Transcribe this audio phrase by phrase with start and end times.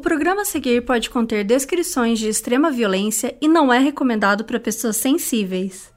[0.00, 4.96] programa a seguir pode conter descrições de extrema violência e não é recomendado para pessoas
[4.96, 5.92] sensíveis.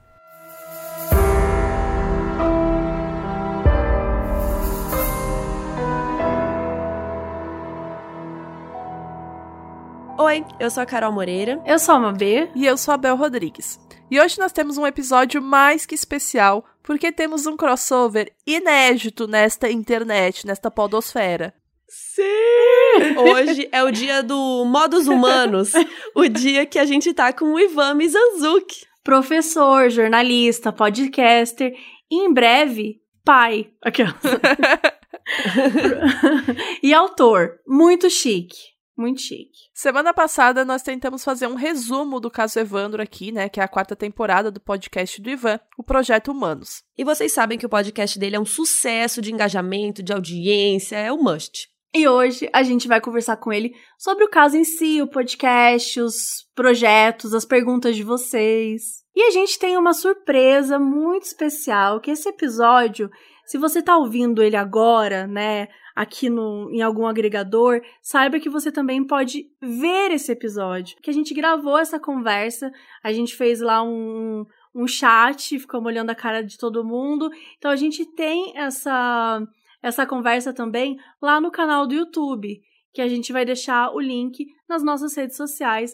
[10.17, 11.61] Oi, eu sou a Carol Moreira.
[11.65, 12.49] Eu sou a Mabê.
[12.55, 13.79] E eu sou a Bel Rodrigues.
[14.09, 19.69] E hoje nós temos um episódio mais que especial, porque temos um crossover inédito nesta
[19.69, 21.53] internet, nesta podosfera.
[21.95, 23.19] Sim!
[23.19, 25.73] Hoje é o dia do Modos Humanos,
[26.15, 28.87] o dia que a gente tá com o Ivan Mizanzuki.
[29.03, 31.71] Professor, jornalista, podcaster
[32.09, 33.69] e em breve, pai.
[36.81, 37.59] e autor.
[37.67, 38.57] Muito chique.
[38.97, 39.69] Muito chique.
[39.71, 43.67] Semana passada nós tentamos fazer um resumo do caso Evandro aqui, né, que é a
[43.67, 46.83] quarta temporada do podcast do Ivan, o Projeto Humanos.
[46.97, 51.11] E vocês sabem que o podcast dele é um sucesso de engajamento, de audiência, é
[51.11, 51.72] o um must.
[51.95, 56.01] E hoje a gente vai conversar com ele sobre o caso em si, o podcast,
[56.01, 59.03] os projetos, as perguntas de vocês.
[59.15, 63.11] E a gente tem uma surpresa muito especial, que esse episódio,
[63.45, 68.71] se você tá ouvindo ele agora, né, aqui no, em algum agregador, saiba que você
[68.71, 70.97] também pode ver esse episódio.
[70.99, 72.71] Que a gente gravou essa conversa,
[73.03, 77.29] a gente fez lá um, um chat, ficamos olhando a cara de todo mundo.
[77.59, 79.45] Então a gente tem essa,
[79.83, 82.61] essa conversa também lá no canal do YouTube,
[82.93, 85.93] que a gente vai deixar o link nas nossas redes sociais,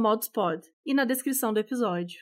[0.00, 2.20] modspod, e na descrição do episódio.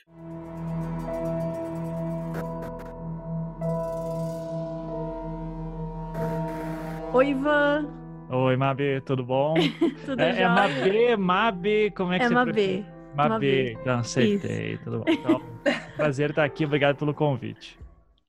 [7.13, 7.87] Oi, Ivan.
[8.29, 9.53] Oi, Mabê, tudo bom?
[10.05, 12.85] tudo é, é Mabê, Mabê, como é que é você Mabê.
[13.15, 13.71] Mabê, Mabê.
[13.71, 14.83] Então, acertei, Isso.
[14.83, 15.05] tudo bom.
[15.07, 15.41] Então,
[15.95, 17.79] prazer estar aqui, obrigado pelo convite.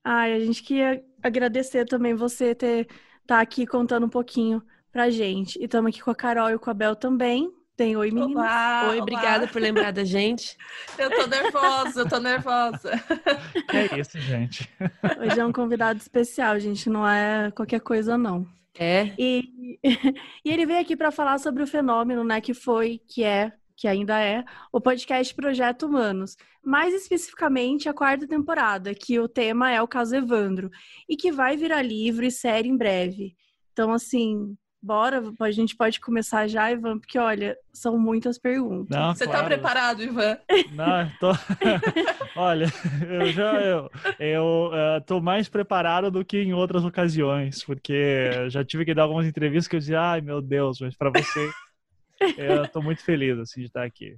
[0.04, 2.88] Ai, a gente queria agradecer também você ter
[3.26, 5.58] tá aqui contando um pouquinho pra gente.
[5.58, 7.52] E estamos aqui com a Carol e com a Bel também.
[7.76, 8.34] Tem oi, meninas.
[8.42, 9.02] Olá, oi, olá.
[9.02, 10.56] obrigada por lembrar da gente.
[10.98, 12.90] Eu tô nervosa, eu tô nervosa.
[13.72, 14.68] É isso, gente.
[15.20, 18.44] Hoje é um convidado especial, gente, não é qualquer coisa, não.
[18.76, 19.12] É.
[19.16, 19.78] E,
[20.44, 23.86] e ele veio aqui para falar sobre o fenômeno, né, que foi, que é, que
[23.86, 26.36] ainda é, o podcast Projeto Humanos.
[26.64, 30.68] Mais especificamente a quarta temporada, que o tema é o caso Evandro.
[31.08, 33.36] E que vai virar livro e série em breve.
[33.72, 38.96] Então, assim, Bora, a gente pode começar já, Ivan, porque olha, são muitas perguntas.
[38.96, 39.42] Não, Você tá claro.
[39.42, 40.38] tá preparado, Ivan?
[40.72, 41.32] Não, tô.
[42.36, 42.66] olha,
[43.08, 43.90] eu já eu,
[44.20, 49.02] eu uh, tô mais preparado do que em outras ocasiões, porque já tive que dar
[49.02, 51.50] algumas entrevistas que eu dizia, ai meu Deus, mas para você,
[52.36, 54.16] eu tô muito feliz assim de estar aqui.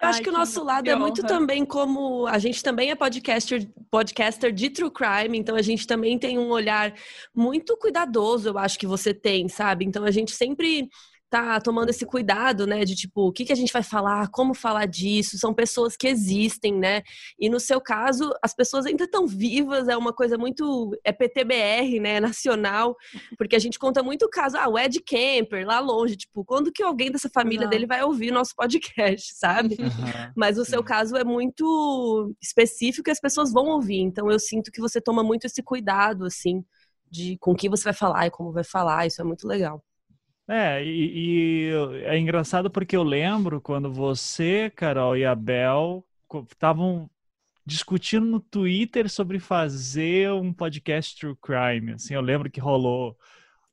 [0.00, 2.94] Eu acho Ai, que o nosso lado é muito também como a gente também é
[2.94, 6.94] podcaster, podcaster de true crime, então a gente também tem um olhar
[7.34, 9.84] muito cuidadoso, eu acho que você tem, sabe?
[9.84, 10.88] Então a gente sempre
[11.32, 14.52] tá tomando esse cuidado, né, de tipo, o que, que a gente vai falar, como
[14.52, 17.02] falar disso, são pessoas que existem, né,
[17.40, 21.98] e no seu caso, as pessoas ainda estão vivas, é uma coisa muito, é PTBR,
[22.00, 22.94] né, nacional,
[23.38, 26.70] porque a gente conta muito o caso, ah, o Ed Kemper, lá longe, tipo, quando
[26.70, 27.70] que alguém dessa família Não.
[27.70, 29.78] dele vai ouvir nosso podcast, sabe?
[29.80, 30.32] Uhum.
[30.36, 34.70] Mas o seu caso é muito específico e as pessoas vão ouvir, então eu sinto
[34.70, 36.62] que você toma muito esse cuidado, assim,
[37.10, 39.82] de com que você vai falar e como vai falar, isso é muito legal.
[40.48, 46.04] É, e, e, é engraçado porque eu lembro quando você, Carol e a Bel
[46.50, 47.08] estavam
[47.64, 51.92] discutindo no Twitter sobre fazer um podcast True Crime.
[51.92, 53.16] Assim, eu lembro que rolou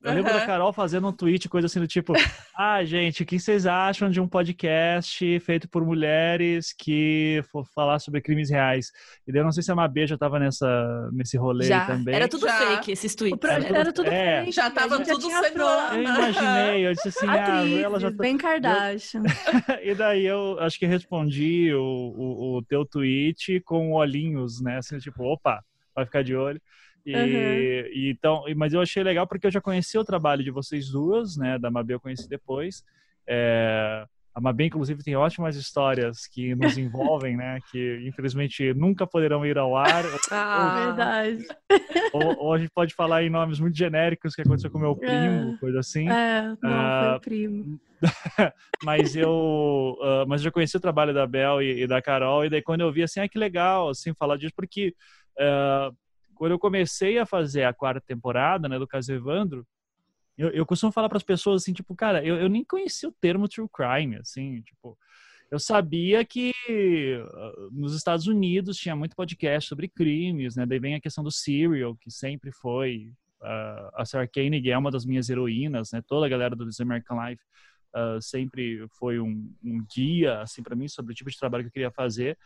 [0.01, 0.39] eu lembro uhum.
[0.39, 2.13] da Carol fazendo um tweet, coisa assim do tipo:
[2.55, 7.99] Ah, gente, o que vocês acham de um podcast feito por mulheres que for falar
[7.99, 8.91] sobre crimes reais?
[9.27, 11.85] E daí eu não sei se a Mabê já tava nessa, nesse rolê já.
[11.85, 12.15] também.
[12.15, 12.53] Era tudo já.
[12.53, 13.39] fake esses tweets.
[13.43, 14.39] Era tudo, era tudo é.
[14.39, 14.51] fake.
[14.53, 15.61] Já tava tudo sendo.
[15.61, 18.17] Eu imaginei, eu disse assim: Atriz, ah, ela já tá.
[18.17, 19.23] Bem Kardashian.
[19.83, 24.77] e daí eu acho que respondi o, o, o teu tweet com olhinhos, né?
[24.77, 25.61] Assim, tipo, opa,
[25.93, 26.61] vai ficar de olho.
[27.05, 27.21] E, uhum.
[27.21, 31.37] e, então, mas eu achei legal porque eu já conheci o trabalho de vocês duas,
[31.37, 31.57] né?
[31.57, 32.83] Da Mabê eu conheci depois.
[33.27, 37.59] É, a Mabê, inclusive, tem ótimas histórias que nos envolvem, né?
[37.71, 40.03] Que infelizmente nunca poderão ir ao ar.
[40.31, 41.47] Ah, ou, verdade.
[42.13, 45.55] Ou, ou, a gente pode falar em nomes muito genéricos que aconteceu com meu primo,
[45.55, 46.09] é, coisa assim.
[46.09, 47.79] É, não, uh, primo.
[48.83, 52.45] mas eu, uh, mas eu já conheci o trabalho da Bel e, e, da Carol
[52.45, 54.95] e daí quando eu vi assim, ah, que legal, assim, falar disso porque
[55.37, 55.93] uh,
[56.39, 59.67] quando eu comecei a fazer a quarta temporada, né, do caso Evandro,
[60.37, 63.11] eu, eu costumo falar para as pessoas assim, tipo, cara, eu, eu nem conhecia o
[63.11, 64.97] termo true crime, assim, tipo,
[65.51, 70.65] eu sabia que uh, nos Estados Unidos tinha muito podcast sobre crimes, né?
[70.65, 74.91] Daí vem a questão do serial, que sempre foi uh, a Sarah Koenig é uma
[74.91, 76.01] das minhas heroínas, né?
[76.07, 77.43] Toda a galera do This American Life
[77.93, 81.67] uh, sempre foi um, um guia, assim, para mim, sobre o tipo de trabalho que
[81.67, 82.37] eu queria fazer.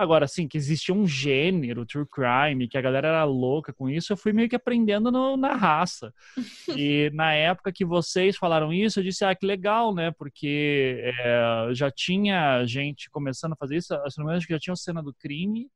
[0.00, 4.10] Agora, assim, que existia um gênero, true crime, que a galera era louca com isso,
[4.10, 6.10] eu fui meio que aprendendo no, na raça.
[6.74, 10.10] E na época que vocês falaram isso, eu disse, ah, que legal, né?
[10.12, 14.72] Porque é, já tinha gente começando a fazer isso, se não me engano, já tinha
[14.72, 15.68] o Cena do Crime,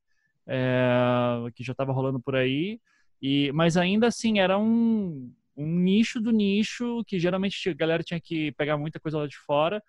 [0.47, 2.81] é, que já estava rolando por aí,
[3.21, 8.19] e, mas ainda assim, era um, um nicho do nicho, que geralmente a galera tinha
[8.19, 9.82] que pegar muita coisa lá de fora,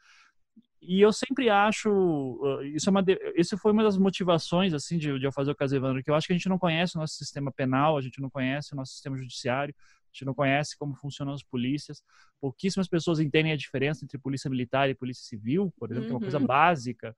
[0.87, 2.39] e eu sempre acho
[2.73, 3.03] isso é uma
[3.35, 6.15] isso foi uma das motivações assim de, de eu fazer o caso Evandro que eu
[6.15, 8.75] acho que a gente não conhece o nosso sistema penal a gente não conhece o
[8.75, 12.01] nosso sistema judiciário a gente não conhece como funcionam as polícias
[12.39, 16.07] pouquíssimas pessoas entendem a diferença entre polícia militar e polícia civil por exemplo uhum.
[16.07, 16.45] que é uma coisa uhum.
[16.45, 17.15] básica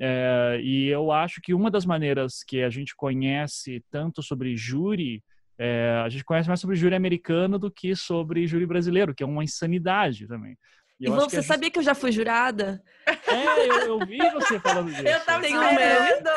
[0.00, 5.22] é, e eu acho que uma das maneiras que a gente conhece tanto sobre júri
[5.58, 9.26] é, a gente conhece mais sobre júri americano do que sobre júri brasileiro, que é
[9.26, 10.56] uma insanidade também.
[11.00, 11.46] E, e você gente...
[11.46, 12.82] sabia que eu já fui jurada?
[13.06, 15.06] É, eu, eu vi você falando disso.
[15.06, 16.28] Eu tava tem um meme.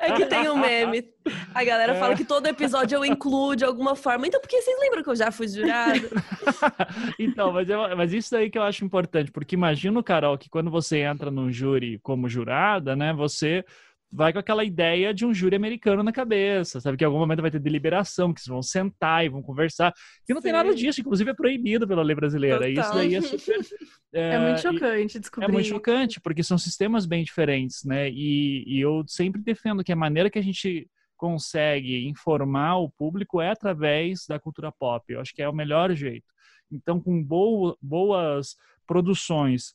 [0.00, 1.08] É que tem um meme.
[1.54, 1.98] A galera é.
[1.98, 4.26] fala que todo episódio eu incluo de alguma forma.
[4.26, 6.00] Então, por que vocês lembram que eu já fui jurada?
[7.18, 10.70] então, mas, eu, mas isso aí que eu acho importante, porque imagina, Carol, que quando
[10.70, 13.64] você entra num júri como jurada, né, você
[14.10, 16.96] vai com aquela ideia de um júri americano na cabeça, sabe?
[16.96, 19.92] Que em algum momento vai ter deliberação, que vocês vão sentar e vão conversar.
[20.28, 20.44] E não Sim.
[20.44, 22.66] tem nada disso, inclusive é proibido pela lei brasileira.
[22.66, 22.72] Total.
[22.72, 23.60] Isso daí é super.
[24.12, 25.48] É, é muito chocante descobrir.
[25.48, 28.10] É muito chocante, porque são sistemas bem diferentes, né?
[28.10, 33.40] E, e eu sempre defendo que a maneira que a gente consegue informar o público
[33.40, 35.04] é através da cultura pop.
[35.12, 36.26] Eu acho que é o melhor jeito.
[36.70, 38.56] Então, com boa, boas
[38.86, 39.74] produções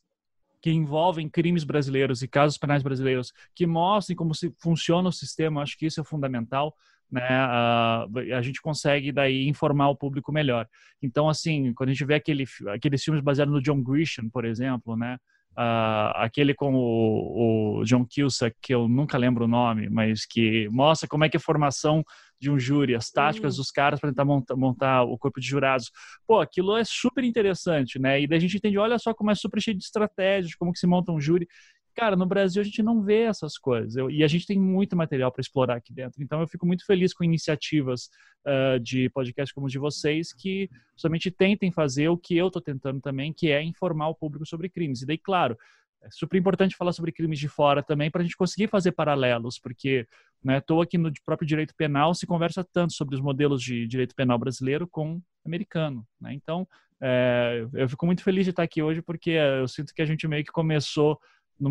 [0.64, 5.62] que envolvem crimes brasileiros e casos penais brasileiros, que mostrem como se funciona o sistema,
[5.62, 6.74] acho que isso é fundamental.
[7.12, 10.66] Né, uh, a gente consegue daí informar o público melhor.
[11.02, 14.96] Então, assim, quando a gente vê aquele, aqueles filmes baseados no John Grisham, por exemplo,
[14.96, 15.18] né,
[15.56, 20.68] Uh, aquele com o, o, John Cusack, que eu nunca lembro o nome, mas que
[20.70, 22.04] mostra como é que a formação
[22.44, 23.62] de um júri, as táticas uhum.
[23.62, 25.90] dos caras para tentar montar, montar, o corpo de jurados.
[26.28, 28.22] Pô, aquilo é super interessante, né?
[28.22, 30.80] E daí a gente entende, olha só como é super cheio de estratégias, como que
[30.80, 31.48] se monta um júri.
[31.96, 34.96] Cara, no Brasil a gente não vê essas coisas eu, e a gente tem muito
[34.96, 36.22] material para explorar aqui dentro.
[36.22, 38.10] Então eu fico muito feliz com iniciativas
[38.46, 42.62] uh, de podcast como os de vocês que somente tentem fazer o que eu estou
[42.62, 45.02] tentando também, que é informar o público sobre crimes.
[45.02, 45.56] E daí, claro,
[46.02, 49.58] é super importante falar sobre crimes de fora também para a gente conseguir fazer paralelos,
[49.60, 50.06] porque
[50.44, 54.16] né, estou aqui no próprio direito penal se conversa tanto sobre os modelos de direito
[54.16, 56.06] penal brasileiro com americano.
[56.20, 56.34] Né?
[56.34, 56.68] Então,
[57.02, 60.28] é, eu fico muito feliz de estar aqui hoje porque eu sinto que a gente
[60.28, 61.20] meio que começou
[61.60, 61.70] no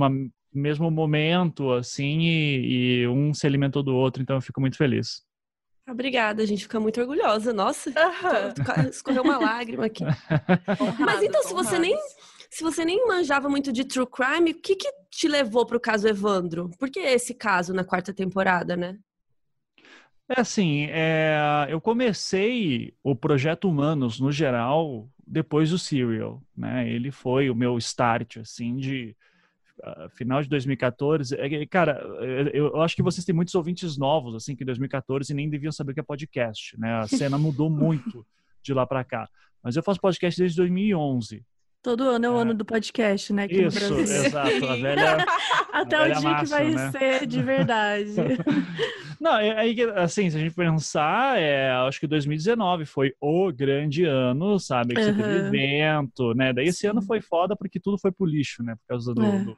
[0.52, 5.22] mesmo momento, assim, e, e, um se alimentou do outro, então eu fico muito feliz.
[5.88, 7.52] Obrigada, a gente fica muito orgulhosa.
[7.52, 8.88] Nossa, uhum.
[8.88, 10.04] escorreu uma lágrima aqui.
[10.04, 11.98] Honrado, Mas então, se você nem
[12.52, 15.81] se você nem manjava muito de true crime, o que, que te levou para o
[15.81, 16.69] caso Evandro?
[16.78, 18.99] Por que esse caso na quarta temporada, né?
[20.28, 26.87] É assim, é, eu comecei o projeto Humanos no geral depois do Serial, né?
[26.87, 29.16] Ele foi o meu start, assim, de
[30.10, 31.34] final de 2014.
[31.37, 32.02] É, cara,
[32.52, 35.93] eu acho que vocês têm muitos ouvintes novos, assim, que em 2014 nem deviam saber
[35.93, 36.96] o que é podcast, né?
[36.96, 38.26] A cena mudou muito
[38.62, 39.26] de lá para cá.
[39.62, 41.43] Mas eu faço podcast desde 2011.
[41.82, 42.43] Todo ano é o é.
[42.43, 43.44] ano do podcast, né?
[43.44, 44.67] Aqui Isso, exato.
[44.67, 45.26] A velha,
[45.73, 46.91] Até a velha o dia que vai né?
[46.93, 48.15] ser de verdade.
[49.20, 54.05] Não, é, aí, assim, se a gente pensar, é, acho que 2019 foi o grande
[54.05, 54.94] ano, sabe?
[54.94, 55.06] Que uhum.
[55.06, 56.53] você teve evento, né?
[56.53, 56.89] Daí esse Sim.
[56.89, 58.74] ano foi foda porque tudo foi pro lixo, né?
[58.77, 59.39] Por causa do, é.
[59.44, 59.56] do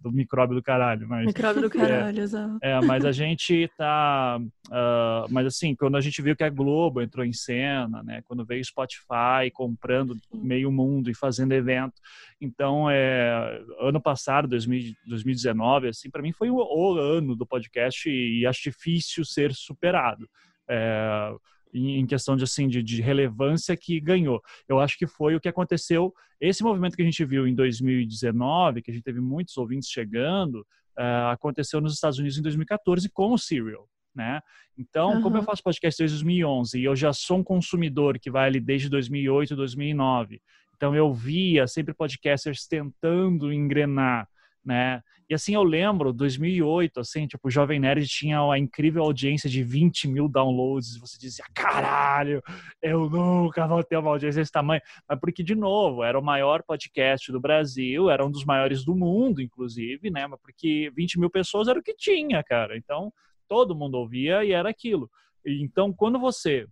[0.00, 1.08] do micróbio do caralho.
[1.08, 2.58] Mas, micróbio do caralho, é, exato.
[2.62, 4.38] É, mas a gente tá.
[4.68, 8.22] Uh, mas assim, quando a gente viu que a Globo entrou em cena, né?
[8.26, 11.94] Quando veio Spotify comprando meio mundo e fazendo evento.
[12.40, 18.08] Então, é, ano passado, 2000, 2019, assim, para mim foi o, o, ano do podcast
[18.08, 20.28] e, e acho difícil ser superado.
[20.68, 21.34] É,
[21.74, 24.40] em questão de, assim, de, de, relevância que ganhou.
[24.68, 28.82] Eu acho que foi o que aconteceu, esse movimento que a gente viu em 2019,
[28.82, 30.60] que a gente teve muitos ouvintes chegando,
[30.98, 33.88] uh, aconteceu nos Estados Unidos em 2014 com o Serial.
[34.14, 34.40] Né?
[34.78, 35.22] Então, uhum.
[35.22, 38.60] como eu faço podcast desde 2011 e eu já sou um consumidor que vai ali
[38.60, 40.40] desde 2008, 2009,
[40.76, 44.28] então eu via sempre podcasters tentando engrenar
[44.64, 45.02] né?
[45.28, 49.62] E assim eu lembro, 2008, assim, tipo, o Jovem Nerd tinha a incrível audiência de
[49.62, 52.42] 20 mil downloads, e você dizia, caralho,
[52.82, 54.82] eu nunca vou ter uma audiência desse tamanho.
[55.08, 58.94] Mas porque, de novo, era o maior podcast do Brasil, era um dos maiores do
[58.94, 60.26] mundo, inclusive, né?
[60.26, 62.76] Mas porque 20 mil pessoas era o que tinha, cara.
[62.76, 63.10] Então,
[63.48, 65.10] todo mundo ouvia e era aquilo.
[65.44, 66.66] Então, quando você...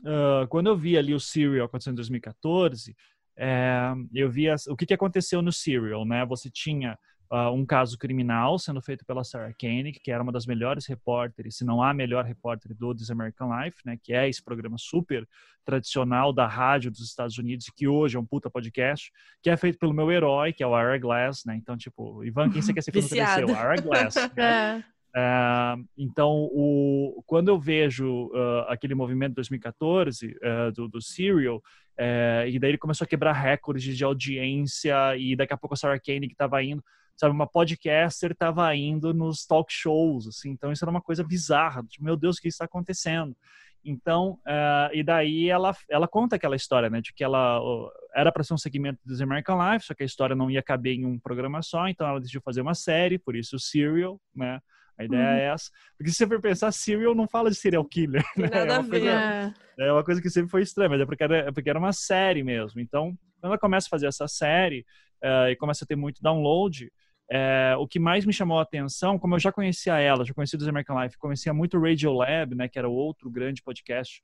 [0.00, 2.96] Uh, quando eu vi ali o Serial acontecendo em 2014
[3.42, 6.26] é, eu vi as, o que, que aconteceu no Serial, né?
[6.26, 6.98] Você tinha
[7.30, 11.56] uh, um caso criminal sendo feito pela Sarah Koenig, que era uma das melhores repórteres,
[11.56, 13.98] se não a melhor repórter do This American Life, né?
[14.02, 15.26] Que é esse programa super
[15.64, 19.78] tradicional da rádio dos Estados Unidos, que hoje é um puta podcast, que é feito
[19.78, 21.56] pelo meu herói, que é o Ira Glass, né?
[21.56, 23.48] Então, tipo, Ivan, quem você quer ser quando cresceu?
[23.48, 24.14] Ira Glass.
[24.36, 24.84] Né?
[24.84, 25.00] é.
[25.12, 31.60] Uh, então, o, quando eu vejo uh, aquele movimento de 2014 uh, do, do Serial,
[32.02, 35.76] eh, e daí ele começou a quebrar recordes de audiência, e daqui a pouco a
[35.76, 36.82] Sarah Koenig estava indo,
[37.20, 41.82] sabe, uma podcaster estava indo nos talk shows, assim, então isso era uma coisa bizarra,
[41.84, 43.36] tipo, meu Deus, o que está acontecendo?
[43.84, 48.32] Então, uh, e daí ela, ela conta aquela história, né, de que ela uh, era
[48.32, 51.04] para ser um segmento do American Life, só que a história não ia caber em
[51.04, 54.58] um programa só, então ela decidiu fazer uma série, por isso o Serial, né,
[54.98, 55.34] a ideia uhum.
[55.36, 55.70] é essa.
[55.96, 58.22] Porque se você for pensar, Serial não fala de serial killer.
[58.36, 58.48] Né?
[58.50, 58.90] Nada é a ver.
[58.90, 61.78] Coisa, é uma coisa que sempre foi estranha, mas é porque era, é porque era
[61.78, 62.80] uma série mesmo.
[62.80, 64.84] Então, quando ela começa a fazer essa série
[65.24, 66.92] uh, e começa a ter muito download,
[67.30, 70.58] é, o que mais me chamou a atenção, como eu já conhecia ela, já conhecia
[70.58, 74.20] dos American Life, conhecia muito o Radio Lab, né, que era outro grande podcast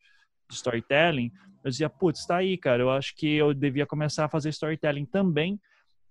[0.48, 1.30] de storytelling,
[1.62, 5.04] eu dizia, putz, tá aí, cara, eu acho que eu devia começar a fazer storytelling
[5.04, 5.60] também,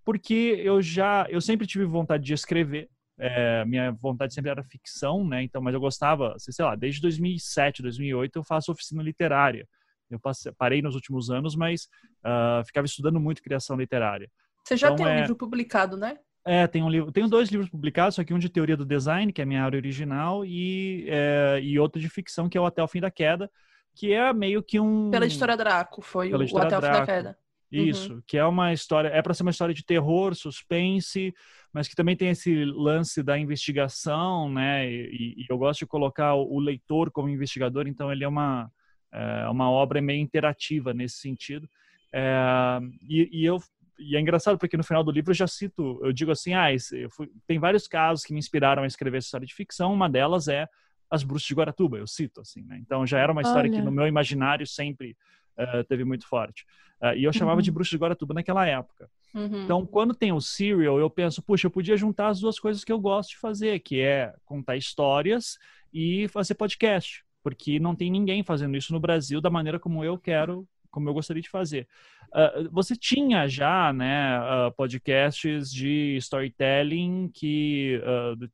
[0.05, 5.25] porque eu já, eu sempre tive vontade de escrever, é, minha vontade sempre era ficção,
[5.25, 5.41] né?
[5.41, 9.67] Então, mas eu gostava, sei lá, desde 2007, 2008 eu faço oficina literária.
[10.09, 11.87] Eu passei, parei nos últimos anos, mas
[12.23, 14.29] uh, ficava estudando muito criação literária.
[14.63, 15.21] Você já então, tem um é...
[15.21, 16.17] livro publicado, né?
[16.47, 19.33] É, tem um livro, tenho dois livros publicados, só que um de teoria do design,
[19.33, 22.65] que é a minha área original, e, é, e outro de ficção, que é o
[22.67, 23.49] Até o Fim da Queda,
[23.95, 25.09] que é meio que um.
[25.09, 27.37] Pela editora Draco, foi Pela o Até o Fim da Queda.
[27.71, 28.21] Isso, uhum.
[28.27, 31.33] que é uma história, é para ser uma história de terror, suspense,
[31.73, 34.89] mas que também tem esse lance da investigação, né?
[34.89, 38.71] E, e eu gosto de colocar o, leitor como investigador, então ele é uma,
[39.11, 41.67] é, uma obra meio interativa nesse sentido.
[42.13, 43.59] É, e, e, eu
[43.97, 46.73] e é engraçado porque no final do livro eu já cito, eu digo assim, ah,
[46.73, 50.09] esse, fui, tem vários casos que me inspiraram a escrever essa história de ficção, uma
[50.09, 50.67] delas é
[51.09, 52.77] As Bruxas de Guaratuba, eu cito assim, né?
[52.81, 53.79] Então já era uma história Olha.
[53.79, 55.17] que no meu imaginário sempre
[55.57, 56.65] uh, teve muito forte.
[57.01, 57.63] Uh, e eu chamava uhum.
[57.63, 59.09] de Bruxas de Guaratuba naquela época.
[59.33, 59.63] Uhum.
[59.63, 62.91] Então, quando tem o Serial, eu penso, puxa, eu podia juntar as duas coisas que
[62.91, 65.57] eu gosto de fazer, que é contar histórias
[65.93, 70.17] e fazer podcast, porque não tem ninguém fazendo isso no Brasil da maneira como eu
[70.17, 71.89] quero como eu gostaria de fazer.
[72.27, 78.49] Uh, você tinha já, né, uh, podcasts de storytelling que, uh, do,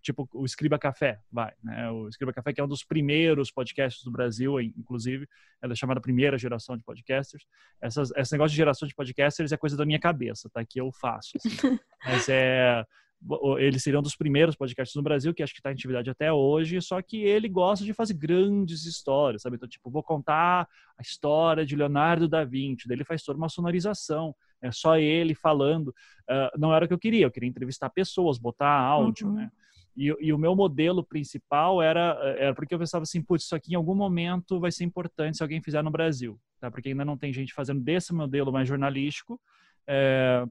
[0.00, 4.04] tipo o Escriba Café, vai, né, o Escriba Café que é um dos primeiros podcasts
[4.04, 5.26] do Brasil, inclusive,
[5.60, 7.44] é da chamada primeira geração de podcasters.
[7.82, 10.92] Essas, esse negócio de geração de podcasters é coisa da minha cabeça, tá, que eu
[10.92, 11.48] faço, assim.
[12.06, 12.86] mas é
[13.58, 16.32] ele seria um dos primeiros podcasts no Brasil, que acho que está em atividade até
[16.32, 19.56] hoje, só que ele gosta de fazer grandes histórias, sabe?
[19.56, 23.48] Então, tipo, vou contar a história de Leonardo da Vinci, daí ele faz toda uma
[23.48, 25.88] sonorização, é só ele falando.
[26.28, 29.34] Uh, não era o que eu queria, eu queria entrevistar pessoas, botar áudio, uhum.
[29.34, 29.50] né?
[29.96, 33.72] E, e, o meu modelo principal era, era porque eu pensava assim, putz, isso aqui
[33.72, 36.70] em algum momento vai ser importante se alguém fizer no Brasil, tá?
[36.70, 39.38] Porque ainda não tem gente fazendo desse modelo mais jornalístico,
[39.86, 40.46] é,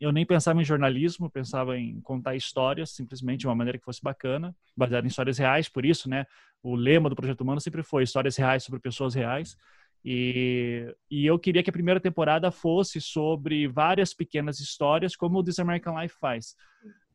[0.00, 4.02] eu nem pensava em jornalismo, pensava em contar histórias, simplesmente de uma maneira que fosse
[4.02, 6.26] bacana, baseada em histórias reais, por isso, né,
[6.62, 9.56] o lema do Projeto Humano sempre foi histórias reais sobre pessoas reais,
[10.04, 15.42] e, e eu queria que a primeira temporada fosse sobre várias pequenas histórias, como o
[15.44, 16.54] This American Life faz.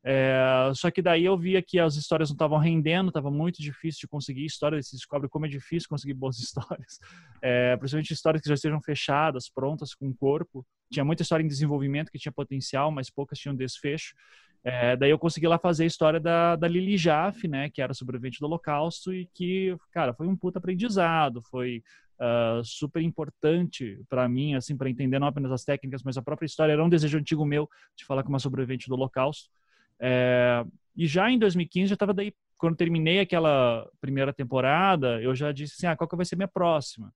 [0.03, 4.01] É, só que daí eu via que as histórias não estavam rendendo, estava muito difícil
[4.01, 6.99] de conseguir histórias, se descobre como é difícil conseguir boas histórias,
[7.41, 10.65] é, principalmente histórias que já estejam fechadas, prontas, com corpo.
[10.91, 14.15] Tinha muita história em desenvolvimento que tinha potencial, mas poucas tinham desfecho.
[14.63, 17.93] É, daí eu consegui lá fazer a história da, da Lili Jaffe, né, que era
[17.93, 21.81] sobrevivente do Holocausto e que, cara, foi um puta aprendizado, foi
[22.19, 26.45] uh, super importante para mim, assim, para entender não apenas as técnicas, mas a própria
[26.45, 26.73] história.
[26.73, 29.49] Era um desejo antigo meu de falar com uma sobrevivente do Holocausto.
[29.99, 30.63] É,
[30.95, 35.75] e já em 2015, já estava daí, quando terminei aquela primeira temporada, eu já disse
[35.77, 37.13] assim, ah, qual que vai ser minha próxima?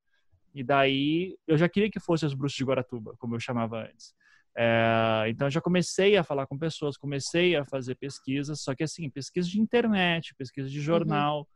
[0.54, 4.14] E daí, eu já queria que fosse as Bruxas de Guaratuba, como eu chamava antes.
[4.56, 8.84] É, então, eu já comecei a falar com pessoas, comecei a fazer pesquisas, só que
[8.84, 11.48] assim, pesquisa de internet, pesquisa de jornal.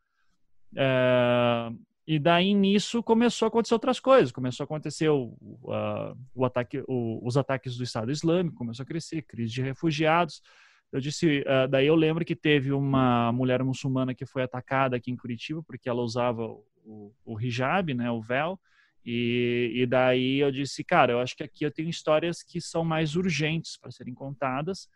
[0.74, 0.82] Uhum.
[0.82, 1.72] É,
[2.08, 4.32] e daí, nisso, começou a acontecer outras coisas.
[4.32, 8.86] Começou a acontecer o, uh, o ataque, o, os ataques do Estado Islâmico, começou a
[8.86, 10.42] crescer, crise de refugiados.
[10.92, 15.12] Eu disse, uh, daí eu lembro que teve uma mulher muçulmana que foi atacada aqui
[15.12, 18.60] em Curitiba porque ela usava o, o hijab, né, o véu.
[19.06, 22.84] E, e daí eu disse, cara, eu acho que aqui eu tenho histórias que são
[22.84, 24.90] mais urgentes para serem contadas.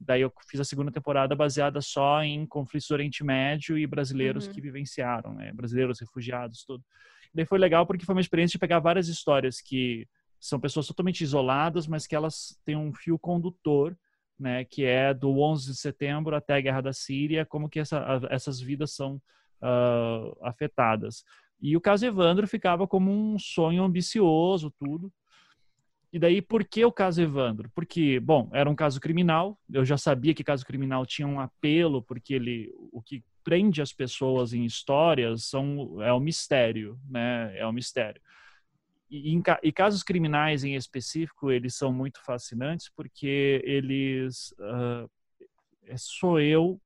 [0.00, 4.46] Daí eu fiz a segunda temporada baseada só em conflitos do Oriente Médio e brasileiros
[4.46, 4.52] uhum.
[4.52, 5.52] que vivenciaram, né?
[5.52, 6.84] Brasileiros, refugiados, tudo.
[7.32, 10.08] daí foi legal porque foi uma experiência de pegar várias histórias que
[10.40, 13.96] são pessoas totalmente isoladas, mas que elas têm um fio condutor,
[14.38, 18.04] né, que é do 11 de setembro até a Guerra da Síria, como que essa,
[18.30, 19.20] essas vidas são
[19.62, 21.24] uh, afetadas.
[21.60, 25.12] E o caso Evandro ficava como um sonho ambicioso, tudo.
[26.12, 27.70] E daí, por que o caso Evandro?
[27.74, 32.02] Porque, bom, era um caso criminal, eu já sabia que caso criminal tinha um apelo,
[32.02, 37.56] porque ele, o que prende as pessoas em histórias são, é o mistério, né?
[37.56, 38.20] É o mistério.
[39.14, 44.54] E, e casos criminais em específico, eles são muito fascinantes porque eles.
[44.58, 45.10] Uh,
[45.98, 46.80] sou eu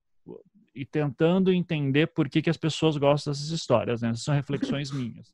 [0.75, 4.11] e tentando entender por que, que as pessoas gostam dessas histórias, né?
[4.11, 5.33] Essas são reflexões minhas.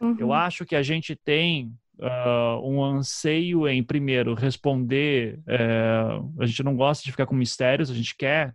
[0.00, 0.16] Uhum.
[0.18, 5.38] Eu acho que a gente tem uh, um anseio em, primeiro, responder.
[5.46, 8.52] Uh, a gente não gosta de ficar com mistérios, a gente quer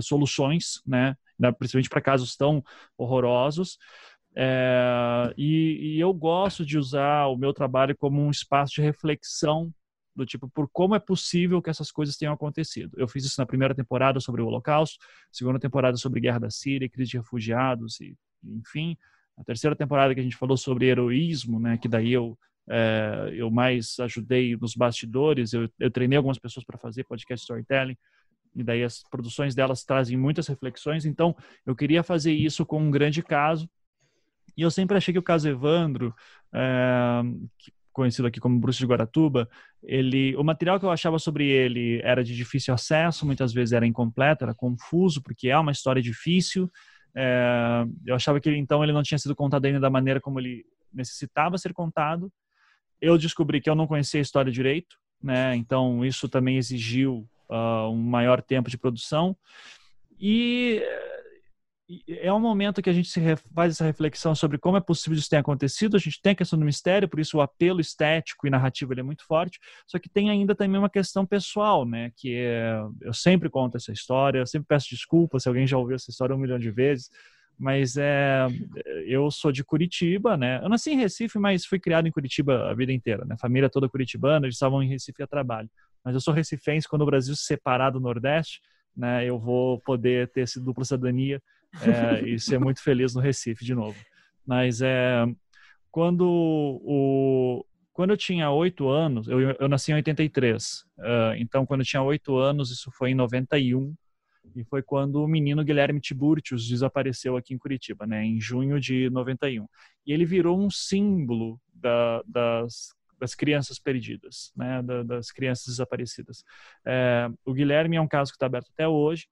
[0.00, 1.14] soluções, né?
[1.58, 2.62] Principalmente para casos tão
[2.98, 3.78] horrorosos.
[4.36, 9.72] É, e, e, eu gosto de usar o meu trabalho como um espaço de reflexão
[10.14, 12.92] do tipo por como é possível que essas coisas tenham acontecido.
[12.96, 14.98] Eu fiz isso na primeira temporada sobre o Holocausto,
[15.30, 18.96] segunda temporada sobre guerra da Síria, crise de refugiados e enfim,
[19.36, 22.38] a terceira temporada que a gente falou sobre heroísmo, né, que daí eu
[22.68, 27.96] é, eu mais ajudei nos bastidores, eu, eu treinei algumas pessoas para fazer podcast storytelling,
[28.54, 31.36] e daí as produções delas trazem muitas reflexões, então
[31.66, 33.68] eu queria fazer isso com um grande caso,
[34.56, 36.14] e eu sempre achei que o caso Evandro,
[36.52, 37.22] é,
[37.92, 39.48] conhecido aqui como Bruce de Guaratuba,
[39.82, 43.86] ele, o material que eu achava sobre ele era de difícil acesso, muitas vezes era
[43.86, 46.70] incompleto, era confuso, porque é uma história difícil,
[47.14, 50.40] é, eu achava que ele, então ele não tinha sido contado ainda da maneira como
[50.40, 52.30] ele necessitava ser contado,
[53.00, 55.54] eu descobri que eu não conhecia a história direito, né?
[55.56, 59.36] Então isso também exigiu uh, um maior tempo de produção.
[60.18, 60.82] E
[62.08, 63.10] é um momento que a gente
[63.54, 65.96] faz essa reflexão sobre como é possível isso ter acontecido.
[65.96, 69.02] A gente tem a questão do mistério, por isso o apelo estético e narrativo é
[69.02, 69.58] muito forte.
[69.86, 72.10] Só que tem ainda também uma questão pessoal, né?
[72.16, 75.96] Que é, eu sempre conto essa história, eu sempre peço desculpas se alguém já ouviu
[75.96, 77.10] essa história um milhão de vezes
[77.58, 78.46] mas é,
[79.06, 80.60] eu sou de Curitiba, né?
[80.62, 83.36] Eu nasci em Recife, mas fui criado em Curitiba a vida inteira, né?
[83.38, 85.70] Família toda curitibana, eles estavam em Recife a trabalho.
[86.04, 88.60] Mas eu sou recifense, quando o Brasil se separar do Nordeste,
[88.96, 89.24] né?
[89.24, 91.40] Eu vou poder ter esse dupla cidadania
[91.82, 93.98] é, e ser muito feliz no Recife de novo.
[94.46, 95.24] Mas é
[95.90, 101.04] quando o quando eu tinha oito anos, eu, eu nasci em 83, uh,
[101.36, 103.94] então quando eu tinha oito anos, isso foi em 91,
[104.56, 109.08] e foi quando o menino Guilherme Tiburtius desapareceu aqui em Curitiba, né, em junho de
[109.10, 109.66] 91.
[110.04, 116.44] E ele virou um símbolo da, das, das crianças perdidas, né, da, das crianças desaparecidas.
[116.84, 119.28] É, o Guilherme é um caso que está aberto até hoje,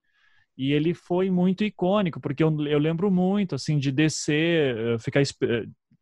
[0.57, 5.23] e ele foi muito icônico, porque eu, eu lembro muito, assim, de descer, eh, ficar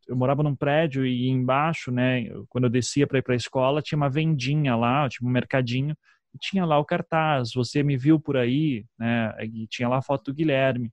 [0.09, 3.83] eu morava num prédio e embaixo, né, quando eu descia para ir para a escola,
[3.83, 5.97] tinha uma vendinha lá, tipo um mercadinho,
[6.35, 9.33] e tinha lá o cartaz, você me viu por aí, né?
[9.45, 10.93] E tinha lá a foto do Guilherme.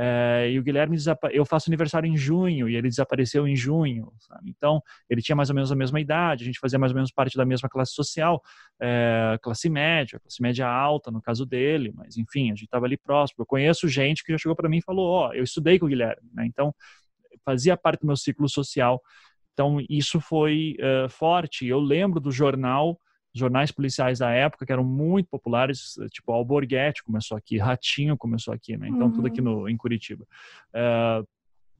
[0.00, 0.96] É, e o Guilherme,
[1.32, 4.48] eu faço aniversário em junho e ele desapareceu em junho, sabe?
[4.48, 4.80] Então,
[5.10, 7.36] ele tinha mais ou menos a mesma idade, a gente fazia mais ou menos parte
[7.36, 8.40] da mesma classe social,
[8.80, 12.96] é, classe média, classe média alta, no caso dele, mas enfim, a gente estava ali
[12.96, 13.42] próximo.
[13.42, 15.86] Eu conheço gente que já chegou para mim e falou: Ó, oh, eu estudei com
[15.86, 16.46] o Guilherme, né?
[16.46, 16.72] Então,
[17.44, 19.02] fazia parte do meu ciclo social.
[19.52, 21.66] Então, isso foi uh, forte.
[21.66, 22.96] Eu lembro do jornal
[23.38, 28.76] jornais policiais da época que eram muito populares, tipo Alborguete começou aqui, Ratinho começou aqui,
[28.76, 28.88] né?
[28.88, 29.12] Então uhum.
[29.12, 30.24] tudo aqui no, em Curitiba.
[30.74, 31.26] Uh,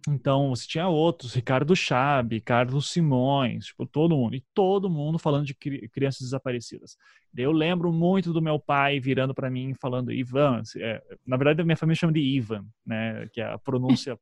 [0.08, 5.44] então você tinha outros, Ricardo Chabe, Carlos Simões, tipo todo mundo e todo mundo falando
[5.44, 6.96] de cri crianças desaparecidas.
[7.36, 11.64] Eu lembro muito do meu pai virando para mim falando Ivan, é, na verdade a
[11.64, 13.28] minha família chama de Ivan, né?
[13.32, 14.18] Que é a pronúncia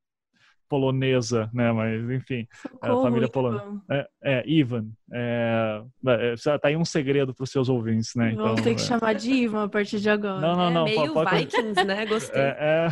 [0.68, 1.72] polonesa, né?
[1.72, 3.82] Mas enfim, Socorro, a família polonesa.
[3.90, 4.88] É, é, Ivan.
[5.12, 8.32] É, é, tá aí um segredo para os seus ouvintes, né?
[8.34, 8.84] Vamos então, ter que é.
[8.84, 10.40] chamar de Ivan a partir de agora.
[10.40, 10.84] Não, não, é não.
[10.84, 11.36] Meio pode...
[11.36, 12.06] Vikings, né?
[12.06, 12.40] Gostei.
[12.42, 12.88] É,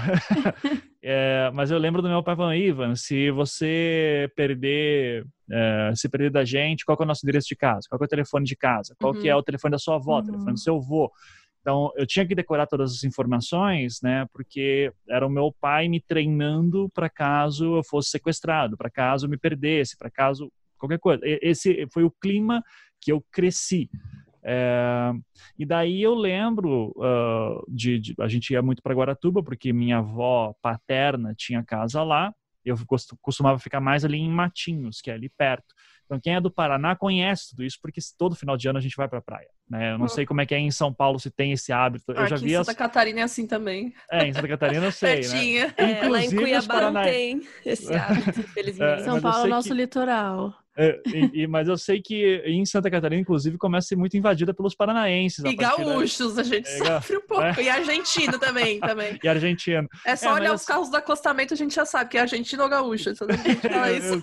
[1.02, 5.26] é, mas eu lembro do meu pai falando, Ivan, se você perder,
[5.94, 7.86] se perder da gente, qual é o nosso endereço de casa?
[7.88, 8.94] Qual é o telefone de casa?
[9.00, 9.20] Qual uhum.
[9.20, 10.18] que é o telefone da sua avó?
[10.18, 10.24] Uhum.
[10.24, 11.10] telefone do seu avô?
[11.64, 14.26] Então, eu tinha que decorar todas as informações, né?
[14.34, 19.30] Porque era o meu pai me treinando para caso eu fosse sequestrado, para caso eu
[19.30, 21.22] me perdesse, para caso qualquer coisa.
[21.24, 22.62] Esse foi o clima
[23.00, 23.88] que eu cresci.
[24.42, 25.10] É,
[25.58, 29.98] e daí eu lembro uh, de, de, a gente ia muito para Guaratuba porque minha
[29.98, 32.30] avó paterna tinha casa lá.
[32.62, 32.76] Eu
[33.22, 35.74] costumava ficar mais ali em Matinhos, que é ali perto.
[36.04, 38.96] Então, quem é do Paraná conhece tudo isso, porque todo final de ano a gente
[38.96, 39.48] vai para a praia.
[39.68, 39.92] Né?
[39.92, 42.12] Eu não sei como é que é em São Paulo, se tem esse hábito.
[42.12, 42.76] Eu já vi em Santa as...
[42.76, 43.94] Catarina é assim também.
[44.10, 45.74] É, em Santa Catarina eu sei, né?
[45.76, 49.00] É, lá em Cuiabá não tem esse hábito, infelizmente.
[49.00, 49.74] É, São Paulo é o nosso que...
[49.74, 50.54] litoral.
[50.76, 54.16] É, e, e, mas eu sei que em Santa Catarina, inclusive, começa a ser muito
[54.16, 55.44] invadida pelos paranaenses.
[55.44, 56.40] E gaúchos, da...
[56.42, 57.44] a gente é, sofre um pouco.
[57.44, 57.62] É.
[57.62, 59.18] E argentino também, também.
[59.22, 59.88] E argentino.
[60.04, 62.68] É só olhar os carros do acostamento, a gente já sabe que é argentino ou
[62.68, 63.10] gaúcho.
[63.10, 64.22] Então a gente fala isso.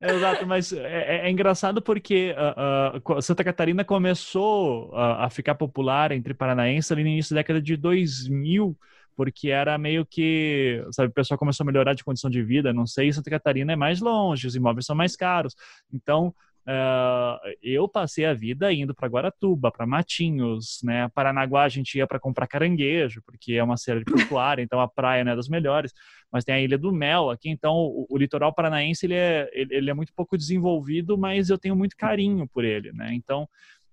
[0.00, 6.12] Exato, mas é, é engraçado porque uh, uh, Santa Catarina começou uh, a ficar popular
[6.12, 8.78] entre paranaenses ali no início da década de 2000,
[9.16, 12.86] porque era meio que, sabe, o pessoal começou a melhorar de condição de vida, não
[12.86, 15.56] sei, Santa Catarina é mais longe, os imóveis são mais caros,
[15.92, 16.32] então
[16.68, 21.08] Uh, eu passei a vida indo para Guaratuba, para Matinhos, né?
[21.14, 25.24] Paranaguá a gente ia para comprar caranguejo, porque é uma cidade portuária, então a praia
[25.24, 25.94] não é das melhores.
[26.30, 29.76] Mas tem a Ilha do Mel aqui, então o, o litoral paranaense ele é, ele,
[29.76, 33.14] ele, é muito pouco desenvolvido, mas eu tenho muito carinho por ele, né?
[33.14, 33.48] Então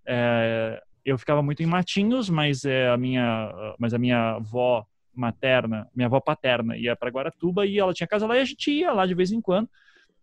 [0.06, 5.88] é, eu ficava muito em Matinhos, mas é a minha, mas a minha avó materna,
[5.96, 8.92] minha avó paterna ia para Guaratuba e ela tinha casa lá e a gente ia
[8.92, 9.70] lá de vez em quando.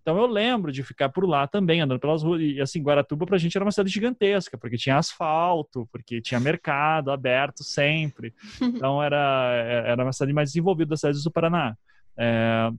[0.03, 2.43] Então eu lembro de ficar por lá também, andando pelas ruas.
[2.43, 7.11] E assim, Guaratuba pra gente era uma cidade gigantesca, porque tinha asfalto, porque tinha mercado
[7.11, 8.35] aberto sempre.
[8.61, 9.55] Então era,
[9.87, 11.77] era uma cidade mais desenvolvida das cidades do Paraná,
[12.17, 12.71] é,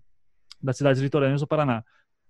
[0.61, 1.83] das cidades litorâneas do Paraná.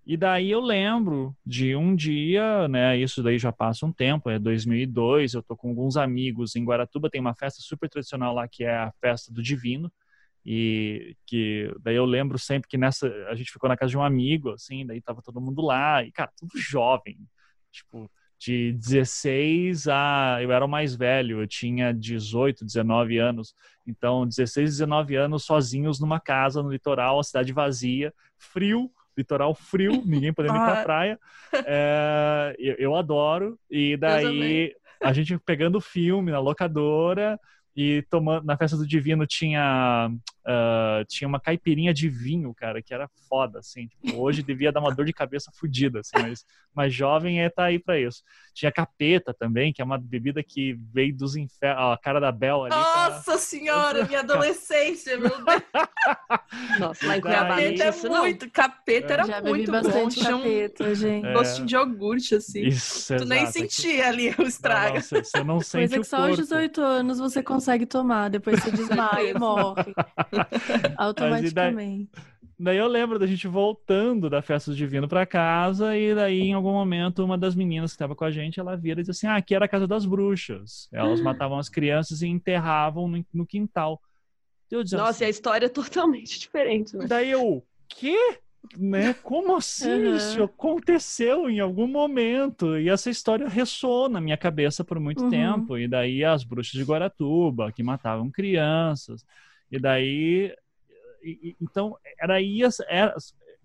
[0.06, 4.38] E daí eu lembro de um dia, né, isso daí já passa um tempo, é
[4.38, 8.66] 2002, eu tô com alguns amigos em Guaratuba, tem uma festa super tradicional lá que
[8.66, 9.90] é a festa do Divino,
[10.46, 14.04] e que daí eu lembro sempre que nessa a gente ficou na casa de um
[14.04, 17.18] amigo, assim, daí tava todo mundo lá, e cara, tudo jovem,
[17.72, 23.56] tipo, de 16 a eu era o mais velho, eu tinha 18, 19 anos.
[23.88, 29.92] Então, 16, 19 anos sozinhos numa casa no litoral, a cidade vazia, frio, litoral frio,
[30.06, 31.20] ninguém podendo ir pra praia.
[31.66, 33.58] É, eu, eu, adoro.
[33.70, 37.40] E daí a gente pegando filme na locadora
[37.76, 40.12] e tomando na festa do divino tinha
[40.46, 44.80] uh, tinha uma caipirinha de vinho cara que era foda assim tipo, hoje devia dar
[44.80, 48.24] uma dor de cabeça fodida assim mas mas jovem é tá aí para isso.
[48.54, 52.64] Tinha capeta também que é uma bebida que veio dos infernos a cara da Bel
[52.64, 53.38] ali nossa pra...
[53.38, 55.64] senhora minha adolescência meu Deus.
[56.80, 61.26] Nossa mas capeta é muito capeta era Já muito bastante bom capeta, gente.
[61.26, 61.34] É...
[61.34, 62.68] gostinho de iogurte assim.
[62.68, 64.94] Isso, tu nem sentia ali o estrago.
[64.94, 68.62] Não, não, você não sente Coisa que só aos 18 anos você consegue tomar, depois
[68.62, 69.94] você desmaia e morre.
[70.98, 72.10] Automaticamente.
[72.14, 72.24] Daí,
[72.60, 76.54] daí, eu lembro da gente voltando da festa do divino para casa, e daí em
[76.54, 79.28] algum momento uma das meninas que estava com a gente, ela vira e diz assim:
[79.28, 80.88] Ah, aqui era a casa das bruxas.
[80.92, 84.02] Elas matavam as crianças e enterravam no, no quintal.
[84.72, 86.96] Nossa, assim, e a história é totalmente diferente.
[86.98, 87.06] Né?
[87.08, 88.40] Daí eu, quê?
[88.78, 89.14] né?
[89.14, 90.16] Como assim uhum.
[90.16, 92.78] isso aconteceu em algum momento?
[92.78, 95.30] E essa história ressoou na minha cabeça por muito uhum.
[95.30, 95.78] tempo.
[95.78, 99.26] E daí as bruxas de Guaratuba, que matavam crianças.
[99.74, 100.56] E daí.
[101.24, 102.84] E, então, era isso.
[102.88, 103.16] Era,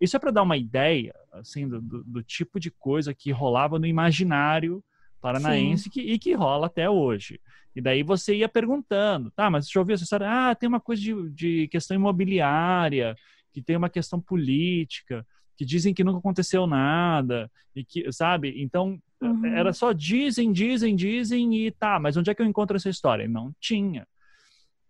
[0.01, 3.79] isso é para dar uma ideia, assim, do, do, do, tipo de coisa que rolava
[3.79, 4.83] no imaginário
[5.21, 7.41] paranaense que, e que rola até hoje.
[7.75, 10.27] E daí você ia perguntando, tá, mas deixa eu ouvir essa história.
[10.29, 13.17] Ah, tem uma coisa de, de questão imobiliária
[13.53, 18.55] que tem uma questão política, que dizem que nunca aconteceu nada, e que, sabe?
[18.63, 19.47] Então, uhum.
[19.47, 23.29] era só dizem, dizem, dizem, e tá, mas onde é que eu encontro essa história?
[23.29, 24.07] Não tinha.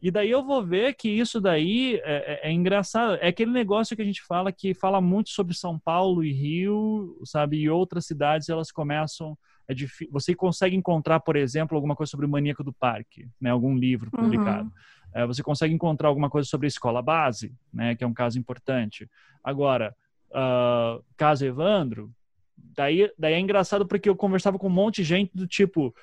[0.01, 3.19] E daí eu vou ver que isso daí é, é, é, engraçado.
[3.21, 7.21] É aquele negócio que a gente fala que fala muito sobre São Paulo e Rio,
[7.25, 7.59] sabe?
[7.59, 9.37] E outras cidades elas começam.
[9.67, 13.51] É difícil, você consegue encontrar, por exemplo, alguma coisa sobre o maníaco do parque, né?
[13.51, 14.69] Algum livro publicado.
[14.69, 18.15] Uhum é, você consegue encontrar alguma coisa sobre a escola base, né, que é um
[18.15, 19.09] caso importante.
[19.43, 19.95] Agora,
[20.31, 22.13] uh, caso Evandro,
[22.57, 25.95] daí, daí é engraçado porque eu conversava com um monte de gente do tipo,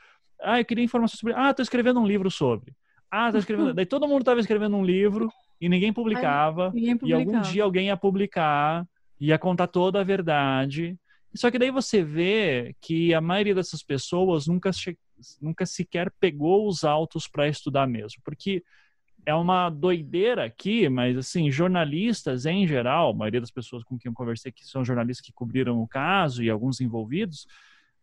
[0.41, 2.73] ah, eu queria informação sobre, ah, tô escrevendo um livro sobre.
[3.17, 3.73] Ah, tô escrevendo.
[3.73, 5.29] daí todo mundo estava escrevendo um livro
[5.61, 7.23] e ninguém publicava, Ai, ninguém publicava.
[7.23, 8.85] E algum dia alguém ia publicar,
[9.17, 10.97] ia contar toda a verdade.
[11.33, 14.69] Só que daí você vê que a maioria dessas pessoas nunca,
[15.41, 18.21] nunca sequer pegou os autos para estudar mesmo.
[18.21, 18.61] Porque
[19.25, 24.09] é uma doideira aqui, mas assim, jornalistas em geral, a maioria das pessoas com quem
[24.09, 27.47] eu conversei que são jornalistas que cobriram o caso e alguns envolvidos,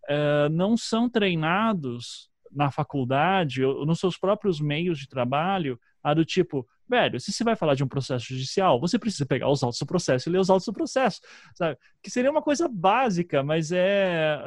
[0.09, 6.25] uh, não são treinados na faculdade ou nos seus próprios meios de trabalho a do
[6.25, 9.79] tipo, velho, se você vai falar de um processo judicial, você precisa pegar os autos
[9.79, 11.21] do processo e ler os autos do processo,
[11.55, 11.79] sabe?
[12.03, 14.43] Que seria uma coisa básica, mas é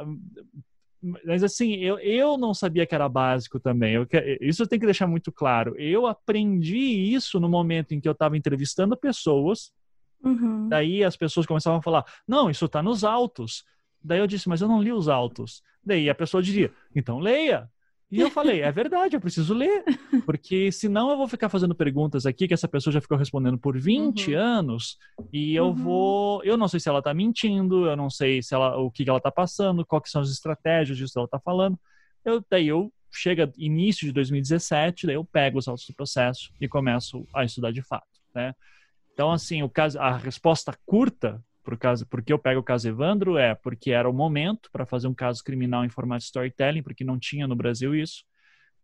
[1.24, 3.94] mas assim, eu, eu não sabia que era básico também.
[3.94, 4.08] Eu,
[4.40, 5.74] isso eu tenho que deixar muito claro.
[5.78, 9.72] Eu aprendi isso no momento em que eu estava entrevistando pessoas.
[10.22, 10.68] Uhum.
[10.68, 13.64] Daí as pessoas começavam a falar: não, isso está nos autos.
[14.02, 15.62] Daí eu disse: mas eu não li os autos.
[15.84, 17.70] Daí a pessoa diria: então leia.
[18.10, 19.84] E eu falei, é verdade, eu preciso ler.
[20.24, 23.78] Porque senão eu vou ficar fazendo perguntas aqui que essa pessoa já ficou respondendo por
[23.78, 24.40] 20 uhum.
[24.40, 24.96] anos
[25.32, 25.74] e eu uhum.
[25.74, 26.44] vou.
[26.44, 29.18] Eu não sei se ela está mentindo, eu não sei se ela, o que, ela
[29.18, 31.78] está passando, quais são as estratégias disso que ela está falando.
[32.24, 36.68] Eu, daí eu chega início de 2017, daí eu pego os autos do processo e
[36.68, 38.54] começo a estudar de fato, né?
[39.12, 43.36] Então, assim, o caso, a resposta curta por caso, porque eu pego o caso Evandro
[43.36, 47.18] é porque era o momento para fazer um caso criminal em formato storytelling, porque não
[47.18, 48.22] tinha no Brasil isso.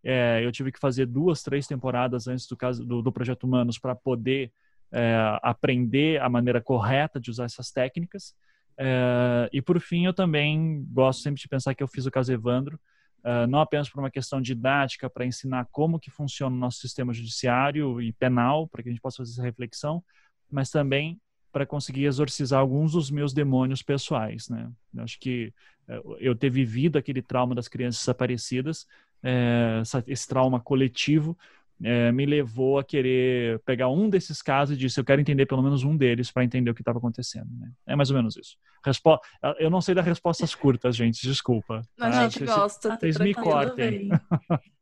[0.02, 3.78] É, eu tive que fazer duas, três temporadas antes do caso do, do Projeto Humanos
[3.78, 4.52] para poder
[4.90, 5.14] é,
[5.44, 8.34] aprender a maneira correta de usar essas técnicas.
[8.76, 12.32] É, e por fim, eu também gosto sempre de pensar que eu fiz o caso
[12.32, 12.80] Evandro,
[13.22, 17.12] é, não apenas por uma questão didática para ensinar como que funciona o nosso sistema
[17.12, 20.02] judiciário e penal, para que a gente possa fazer essa reflexão,
[20.50, 21.20] mas também
[21.52, 24.70] para conseguir exorcizar alguns dos meus demônios pessoais, né?
[24.94, 25.52] Eu acho que
[25.86, 28.86] eh, eu ter vivido aquele trauma das crianças desaparecidas,
[29.22, 31.36] é, esse trauma coletivo,
[31.84, 35.62] é, me levou a querer pegar um desses casos e disse, eu quero entender pelo
[35.62, 37.48] menos um deles para entender o que estava acontecendo.
[37.58, 37.70] Né?
[37.86, 38.56] É mais ou menos isso.
[38.84, 39.18] Respo
[39.58, 41.82] eu não sei dar respostas curtas, gente, desculpa.
[41.98, 42.28] A tá?
[42.28, 42.96] gente gosta.
[42.98, 44.10] Vocês me cortem.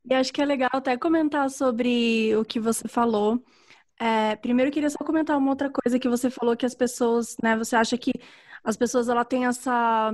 [0.08, 3.42] E acho que é legal até comentar sobre o que você falou
[4.00, 7.36] é, primeiro, eu queria só comentar uma outra coisa que você falou que as pessoas,
[7.42, 7.56] né?
[7.58, 8.12] Você acha que
[8.64, 10.12] as pessoas ela têm essa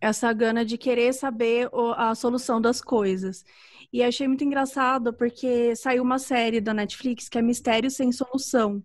[0.00, 3.44] essa gana de querer saber a solução das coisas.
[3.92, 8.84] E achei muito engraçado porque saiu uma série da Netflix que é Mistério sem Solução.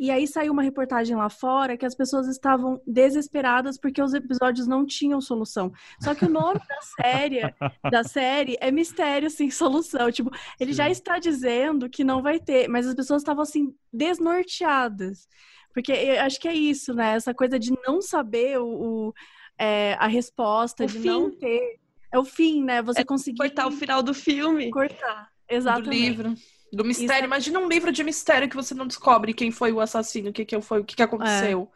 [0.00, 4.66] E aí saiu uma reportagem lá fora que as pessoas estavam desesperadas porque os episódios
[4.66, 5.70] não tinham solução.
[6.02, 7.54] Só que o nome da série,
[7.90, 10.10] da série é Mistério sem solução.
[10.10, 10.78] Tipo, ele Sim.
[10.78, 15.28] já está dizendo que não vai ter, mas as pessoas estavam assim desnorteadas.
[15.74, 17.16] Porque acho que é isso, né?
[17.16, 18.68] Essa coisa de não saber o,
[19.10, 19.14] o
[19.58, 21.08] é, a resposta, o de fim.
[21.08, 21.78] não ter.
[22.10, 22.80] É o fim, né?
[22.80, 23.36] Você é conseguir.
[23.36, 24.70] Cortar o final do filme.
[24.70, 25.28] Cortar.
[25.46, 25.84] Exatamente.
[25.84, 26.34] Do livro.
[26.72, 27.14] Do mistério.
[27.14, 27.24] Isso.
[27.24, 30.44] Imagina um livro de mistério que você não descobre quem foi o assassino, o que,
[30.44, 31.70] que foi, o que, que aconteceu.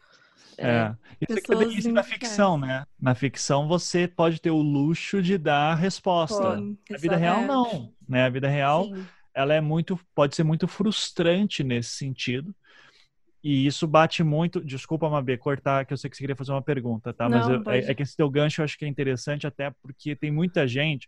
[0.57, 0.67] É.
[0.67, 0.95] é.
[1.21, 2.85] Isso aqui é delícia da ficção, né?
[2.99, 6.57] Na ficção você pode ter o luxo de dar a resposta.
[6.57, 7.93] Sim, Na vida real, não.
[8.07, 8.25] Né?
[8.25, 9.05] A vida real, Sim.
[9.33, 12.55] ela é muito, pode ser muito frustrante nesse sentido.
[13.43, 14.59] E isso bate muito.
[14.59, 17.29] Desculpa, Mabê, cortar, que eu sei que você queria fazer uma pergunta, tá?
[17.29, 19.69] Não, Mas eu, é, é, que esse teu gancho eu acho que é interessante, até
[19.83, 21.07] porque tem muita gente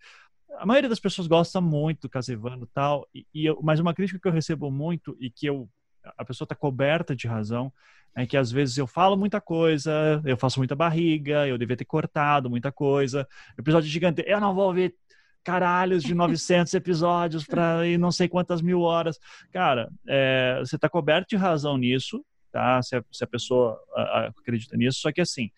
[0.57, 4.19] a maioria das pessoas gosta muito do Casevano e tal, e, eu, mas uma crítica
[4.19, 5.69] que eu recebo muito e que eu
[6.17, 7.71] a pessoa está coberta de razão
[8.15, 11.85] é que às vezes eu falo muita coisa, eu faço muita barriga, eu devia ter
[11.85, 14.95] cortado muita coisa, episódio gigante, eu não vou ouvir
[15.43, 19.19] caralhos de 900 episódios para ir não sei quantas mil horas.
[19.51, 22.81] Cara, é, você está coberto de razão nisso, tá?
[22.81, 25.51] Se a, se a pessoa a, a, acredita nisso, só que assim,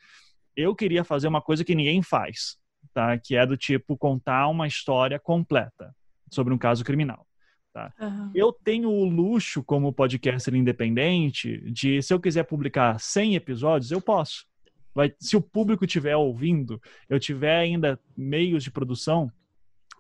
[0.56, 2.58] eu queria fazer uma coisa que ninguém faz,
[3.00, 3.18] tá?
[3.18, 5.96] Que é do tipo contar uma história completa
[6.30, 7.26] sobre um caso criminal.
[7.74, 7.94] Tá?
[7.98, 8.32] Uhum.
[8.36, 14.02] Eu tenho o luxo, como podcaster independente, de se eu quiser publicar 100 episódios, eu
[14.02, 14.46] posso.
[14.94, 19.32] Vai, se o público estiver ouvindo, eu tiver ainda meios de produção,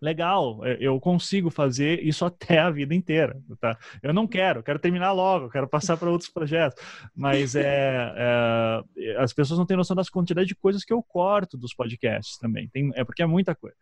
[0.01, 3.77] legal, eu consigo fazer isso até a vida inteira, tá?
[4.01, 6.81] Eu não quero, quero terminar logo, quero passar para outros projetos,
[7.15, 11.57] mas é, é, as pessoas não têm noção das quantidades de coisas que eu corto
[11.57, 13.75] dos podcasts também, tem, é porque é muita coisa.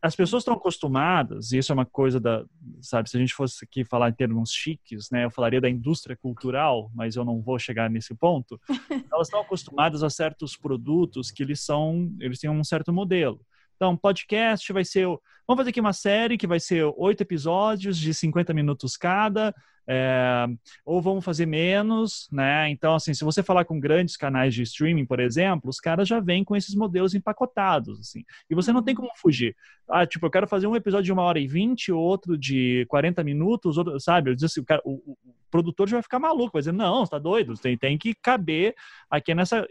[0.00, 2.44] As pessoas estão acostumadas, e isso é uma coisa da,
[2.80, 6.16] sabe, se a gente fosse aqui falar em termos chiques, né, eu falaria da indústria
[6.16, 8.60] cultural, mas eu não vou chegar nesse ponto.
[9.12, 13.40] Elas estão acostumadas a certos produtos que eles são, eles têm um certo modelo.
[13.76, 15.06] Então, podcast vai ser.
[15.46, 19.54] Vamos fazer aqui uma série que vai ser oito episódios de 50 minutos cada,
[19.88, 20.46] é,
[20.84, 22.68] ou vamos fazer menos, né?
[22.70, 26.18] Então, assim, se você falar com grandes canais de streaming, por exemplo, os caras já
[26.18, 28.24] vêm com esses modelos empacotados, assim.
[28.50, 29.54] E você não tem como fugir.
[29.88, 33.22] Ah, tipo, eu quero fazer um episódio de uma hora e vinte, outro de 40
[33.22, 34.32] minutos, outro, sabe?
[34.42, 35.16] Assim, o, cara, o, o,
[35.50, 38.74] produtor já vai ficar maluco, vai dizer, não, você tá doido, tem, tem que caber
[39.08, 39.66] aqui nessa.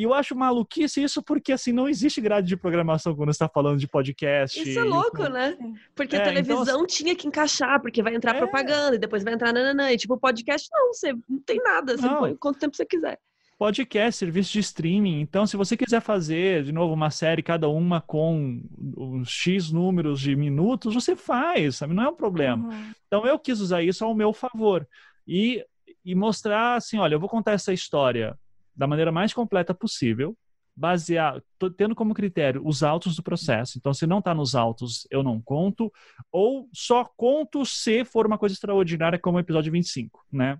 [0.00, 3.50] E eu acho maluquice isso porque, assim, não existe grade de programação quando você está
[3.50, 4.58] falando de podcast.
[4.58, 5.58] Isso é louco, né?
[5.94, 6.86] Porque é, a televisão então...
[6.86, 8.38] tinha que encaixar, porque vai entrar é...
[8.38, 9.92] propaganda e depois vai entrar nananã.
[9.92, 12.18] E, tipo, podcast não, você não tem nada, você não.
[12.20, 13.18] põe quanto tempo você quiser.
[13.58, 15.20] Podcast, serviço de streaming.
[15.20, 18.62] Então, se você quiser fazer, de novo, uma série, cada uma com
[18.96, 21.92] uns X números de minutos, você faz, sabe?
[21.92, 22.70] Não é um problema.
[22.70, 22.92] Uhum.
[23.06, 24.88] Então, eu quis usar isso ao meu favor.
[25.28, 25.62] E,
[26.02, 28.34] e mostrar, assim, olha, eu vou contar essa história
[28.80, 30.34] da maneira mais completa possível,
[30.74, 31.42] basear,
[31.76, 33.76] tendo como critério os autos do processo.
[33.76, 35.92] Então, se não está nos autos, eu não conto,
[36.32, 40.58] ou só conto se for uma coisa extraordinária, como o episódio 25, né?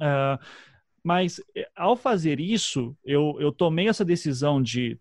[0.00, 0.42] Uh,
[1.02, 4.98] Mas eh, ao fazer isso, eu, eu tomei essa decisão de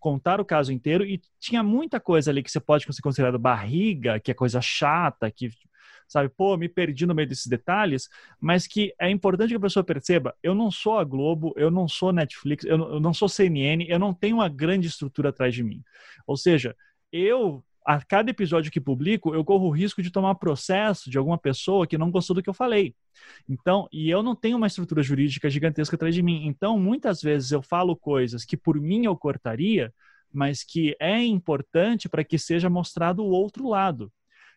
[0.00, 4.18] contar o caso inteiro e tinha muita coisa ali que você pode ser considerado barriga,
[4.18, 5.50] que é coisa chata, que
[6.12, 8.08] sabe, pô, me perdi no meio desses detalhes,
[8.40, 11.88] mas que é importante que a pessoa perceba, eu não sou a Globo, eu não
[11.88, 15.54] sou Netflix, eu não, eu não sou CNN, eu não tenho uma grande estrutura atrás
[15.54, 15.82] de mim.
[16.26, 16.76] Ou seja,
[17.10, 21.36] eu a cada episódio que publico, eu corro o risco de tomar processo de alguma
[21.36, 22.94] pessoa que não gostou do que eu falei.
[23.48, 26.46] Então, e eu não tenho uma estrutura jurídica gigantesca atrás de mim.
[26.46, 29.92] Então, muitas vezes eu falo coisas que por mim eu cortaria,
[30.32, 34.12] mas que é importante para que seja mostrado o outro lado.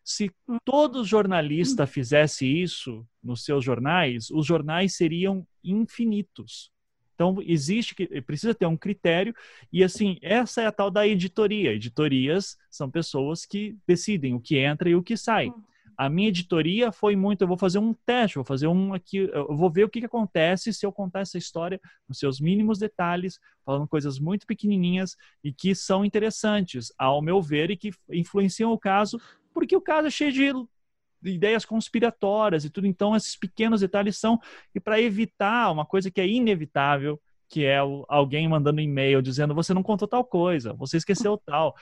[0.06, 0.32] Se
[0.64, 6.72] todo jornalista fizesse isso nos seus jornais, os jornais seriam infinitos.
[7.16, 9.34] Então, existe que precisa ter um critério,
[9.74, 11.74] e assim, essa é a tal da editoria.
[11.74, 15.48] Editorias são pessoas que decidem o que entra e o que sai.
[15.48, 15.64] Hum.
[15.98, 19.56] A minha editoria foi muito, eu vou fazer um teste, vou fazer um aqui, eu
[19.56, 23.40] vou ver o que, que acontece se eu contar essa história nos seus mínimos detalhes,
[23.66, 28.78] falando coisas muito pequenininhas e que são interessantes, ao meu ver, e que influenciam o
[28.78, 29.18] caso,
[29.56, 32.86] porque o caso é cheio de ideias conspiratórias e tudo.
[32.86, 34.38] Então, esses pequenos detalhes são
[34.76, 37.78] e para evitar uma coisa que é inevitável, que é
[38.10, 41.74] alguém mandando e-mail dizendo você não contou tal coisa, você esqueceu tal.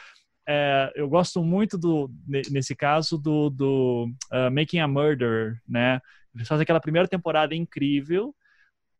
[0.48, 6.00] É, eu gosto muito do nesse caso do, do uh, Making a Murder, né?
[6.36, 8.36] Eles fazem aquela primeira temporada incrível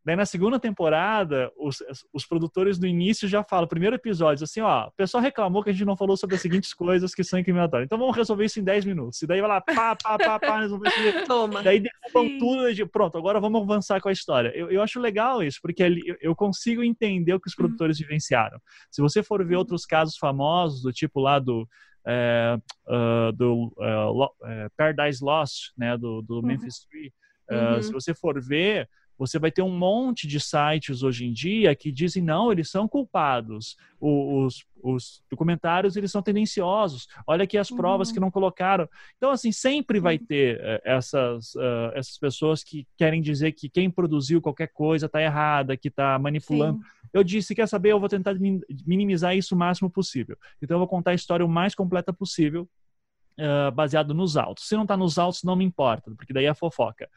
[0.06, 4.88] Daí na segunda temporada, os, os produtores do início já falam, primeiro episódio, assim, ó,
[4.88, 7.86] o pessoal reclamou que a gente não falou sobre as seguintes coisas que são incriminatórias.
[7.86, 9.22] Então vamos resolver isso em 10 minutos.
[9.22, 11.26] E daí vai lá, pá, pá, pá, pá, resolver isso.
[11.28, 11.64] Toma.
[11.64, 14.52] Daí derrubam tudo e pronto, agora vamos avançar com a história.
[14.56, 17.66] Eu, eu acho legal isso, porque ali, eu consigo entender o que os uhum.
[17.66, 18.06] produtores uhum.
[18.08, 18.60] vivenciaram.
[18.92, 19.60] Se você for ver uhum.
[19.60, 21.68] outros casos famosos, do tipo lá do
[22.06, 24.30] é, uh, do uh,
[24.76, 26.42] Paradise Lost, né, do, do uhum.
[26.42, 31.26] Memphis 3, uh, se você for ver, você vai ter um monte de sites hoje
[31.26, 33.78] em dia que dizem não, eles são culpados.
[34.00, 37.08] Os, os documentários eles são tendenciosos.
[37.28, 37.78] Olha aqui as uhum.
[37.78, 38.88] provas que não colocaram.
[39.18, 40.26] Então assim sempre vai uhum.
[40.26, 45.22] ter uh, essas uh, essas pessoas que querem dizer que quem produziu qualquer coisa está
[45.22, 46.80] errada, que está manipulando.
[46.80, 47.10] Sim.
[47.14, 48.36] Eu disse quer saber, eu vou tentar
[48.86, 50.38] minimizar isso o máximo possível.
[50.62, 52.68] Então eu vou contar a história o mais completa possível.
[53.36, 54.68] Uh, baseado nos autos.
[54.68, 57.10] Se não está nos autos, não me importa, porque daí é fofoca.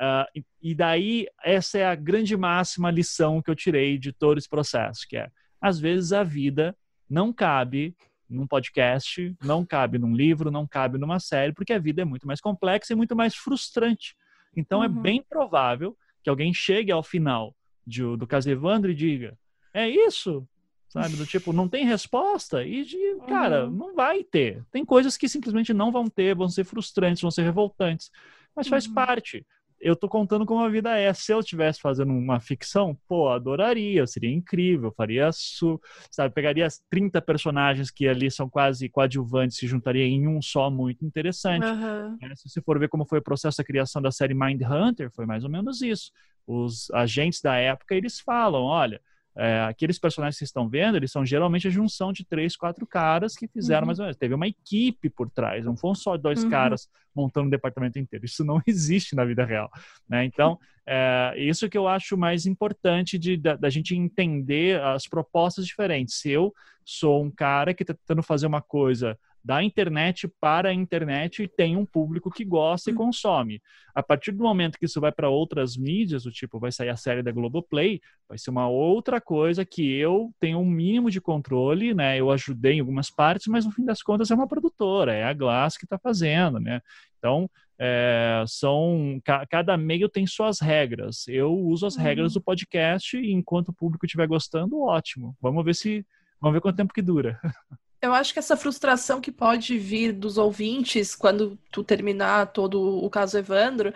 [0.00, 4.48] Uh, e daí, essa é a grande máxima lição que eu tirei de todo esse
[4.48, 5.28] processo, que é,
[5.60, 6.76] às vezes a vida
[7.10, 7.96] não cabe
[8.28, 12.26] num podcast, não cabe num livro, não cabe numa série, porque a vida é muito
[12.26, 14.14] mais complexa e muito mais frustrante.
[14.54, 14.98] Então, é uhum.
[14.98, 17.54] é bem provável que alguém chegue ao final
[17.86, 19.36] de, do caso Evandro e diga,
[19.72, 20.46] é isso?
[20.88, 23.70] Sabe, do tipo, não tem resposta e de, cara, uhum.
[23.70, 24.64] não vai ter.
[24.70, 28.10] Tem coisas que simplesmente não vão ter, vão ser frustrantes, vão ser revoltantes,
[28.56, 28.94] mas faz uhum.
[28.94, 29.44] parte
[29.80, 31.12] eu tô contando como a vida é.
[31.14, 36.82] Se eu estivesse fazendo uma ficção, pô, adoraria, seria incrível, faria su, sabe, pegaria as
[36.90, 41.66] 30 personagens que ali são quase coadjuvantes se juntaria em um só muito interessante.
[41.66, 42.18] Uhum.
[42.22, 45.10] É, se você for ver como foi o processo da criação da série Mind Hunter,
[45.10, 46.10] foi mais ou menos isso.
[46.46, 49.00] Os agentes da época, eles falam, olha,
[49.38, 52.84] é, aqueles personagens que vocês estão vendo, eles são geralmente a junção de três, quatro
[52.84, 53.86] caras que fizeram uhum.
[53.86, 54.16] mais ou menos.
[54.16, 56.50] Teve uma equipe por trás, não foram só dois uhum.
[56.50, 58.24] caras montando o departamento inteiro.
[58.24, 59.70] Isso não existe na vida real.
[60.08, 60.24] Né?
[60.24, 65.64] Então, é, isso que eu acho mais importante de, da, da, gente entender as propostas
[65.64, 66.16] diferentes.
[66.16, 66.52] Se eu
[66.84, 71.48] sou um cara que está tentando fazer uma coisa da internet para a internet e
[71.48, 72.98] tem um público que gosta e uhum.
[72.98, 73.62] consome.
[73.94, 76.96] A partir do momento que isso vai para outras mídias, o tipo vai sair a
[76.96, 81.94] série da Globoplay, vai ser uma outra coisa que eu tenho um mínimo de controle,
[81.94, 82.18] né?
[82.18, 85.32] Eu ajudei em algumas partes, mas no fim das contas é uma produtora, é a
[85.32, 86.80] Glass que está fazendo, né?
[87.18, 91.28] Então, é, são cada meio tem suas regras.
[91.28, 92.40] Eu uso as regras uhum.
[92.40, 95.36] do podcast e enquanto o público estiver gostando, ótimo.
[95.40, 96.04] Vamos ver se
[96.40, 97.40] vamos ver quanto tempo que dura.
[98.00, 103.10] Eu acho que essa frustração que pode vir dos ouvintes quando tu terminar todo o
[103.10, 103.92] caso Evandro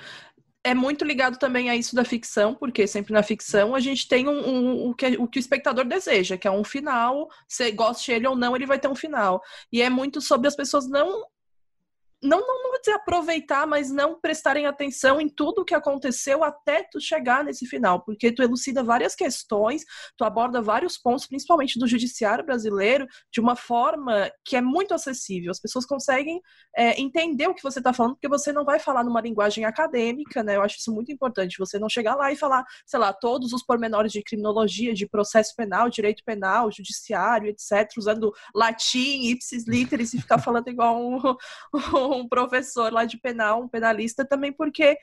[0.64, 4.28] é muito ligado também a isso da ficção, porque sempre na ficção a gente tem
[4.28, 8.12] um, um, o, que, o que o espectador deseja, que é um final, se goste
[8.12, 9.42] ele ou não, ele vai ter um final.
[9.72, 11.24] E é muito sobre as pessoas não
[12.22, 16.82] não, não, não vou aproveitar, mas não prestarem atenção em tudo o que aconteceu até
[16.90, 19.84] tu chegar nesse final, porque tu elucida várias questões,
[20.16, 25.50] tu aborda vários pontos, principalmente do judiciário brasileiro, de uma forma que é muito acessível.
[25.50, 26.40] As pessoas conseguem
[26.76, 30.42] é, entender o que você está falando, porque você não vai falar numa linguagem acadêmica,
[30.42, 30.56] né?
[30.56, 31.58] Eu acho isso muito importante.
[31.58, 35.54] Você não chegar lá e falar, sei lá, todos os pormenores de criminologia, de processo
[35.56, 41.18] penal, direito penal, judiciário, etc., usando latim, ipsis literis, e ficar falando igual um,
[42.11, 44.96] um um professor lá de penal, um penalista, também porque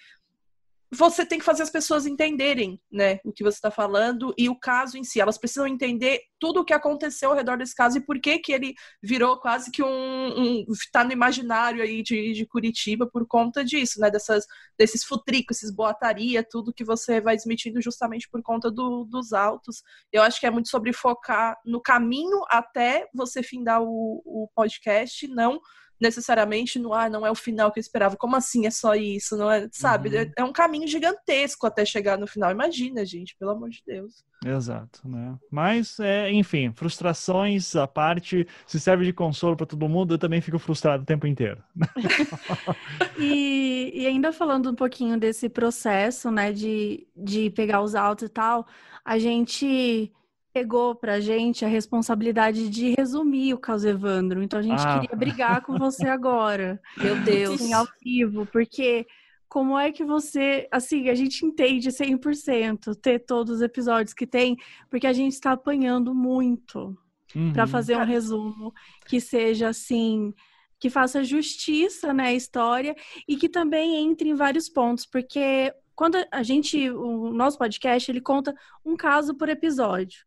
[0.91, 4.55] você tem que fazer as pessoas entenderem, né, o que você está falando e o
[4.55, 5.21] caso em si.
[5.21, 8.51] Elas precisam entender tudo o que aconteceu ao redor desse caso e por que que
[8.51, 13.63] ele virou quase que um, um tá no imaginário aí de, de Curitiba por conta
[13.63, 14.47] disso, né, dessas,
[14.77, 19.83] desses futricos, esses boataria, tudo que você vai desmitindo justamente por conta do, dos autos.
[20.11, 25.27] Eu acho que é muito sobre focar no caminho até você findar o, o podcast,
[25.27, 25.61] não
[25.99, 28.15] necessariamente no ah, não é o final que eu esperava.
[28.15, 29.35] Como assim é só isso?
[29.37, 30.09] Não é, sabe?
[30.09, 30.15] Uhum.
[30.15, 32.51] É, é, um caminho gigantesco até chegar no final.
[32.51, 34.23] Imagina, gente, pelo amor de Deus.
[34.45, 35.37] Exato, né?
[35.51, 40.39] Mas, é, enfim, frustrações à parte, se serve de consolo para todo mundo, eu também
[40.39, 41.61] fico frustrado o tempo inteiro.
[43.19, 48.29] e, e ainda falando um pouquinho desse processo, né, de, de pegar os autos e
[48.29, 48.65] tal,
[49.03, 50.13] a gente
[50.53, 54.41] pegou pra gente a responsabilidade de resumir o caso Evandro.
[54.41, 54.99] Então a gente ah.
[54.99, 56.79] queria brigar com você agora.
[56.97, 57.61] Meu Deus.
[57.61, 59.05] Em ao vivo, porque
[59.47, 64.55] como é que você, assim, a gente entende 100% ter todos os episódios que tem,
[64.89, 66.95] porque a gente está apanhando muito
[67.35, 67.51] uhum.
[67.51, 68.71] para fazer um resumo
[69.07, 70.33] que seja assim,
[70.79, 72.95] que faça justiça na né, história
[73.27, 78.21] e que também entre em vários pontos, porque quando a gente, o nosso podcast, ele
[78.21, 80.25] conta um caso por episódio.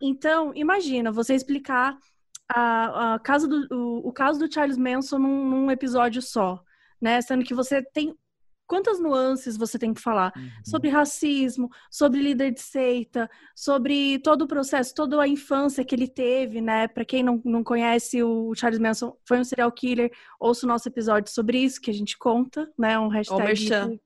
[0.00, 1.96] Então, imagina você explicar
[2.48, 6.62] a, a caso do, o, o, caso do Charles Manson num, num, episódio só,
[7.00, 7.20] né?
[7.22, 8.14] Sendo que você tem
[8.66, 10.48] quantas nuances você tem que falar uhum.
[10.64, 16.08] sobre racismo, sobre líder de seita, sobre todo o processo, toda a infância que ele
[16.08, 16.88] teve, né?
[16.88, 20.10] Para quem não, não conhece, o Charles Manson foi um serial killer.
[20.40, 22.98] Ouça o nosso episódio sobre isso que a gente conta, né?
[22.98, 24.00] Um hashtag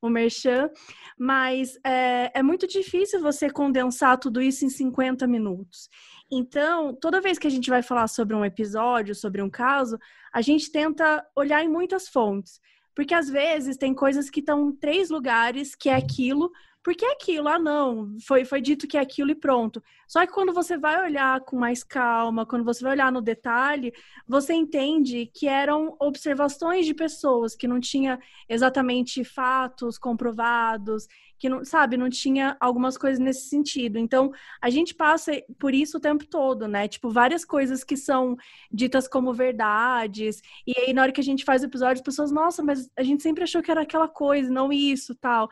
[0.00, 0.70] o merchan,
[1.18, 5.88] mas é, é muito difícil você condensar tudo isso em 50 minutos.
[6.30, 9.98] Então, toda vez que a gente vai falar sobre um episódio, sobre um caso,
[10.32, 12.60] a gente tenta olhar em muitas fontes.
[12.94, 16.50] Porque às vezes tem coisas que estão em três lugares que é aquilo,
[16.82, 19.82] porque é aquilo, ah, não, foi, foi dito que é aquilo e pronto.
[20.08, 23.92] Só que quando você vai olhar com mais calma, quando você vai olhar no detalhe,
[24.26, 28.18] você entende que eram observações de pessoas, que não tinha
[28.48, 31.06] exatamente fatos comprovados,
[31.38, 33.98] que não, sabe, não tinha algumas coisas nesse sentido.
[33.98, 36.88] Então, a gente passa por isso o tempo todo, né?
[36.88, 38.36] Tipo, várias coisas que são
[38.70, 42.30] ditas como verdades, e aí na hora que a gente faz o episódio, as pessoas,
[42.30, 45.48] nossa, mas a gente sempre achou que era aquela coisa, não isso, tal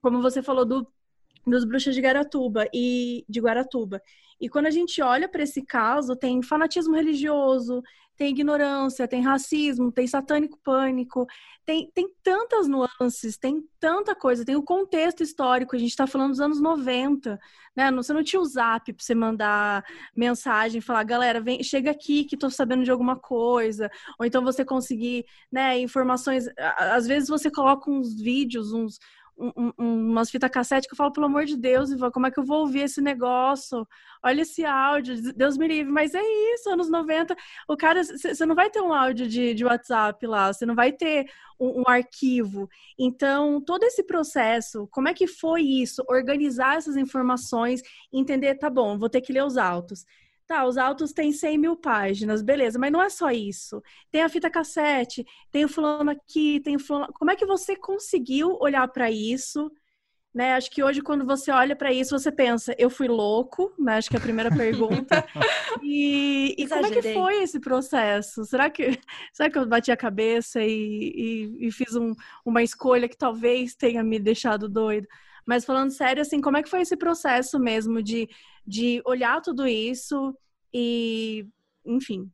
[0.00, 0.86] como você falou do,
[1.46, 4.00] dos bruxas de Garatuba e de Guaratuba.
[4.40, 7.82] E quando a gente olha para esse caso, tem fanatismo religioso,
[8.20, 11.26] tem ignorância, tem racismo, tem satânico pânico,
[11.64, 16.32] tem, tem tantas nuances, tem tanta coisa, tem o contexto histórico, a gente está falando
[16.32, 17.38] dos anos 90,
[17.74, 17.90] né?
[17.92, 19.82] Você não tinha o zap para você mandar
[20.14, 24.66] mensagem, falar, galera, vem, chega aqui que estou sabendo de alguma coisa, ou então você
[24.66, 26.44] conseguir, né, informações,
[26.76, 28.98] às vezes você coloca uns vídeos, uns,
[29.40, 32.30] um, um, umas fitas cassete que eu falo, pelo amor de Deus, Ivan, como é
[32.30, 33.86] que eu vou ouvir esse negócio?
[34.22, 35.90] Olha esse áudio, Deus me livre.
[35.90, 36.22] Mas é
[36.54, 37.34] isso, anos 90,
[37.68, 40.92] o cara, você não vai ter um áudio de, de WhatsApp lá, você não vai
[40.92, 42.68] ter um, um, arquivo.
[42.98, 46.04] Então, todo esse processo, como é que foi isso?
[46.08, 47.82] Organizar essas informações,
[48.12, 50.04] entender, tá bom, vou ter que ler os autos.
[50.50, 53.80] Tá, os autos têm 100 mil páginas, beleza, mas não é só isso.
[54.10, 57.12] Tem a fita cassete, tem o fulano aqui, tem o fulano.
[57.12, 59.70] Como é que você conseguiu olhar para isso?
[60.34, 60.54] Né?
[60.54, 63.98] Acho que hoje, quando você olha para isso, você pensa, eu fui louco, né?
[63.98, 65.24] Acho que é a primeira pergunta.
[65.84, 68.44] e, e como é que foi esse processo?
[68.44, 68.98] Será que,
[69.32, 71.12] será que eu bati a cabeça e,
[71.60, 72.12] e, e fiz um,
[72.44, 75.06] uma escolha que talvez tenha me deixado doido?
[75.46, 78.28] Mas falando sério, assim, como é que foi esse processo mesmo de,
[78.66, 80.36] de olhar tudo isso
[80.72, 81.46] e,
[81.84, 82.30] enfim.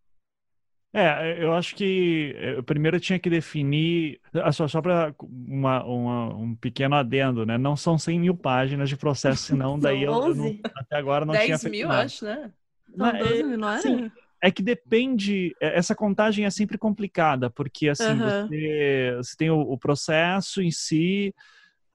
[0.93, 6.95] É, eu acho que eu primeiro tinha que definir, ah, só, só para um pequeno
[6.95, 7.59] adendo, né?
[7.59, 11.35] Não são 100 mil páginas de processo, senão daí eu, eu não, até agora não
[11.35, 12.03] 10 tinha feito 10 mil, nada.
[12.03, 12.51] acho, né?
[12.97, 13.83] Não, 12 é, mil, não era?
[13.83, 14.11] Sim,
[14.43, 18.47] é que depende, é, essa contagem é sempre complicada, porque assim, uhum.
[18.49, 21.35] você, você tem o, o processo em si,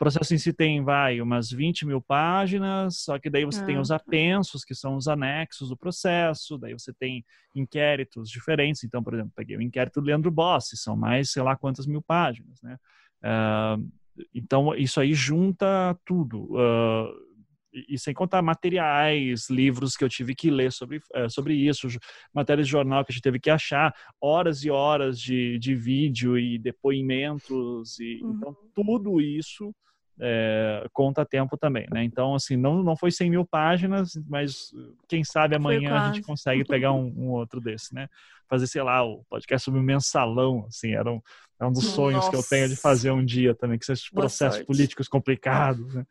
[0.02, 3.78] processo em si tem, vai, umas 20 mil páginas, só que daí você ah, tem
[3.78, 7.24] os apensos, que são os anexos do processo, daí você tem
[7.56, 8.84] inquéritos diferentes.
[8.84, 12.02] Então, por exemplo, peguei o inquérito do Leandro Bossi, são mais sei lá quantas mil
[12.02, 12.78] páginas, né?
[13.24, 13.92] Uh,
[14.34, 16.46] então, isso aí junta tudo.
[16.46, 17.32] Uh,
[17.72, 21.88] e, sem contar materiais, livros que eu tive que ler sobre, uh, sobre isso,
[22.34, 26.40] matérias de jornal que a gente teve que achar, horas e horas de, de vídeo
[26.40, 28.34] e depoimentos, e, uhum.
[28.36, 29.72] então tudo isso
[30.20, 32.04] é, conta tempo também, né?
[32.04, 34.72] Então, assim, não, não foi 100 mil páginas, mas
[35.08, 38.08] quem sabe amanhã a gente consegue pegar um, um, outro desse, né?
[38.48, 41.24] Fazer, sei lá, o podcast sobre o mensalão, assim, eram
[41.60, 42.30] É um dos sonhos Nossa.
[42.30, 45.94] que eu tenho de fazer um dia também, que são esses processos políticos complicados.
[45.94, 46.06] Né?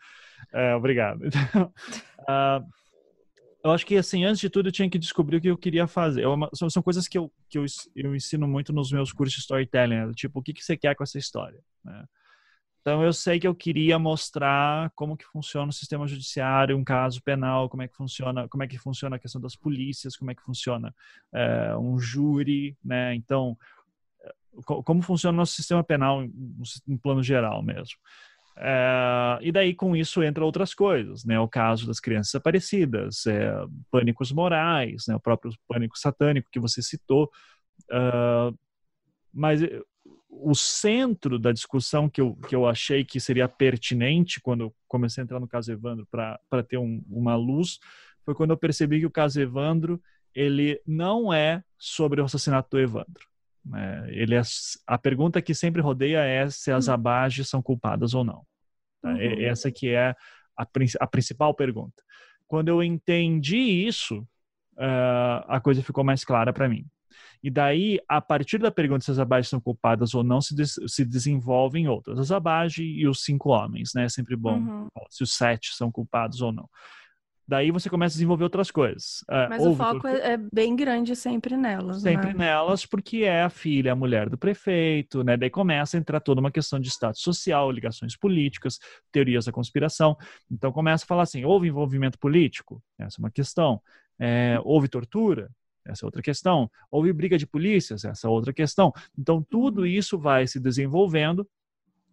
[0.53, 1.27] É, obrigado.
[1.27, 1.73] Então,
[2.21, 2.67] uh,
[3.63, 5.87] eu acho que, assim, antes de tudo, eu tinha que descobrir o que eu queria
[5.87, 6.23] fazer.
[6.23, 9.35] É uma, são, são, coisas que, eu, que eu, eu ensino muito nos meus cursos
[9.35, 10.07] de storytelling.
[10.07, 10.13] Né?
[10.17, 11.61] Tipo, o que, que você quer com essa história?
[11.85, 12.05] Né?
[12.81, 17.23] Então, eu sei que eu queria mostrar como que funciona o sistema judiciário, um caso
[17.23, 20.35] penal, como é que funciona, como é que funciona a questão das polícias, como é
[20.35, 20.95] que funciona
[21.33, 23.15] é, um júri, né?
[23.15, 23.57] Então,
[24.65, 27.99] como funciona o nosso sistema penal em plano geral mesmo.
[28.57, 31.39] É, e daí com isso entra outras coisas, né?
[31.39, 33.53] O caso das crianças desaparecidas, é,
[33.91, 35.15] pânicos morais, né?
[35.15, 37.31] O próprio pânico satânico que você citou.
[37.91, 38.57] Uh,
[39.33, 39.61] mas
[40.31, 45.21] o centro da discussão que eu, que eu achei que seria pertinente quando eu comecei
[45.21, 47.79] a entrar no caso Evandro para ter um, uma luz
[48.25, 50.01] foi quando eu percebi que o caso Evandro
[50.35, 53.27] ele não é sobre o assassinato do Evandro.
[53.65, 54.07] Né?
[54.09, 54.43] Ele é,
[54.87, 56.93] a pergunta que sempre rodeia é se as hum.
[56.93, 58.47] abages são culpadas ou não.
[59.03, 59.11] Tá?
[59.11, 59.41] Uhum.
[59.41, 60.15] Essa que é
[60.57, 60.67] a,
[61.01, 62.03] a, principal pergunta.
[62.47, 64.21] Quando eu entendi isso,
[64.77, 66.87] uh, a coisa ficou mais clara para mim.
[67.43, 70.75] E daí, a partir da pergunta se as abages são culpadas ou não, se, des
[70.87, 72.19] se desenvolvem outras.
[72.19, 74.05] As abages e os cinco homens, né?
[74.05, 74.89] É sempre bom uhum.
[75.09, 76.69] se os sete são culpados ou não.
[77.51, 79.25] Daí você começa a desenvolver outras coisas.
[79.29, 82.01] É, Mas o foco é, é bem grande sempre nelas.
[82.01, 82.47] Sempre né?
[82.47, 85.37] nelas, porque é a filha, a mulher do prefeito, né?
[85.37, 88.79] Daí começa a entrar toda uma questão de status social, ligações políticas,
[89.11, 90.17] teorias da conspiração.
[90.49, 92.81] Então começa a falar assim: houve envolvimento político?
[92.97, 93.83] Essa é uma questão.
[94.17, 95.51] É, houve tortura?
[95.91, 96.71] Essa é outra questão.
[96.91, 98.05] Houve briga de polícias?
[98.05, 98.93] Essa é outra questão.
[99.19, 99.87] Então, tudo uhum.
[99.87, 101.47] isso vai se desenvolvendo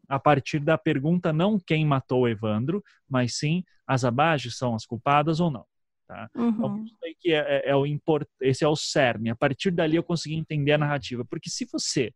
[0.07, 5.39] a partir da pergunta não quem matou Evandro, mas sim as abages são as culpadas
[5.39, 5.65] ou não.
[6.07, 6.29] Tá?
[6.33, 6.85] Então, uhum.
[6.85, 8.27] Então, que é, é, é, o import...
[8.39, 9.29] esse é o cerne.
[9.29, 11.25] A partir dali eu consegui entender a narrativa.
[11.25, 12.13] Porque se você.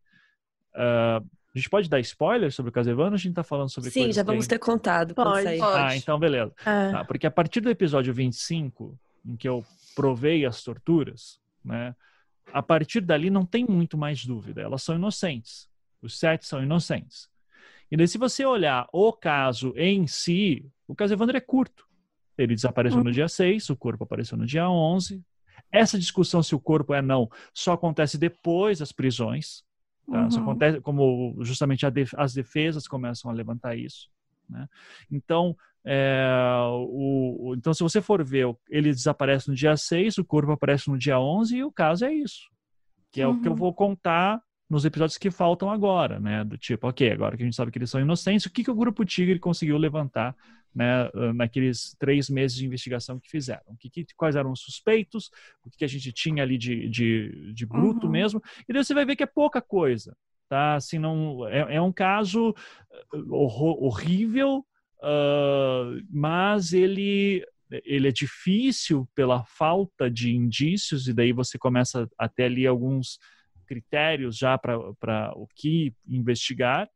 [0.74, 3.90] Uh, a gente pode dar spoiler sobre o caso Evandro a gente está falando sobre
[3.90, 5.14] Sim, já vamos ter contado.
[5.14, 5.62] Pode, pode.
[5.62, 6.50] Ah, então beleza.
[6.60, 6.92] É.
[6.92, 9.62] Tá, porque a partir do episódio 25, em que eu
[9.94, 11.94] provei as torturas, né?
[12.52, 15.68] A partir dali não tem muito mais dúvida, elas são inocentes.
[16.00, 17.28] Os sete são inocentes.
[17.90, 21.86] E daí, se você olhar o caso em si, o caso Evandro é curto.
[22.36, 23.04] Ele desapareceu uhum.
[23.04, 25.22] no dia 6, o corpo apareceu no dia 11.
[25.70, 29.62] Essa discussão se o corpo é não só acontece depois das prisões.
[30.10, 30.22] Tá?
[30.22, 30.40] Uhum.
[30.40, 34.10] Acontece como justamente def as defesas começam a levantar isso.
[34.52, 34.68] Né?
[35.10, 36.24] Então, é,
[36.70, 40.98] o, então, se você for ver, ele desaparece no dia 6, o corpo aparece no
[40.98, 42.42] dia 11 e o caso é isso.
[43.10, 43.34] Que é uhum.
[43.34, 43.58] o que eu uhum.
[43.58, 44.40] vou contar
[44.70, 46.44] nos episódios que faltam agora, né?
[46.44, 48.70] Do tipo, ok, agora que a gente sabe que eles são inocentes, o que, que
[48.70, 50.34] o Grupo Tigre conseguiu levantar
[50.74, 53.76] né, naqueles três meses de investigação que fizeram?
[53.78, 55.30] Que, que quais eram os suspeitos?
[55.62, 58.12] O que, que a gente tinha ali de, de, de bruto uhum.
[58.12, 58.42] mesmo?
[58.66, 60.16] E daí você vai ver que é pouca coisa,
[60.52, 60.74] tá?
[60.74, 62.54] Assim, não, é, é um caso
[63.10, 64.58] horrível,
[64.98, 72.28] uh, mas ele ele é difícil pela falta de indícios e daí você começa a
[72.28, 73.18] ter ali alguns
[73.66, 76.86] critérios já para o que investigar,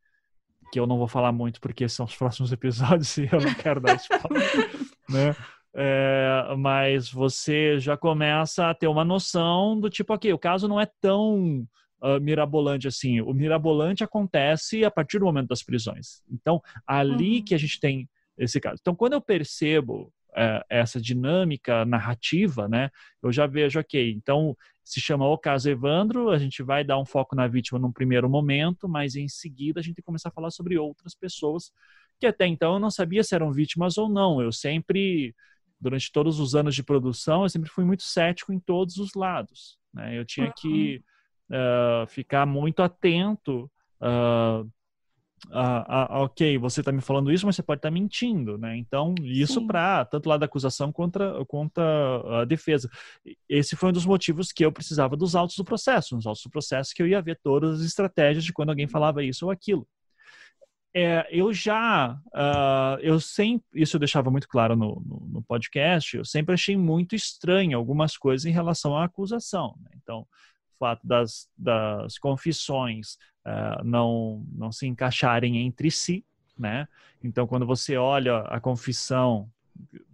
[0.70, 3.80] que eu não vou falar muito porque são os próximos episódios e eu não quero
[3.80, 4.70] dar spoiler,
[5.09, 5.34] né?
[5.74, 10.78] É, mas você já começa a ter uma noção do tipo, ok, o caso não
[10.78, 11.66] é tão
[12.07, 13.20] uh, mirabolante assim.
[13.20, 16.22] O mirabolante acontece a partir do momento das prisões.
[16.30, 17.44] Então, ali uhum.
[17.44, 18.78] que a gente tem esse caso.
[18.80, 22.90] Então, quando eu percebo uh, essa dinâmica narrativa, né,
[23.22, 27.04] eu já vejo, ok, então se chama o caso Evandro, a gente vai dar um
[27.04, 30.32] foco na vítima num primeiro momento, mas em seguida a gente tem que começar a
[30.32, 31.72] falar sobre outras pessoas
[32.18, 34.40] que até então eu não sabia se eram vítimas ou não.
[34.40, 35.34] Eu sempre,
[35.80, 39.78] durante todos os anos de produção, eu sempre fui muito cético em todos os lados.
[39.92, 40.18] Né?
[40.18, 41.02] Eu tinha que
[41.51, 43.70] uh, ficar muito atento
[44.01, 44.68] uh,
[45.51, 48.76] ah, ok, você está me falando isso, mas você pode estar tá mentindo, né?
[48.76, 52.90] Então, isso para tanto lado da acusação contra, contra a defesa.
[53.49, 56.51] Esse foi um dos motivos que eu precisava dos autos do processo, nos autos do
[56.51, 59.86] processo que eu ia ver todas as estratégias de quando alguém falava isso ou aquilo.
[60.94, 66.16] É, eu já, uh, eu sempre, isso eu deixava muito claro no, no, no, podcast,
[66.16, 69.76] eu sempre achei muito estranho algumas coisas em relação à acusação.
[69.82, 69.90] Né?
[70.03, 70.26] Então,
[70.79, 73.14] fato das, das confissões
[73.47, 76.24] uh, não, não se encaixarem entre si,
[76.59, 76.89] né?
[77.22, 79.51] Então, quando você olha a confissão,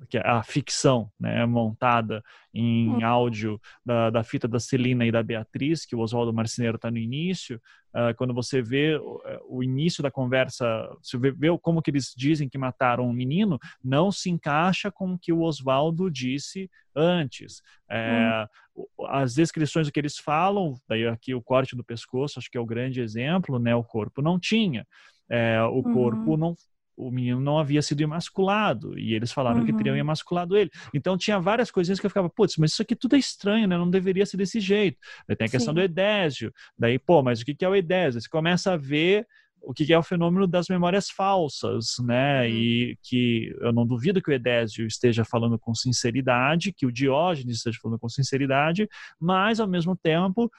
[0.09, 3.05] que é a ficção, né, montada em hum.
[3.05, 6.99] áudio da, da fita da Celina e da Beatriz, que o Oswaldo Marceneiro está no
[6.99, 7.61] início,
[7.95, 10.67] uh, quando você vê o, é, o, início da conversa,
[11.03, 15.15] você vê, vê, como que eles dizem que mataram um menino, não se encaixa com
[15.15, 17.63] o que o Oswaldo disse antes.
[17.91, 18.47] É,
[18.77, 18.85] hum.
[19.09, 22.61] As descrições do que eles falam, daí aqui o corte do pescoço, acho que é
[22.61, 24.87] o grande exemplo, né, o corpo não tinha.
[25.31, 26.37] É, o corpo uhum.
[26.37, 26.55] não
[27.07, 29.67] o menino não havia sido emasculado e eles falaram uhum.
[29.67, 30.01] que teriam uhum.
[30.01, 30.71] emasculado ele.
[30.95, 33.77] Então tinha várias coisinhas que eu ficava, putz, mas isso aqui tudo é estranho, né?
[33.77, 34.99] Não deveria ser desse jeito.
[35.27, 35.81] Daí tem a questão Sim.
[35.81, 36.53] do Edésio.
[36.79, 38.21] Daí, pô, mas o que é o Edésio?
[38.21, 39.27] Você começa a ver
[39.65, 42.43] o que é o fenômeno das memórias falsas, né?
[42.43, 42.49] Uhum.
[42.49, 47.59] E que eu não duvido que o Edésio esteja falando com sinceridade, que o Diógenes
[47.59, 48.89] esteja falando com sinceridade,
[49.21, 50.51] mas ao mesmo tempo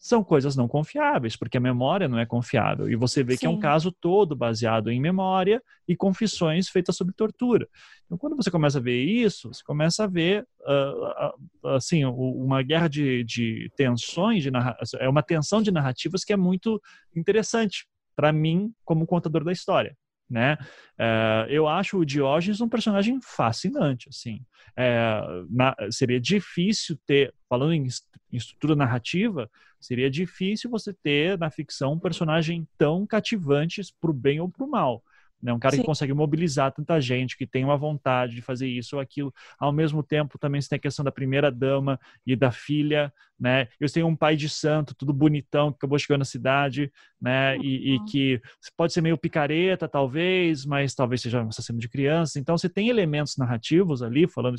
[0.00, 2.88] são coisas não confiáveis, porque a memória não é confiável.
[2.88, 3.40] E você vê Sim.
[3.40, 7.68] que é um caso todo baseado em memória e confissões feitas sob tortura.
[8.06, 12.62] Então, quando você começa a ver isso, você começa a ver uh, uh, assim uma
[12.62, 14.50] guerra de, de tensões, de
[14.98, 16.80] é uma tensão de narrativas que é muito
[17.14, 17.86] interessante
[18.16, 19.94] para mim como contador da história.
[20.30, 20.56] Né?
[20.98, 24.40] Uh, eu acho o Diógenes um personagem fascinante, assim.
[24.74, 25.20] É,
[25.50, 27.86] na, seria difícil ter, falando em,
[28.32, 34.14] em estrutura narrativa, Seria difícil você ter na ficção um personagem tão cativante para o
[34.14, 35.02] bem ou para o mal.
[35.42, 35.52] Né?
[35.52, 35.80] Um cara Sim.
[35.80, 39.32] que consegue mobilizar tanta gente, que tem uma vontade de fazer isso ou aquilo.
[39.58, 43.68] Ao mesmo tempo, também você tem a questão da primeira dama e da filha, né?
[43.80, 47.56] Eu tenho um pai de santo, tudo bonitão, que acabou chegando na cidade, né?
[47.58, 48.04] E, e, uhum.
[48.04, 48.42] que
[48.76, 52.36] pode ser meio picareta, talvez, mas talvez seja um assassino de crianças.
[52.36, 54.56] Então, você tem elementos narrativos ali, falando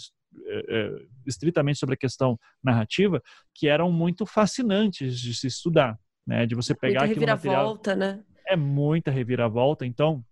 [0.48, 3.22] é, é, estritamente sobre a questão narrativa,
[3.54, 6.48] que eram muito fascinantes de se estudar, né?
[6.48, 8.18] De você pegar muita reviravolta, material...
[8.18, 8.24] né?
[8.48, 10.26] É muita reviravolta, então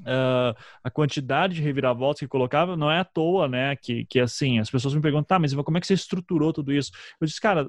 [0.00, 3.76] Uh, a quantidade de reviravoltas que colocava não é à toa, né?
[3.76, 6.72] Que, que assim, as pessoas me perguntam, tá, mas como é que você estruturou tudo
[6.72, 6.90] isso?
[7.20, 7.68] Eu disse, cara,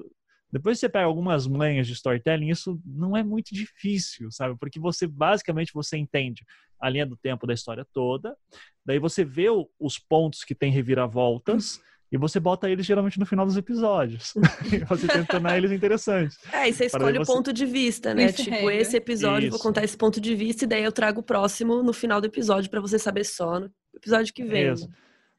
[0.50, 4.56] depois você pega algumas manhas de storytelling, isso não é muito difícil, sabe?
[4.58, 6.44] Porque você, basicamente, você entende
[6.80, 8.36] a linha do tempo da história toda,
[8.84, 9.46] daí você vê
[9.78, 11.80] os pontos que tem reviravoltas,
[12.10, 14.32] e você bota eles geralmente no final dos episódios.
[14.88, 16.38] você tenta tornar eles interessantes.
[16.52, 17.30] É, e você escolhe você...
[17.30, 18.26] o ponto de vista, né?
[18.26, 18.76] Isso tipo, é.
[18.76, 19.56] esse episódio, Isso.
[19.56, 22.26] vou contar esse ponto de vista, e daí eu trago o próximo no final do
[22.26, 24.72] episódio para você saber só no episódio que vem.
[24.72, 24.88] Isso.
[24.88, 24.94] Né?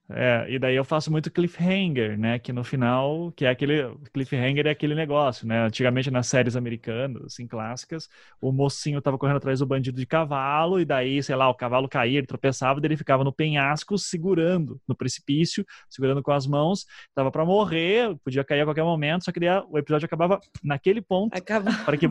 [0.10, 2.40] É, e daí eu faço muito cliffhanger, né?
[2.40, 5.66] Que no final, que é aquele cliffhanger é aquele negócio, né?
[5.66, 8.08] Antigamente nas séries americanas, assim, clássicas,
[8.40, 11.90] o mocinho tava correndo atrás do bandido de cavalo, e daí, sei lá, o cavalo
[11.90, 17.30] caía, ele tropeçava, ele ficava no penhasco segurando no precipício, segurando com as mãos, tava
[17.30, 21.36] para morrer, podia cair a qualquer momento, só que daí o episódio acabava naquele ponto
[21.36, 21.72] Acaba.
[21.84, 22.08] para que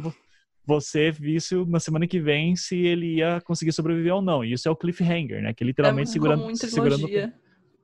[0.66, 4.44] você visse na semana que vem se ele ia conseguir sobreviver ou não.
[4.44, 5.54] E isso é o cliffhanger, né?
[5.54, 7.08] Que literalmente é segurando, segurando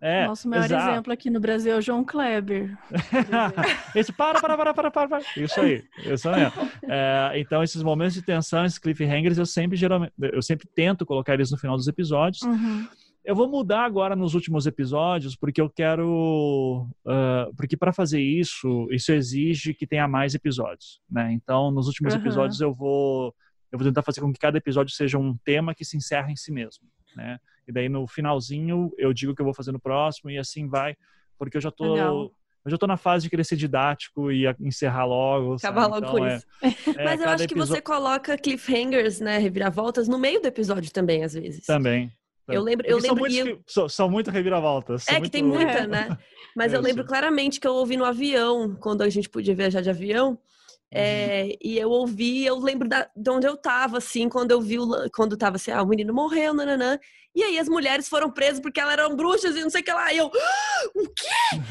[0.02, 0.90] é, Nosso maior exato.
[0.90, 2.76] exemplo aqui no Brasil é o João Kleber.
[3.94, 5.22] Esse para, para, para, para, para, para.
[5.36, 6.42] Isso aí, isso aí.
[6.88, 11.34] É, então, esses momentos de tensão, esses cliffhangers, eu sempre geralmente, eu sempre tento colocar
[11.34, 12.42] eles no final dos episódios.
[12.42, 12.84] Uhum.
[13.24, 16.88] Eu vou mudar agora nos últimos episódios, porque eu quero.
[17.06, 21.00] Uh, porque para fazer isso, isso exige que tenha mais episódios.
[21.08, 21.32] Né?
[21.32, 22.20] Então, nos últimos uhum.
[22.20, 23.32] episódios, eu vou,
[23.70, 26.36] eu vou tentar fazer com que cada episódio seja um tema que se encerra em
[26.36, 26.84] si mesmo.
[27.14, 27.38] Né?
[27.66, 30.68] E daí no finalzinho eu digo o que eu vou fazer no próximo e assim
[30.68, 30.96] vai,
[31.38, 32.32] porque eu já tô Legal.
[32.64, 35.54] eu já tô na fase de querer ser didático e encerrar logo.
[35.54, 36.46] Acabar logo então, com é, isso.
[36.98, 41.24] É, Mas eu acho que você coloca cliffhangers, né, reviravoltas no meio do episódio também
[41.24, 41.64] às vezes.
[41.66, 42.12] Também.
[42.48, 43.62] Eu lembro, eu lembro são, muitos, eu...
[43.66, 45.06] são, são muito reviravoltas.
[45.08, 45.32] É que muito...
[45.32, 46.18] tem muita, né?
[46.56, 49.88] Mas eu lembro claramente que eu ouvi no avião, quando a gente podia viajar de
[49.88, 50.38] avião,
[50.94, 51.56] é, uhum.
[51.62, 55.10] E eu ouvi, eu lembro da, de onde eu tava, assim, quando eu vi, o,
[55.14, 56.98] quando tava assim, ah, o menino morreu, nananã.
[57.34, 59.92] E aí as mulheres foram presas porque elas eram bruxas e não sei o que
[59.92, 60.12] lá.
[60.12, 61.62] E eu, ah, o quê?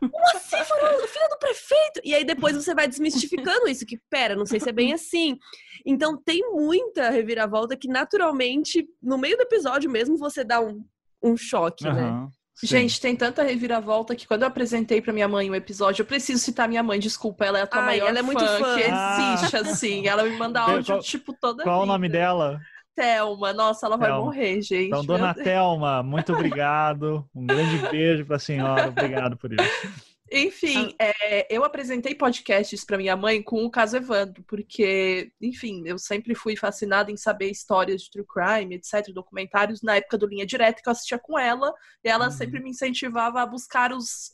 [0.00, 0.62] Como assim?
[0.64, 2.00] Foram filha do prefeito?
[2.04, 5.38] E aí depois você vai desmistificando isso, que pera, não sei se é bem assim.
[5.86, 10.84] Então tem muita reviravolta que naturalmente, no meio do episódio mesmo, você dá um,
[11.22, 11.94] um choque, uhum.
[11.94, 12.28] né?
[12.60, 12.66] Sim.
[12.66, 16.42] Gente, tem tanta reviravolta que quando eu apresentei para minha mãe o episódio, eu preciso
[16.42, 18.74] citar minha mãe, desculpa, ela é a tua Ai, maior ela é muito fã, fã.
[18.74, 19.60] que existe, ah.
[19.60, 20.06] assim.
[20.06, 21.84] Ela me manda áudio, qual, tipo, toda Qual vida.
[21.84, 22.60] o nome dela?
[22.94, 23.54] Thelma.
[23.54, 24.14] Nossa, ela Thelma.
[24.14, 24.88] vai morrer, gente.
[24.88, 27.24] Então, dona Thelma, muito obrigado.
[27.34, 28.88] Um grande beijo para a senhora.
[28.88, 30.09] Obrigado por isso.
[30.32, 31.04] Enfim, ah.
[31.04, 36.36] é, eu apresentei podcasts para minha mãe com o caso Evandro, porque, enfim, eu sempre
[36.36, 40.80] fui fascinada em saber histórias de true crime, etc., documentários, na época do Linha Direta
[40.80, 41.74] que eu assistia com ela,
[42.04, 42.30] e ela uhum.
[42.30, 44.32] sempre me incentivava a buscar os,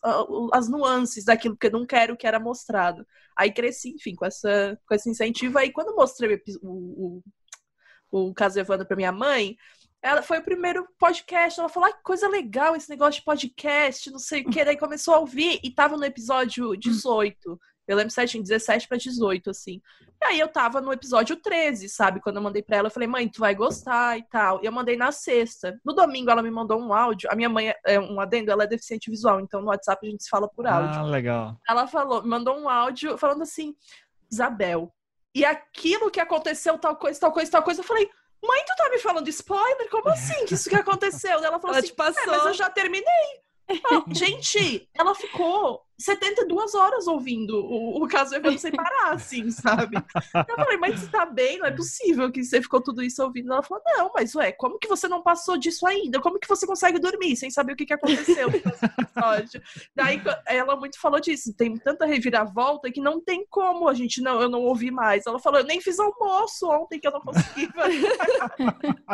[0.53, 3.07] as nuances daquilo que eu não quero que era mostrado.
[3.35, 5.59] Aí cresci, enfim, com, essa, com esse incentivo.
[5.59, 7.23] Aí quando eu mostrei o,
[8.11, 9.57] o, o caso Evandro para minha mãe,
[10.07, 11.59] ela foi o primeiro podcast.
[11.59, 14.65] Ela falou: ah, que coisa legal esse negócio de podcast, não sei o que.
[14.65, 17.59] Daí começou a ouvir e tava no episódio 18.
[17.89, 19.81] Eu lembro certinho, 17 para 18, assim.
[20.21, 22.21] E aí eu tava no episódio 13, sabe?
[22.21, 24.61] Quando eu mandei pra ela, eu falei, mãe, tu vai gostar e tal.
[24.63, 25.79] E eu mandei na sexta.
[25.85, 27.31] No domingo ela me mandou um áudio.
[27.31, 30.25] A minha mãe é um adendo, ela é deficiente visual, então no WhatsApp a gente
[30.25, 31.01] se fala por áudio.
[31.01, 31.57] Ah, legal.
[31.69, 33.75] Ela falou, mandou um áudio falando assim,
[34.33, 34.93] Isabel,
[35.33, 38.09] e aquilo que aconteceu, tal coisa, tal coisa, tal coisa, eu falei,
[38.43, 39.89] mãe, tu tá me falando spoiler?
[39.91, 40.45] Como assim?
[40.47, 41.43] Que isso que aconteceu?
[41.43, 43.41] Ela falou ela assim, é, mas eu já terminei.
[43.69, 49.97] Ah, gente, ela ficou 72 horas ouvindo o, o caso Evandro sem parar, assim, sabe?
[49.97, 51.59] Eu falei, mas você tá bem?
[51.59, 53.53] Não é possível que você ficou tudo isso ouvindo.
[53.53, 56.21] Ela falou, não, mas ué, como que você não passou disso ainda?
[56.21, 59.63] Como que você consegue dormir sem saber o que, que aconteceu no episódio?
[59.95, 64.41] Daí ela muito falou disso, tem tanta reviravolta que não tem como a gente, não,
[64.41, 65.27] eu não ouvi mais.
[65.27, 67.69] Ela falou, eu nem fiz almoço ontem que eu não consegui.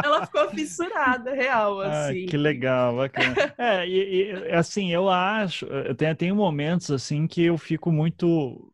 [0.02, 2.24] ela ficou fissurada, real, assim.
[2.24, 3.54] Ah, que legal, bacana.
[3.56, 7.92] É, e, e assim, eu acho, eu tenho, tenho momentos momentos assim que eu fico
[7.92, 8.72] muito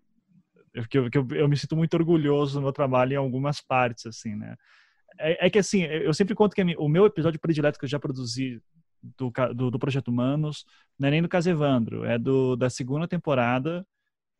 [0.88, 4.06] que eu, que eu, eu, me sinto muito orgulhoso do meu trabalho em algumas partes
[4.06, 4.54] assim né?
[5.18, 7.98] É, é que assim eu sempre conto que o meu episódio predileto que eu já
[7.98, 8.62] produzi
[9.16, 10.64] do, do, do projeto Humanos
[10.98, 13.86] não é nem do caso Evandro é do da segunda temporada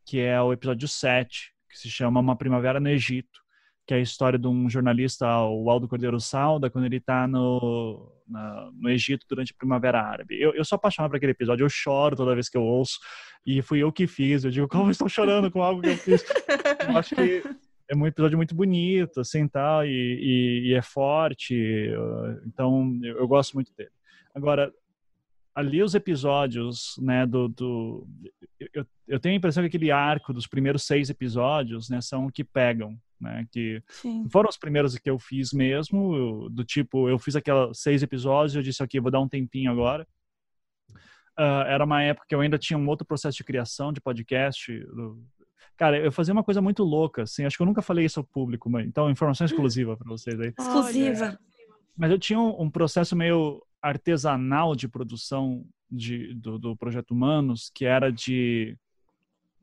[0.07, 3.41] que é o episódio 7 que se chama Uma Primavera no Egito
[3.89, 8.13] que é a história de um jornalista, o Aldo Cordeiro Salda, quando ele está no,
[8.75, 10.39] no Egito durante a Primavera Árabe.
[10.39, 12.99] Eu, eu sou apaixonado por aquele episódio, eu choro toda vez que eu ouço,
[13.47, 14.45] e fui eu que fiz.
[14.45, 16.23] Eu digo, como eu estou chorando com algo que eu fiz?
[16.87, 17.43] Eu acho que
[17.89, 21.57] é um episódio muito bonito, assim, tal, e, e, e é forte,
[22.47, 23.91] então eu, eu gosto muito dele.
[24.35, 24.71] Agora,
[25.55, 28.07] ali os episódios, né, do, do
[28.75, 32.45] eu, eu, tenho a impressão que aquele arco dos primeiros seis episódios, né, são que
[32.45, 34.29] pegam, né, que Sim.
[34.31, 38.63] foram os primeiros que eu fiz mesmo, do tipo, eu fiz aqueles seis episódios, eu
[38.63, 40.07] disse, ok, vou dar um tempinho agora.
[41.39, 44.73] Uh, era uma época que eu ainda tinha um outro processo de criação de podcast.
[45.77, 48.25] Cara, eu fazia uma coisa muito louca, assim, acho que eu nunca falei isso ao
[48.25, 50.53] público, mas, então, informação exclusiva para vocês aí.
[50.59, 51.39] Exclusiva.
[51.97, 57.71] Mas eu tinha um, um processo meio artesanal de produção de, do, do Projeto Humanos,
[57.75, 58.77] que era de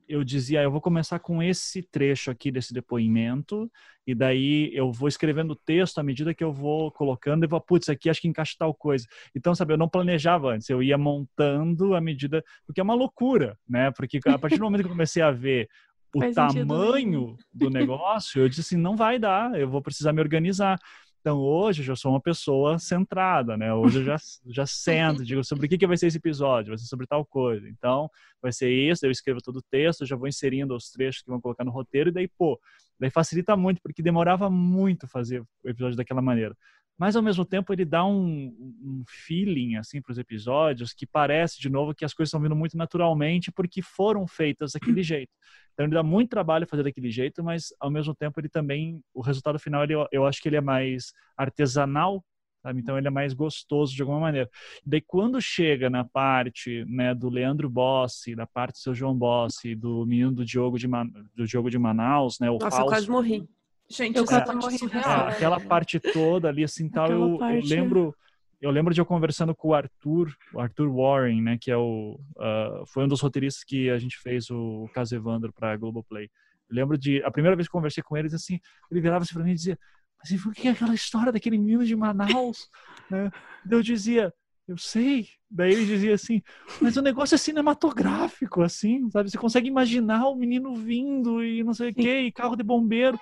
[0.07, 3.71] eu dizia, eu vou começar com esse trecho aqui desse depoimento,
[4.05, 7.59] e daí eu vou escrevendo o texto à medida que eu vou colocando, e vou,
[7.59, 9.07] putz, aqui acho que encaixa tal coisa.
[9.35, 13.57] Então, sabe, eu não planejava antes, eu ia montando à medida, porque é uma loucura,
[13.67, 13.91] né?
[13.91, 15.69] Porque a partir do momento que eu comecei a ver
[16.15, 20.21] o Faz tamanho do negócio, eu disse assim, não vai dar, eu vou precisar me
[20.21, 20.79] organizar.
[21.25, 23.73] Então, hoje eu já sou uma pessoa centrada, né?
[23.73, 24.15] Hoje eu já,
[24.45, 27.25] já sento, digo sobre o que, que vai ser esse episódio, vai ser sobre tal
[27.25, 27.67] coisa.
[27.67, 28.07] Então,
[28.39, 31.41] vai ser isso, eu escrevo todo o texto, já vou inserindo os trechos que vão
[31.41, 32.61] colocar no roteiro, e daí, pô,
[32.99, 36.55] daí facilita muito, porque demorava muito fazer o episódio daquela maneira
[36.97, 38.47] mas ao mesmo tempo ele dá um,
[38.81, 42.55] um feeling assim para os episódios que parece de novo que as coisas estão vindo
[42.55, 45.31] muito naturalmente porque foram feitas daquele jeito.
[45.73, 49.21] Então ele dá muito trabalho fazer daquele jeito, mas ao mesmo tempo ele também o
[49.21, 52.23] resultado final ele, eu acho que ele é mais artesanal,
[52.63, 52.79] sabe?
[52.79, 54.49] Então ele é mais gostoso de alguma maneira.
[54.85, 59.75] Daí quando chega na parte né, do Leandro Bossi, da parte do seu João Bossi,
[59.75, 61.07] do menino do Diogo de, Man...
[61.35, 62.49] do Diogo de Manaus, né?
[62.49, 62.83] O Nossa, falso...
[62.83, 63.45] eu quase morri.
[63.89, 65.29] Gente, eu é, surreal.
[65.29, 67.71] É, aquela parte toda ali, assim, tal, eu, parte...
[67.71, 68.15] eu, lembro...
[68.61, 72.17] Eu lembro de eu conversando com o Arthur, o Arthur Warren, né, que é o
[72.37, 76.29] uh, foi um dos roteiristas que a gente fez o caso Evandro para Globoplay.
[76.69, 78.59] Eu lembro de a primeira vez que eu conversei com eles assim,
[78.89, 79.77] ele virava assim para mim e dizia:
[80.17, 82.67] "Mas o que é aquela história daquele menino de Manaus?"
[83.11, 83.29] né?
[83.69, 84.33] Eu dizia:
[84.67, 85.27] eu sei.
[85.49, 86.41] Daí ele dizia assim,
[86.81, 89.29] mas o negócio é cinematográfico, assim, sabe?
[89.29, 93.19] Você consegue imaginar o menino vindo e não sei o quê, e carro de bombeiro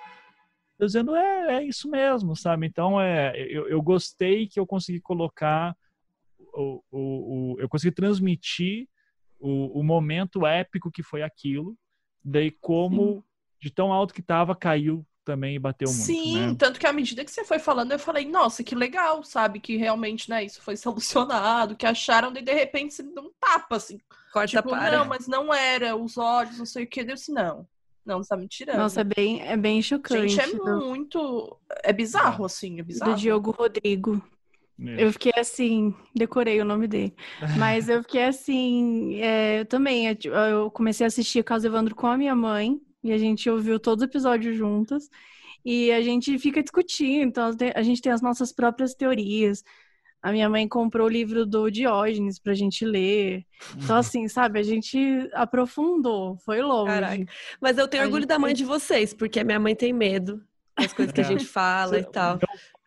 [0.78, 2.66] dizendo, é, é isso mesmo, sabe?
[2.66, 5.76] Então, é, eu, eu gostei que eu consegui colocar,
[6.52, 8.88] o, o, o eu consegui transmitir
[9.38, 11.76] o, o, momento épico que foi aquilo,
[12.24, 13.22] daí como Sim.
[13.60, 16.04] de tão alto que estava, caiu também e bateu muito.
[16.04, 16.56] Sim, né?
[16.58, 19.58] tanto que à medida que você foi falando, eu falei, nossa, que legal, sabe?
[19.58, 23.98] Que realmente, né, isso foi solucionado, que acharam, de de repente, se um tapa, assim.
[24.32, 24.98] Corta tipo, para.
[24.98, 27.66] não, mas não era, os olhos, não sei o que, eu disse, não.
[28.04, 28.76] Não, você tá me tirando.
[28.76, 30.34] Nossa, é bem, é bem chocante.
[30.34, 31.58] Gente, é muito.
[31.82, 33.12] É bizarro, assim, é bizarro.
[33.12, 34.22] Do Diogo Rodrigo.
[34.80, 35.04] É.
[35.04, 37.14] Eu fiquei assim, decorei o nome dele.
[37.58, 40.08] Mas eu fiquei assim, é, eu também.
[40.08, 43.18] É, tipo, eu comecei a assistir o Caso Evandro com a minha mãe, e a
[43.18, 45.08] gente ouviu todos os episódios juntos.
[45.64, 49.64] E a gente fica discutindo, então a gente tem as nossas próprias teorias.
[50.24, 53.44] A minha mãe comprou o livro do Diógenes pra gente ler.
[53.76, 54.00] Então, uhum.
[54.00, 56.94] assim, sabe, a gente aprofundou, foi longe.
[56.94, 57.26] Caraca.
[57.60, 60.42] Mas eu tenho a orgulho da mãe de vocês, porque a minha mãe tem medo
[60.78, 62.38] das coisas que a gente fala e tal.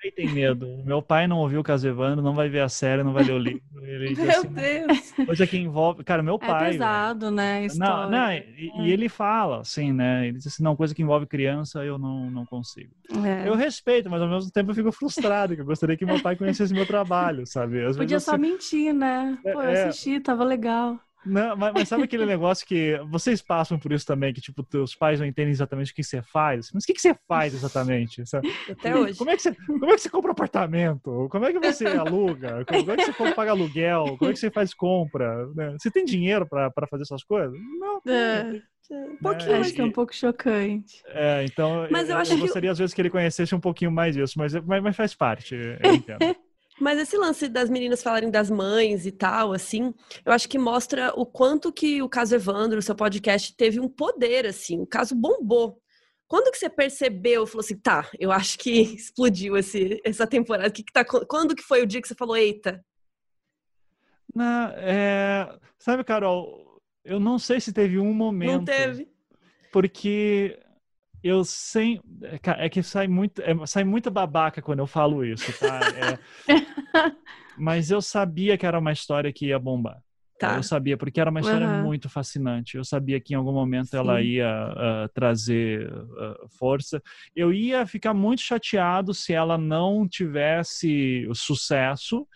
[0.01, 0.67] Pai tem medo.
[0.85, 3.33] Meu pai não ouviu o caso Evandro, não vai ver a série, não vai ler
[3.33, 3.61] o livro.
[3.81, 5.11] Ele meu assim, Deus!
[5.25, 6.03] Coisa que envolve.
[6.03, 6.67] Cara, meu é pai.
[6.67, 7.67] É pesado, né?
[7.75, 8.45] Não, não, e, é.
[8.81, 10.27] e, ele fala, assim, né?
[10.27, 12.91] Ele diz assim: não, coisa que envolve criança, eu não, não consigo.
[13.25, 13.47] É.
[13.47, 16.35] Eu respeito, mas ao mesmo tempo eu fico frustrado, que eu gostaria que meu pai
[16.35, 17.83] conhecesse meu trabalho, sabe?
[17.83, 19.37] Às Podia só mentir, né?
[19.41, 19.83] Pô, eu é.
[19.85, 20.99] assisti, tava legal.
[21.27, 24.95] Não, mas, mas, sabe aquele negócio que vocês passam por isso também, que tipo, teus
[24.95, 26.71] pais não entendem exatamente o que você faz?
[26.73, 28.25] Mas o que, que você faz exatamente?
[28.25, 28.47] Sabe?
[28.69, 29.17] Até hoje.
[29.17, 31.27] Como é, que você, como é que você compra apartamento?
[31.29, 32.65] Como é que você aluga?
[32.65, 34.17] Como é que você paga aluguel?
[34.17, 35.47] Como é que você faz compra?
[35.55, 35.75] Né?
[35.79, 37.57] Você tem dinheiro para fazer essas coisas?
[37.79, 38.01] Não.
[38.11, 38.61] É.
[38.89, 41.03] Um pouquinho, é, acho que é um pouco chocante.
[41.07, 42.71] É, então mas eu, eu, acho eu gostaria que...
[42.71, 45.93] às vezes que ele conhecesse um pouquinho mais isso, mas, mas, mas faz parte, eu
[45.93, 46.19] entendo.
[46.79, 51.11] Mas esse lance das meninas falarem das mães e tal, assim, eu acho que mostra
[51.15, 55.15] o quanto que o caso Evandro, o seu podcast, teve um poder, assim, o caso
[55.15, 55.81] bombou.
[56.27, 60.83] Quando que você percebeu, falou assim, tá, eu acho que explodiu esse, essa temporada, que
[60.83, 62.83] que tá, quando que foi o dia que você falou, eita?
[64.35, 68.51] Na, é, sabe, Carol, eu não sei se teve um momento.
[68.51, 69.09] Não teve.
[69.71, 70.59] Porque
[71.23, 72.01] eu sem
[72.57, 76.19] é que sai muito é, sai muito babaca quando eu falo isso tá é,
[77.57, 80.01] mas eu sabia que era uma história que ia bombar
[80.39, 80.55] tá.
[80.55, 81.83] eu sabia porque era uma história uhum.
[81.83, 83.97] muito fascinante eu sabia que em algum momento Sim.
[83.97, 87.01] ela ia uh, trazer uh, força
[87.35, 92.27] eu ia ficar muito chateado se ela não tivesse o sucesso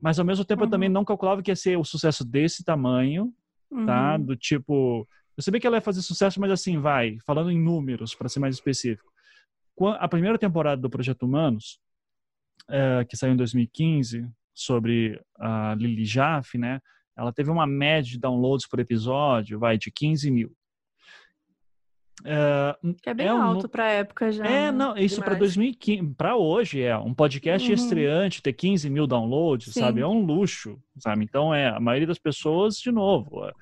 [0.00, 0.66] mas ao mesmo tempo uhum.
[0.66, 0.94] eu também uhum.
[0.94, 3.32] não calculava que ia ser o sucesso desse tamanho
[3.86, 4.24] tá uhum.
[4.26, 8.14] do tipo eu sabia que ela ia fazer sucesso, mas assim, vai, falando em números,
[8.14, 9.10] para ser mais específico.
[9.98, 11.80] A primeira temporada do Projeto Humanos,
[12.68, 16.80] é, que saiu em 2015, sobre a Lily Jaffe, né?
[17.16, 20.54] Ela teve uma média de downloads por episódio, vai, de 15 mil.
[22.24, 24.44] É, que é bem é um, alto para época já.
[24.44, 24.72] É, né?
[24.72, 27.74] não, isso para 2015, para hoje é um podcast uhum.
[27.74, 29.80] estreante ter 15 mil downloads, Sim.
[29.80, 30.00] sabe?
[30.00, 31.24] É um luxo, sabe?
[31.24, 33.52] Então é a maioria das pessoas, de novo, é,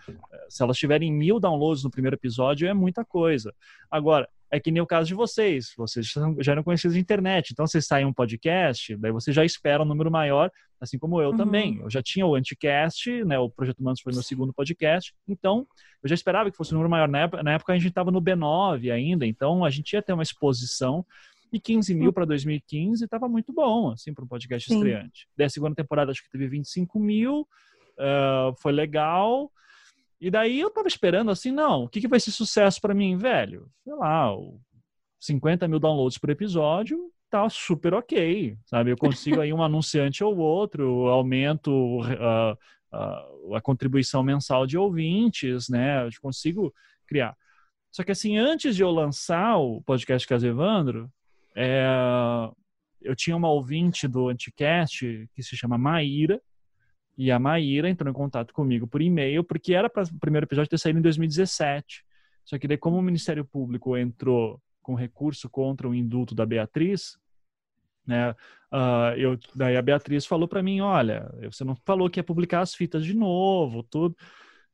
[0.48, 3.54] se elas tiverem mil downloads no primeiro episódio é muita coisa.
[3.90, 7.66] Agora é que nem o caso de vocês, vocês já eram conhecidos de internet, então
[7.66, 11.36] vocês saem um podcast, daí você já espera um número maior, assim como eu uhum.
[11.36, 11.78] também.
[11.80, 13.38] Eu já tinha o Anticast, né?
[13.38, 15.66] O Projeto Humanos foi meu segundo podcast, então
[16.02, 17.08] eu já esperava que fosse um número maior.
[17.08, 20.12] Na época, na época a gente estava no B9 ainda, então a gente ia ter
[20.12, 21.06] uma exposição.
[21.52, 24.76] E 15 mil para 2015 estava muito bom, assim, para um podcast Sim.
[24.76, 25.28] estreante.
[25.36, 29.50] Daí a segunda temporada acho que teve 25 mil, uh, foi legal.
[30.20, 33.16] E daí eu tava esperando assim, não, o que, que vai ser sucesso para mim,
[33.16, 33.70] velho?
[33.82, 34.30] Sei lá,
[35.18, 38.90] 50 mil downloads por episódio, tá super ok, sabe?
[38.90, 42.52] Eu consigo aí um anunciante ou outro, aumento uh,
[42.92, 46.06] uh, a contribuição mensal de ouvintes, né?
[46.06, 46.74] Eu consigo
[47.06, 47.34] criar.
[47.90, 51.10] Só que assim, antes de eu lançar o podcast Caso Evandro,
[51.56, 51.84] é,
[53.02, 56.40] eu tinha uma ouvinte do Anticast que se chama Maíra,
[57.20, 60.70] e a Maíra entrou em contato comigo por e-mail, porque era para o primeiro episódio
[60.70, 62.02] ter saído em 2017.
[62.46, 67.18] Só que daí, como o Ministério Público entrou com recurso contra o indulto da Beatriz,
[68.06, 68.30] né?
[68.72, 72.62] Uh, eu, daí a Beatriz falou para mim, olha, você não falou que ia publicar
[72.62, 74.16] as fitas de novo, tudo.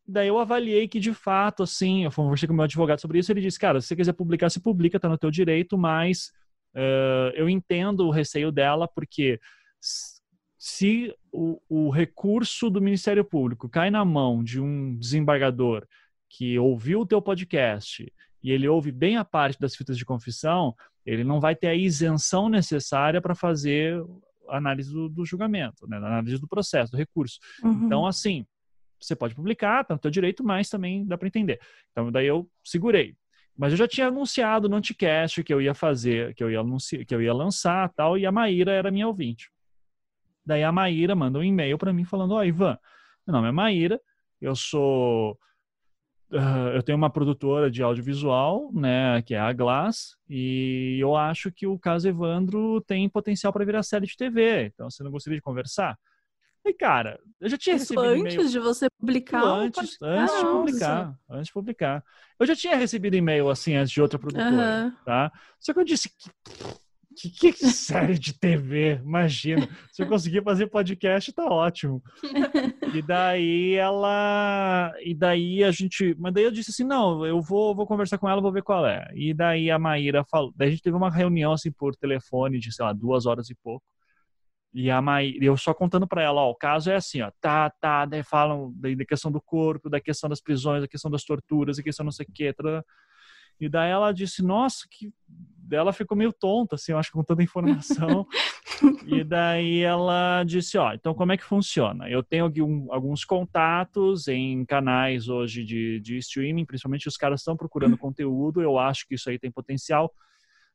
[0.06, 3.32] Daí eu avaliei que de fato, assim, eu conversei com o meu advogado sobre isso,
[3.32, 6.30] ele disse, cara, se você quiser publicar, se publica, tá no teu direito, mas
[6.76, 9.40] uh, eu entendo o receio dela, porque
[10.58, 15.86] se o, o recurso do Ministério Público cai na mão de um desembargador
[16.28, 20.74] que ouviu o teu podcast e ele ouve bem a parte das fitas de confissão,
[21.04, 24.02] ele não vai ter a isenção necessária para fazer
[24.48, 25.96] análise do, do julgamento, né?
[25.96, 27.38] análise do processo, do recurso.
[27.62, 27.86] Uhum.
[27.86, 28.46] Então, assim,
[29.00, 31.60] você pode publicar, tá no teu direito, mas também dá para entender.
[31.90, 33.14] Então, daí eu segurei.
[33.56, 37.04] Mas eu já tinha anunciado no Anticast que eu ia fazer, que eu ia, anunciar,
[37.04, 39.50] que eu ia lançar tal, e a Maíra era minha ouvinte.
[40.46, 42.78] Daí a Maíra manda um e-mail para mim falando: Ó, oh, Ivan,
[43.26, 44.00] meu nome é Maíra,
[44.40, 45.36] eu sou.
[46.30, 51.52] Uh, eu tenho uma produtora de audiovisual, né, que é a Glass, e eu acho
[51.52, 54.66] que o caso Evandro tem potencial para virar série de TV.
[54.66, 55.96] Então, você não gostaria de conversar?
[56.64, 59.40] E, cara, eu já tinha Isso recebido antes de você publicar?
[59.40, 61.16] Antes, antes de publicar.
[61.30, 62.04] Antes de publicar.
[62.40, 65.04] Eu já tinha recebido e-mail, assim, antes de outra produtora, uhum.
[65.04, 65.32] tá?
[65.60, 66.28] Só que eu disse que
[67.16, 69.00] que, que série de TV?
[69.02, 69.66] Imagina.
[69.90, 72.02] Se eu conseguir fazer podcast, tá ótimo.
[72.94, 74.92] E daí ela.
[75.02, 76.14] E daí a gente.
[76.18, 78.86] Mas daí eu disse assim: não, eu vou, vou conversar com ela, vou ver qual
[78.86, 79.08] é.
[79.14, 80.52] E daí a Maíra falou.
[80.54, 83.54] Daí a gente teve uma reunião assim por telefone de, sei lá, duas horas e
[83.54, 83.84] pouco.
[84.74, 87.70] E a Maíra, eu só contando para ela, ó, o caso é assim, ó, tá,
[87.80, 91.78] tá, daí falam da questão do corpo, da questão das prisões, da questão das torturas,
[91.78, 92.84] da questão não sei o que, tá,
[93.60, 95.12] E daí ela disse, nossa, que
[95.70, 98.26] ela ficou meio tonta, assim, eu acho, com tanta informação.
[99.06, 102.08] e daí ela disse, ó, então como é que funciona?
[102.08, 107.56] Eu tenho um, alguns contatos em canais hoje de, de streaming, principalmente os caras estão
[107.56, 110.12] procurando conteúdo, eu acho que isso aí tem potencial.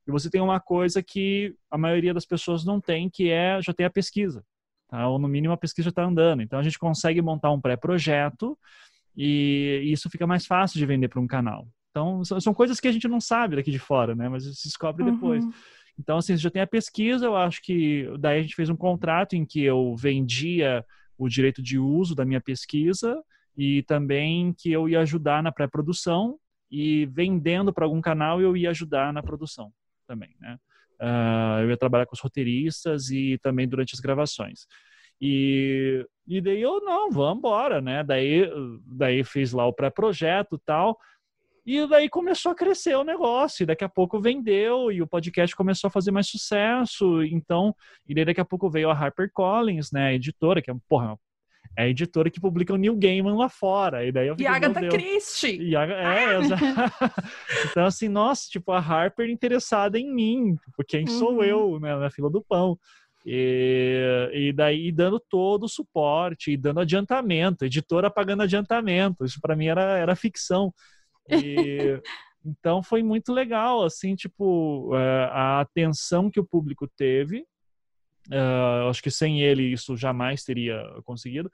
[0.07, 3.73] E você tem uma coisa que a maioria das pessoas não tem, que é já
[3.73, 4.43] tem a pesquisa.
[4.87, 5.07] Tá?
[5.07, 6.41] Ou no mínimo a pesquisa está andando.
[6.41, 8.57] Então a gente consegue montar um pré-projeto
[9.15, 11.67] e isso fica mais fácil de vender para um canal.
[11.91, 14.29] Então, são coisas que a gente não sabe daqui de fora, né?
[14.29, 15.13] Mas se descobre uhum.
[15.13, 15.45] depois.
[15.99, 19.35] Então, assim, já tem a pesquisa, eu acho que daí a gente fez um contrato
[19.35, 20.85] em que eu vendia
[21.17, 23.21] o direito de uso da minha pesquisa
[23.55, 26.39] e também que eu ia ajudar na pré-produção
[26.71, 29.71] e vendendo para algum canal eu ia ajudar na produção
[30.07, 30.57] também, né?
[30.99, 34.65] Uh, eu ia trabalhar com os roteiristas e também durante as gravações.
[35.19, 38.03] E, e daí eu, não, vamos embora, né?
[38.03, 38.49] Daí,
[38.85, 40.97] daí fiz lá o pré-projeto tal.
[41.65, 45.55] E daí começou a crescer o negócio, e daqui a pouco vendeu, e o podcast
[45.55, 47.23] começou a fazer mais sucesso.
[47.23, 47.75] Então,
[48.07, 51.17] e daí daqui a pouco veio a HarperCollins, né, a editora, que é, porra,
[51.77, 54.03] é a editora que publica o Neil Gaiman lá fora.
[54.03, 55.61] E daí eu fiquei, e Agatha Christie!
[55.61, 56.41] E a, é, ah!
[57.69, 61.19] então assim, nossa, tipo, a Harper interessada em mim, tipo, quem uhum.
[61.19, 62.77] sou eu, né, na fila do pão.
[63.23, 69.23] E, e daí dando todo o suporte, e dando adiantamento, editora pagando adiantamento.
[69.23, 70.73] Isso para mim era, era ficção.
[71.29, 72.01] E,
[72.45, 77.45] então foi muito legal, assim, tipo, é, a atenção que o público teve.
[78.29, 81.51] Uh, acho que sem ele isso jamais teria conseguido.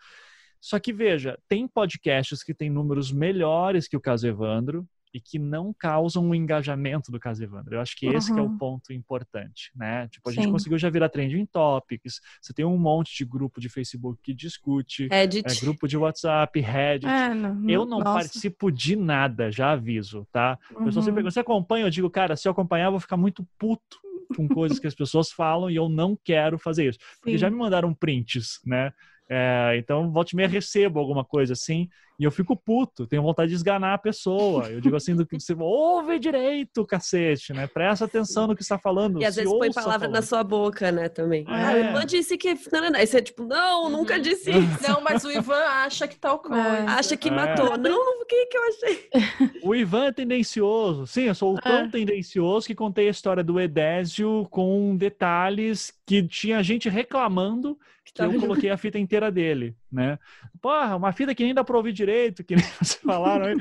[0.60, 4.86] Só que veja, tem podcasts que têm números melhores que o caso Evandro,
[5.18, 7.76] e que não causam o engajamento do caso Evandro.
[7.76, 8.36] Eu acho que esse uhum.
[8.36, 10.08] que é o ponto importante, né?
[10.10, 10.42] Tipo, a Sim.
[10.42, 14.32] gente conseguiu já virar trending topics, você tem um monte de grupo de Facebook que
[14.32, 15.26] discute, é,
[15.60, 17.12] grupo de WhatsApp, Reddit.
[17.12, 18.14] É, não, eu não nossa.
[18.14, 20.60] participo de nada, já aviso, tá?
[20.76, 20.86] Uhum.
[20.86, 23.98] Pessoal sempre você acompanha, eu digo, cara, se eu acompanhar, eu vou ficar muito puto
[24.36, 27.00] com coisas que as pessoas falam e eu não quero fazer isso.
[27.20, 27.38] Porque Sim.
[27.40, 28.94] já me mandaram prints, né?
[29.28, 31.90] É, então, volte e meia recebo alguma coisa assim,
[32.20, 34.68] e eu fico puto, tenho vontade de esganar a pessoa.
[34.70, 37.68] Eu digo assim, do que você ouve direito, cacete, né?
[37.68, 39.22] Presta atenção no que está falando.
[39.22, 40.16] E às vezes põe palavra falando.
[40.16, 41.46] na sua boca, né, também.
[41.48, 41.52] É.
[41.52, 42.58] Ah, o Ivan disse que.
[42.72, 43.00] Não, não, não.
[43.00, 43.90] Aí você é tipo, não, uhum.
[43.90, 44.88] nunca disse isso.
[44.88, 46.60] Não, mas o Ivan acha que tal coisa.
[46.60, 46.86] É.
[46.88, 47.76] Acha que matou.
[47.76, 47.78] É.
[47.78, 49.10] Não, o que que eu achei?
[49.64, 51.06] O Ivan é tendencioso.
[51.06, 51.88] Sim, eu sou tão é.
[51.90, 58.26] tendencioso que contei a história do Edésio com detalhes que tinha gente reclamando que tá
[58.26, 60.20] eu coloquei a fita inteira dele, né?
[60.62, 63.58] Porra, uma fita que nem dá pra ouvir direito, que nem vocês falaram.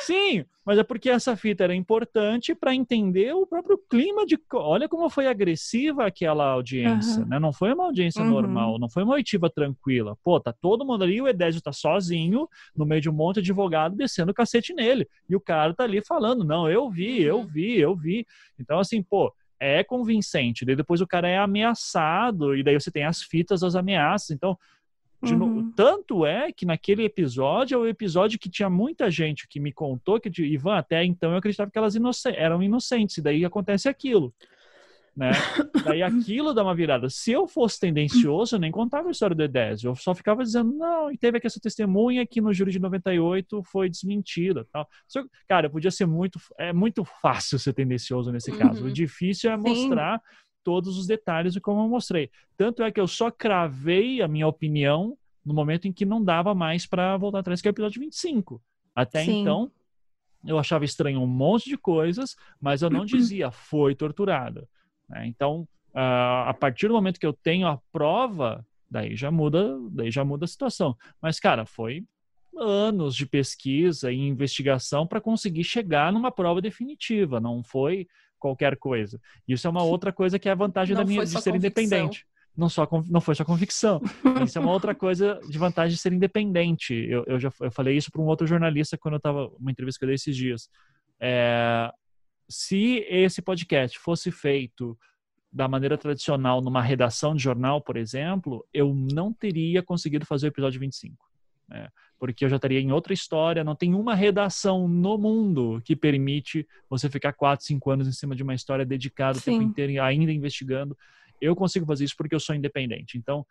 [0.00, 4.38] Sim, mas é porque essa fita era importante para entender o próprio clima de.
[4.52, 7.28] Olha como foi agressiva aquela audiência, uhum.
[7.28, 7.38] né?
[7.38, 8.30] Não foi uma audiência uhum.
[8.30, 10.16] normal, não foi uma oitiva tranquila.
[10.22, 13.50] Pô, tá todo mundo ali, o Edésio tá sozinho, no meio de um monte de
[13.50, 15.08] advogado, descendo o cacete nele.
[15.28, 17.46] E o cara tá ali falando: não, eu vi, eu uhum.
[17.46, 18.26] vi, eu vi.
[18.58, 19.32] Então, assim, pô
[19.62, 20.64] é convincente.
[20.64, 24.30] Daí depois o cara é ameaçado, e daí você tem as fitas das ameaças.
[24.30, 24.58] Então,
[25.30, 25.38] uhum.
[25.38, 29.72] novo, tanto é que naquele episódio é o episódio que tinha muita gente que me
[29.72, 33.88] contou que, Ivan, até então eu acreditava que elas inocentes, eram inocentes, e daí acontece
[33.88, 34.34] aquilo
[35.16, 35.30] né?
[35.84, 37.08] Daí aquilo dá uma virada.
[37.08, 39.84] Se eu fosse tendencioso, eu nem contava a história do E10.
[39.84, 43.62] Eu só ficava dizendo, não, e teve aqui essa testemunha que no júri de 98
[43.64, 44.66] foi desmentida.
[44.72, 44.88] Tal.
[45.06, 46.40] Só, cara, podia ser muito.
[46.58, 48.82] É muito fácil ser tendencioso nesse caso.
[48.82, 48.88] Uhum.
[48.88, 50.24] O difícil é mostrar Sim.
[50.62, 52.30] Todos os detalhes de como eu mostrei.
[52.56, 56.54] Tanto é que eu só cravei a minha opinião no momento em que não dava
[56.54, 58.62] mais para voltar atrás, que é o episódio 25.
[58.94, 59.40] Até Sim.
[59.40, 59.70] então,
[60.44, 64.68] eu achava estranho um monte de coisas, mas eu não dizia foi torturada.
[65.08, 65.26] Né?
[65.26, 70.10] Então, uh, a partir do momento que eu tenho a prova, daí já muda, daí
[70.10, 70.96] já muda a situação.
[71.20, 72.04] Mas, cara, foi
[72.56, 77.40] anos de pesquisa e investigação para conseguir chegar numa prova definitiva.
[77.40, 78.06] Não foi
[78.42, 79.20] qualquer coisa.
[79.46, 81.56] Isso é uma outra coisa que é a vantagem não da minha de ser convicção.
[81.56, 82.26] independente.
[82.54, 84.02] Não, só, não foi só convicção.
[84.44, 86.92] Isso é uma outra coisa de vantagem de ser independente.
[86.92, 89.98] Eu, eu já eu falei isso para um outro jornalista quando eu estava uma entrevista
[89.98, 90.68] que eu dei esses dias.
[91.20, 91.90] É,
[92.50, 94.98] se esse podcast fosse feito
[95.50, 100.48] da maneira tradicional numa redação de jornal, por exemplo, eu não teria conseguido fazer o
[100.48, 101.31] episódio 25.
[101.72, 101.88] Né?
[102.18, 106.66] Porque eu já estaria em outra história, não tem uma redação no mundo que permite
[106.88, 110.30] você ficar 4, 5 anos em cima de uma história dedicada o tempo inteiro, ainda
[110.30, 110.96] investigando.
[111.40, 113.18] Eu consigo fazer isso porque eu sou independente.
[113.18, 113.44] Então,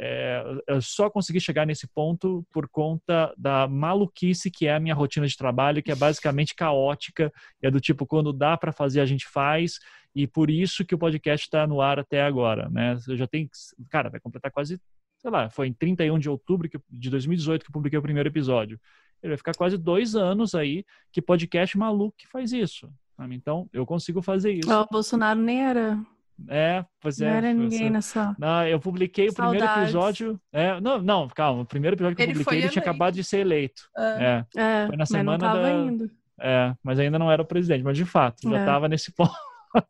[0.00, 4.94] é, eu só consegui chegar nesse ponto por conta da maluquice que é a minha
[4.94, 9.06] rotina de trabalho, que é basicamente caótica, é do tipo, quando dá para fazer, a
[9.06, 9.78] gente faz,
[10.14, 12.96] e por isso que o podcast está no ar até agora, né?
[13.08, 13.50] Eu já tem,
[13.88, 14.80] cara, vai completar quase,
[15.18, 18.80] sei lá, foi em 31 de outubro de 2018 que eu publiquei o primeiro episódio.
[19.22, 22.90] ele vai ficar quase dois anos aí que podcast maluco que faz isso.
[23.30, 24.72] Então, eu consigo fazer isso.
[24.72, 25.98] o Bolsonaro nem era
[26.46, 27.28] é, pois é.
[27.28, 28.36] Não era ninguém nessa.
[28.38, 29.60] Não, eu publiquei Saudades.
[29.60, 30.40] o primeiro episódio.
[30.52, 31.62] É, não, não, calma.
[31.62, 33.82] O primeiro episódio que eu publiquei, ele, tinha acabado de ser eleito.
[33.96, 34.44] É.
[34.56, 34.60] é.
[34.62, 35.72] é foi na semana mas não tava da...
[35.72, 36.10] indo.
[36.40, 38.88] É, mas ainda não era o presidente, mas de fato, já estava é.
[38.88, 39.34] nesse ponto.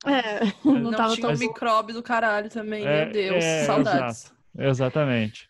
[0.06, 1.36] É, não, não tava tinha tão...
[1.36, 4.24] um micróbio do caralho também, é, meu Deus, é, saudades.
[4.24, 4.37] Exato.
[4.58, 5.48] Exatamente.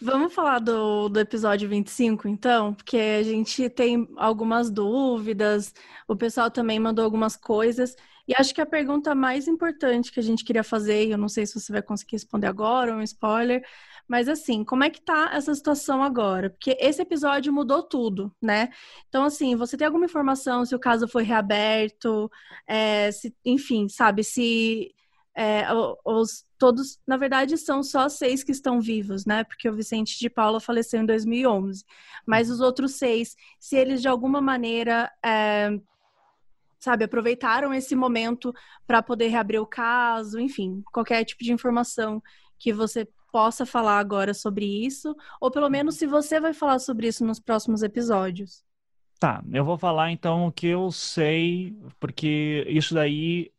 [0.00, 5.72] Vamos falar do, do episódio 25, então, porque a gente tem algumas dúvidas,
[6.08, 7.94] o pessoal também mandou algumas coisas,
[8.26, 11.28] e acho que a pergunta mais importante que a gente queria fazer, e eu não
[11.28, 13.64] sei se você vai conseguir responder agora, um spoiler,
[14.08, 16.50] mas assim, como é que tá essa situação agora?
[16.50, 18.70] Porque esse episódio mudou tudo, né?
[19.08, 22.28] Então, assim, você tem alguma informação se o caso foi reaberto,
[22.66, 24.92] é, se, enfim, sabe, se
[25.40, 25.66] é,
[26.04, 29.42] os todos, na verdade, são só seis que estão vivos, né?
[29.42, 31.82] Porque o Vicente de Paula faleceu em 2011.
[32.26, 35.70] Mas os outros seis, se eles de alguma maneira, é,
[36.78, 38.52] sabe, aproveitaram esse momento
[38.86, 42.22] para poder reabrir o caso, enfim, qualquer tipo de informação
[42.58, 47.08] que você possa falar agora sobre isso, ou pelo menos se você vai falar sobre
[47.08, 48.62] isso nos próximos episódios.
[49.18, 53.50] Tá, eu vou falar então o que eu sei, porque isso daí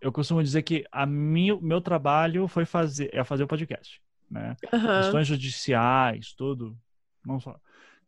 [0.00, 4.00] eu costumo dizer que a minha, meu trabalho foi fazer é fazer o podcast,
[4.30, 4.56] né?
[4.72, 5.02] Uhum.
[5.02, 6.76] Questões judiciais, tudo.
[7.24, 7.60] Vamos falar.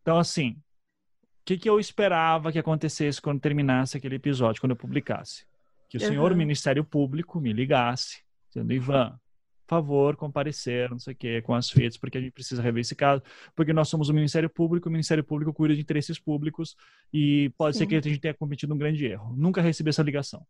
[0.03, 4.77] Então assim, o que, que eu esperava que acontecesse quando terminasse aquele episódio, quando eu
[4.77, 5.45] publicasse?
[5.89, 6.09] Que o uhum.
[6.09, 9.19] senhor Ministério Público me ligasse, dizendo, Ivan,
[9.67, 12.83] por favor, comparecer, não sei o quê, com as fitas, porque a gente precisa rever
[12.83, 13.23] esse caso,
[13.57, 16.77] porque nós somos o Ministério Público, o Ministério Público cuida de interesses públicos
[17.13, 17.79] e pode Sim.
[17.81, 19.35] ser que a gente tenha cometido um grande erro.
[19.37, 20.47] Nunca recebi essa ligação.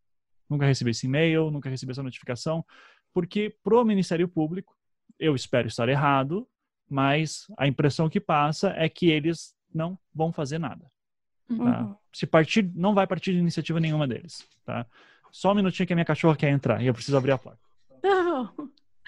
[0.52, 2.62] Nunca recebi esse e-mail, nunca recebi essa notificação,
[3.12, 4.76] porque pro Ministério Público,
[5.18, 6.46] eu espero estar errado,
[6.88, 10.84] mas a impressão que passa é que eles não vão fazer nada.
[11.48, 11.80] Tá?
[11.80, 11.96] Uhum.
[12.12, 14.86] Se partir, não vai partir de iniciativa nenhuma deles, tá?
[15.30, 17.58] Só um minutinho que a minha cachorra quer entrar e eu preciso abrir a placa.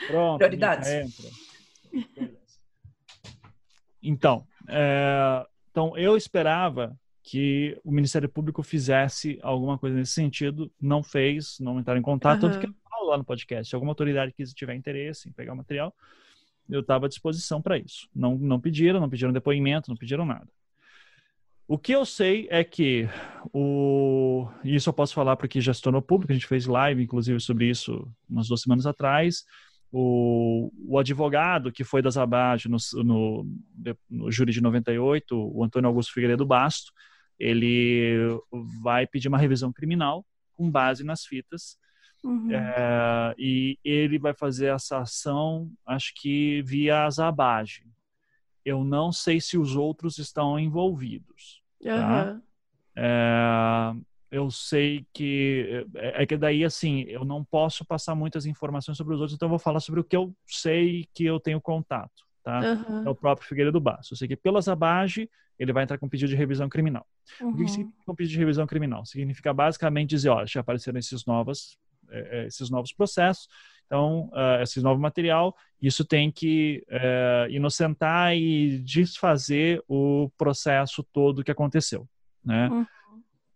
[0.08, 0.38] Pronto.
[0.38, 0.88] Prioridades.
[4.02, 11.02] Então, é, então eu esperava que o Ministério Público fizesse alguma coisa nesse sentido, não
[11.02, 12.50] fez, não entraram em contato, uhum.
[12.50, 15.54] tanto que eu falo lá no podcast, se alguma autoridade que tiver interesse em pegar
[15.54, 15.92] o material,
[16.68, 18.08] eu estava à disposição para isso.
[18.14, 20.48] Não, não pediram, não pediram depoimento, não pediram nada.
[21.66, 23.08] O que eu sei é que
[23.50, 27.02] o e isso eu posso falar porque já se tornou público, a gente fez live
[27.02, 29.44] inclusive sobre isso umas duas semanas atrás.
[29.90, 33.46] O, o advogado que foi das Abad no, no,
[34.10, 36.92] no júri de 98, o Antônio Augusto Figueiredo Basto,
[37.38, 38.38] ele
[38.82, 40.24] vai pedir uma revisão criminal
[40.54, 41.78] com base nas fitas.
[42.22, 42.50] Uhum.
[42.50, 47.86] É, e ele vai fazer essa ação, acho que via Zabage.
[48.64, 51.62] Eu não sei se os outros estão envolvidos.
[51.82, 52.32] Tá?
[52.32, 52.42] Uhum.
[52.96, 53.92] É,
[54.30, 59.14] eu sei que é, é que daí assim eu não posso passar muitas informações sobre
[59.14, 62.24] os outros, então eu vou falar sobre o que eu sei que eu tenho contato
[62.44, 62.60] tá?
[62.60, 63.06] Uhum.
[63.06, 64.12] É o próprio Figueiredo Basso.
[64.12, 65.28] Eu sei que pela Zabage
[65.58, 67.06] ele vai entrar com pedido de revisão criminal.
[67.40, 67.50] Uhum.
[67.50, 69.04] O que significa um pedido de revisão criminal?
[69.06, 71.78] Significa basicamente dizer, olha, já apareceram esses novos,
[72.10, 73.48] é, é, esses novos processos,
[73.86, 81.44] então, uh, esse novo material, isso tem que uh, inocentar e desfazer o processo todo
[81.44, 82.08] que aconteceu,
[82.44, 82.68] né?
[82.68, 82.86] Uhum.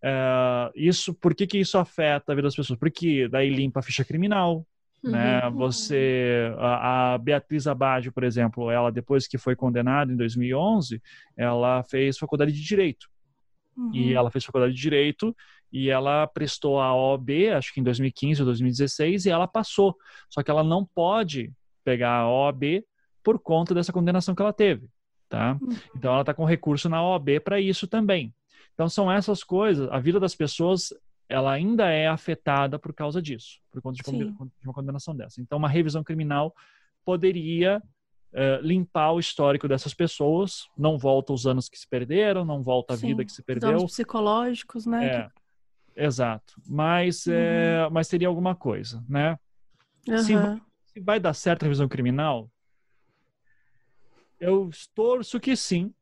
[0.01, 2.78] Uh, isso, por que, que isso afeta a vida das pessoas?
[2.78, 4.64] Porque daí limpa a ficha criminal,
[5.03, 5.47] né?
[5.47, 5.53] Uhum.
[5.57, 11.01] Você, a, a, Beatriz Abad, por exemplo, ela depois que foi condenada em 2011,
[11.37, 13.09] ela fez faculdade de direito.
[13.77, 13.91] Uhum.
[13.95, 15.35] E ela fez faculdade de direito
[15.73, 19.97] e ela prestou a OAB, acho que em 2015 ou 2016, e ela passou.
[20.29, 21.53] Só que ela não pode
[21.85, 22.83] pegar a OAB
[23.23, 24.89] por conta dessa condenação que ela teve,
[25.29, 25.59] tá?
[25.61, 25.77] Uhum.
[25.95, 28.35] Então ela está com recurso na OAB para isso também.
[28.75, 29.89] Então são essas coisas.
[29.91, 30.93] A vida das pessoas
[31.29, 35.41] ela ainda é afetada por causa disso, por conta de, uma condenação dessa.
[35.41, 36.55] Então, uma revisão criminal
[37.05, 37.83] poderia
[38.33, 42.95] uh, limpar o histórico dessas pessoas, não volta os anos que se perderam, não volta
[42.95, 43.70] a Sim, vida que se perdeu.
[43.70, 45.07] Danos psicológicos, né?
[45.07, 45.31] É,
[46.07, 46.55] Exato.
[46.66, 47.35] Mas, uhum.
[47.35, 49.37] é, mas teria alguma coisa, né?
[50.07, 50.18] Uhum.
[50.18, 50.33] Se,
[50.93, 52.49] se vai dar certo a revisão criminal,
[54.39, 55.93] eu torço que sim,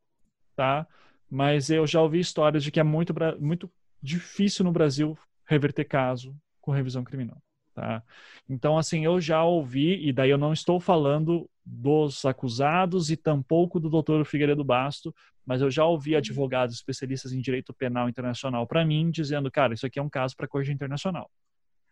[0.54, 0.86] tá?
[1.30, 3.70] Mas eu já ouvi histórias de que é muito, muito
[4.02, 5.16] difícil no Brasil
[5.46, 7.40] reverter caso com revisão criminal.
[7.74, 8.02] Tá?
[8.48, 13.78] Então, assim, eu já ouvi, e daí eu não estou falando dos acusados e tampouco
[13.78, 15.14] do doutor Figueiredo Basto,
[15.44, 16.18] mas eu já ouvi uhum.
[16.18, 20.34] advogados especialistas em direito penal internacional para mim dizendo, cara, isso aqui é um caso
[20.36, 21.30] para a Corte Internacional.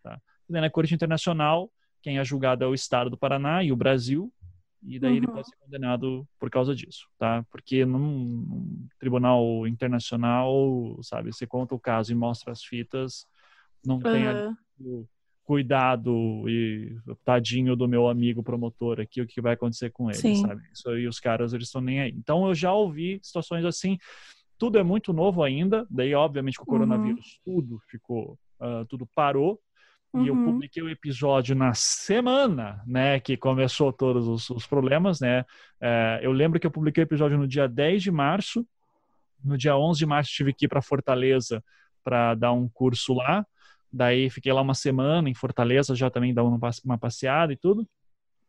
[0.03, 0.21] Tá?
[0.49, 1.71] E na Corte Internacional,
[2.03, 4.33] quem é julgado é o Estado do Paraná e o Brasil,
[4.87, 5.17] e daí uhum.
[5.17, 7.45] ele pode ser condenado por causa disso, tá?
[7.51, 13.27] Porque num, tribunal internacional, sabe, você conta o caso e mostra as fitas,
[13.85, 14.03] não uhum.
[14.03, 14.25] tem
[14.81, 15.07] o
[15.45, 20.37] cuidado e tadinho do meu amigo promotor aqui, o que vai acontecer com ele, Sim.
[20.37, 20.63] sabe?
[20.73, 22.15] Isso aí os caras, eles estão nem aí.
[22.17, 23.99] Então eu já ouvi situações assim,
[24.59, 27.55] tudo é muito novo ainda, daí obviamente com o coronavírus uhum.
[27.55, 29.61] tudo ficou, uh, tudo parou,
[30.15, 30.25] Uhum.
[30.25, 30.45] E eu uhum.
[30.45, 35.45] publiquei o episódio na semana, né, que começou todos os, os problemas, né.
[35.81, 38.65] É, eu lembro que eu publiquei o episódio no dia 10 de março.
[39.45, 41.63] No dia 11 de março tive que ir para Fortaleza
[42.05, 43.45] para dar um curso lá.
[43.93, 47.87] Daí fiquei lá uma semana em Fortaleza, já também dando uma passeada e tudo.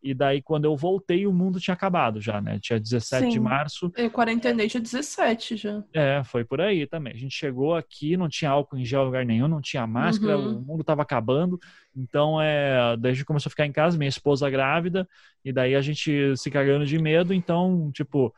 [0.05, 2.59] E daí, quando eu voltei, o mundo tinha acabado já, né?
[2.61, 3.29] Tinha 17 Sim.
[3.31, 3.91] de março.
[3.97, 5.83] Eu quarentenei tinha 17 já.
[5.91, 7.11] É, foi por aí também.
[7.11, 10.37] A gente chegou aqui, não tinha álcool em gel em lugar nenhum, não tinha máscara,
[10.37, 10.59] uhum.
[10.59, 11.59] o mundo tava acabando.
[11.97, 15.09] Então, é, daí a gente começou a ficar em casa, minha esposa grávida,
[15.43, 17.33] e daí a gente se cagando de medo.
[17.33, 18.31] Então, tipo,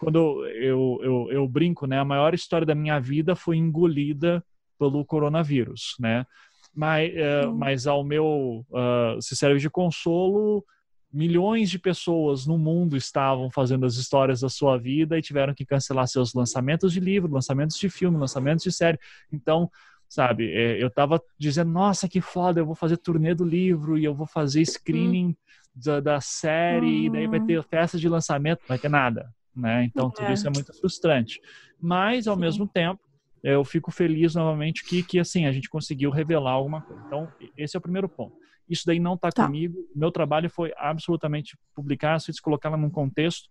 [0.00, 2.00] quando eu, eu, eu brinco, né?
[2.00, 4.44] A maior história da minha vida foi engolida
[4.76, 6.26] pelo coronavírus, né?
[6.74, 7.54] Mas, uhum.
[7.54, 10.64] mas ao meu uh, se serve de consolo,
[11.12, 15.66] milhões de pessoas no mundo estavam fazendo as histórias da sua vida e tiveram que
[15.66, 18.98] cancelar seus lançamentos de livro, lançamentos de filme, lançamentos de série.
[19.30, 19.70] Então,
[20.08, 24.04] sabe, é, eu estava dizendo, nossa, que foda, eu vou fazer turnê do livro e
[24.04, 25.34] eu vou fazer screening hum.
[25.74, 27.04] da, da, série, uhum.
[27.04, 29.84] e daí vai ter festa de lançamento, não vai ter nada, né?
[29.84, 30.32] Então, tudo é.
[30.32, 31.40] isso é muito frustrante.
[31.80, 32.40] Mas, ao Sim.
[32.40, 33.00] mesmo tempo,
[33.42, 37.02] eu fico feliz novamente que, que, assim, a gente conseguiu revelar alguma coisa.
[37.06, 38.36] Então, esse é o primeiro ponto.
[38.68, 39.46] Isso daí não está tá.
[39.46, 39.78] comigo.
[39.94, 43.46] Meu trabalho foi absolutamente publicar isso, colocá-la num contexto.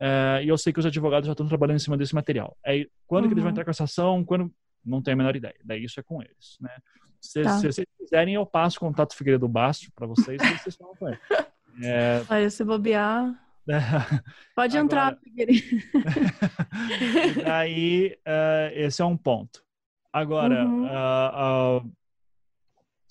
[0.00, 2.56] Uh, e eu sei que os advogados já estão trabalhando em cima desse material.
[2.64, 3.28] É, quando uhum.
[3.28, 3.52] que eles vão uhum.
[3.52, 4.24] entrar com essa ação?
[4.24, 4.52] Quando
[4.84, 5.54] não tenho a menor ideia.
[5.64, 6.70] Daí isso é com eles, né?
[7.20, 7.58] Se, tá.
[7.58, 11.08] se vocês quiserem, eu passo o contato Figueiredo Basto para vocês e vocês falam com
[11.08, 11.18] ele.
[11.84, 12.22] É...
[12.28, 13.32] Olha, se bobear.
[14.56, 15.20] Pode entrar, Agora...
[15.22, 15.62] Figueiredo.
[17.46, 19.62] Aí, uh, esse é um ponto.
[20.12, 20.84] Agora, uhum.
[20.84, 21.92] uh, uh,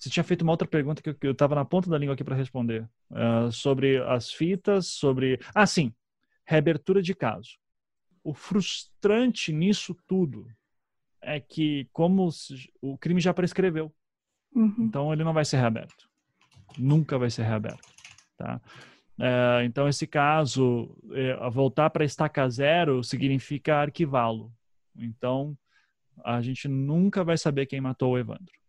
[0.02, 2.34] você tinha feito uma outra pergunta que eu estava na ponta da língua aqui para
[2.34, 2.90] responder.
[3.08, 5.38] Uh, sobre as fitas, sobre.
[5.54, 5.94] Ah, sim.
[6.44, 7.50] Reabertura de caso.
[8.24, 10.48] O frustrante nisso tudo
[11.20, 12.28] é que, como
[12.80, 13.94] o crime já prescreveu,
[14.52, 14.74] uhum.
[14.80, 16.10] então ele não vai ser reaberto.
[16.76, 17.88] Nunca vai ser reaberto.
[18.36, 18.60] Tá?
[19.16, 24.52] Uh, então, esse caso, uh, voltar para estaca zero significa arquivá-lo.
[24.96, 25.56] Então,
[26.24, 28.61] a gente nunca vai saber quem matou o Evandro.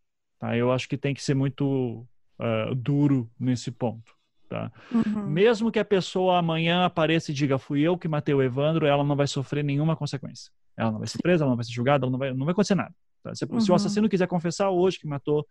[0.43, 0.57] Tá?
[0.57, 2.05] Eu acho que tem que ser muito
[2.37, 4.13] uh, duro nesse ponto.
[4.49, 4.69] Tá?
[4.91, 5.25] Uhum.
[5.29, 9.05] Mesmo que a pessoa amanhã apareça e diga fui eu que matei o Evandro, ela
[9.05, 10.51] não vai sofrer nenhuma consequência.
[10.75, 12.51] Ela não vai ser presa, ela não vai ser julgada, ela não vai, não vai
[12.51, 12.93] acontecer nada.
[13.23, 13.33] Tá?
[13.33, 13.57] Se, uhum.
[13.61, 13.75] se, o uhum.
[13.77, 15.47] assassino quiser confessar hoje que matou,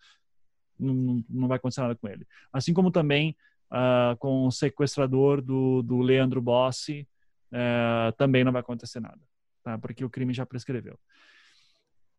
[0.78, 2.26] não, não vai acontecer nada com ele.
[2.52, 3.34] Assim como também
[3.70, 7.08] uh, com o sequestrador do, do Leandro Bossi,
[7.50, 9.20] uh, também não vai acontecer nada,
[9.64, 9.78] tá?
[9.78, 10.98] porque o crime já prescreveu.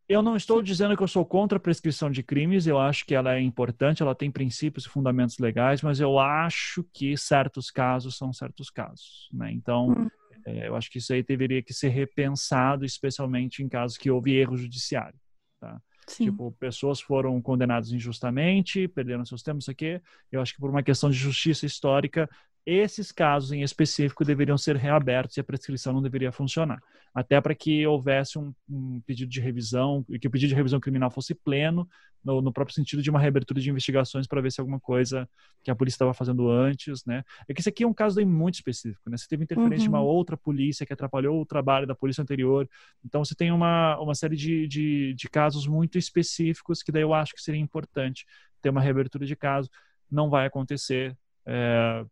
[0.07, 3.15] Eu não estou dizendo que eu sou contra a prescrição de crimes, eu acho que
[3.15, 8.17] ela é importante, ela tem princípios e fundamentos legais, mas eu acho que certos casos
[8.17, 9.29] são certos casos.
[9.31, 9.51] Né?
[9.53, 10.09] Então, hum.
[10.45, 14.35] é, eu acho que isso aí deveria que ser repensado, especialmente em casos que houve
[14.35, 15.17] erro judiciário.
[15.59, 15.81] Tá?
[16.07, 16.25] Sim.
[16.25, 20.01] Tipo, pessoas foram condenadas injustamente, perderam seus tempos, isso aqui.
[20.29, 22.29] Eu acho que por uma questão de justiça histórica,
[22.65, 26.81] esses casos em específico deveriam ser reabertos e a prescrição não deveria funcionar.
[27.13, 30.79] Até para que houvesse um, um, pedido de revisão, e que o pedido de revisão
[30.79, 31.87] criminal fosse pleno,
[32.23, 35.27] no, no próprio sentido de uma reabertura de investigações para ver se alguma coisa
[35.61, 37.23] que a polícia estava fazendo antes, né?
[37.47, 39.17] É que esse aqui é um caso muito específico, né?
[39.17, 39.83] Você teve interferência uhum.
[39.83, 40.07] de uma uhum.
[40.07, 42.67] outra polícia que atrapalhou o trabalho da polícia anterior.
[43.03, 47.13] Então você tem uma, uma série de, de, de casos muito específicos que daí eu
[47.13, 48.25] acho que seria importante
[48.61, 49.69] ter uma reabertura de caso.
[50.09, 51.17] Não vai acontecer.
[51.45, 52.05] É,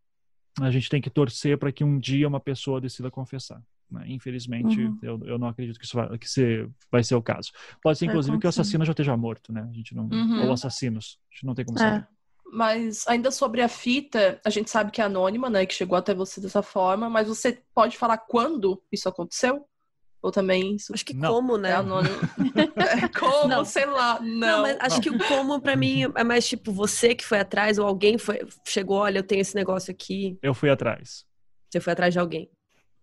[0.59, 3.61] a gente tem que torcer para que um dia uma pessoa decida confessar.
[3.89, 4.05] Né?
[4.07, 4.97] Infelizmente, uhum.
[5.01, 7.51] eu, eu não acredito que isso vai, que se, vai ser o caso.
[7.81, 9.67] Pode ser, inclusive, que o assassino já esteja morto, né?
[9.69, 10.45] A gente não, uhum.
[10.45, 11.19] Ou assassinos.
[11.29, 11.81] A gente não tem como é.
[11.81, 12.07] saber.
[12.53, 15.65] Mas ainda sobre a fita, a gente sabe que é anônima, né?
[15.65, 19.65] Que chegou até você dessa forma, mas você pode falar quando isso aconteceu?
[20.21, 20.93] Ou também isso.
[20.93, 21.33] Acho que não.
[21.33, 21.71] como, né?
[21.71, 22.15] É anônimo.
[22.77, 23.65] é como, não.
[23.65, 24.19] sei lá.
[24.19, 25.01] Não, não mas acho não.
[25.01, 28.39] que o como, pra mim, é mais tipo você que foi atrás, ou alguém foi,
[28.67, 30.37] chegou, olha, eu tenho esse negócio aqui.
[30.41, 31.25] Eu fui atrás.
[31.69, 32.49] Você foi atrás de alguém.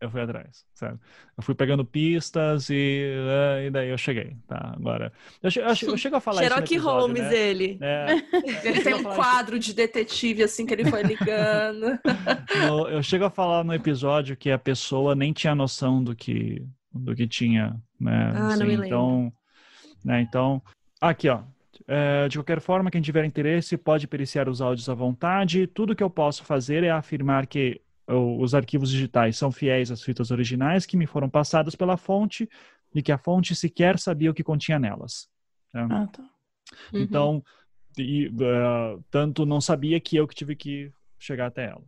[0.00, 1.00] Eu fui atrás, certo?
[1.36, 4.74] Eu fui pegando pistas e, uh, e daí eu cheguei, tá?
[4.76, 5.12] Agora,
[5.42, 7.36] eu, eu, eu chego a falar Sherlock isso episódio, Holmes, né?
[7.36, 7.78] ele.
[7.80, 8.06] É,
[8.64, 11.98] ele tem um quadro de detetive, assim, que ele foi ligando.
[12.68, 16.64] no, eu chego a falar no episódio que a pessoa nem tinha noção do que,
[16.98, 18.32] do que tinha, né?
[18.34, 18.86] Ah, assim, não me lembro.
[18.86, 19.32] Então,
[20.04, 20.62] né, então,
[21.00, 21.42] aqui, ó.
[21.86, 25.66] É, de qualquer forma, quem tiver interesse pode periciar os áudios à vontade.
[25.66, 30.30] Tudo que eu posso fazer é afirmar que os arquivos digitais são fiéis às fitas
[30.30, 32.48] originais que me foram passadas pela fonte
[32.94, 35.28] e que a fonte sequer sabia o que continha nelas.
[35.72, 35.86] Né?
[35.90, 36.22] Ah, tá.
[36.92, 37.00] Uhum.
[37.00, 37.44] Então,
[37.98, 41.82] e, uh, tanto não sabia que eu que tive que chegar até ela.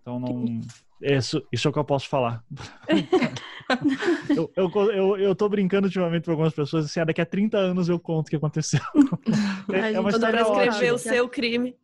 [0.00, 0.60] Então, não.
[1.00, 2.44] Isso, isso é o que eu posso falar.
[4.36, 7.56] eu, eu, eu, eu tô brincando ultimamente com algumas pessoas assim, ah, daqui a 30
[7.56, 8.80] anos eu conto o que aconteceu.
[9.72, 11.76] é, é uma história pra escrever o seu crime.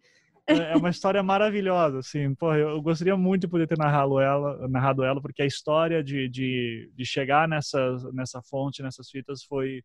[0.47, 2.35] É, é uma história maravilhosa, assim.
[2.35, 6.29] Porra, eu gostaria muito de poder ter narrado ela, narrado ela porque a história de,
[6.29, 9.83] de, de chegar nessa, nessa fonte, nessas fitas, foi,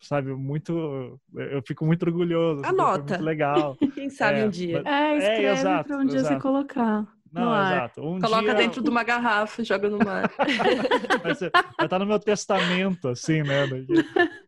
[0.00, 1.18] sabe, muito.
[1.34, 2.60] Eu fico muito orgulhoso.
[2.60, 3.14] Assim, Anota.
[3.14, 3.76] Muito legal.
[3.94, 4.82] Quem sabe é, um dia.
[4.84, 6.34] É, escreve é, exato, pra um dia exato.
[6.34, 7.13] você colocar.
[7.34, 8.00] Não, exato.
[8.00, 8.54] Um Coloca dia...
[8.54, 10.30] dentro de uma garrafa e joga no mar.
[11.22, 13.66] vai, ser, vai estar no meu testamento, assim, né?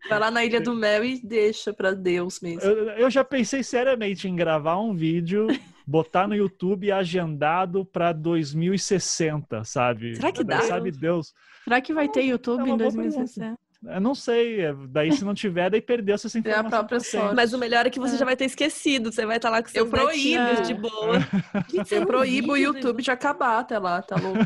[0.08, 2.62] Vai lá na Ilha do Mel e deixa para Deus mesmo.
[2.62, 5.48] Eu, eu, já pensei seriamente em gravar um vídeo,
[5.86, 10.14] botar no YouTube agendado para 2060, sabe?
[10.14, 10.60] Será que dá?
[10.62, 11.34] Sabe Deus.
[11.64, 13.65] Será que vai ter YouTube é em 2060?
[13.88, 16.64] Eu não sei, é, daí se não tiver, daí perdeu essa informação.
[16.64, 17.34] É a própria sorte.
[17.34, 18.18] Mas o melhor é que você é.
[18.18, 20.62] já vai ter esquecido, você vai estar lá com seus eu proíbo.
[20.62, 21.18] de boa.
[21.70, 24.38] Gente, eu proíbo o YouTube de acabar até lá, tá louco?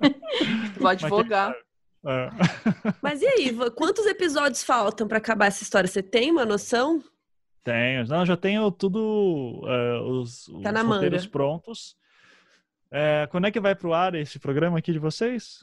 [0.78, 1.54] Vou advogar.
[2.06, 2.30] É.
[3.02, 5.86] Mas e aí, quantos episódios faltam para acabar essa história?
[5.86, 7.02] Você tem uma noção?
[7.62, 8.06] Tenho.
[8.06, 11.30] Não, já tenho tudo, uh, os, tá os roteiros manga.
[11.30, 11.96] prontos.
[12.90, 15.62] É, quando é que vai pro ar esse programa aqui de vocês?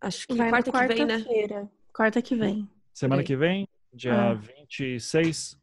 [0.00, 1.18] Acho que vai quarta, quarta que vem,
[1.48, 1.68] né?
[2.00, 2.66] Quarta que vem.
[2.94, 4.32] Semana que vem, dia ah.
[4.32, 5.60] 26.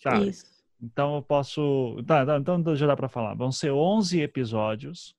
[0.00, 0.20] Tá.
[0.20, 0.46] Isso.
[0.80, 2.00] Então eu posso.
[2.06, 3.34] Tá, tá, então já dá para falar.
[3.34, 5.16] Vão ser 11 episódios.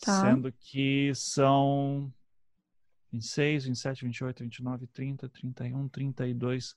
[0.00, 0.20] Tá.
[0.20, 2.08] Sendo que são
[3.10, 6.76] 26, 27, 28, 29, 30, 31, 32.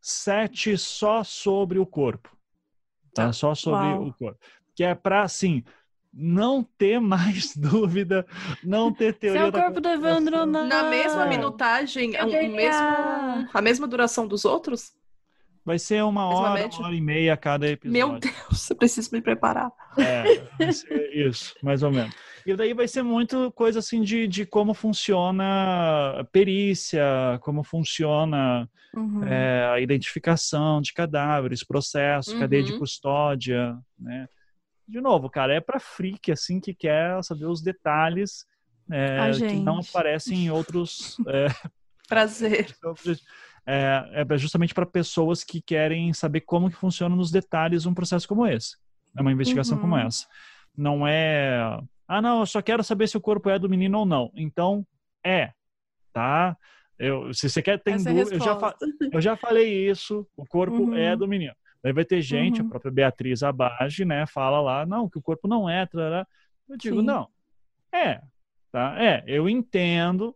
[0.00, 2.36] Sete só sobre o corpo.
[3.14, 3.26] Tá?
[3.26, 3.32] tá.
[3.32, 4.08] Só sobre Uau.
[4.08, 4.40] o corpo.
[4.74, 5.62] Que é para, assim,
[6.12, 8.26] não ter mais dúvida,
[8.62, 9.42] não ter teoria.
[9.42, 10.66] Seu corpo do Evandro não.
[10.66, 14.92] Na mesma minutagem, o mesmo, a mesma duração dos outros?
[15.64, 18.08] Vai ser uma hora, uma hora e meia cada episódio.
[18.08, 19.70] Meu Deus, eu preciso me preparar.
[19.98, 20.24] É,
[21.12, 22.14] isso, mais ou menos.
[22.46, 27.04] E daí vai ser muito coisa assim de, de como funciona a perícia,
[27.42, 28.66] como funciona
[28.96, 29.22] uhum.
[29.24, 32.40] é, a identificação de cadáveres, processo, uhum.
[32.40, 32.78] cadeia de uhum.
[32.78, 34.26] custódia, né?
[34.88, 38.46] De novo, cara, é para freak, assim, que quer saber os detalhes
[38.90, 41.16] é, que não aparecem em outros.
[41.28, 41.48] É,
[42.08, 42.74] Prazer.
[43.70, 48.26] É, é justamente para pessoas que querem saber como que funciona nos detalhes um processo
[48.26, 48.78] como esse.
[49.14, 49.82] É uma investigação uhum.
[49.82, 50.26] como essa.
[50.74, 51.78] Não é.
[52.06, 54.32] Ah, não, eu só quero saber se o corpo é do menino ou não.
[54.34, 54.86] Então,
[55.22, 55.52] é.
[56.14, 56.56] Tá?
[56.98, 58.74] Eu, se você quer ter é dúvida, eu já,
[59.12, 60.94] eu já falei isso, o corpo uhum.
[60.94, 61.52] é do menino.
[61.82, 62.66] Daí vai ter gente, uhum.
[62.66, 66.26] a própria Beatriz Abage, né, fala lá, não, que o corpo não é, trará.
[66.68, 67.06] Eu digo, Sim.
[67.06, 67.28] não,
[67.92, 68.20] é,
[68.70, 68.96] tá?
[69.02, 70.34] É, eu entendo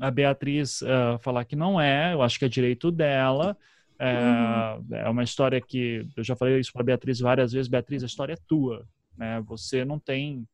[0.00, 3.56] a Beatriz uh, falar que não é, eu acho que é direito dela,
[3.98, 4.96] é, uhum.
[4.96, 8.32] é uma história que, eu já falei isso para Beatriz várias vezes, Beatriz, a história
[8.32, 8.86] é tua,
[9.16, 10.46] né, você não tem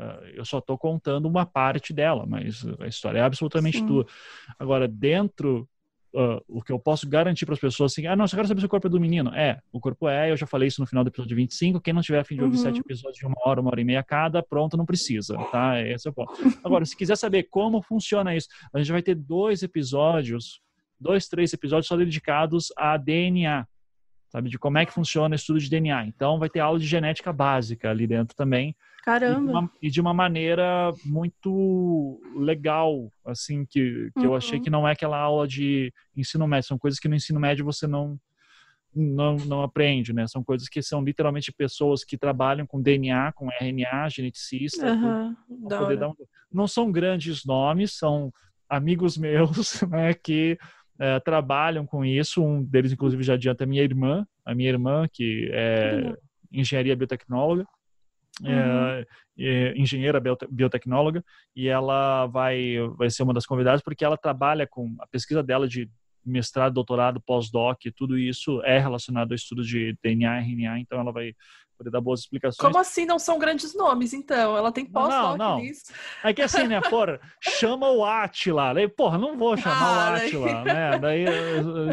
[0.00, 3.86] Uh, eu só estou contando uma parte dela, mas a história é absolutamente Sim.
[3.86, 4.06] tua.
[4.58, 5.68] Agora, dentro
[6.12, 8.60] Uh, o que eu posso garantir para as pessoas assim, ah, não, só quero saber
[8.60, 9.32] se o corpo é do menino.
[9.32, 11.80] É, o corpo é, eu já falei isso no final do episódio 25.
[11.80, 12.62] Quem não tiver a fim de ouvir uhum.
[12.62, 15.80] sete episódios de uma hora, uma hora e meia cada, pronto, não precisa, tá?
[15.80, 16.32] Esse é o ponto.
[16.64, 20.60] Agora, se quiser saber como funciona isso, a gente vai ter dois episódios,
[20.98, 23.64] dois, três episódios só dedicados a DNA,
[24.30, 24.50] sabe?
[24.50, 26.06] De como é que funciona o estudo de DNA.
[26.06, 28.74] Então, vai ter aula de genética básica ali dentro também.
[29.02, 29.40] Caramba!
[29.40, 34.24] E de uma, e de uma maneira muito legal, assim, que, que uhum.
[34.24, 34.64] eu achei uhum.
[34.64, 36.68] que não é aquela aula de ensino médio.
[36.68, 38.18] São coisas que no ensino médio você não,
[38.94, 40.26] não, não aprende, né?
[40.26, 44.92] São coisas que são literalmente pessoas que trabalham com DNA, com RNA, geneticista.
[44.92, 45.36] Uhum.
[45.48, 46.14] Um...
[46.52, 48.32] Não são grandes nomes, são
[48.68, 50.58] amigos meus, né, que
[50.98, 52.44] é, trabalham com isso.
[52.44, 56.14] Um deles, inclusive, já adianta a minha irmã, a minha irmã, que é
[56.52, 57.64] engenharia biotecnóloga
[58.44, 59.06] é,
[59.38, 64.94] é, engenheira biotecnóloga, e ela vai, vai ser uma das convidadas porque ela trabalha com
[65.00, 65.90] a pesquisa dela de
[66.24, 71.34] mestrado, doutorado, pós-doc, tudo isso é relacionado ao estudo de DNA, RNA, então ela vai
[71.80, 72.58] poder dar boas explicações.
[72.58, 74.56] Como assim não são grandes nomes, então?
[74.56, 75.60] Ela tem pós-doc não, não.
[75.60, 75.84] nisso.
[76.22, 78.74] É que assim, né, porra, chama o Atila.
[78.74, 80.98] Daí, porra, não vou chamar ah, o Atila, né?
[80.98, 81.24] Daí,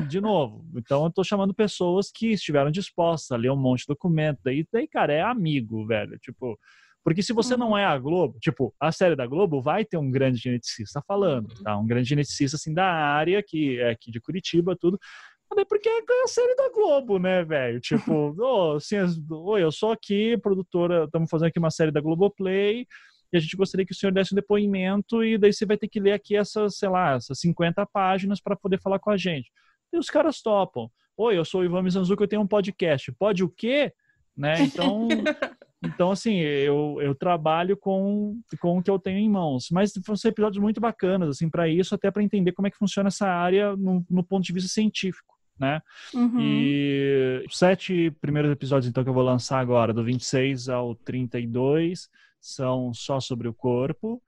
[0.08, 0.66] de novo.
[0.76, 4.40] Então, eu tô chamando pessoas que estiveram dispostas a ler um monte de documento.
[4.44, 6.20] Daí, daí cara, é amigo, velho.
[6.20, 6.60] Tipo,
[7.08, 7.78] porque se você não uhum.
[7.78, 11.78] é a Globo, tipo, a série da Globo vai ter um grande geneticista falando, tá?
[11.78, 15.00] Um grande geneticista, assim, da área, que é aqui de Curitiba, tudo.
[15.50, 17.80] Até porque é a série da Globo, né, velho?
[17.80, 18.98] Tipo, oh, assim,
[19.30, 22.86] oi, eu sou aqui, produtora, estamos fazendo aqui uma série da Globoplay,
[23.32, 25.88] e a gente gostaria que o senhor desse um depoimento, e daí você vai ter
[25.88, 29.52] que ler aqui essas, sei lá, essas 50 páginas para poder falar com a gente.
[29.92, 30.90] E os caras topam.
[31.18, 33.12] Oi, eu sou o Ivan Mizanzuki, eu tenho um podcast.
[33.14, 33.92] Pode o quê?
[34.36, 34.62] Né?
[34.62, 35.08] Então,
[35.84, 39.70] então assim, eu, eu trabalho com, com o que eu tenho em mãos.
[39.72, 42.78] Mas vão ser episódios muito bacanas, assim, para isso, até para entender como é que
[42.78, 45.37] funciona essa área no, no ponto de vista científico.
[45.60, 45.82] Né?
[46.14, 46.40] Uhum.
[46.40, 52.10] E os sete primeiros episódios, então, que eu vou lançar agora, do 26 ao 32,
[52.40, 54.22] são só sobre o corpo.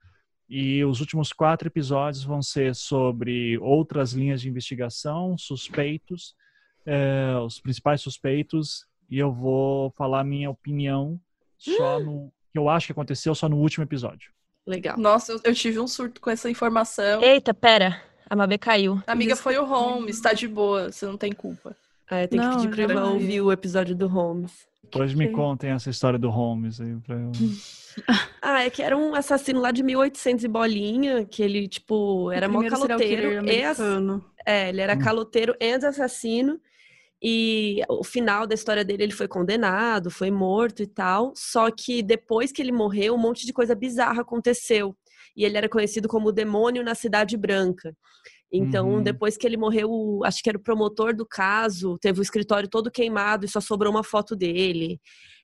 [0.48, 6.34] E os últimos quatro episódios vão ser sobre outras linhas de investigação, suspeitos,
[6.84, 11.20] é, os principais suspeitos, e eu vou falar minha opinião
[11.56, 14.32] só no que eu acho que aconteceu só no último episódio.
[14.66, 14.98] Legal.
[14.98, 17.22] Nossa, eu, eu tive um surto com essa informação.
[17.22, 18.02] Eita, pera.
[18.30, 19.02] A Mabê caiu.
[19.08, 21.76] Amiga, foi o Holmes, está de boa, você não tem culpa.
[22.08, 24.68] É, tem que pedir pra Ivan ouvir o episódio do Holmes.
[24.84, 27.32] Depois me contem essa história do Holmes aí pra eu...
[28.40, 32.48] ah, é que era um assassino lá de 1800 e bolinha, que ele, tipo, era
[32.48, 33.44] mó caloteiro.
[33.44, 33.62] E
[34.46, 34.98] É, ele era hum.
[35.00, 36.60] caloteiro e assassino.
[37.22, 41.32] E o final da história dele, ele foi condenado, foi morto e tal.
[41.36, 44.96] Só que depois que ele morreu, um monte de coisa bizarra aconteceu.
[45.36, 47.94] E ele era conhecido como o demônio na Cidade Branca.
[48.52, 49.02] Então, uhum.
[49.02, 52.90] depois que ele morreu, acho que era o promotor do caso, teve o escritório todo
[52.90, 55.00] queimado e só sobrou uma foto dele.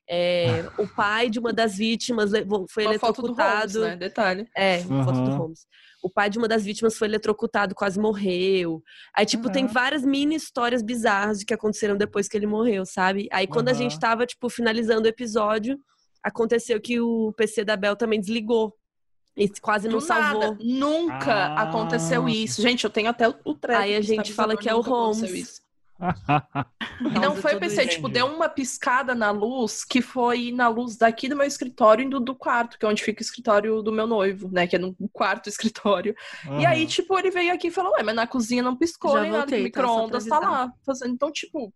[0.09, 2.31] É, o pai de uma das vítimas
[2.69, 2.99] foi uma eletrocutado.
[2.99, 3.95] Foto do Holmes, né?
[3.97, 4.47] Detalhe.
[4.55, 5.03] É, uma uhum.
[5.03, 5.65] foto do Holmes.
[6.03, 8.81] O pai de uma das vítimas foi eletrocutado, quase morreu.
[9.15, 9.53] Aí, tipo, uhum.
[9.53, 13.27] tem várias mini histórias bizarras de que aconteceram depois que ele morreu, sabe?
[13.31, 15.77] Aí, quando a gente tava, tipo, finalizando o episódio,
[16.23, 18.73] aconteceu que o PC da Bel também desligou.
[19.37, 20.57] E quase não salvou.
[20.59, 21.61] Nunca ah.
[21.61, 22.59] aconteceu isso.
[22.59, 23.81] Gente, eu tenho até o treco.
[23.81, 25.61] Aí a gente fala que é o Holmes.
[27.01, 31.27] e não foi PC, tipo, deu uma piscada na luz que foi na luz daqui
[31.27, 34.05] do meu escritório e do, do quarto, que é onde fica o escritório do meu
[34.05, 34.67] noivo, né?
[34.67, 36.15] Que é no quarto escritório.
[36.45, 36.61] Uhum.
[36.61, 39.21] E aí, tipo, ele veio aqui e falou: Ué, mas na cozinha não piscou Já
[39.21, 39.81] nem voltei, nada, o tá?
[39.81, 40.73] micro-ondas tá lá.
[40.85, 41.13] Fazendo.
[41.13, 41.73] Então, tipo,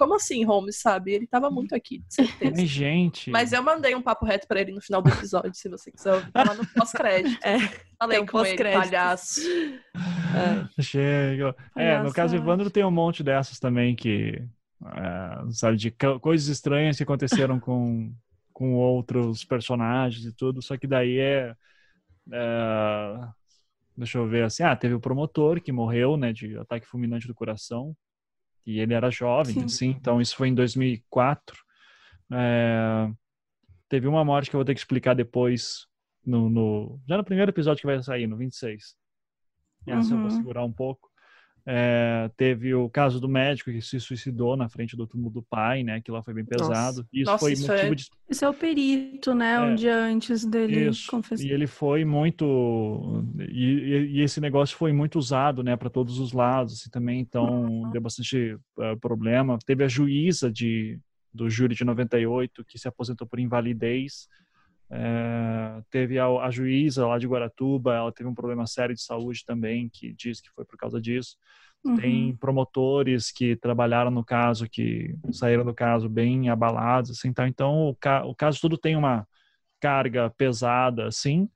[0.00, 1.12] como assim, Holmes, sabe?
[1.12, 2.54] Ele tava muito aqui, certeza.
[2.56, 3.30] Mas, gente.
[3.30, 6.14] Mas eu mandei um papo reto pra ele no final do episódio, se você quiser
[6.14, 6.32] ouvir.
[6.32, 7.38] Tá lá no pós-crédito.
[7.44, 7.58] É,
[7.98, 9.42] Falei um com ele, palhaço.
[9.44, 10.82] É.
[10.82, 11.54] Chega.
[11.76, 14.42] É, no caso do Evandro tem um monte dessas também que.
[14.86, 18.10] É, sabe, de coisas estranhas que aconteceram com,
[18.54, 21.54] com outros personagens e tudo, só que daí é,
[22.32, 23.28] é.
[23.94, 24.62] Deixa eu ver assim.
[24.62, 27.94] Ah, teve o promotor que morreu, né, de ataque fulminante do coração
[28.66, 29.64] e ele era jovem, Sim.
[29.64, 31.56] assim, então isso foi em 2004.
[32.32, 33.10] É,
[33.88, 35.86] teve uma morte que eu vou ter que explicar depois,
[36.24, 38.94] no, no, já no primeiro episódio que vai sair, no 26.
[39.86, 40.16] Essa uhum.
[40.16, 40.36] eu vou uhum.
[40.36, 41.09] segurar um pouco.
[41.72, 45.84] É, teve o caso do médico que se suicidou na frente do túmulo do pai,
[45.84, 46.00] né?
[46.00, 47.06] Que lá foi bem pesado.
[47.12, 47.94] Isso Nossa, foi isso motivo é...
[47.94, 48.10] de.
[48.28, 49.54] Isso é o perito, né?
[49.54, 51.08] É, um dia antes dele isso.
[51.08, 51.46] confessar.
[51.46, 53.22] E ele foi muito.
[53.38, 55.76] E, e, esse negócio foi muito usado, né?
[55.76, 57.20] Para todos os lados, assim, também.
[57.20, 57.90] Então, uhum.
[57.92, 59.56] deu bastante uh, problema.
[59.64, 60.98] Teve a juíza de,
[61.32, 64.26] do júri de 98 que se aposentou por invalidez.
[64.92, 69.44] É, teve a, a, juíza lá de Guaratuba, ela teve um problema sério de saúde
[69.44, 71.36] também, que diz que foi por causa disso.
[71.84, 71.96] Uhum.
[71.96, 77.48] Tem promotores que trabalharam no caso, que saíram do caso bem abalados, assim, tá?
[77.48, 79.26] então o, ca, o caso tudo tem uma
[79.80, 81.48] carga pesada, assim,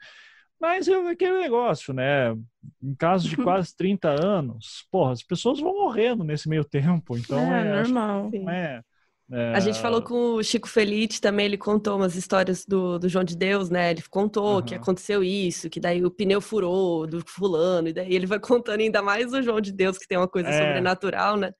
[0.58, 2.32] mas é aquele negócio, né?
[2.82, 7.38] Em caso de quase 30 anos, porra, as pessoas vão morrendo nesse meio tempo, então
[7.38, 8.30] é, é normal.
[8.32, 8.82] Não é,
[9.30, 9.54] é...
[9.54, 13.24] A gente falou com o Chico Felite também, ele contou umas histórias do, do João
[13.24, 13.90] de Deus, né?
[13.90, 14.62] Ele contou uhum.
[14.62, 18.80] que aconteceu isso, que daí o pneu furou do fulano, e daí ele vai contando
[18.80, 20.52] ainda mais o João de Deus, que tem uma coisa é...
[20.52, 21.52] sobrenatural, né?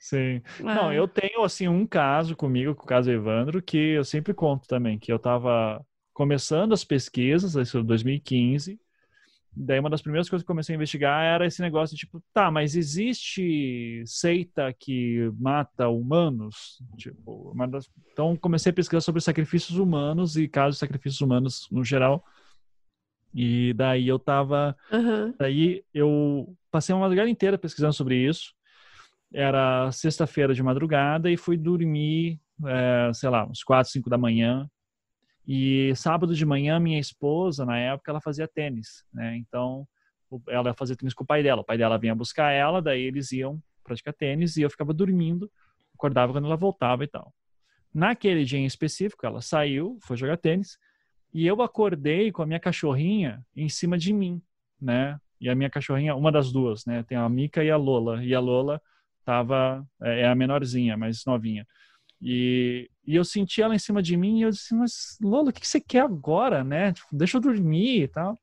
[0.00, 0.40] Sim.
[0.58, 0.62] É.
[0.62, 4.66] Não, eu tenho, assim, um caso comigo, com o caso Evandro, que eu sempre conto
[4.66, 5.84] também, que eu tava
[6.14, 8.80] começando as pesquisas, isso em 2015,
[9.52, 12.22] Daí uma das primeiras coisas que eu comecei a investigar era esse negócio de tipo,
[12.32, 16.80] tá, mas existe seita que mata humanos?
[16.96, 17.90] Tipo, das...
[18.12, 22.24] então comecei a pesquisar sobre sacrifícios humanos e casos de sacrifícios humanos no geral.
[23.34, 25.34] E daí eu tava, uhum.
[25.38, 28.54] daí eu passei uma madrugada inteira pesquisando sobre isso.
[29.32, 34.68] Era sexta-feira de madrugada e fui dormir, é, sei lá, uns quatro, cinco da manhã.
[35.52, 39.36] E sábado de manhã, minha esposa, na época, ela fazia tênis, né?
[39.36, 39.84] Então,
[40.48, 41.62] ela fazia tênis com o pai dela.
[41.62, 45.50] O pai dela vinha buscar ela, daí eles iam praticar tênis e eu ficava dormindo,
[45.92, 47.34] acordava quando ela voltava e tal.
[47.92, 50.78] Naquele dia em específico, ela saiu, foi jogar tênis,
[51.34, 54.40] e eu acordei com a minha cachorrinha em cima de mim,
[54.80, 55.18] né?
[55.40, 57.02] E a minha cachorrinha, uma das duas, né?
[57.02, 58.24] Tem a Mica e a Lola.
[58.24, 58.80] E a Lola
[59.24, 61.66] tava é, é a menorzinha, mais novinha.
[62.20, 65.52] E, e eu senti ela em cima de mim e eu disse, mas Lola, o
[65.52, 66.92] que você quer agora, né?
[66.92, 68.38] Tipo, deixa eu dormir e tal.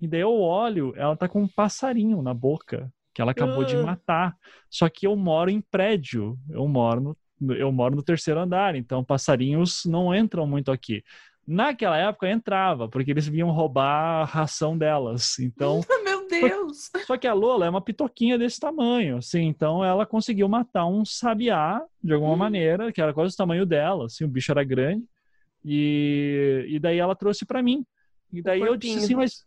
[0.00, 3.76] E daí eu olho, ela tá com um passarinho na boca, que ela acabou de
[3.76, 4.36] matar.
[4.68, 9.04] Só que eu moro em prédio, eu moro no, eu moro no terceiro andar, então
[9.04, 11.02] passarinhos não entram muito aqui.
[11.46, 15.38] Naquela época entrava, porque eles vinham roubar a ração delas.
[15.38, 15.80] Então.
[16.40, 16.90] Meu Deus!
[17.06, 21.04] Só que a Lola é uma pitoquinha desse tamanho, assim, então ela conseguiu matar um
[21.04, 22.36] sabiá de alguma hum.
[22.36, 25.04] maneira, que era quase o tamanho dela, assim, o bicho era grande.
[25.64, 27.84] E, e daí ela trouxe para mim.
[28.32, 29.44] E daí eu disse assim, mas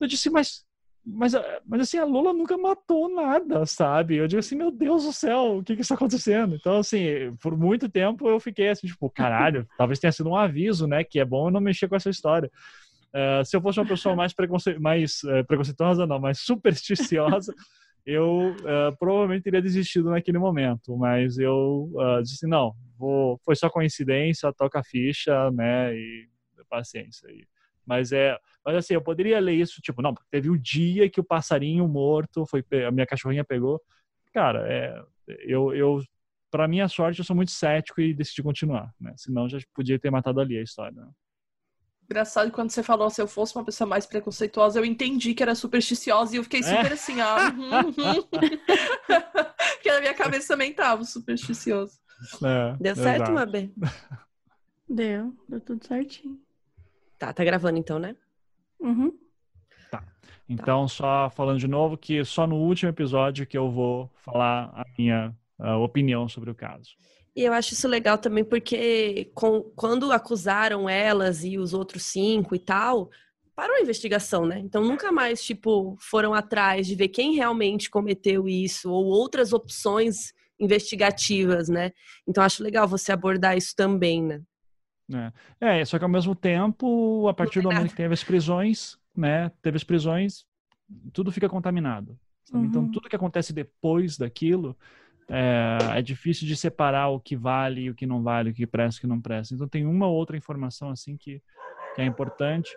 [0.00, 0.66] eu disse, mas
[1.10, 1.32] mas,
[1.66, 4.16] mas assim, a Lula nunca matou nada, sabe?
[4.16, 6.54] Eu digo assim, meu Deus do céu, o que que está acontecendo?
[6.54, 10.86] Então, assim, por muito tempo eu fiquei assim, tipo, caralho, talvez tenha sido um aviso,
[10.86, 11.02] né?
[11.02, 12.50] Que é bom eu não mexer com essa história.
[13.14, 14.78] Uh, se eu fosse uma pessoa mais, preconce...
[14.78, 17.54] mais uh, preconceituosa, não, mais supersticiosa,
[18.04, 20.96] eu uh, provavelmente teria desistido naquele momento.
[20.96, 21.90] Mas eu
[22.22, 23.38] disse, não, vou...
[23.44, 25.94] foi só coincidência, toca a ficha, né?
[25.94, 26.28] E
[26.68, 27.26] paciência.
[27.30, 27.46] E
[27.88, 31.24] mas é, mas assim, eu poderia ler isso, tipo, não, teve o dia que o
[31.24, 33.80] passarinho morto foi a minha cachorrinha pegou.
[34.30, 35.02] Cara, é,
[35.40, 36.02] eu, eu
[36.50, 39.14] para minha sorte, eu sou muito cético e decidi continuar, né?
[39.16, 40.94] Senão já podia ter matado ali a história.
[41.00, 41.08] Né?
[42.10, 45.54] Engraçado quando você falou se eu fosse uma pessoa mais preconceituosa, eu entendi que era
[45.54, 46.94] supersticiosa e eu fiquei super é?
[46.94, 48.22] assim, ah, uhum, uhum.
[49.76, 51.98] porque na minha cabeça também tava supersticioso.
[52.42, 53.70] É, Deu certo, Mabê?
[54.88, 56.40] Deu, deu tudo certinho.
[57.18, 58.16] Tá, tá gravando então, né?
[58.80, 59.12] Uhum.
[59.90, 60.02] Tá.
[60.48, 60.88] Então, tá.
[60.88, 65.36] só falando de novo que só no último episódio que eu vou falar a minha
[65.58, 66.90] a opinião sobre o caso.
[67.38, 72.52] E eu acho isso legal também porque com, quando acusaram elas e os outros cinco
[72.52, 73.10] e tal,
[73.54, 74.58] parou a investigação, né?
[74.58, 80.32] Então nunca mais, tipo, foram atrás de ver quem realmente cometeu isso ou outras opções
[80.58, 81.92] investigativas, né?
[82.26, 84.42] Então acho legal você abordar isso também, né?
[85.60, 85.78] É.
[85.80, 89.48] é, só que ao mesmo tempo, a partir do momento que teve as prisões, né,
[89.62, 90.44] teve as prisões,
[91.12, 92.18] tudo fica contaminado.
[92.48, 92.66] Então, uhum.
[92.66, 94.76] Então, tudo que acontece depois daquilo
[95.30, 98.66] é, é, difícil de separar o que vale e o que não vale, o que
[98.66, 99.54] presta e o que não presta.
[99.54, 101.42] Então, tem uma outra informação assim que,
[101.94, 102.70] que é importante.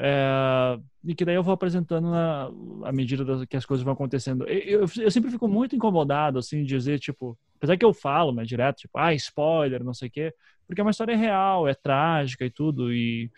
[0.00, 2.50] É, e que daí eu vou apresentando na,
[2.84, 4.46] à medida das, que as coisas vão acontecendo.
[4.46, 8.32] Eu, eu, eu, sempre fico muito incomodado, assim, de dizer, tipo, apesar que eu falo,
[8.32, 10.32] né, direto, tipo, ah, spoiler, não sei o quê,
[10.68, 13.28] porque é uma história real, é trágica e tudo, e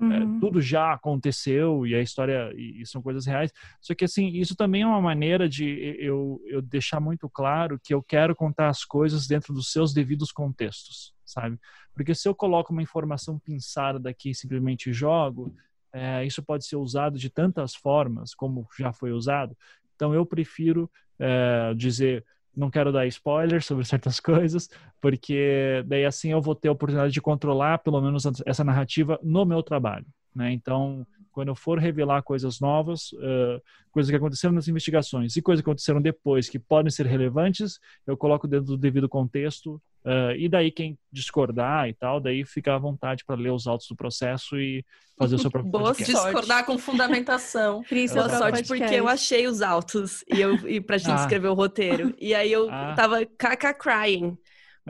[0.00, 0.36] uhum.
[0.36, 3.52] é, tudo já aconteceu, e a história, e, e, são coisas reais.
[3.80, 7.92] Só que, assim, isso também é uma maneira de eu, eu deixar muito claro que
[7.92, 11.58] eu quero contar as coisas dentro dos seus devidos contextos, sabe?
[11.94, 15.54] Porque se eu coloco uma informação pinçada daqui e simplesmente jogo,
[15.92, 19.56] é, isso pode ser usado de tantas formas como já foi usado.
[19.94, 22.24] Então eu prefiro é, dizer
[22.58, 24.68] não quero dar spoilers sobre certas coisas,
[25.00, 29.44] porque daí assim eu vou ter a oportunidade de controlar pelo menos essa narrativa no
[29.44, 30.06] meu trabalho.
[30.34, 30.52] Né?
[30.52, 31.06] Então,
[31.38, 33.62] quando eu for revelar coisas novas, uh,
[33.92, 38.16] coisas que aconteceram nas investigações e coisas que aconteceram depois que podem ser relevantes, eu
[38.16, 42.78] coloco dentro do devido contexto Uh, e daí quem discordar e tal, daí fica à
[42.78, 44.82] vontade para ler os autos do processo e
[45.18, 46.24] fazer o seu próprio Boa podcast.
[46.24, 47.82] Discordar com fundamentação.
[47.84, 51.16] Cris, boa sorte porque eu achei os autos e eu e pra gente ah.
[51.16, 52.14] escrever o roteiro.
[52.18, 52.94] E aí eu ah.
[52.94, 54.38] tava caca crying.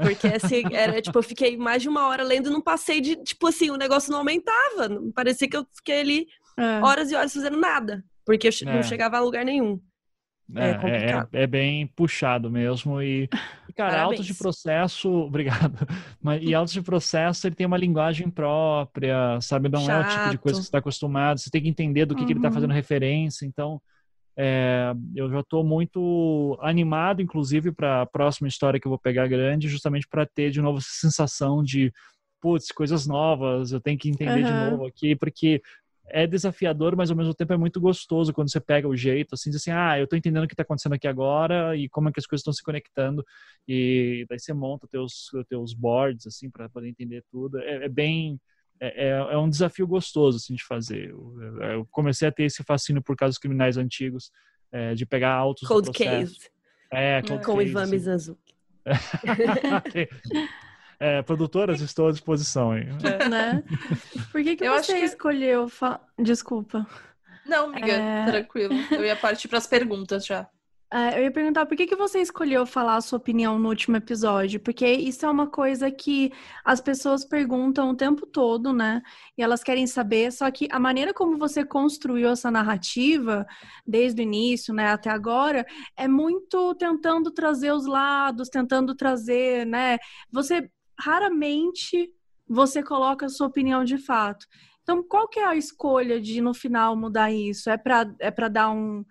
[0.00, 3.16] Porque assim, era tipo, eu fiquei mais de uma hora lendo e não passei de,
[3.16, 4.88] tipo assim, o negócio não aumentava.
[5.14, 6.26] Parecia que eu fiquei ali
[6.59, 6.80] é.
[6.82, 8.05] horas e horas fazendo nada.
[8.24, 8.64] Porque é.
[8.64, 9.80] não chegava a lugar nenhum.
[10.55, 13.02] É, é, é, é, bem puxado mesmo.
[13.02, 13.28] E,
[13.76, 15.86] cara, autos de processo, obrigado.
[16.20, 19.68] Mas, e autos de processo, ele tem uma linguagem própria, sabe?
[19.68, 20.05] Não Chato.
[20.05, 21.39] é o tipo de coisa que você está acostumado.
[21.39, 22.26] Você tem que entender do que, uhum.
[22.26, 23.44] que ele está fazendo referência.
[23.44, 23.80] Então,
[24.36, 29.26] é, eu já estou muito animado, inclusive, para a próxima história que eu vou pegar
[29.26, 31.93] grande, justamente para ter de novo essa sensação de
[32.40, 34.47] putz, coisas novas, eu tenho que entender uhum.
[34.47, 35.60] de novo aqui, porque
[36.10, 39.51] é desafiador, mas ao mesmo tempo é muito gostoso quando você pega o jeito, assim,
[39.51, 42.20] assim, ah, eu tô entendendo o que tá acontecendo aqui agora e como é que
[42.20, 43.24] as coisas estão se conectando
[43.66, 47.59] e daí você monta teus teus boards, assim, para poder entender tudo.
[47.59, 48.40] É, é bem
[48.80, 51.10] é, é, é, um desafio gostoso, assim, de fazer.
[51.10, 54.30] Eu, eu, comecei a ter esse fascínio por casos criminais antigos,
[54.70, 56.39] é, de pegar autos Cold Case.
[56.90, 57.90] É, cold Com case, Ivan assim.
[57.93, 58.55] Mizanzuki.
[61.00, 62.76] É, produtoras, estou à disposição.
[62.76, 62.88] Hein?
[63.04, 63.62] É, né?
[64.32, 65.04] Por que, que eu você que...
[65.04, 65.68] escolheu...
[65.68, 66.00] Fa...
[66.18, 66.86] Desculpa.
[67.46, 68.26] Não, amiga, é...
[68.26, 68.74] tranquilo.
[68.90, 70.48] Eu ia partir para as perguntas já.
[70.92, 73.98] Uh, eu ia perguntar por que, que você escolheu falar a sua opinião no último
[73.98, 74.58] episódio?
[74.58, 76.32] Porque isso é uma coisa que
[76.64, 79.02] as pessoas perguntam o tempo todo, né?
[79.36, 83.46] E elas querem saber, só que a maneira como você construiu essa narrativa,
[83.86, 89.98] desde o início, né, até agora, é muito tentando trazer os lados, tentando trazer, né?
[90.32, 92.10] Você raramente
[92.48, 94.46] você coloca a sua opinião de fato.
[94.82, 97.68] Então, qual que é a escolha de no final mudar isso?
[97.68, 99.04] É para é para dar um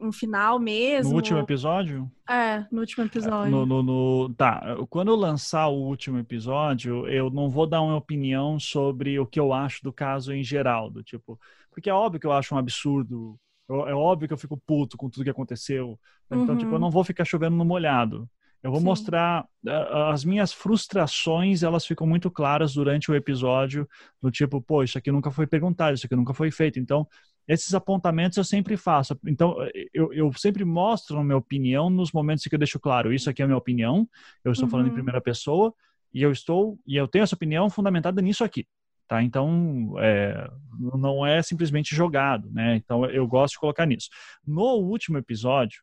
[0.00, 1.10] um final mesmo.
[1.10, 2.10] No último episódio?
[2.28, 3.50] É, no último episódio.
[3.50, 7.96] No, no, no, tá, quando eu lançar o último episódio, eu não vou dar uma
[7.96, 11.38] opinião sobre o que eu acho do caso em geral, do tipo,
[11.70, 13.38] porque é óbvio que eu acho um absurdo,
[13.86, 16.56] é óbvio que eu fico puto com tudo que aconteceu, então, uhum.
[16.56, 16.80] tipo, eu uhum.
[16.80, 18.28] não vou ficar chovendo no molhado.
[18.64, 18.86] Eu vou Sim.
[18.86, 19.46] mostrar
[20.10, 23.86] as minhas frustrações, elas ficam muito claras durante o episódio,
[24.22, 26.80] do tipo, pô, isso aqui nunca foi perguntado, isso aqui nunca foi feito.
[26.80, 27.06] Então,
[27.46, 29.20] esses apontamentos eu sempre faço.
[29.26, 29.54] Então,
[29.92, 33.42] eu, eu sempre mostro a minha opinião nos momentos que eu deixo claro, isso aqui
[33.42, 34.08] é a minha opinião,
[34.42, 34.70] eu estou uhum.
[34.70, 34.94] falando em uhum.
[34.94, 35.70] primeira pessoa,
[36.14, 38.66] e eu estou, e eu tenho essa opinião fundamentada nisso aqui.
[39.06, 39.22] Tá?
[39.22, 40.50] Então, é,
[40.98, 42.76] não é simplesmente jogado, né?
[42.76, 44.08] Então, eu gosto de colocar nisso.
[44.46, 45.82] No último episódio,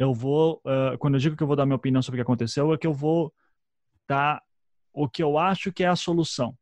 [0.00, 2.26] eu vou, uh, quando eu digo que eu vou dar minha opinião sobre o que
[2.26, 3.30] aconteceu, é que eu vou
[4.08, 4.42] dar
[4.94, 6.56] o que eu acho que é a solução.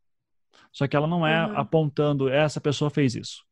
[0.73, 1.57] Só que ela não é uhum.
[1.57, 3.45] apontando, essa pessoa fez isso.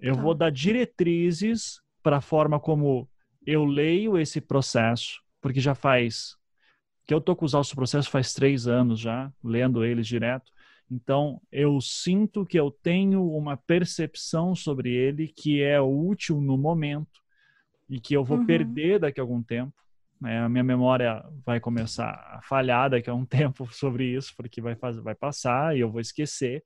[0.00, 0.22] Eu tá.
[0.22, 3.06] vou dar diretrizes para a forma como
[3.46, 6.34] eu leio esse processo, porque já faz
[7.06, 10.50] que eu tô com os autos processo faz três anos já, lendo eles direto.
[10.90, 17.21] Então, eu sinto que eu tenho uma percepção sobre ele que é útil no momento
[17.92, 18.46] e que eu vou uhum.
[18.46, 19.74] perder daqui a algum tempo.
[20.18, 20.40] Né?
[20.40, 24.74] A minha memória vai começar a falhar daqui a um tempo sobre isso, porque vai,
[24.74, 26.64] fazer, vai passar e eu vou esquecer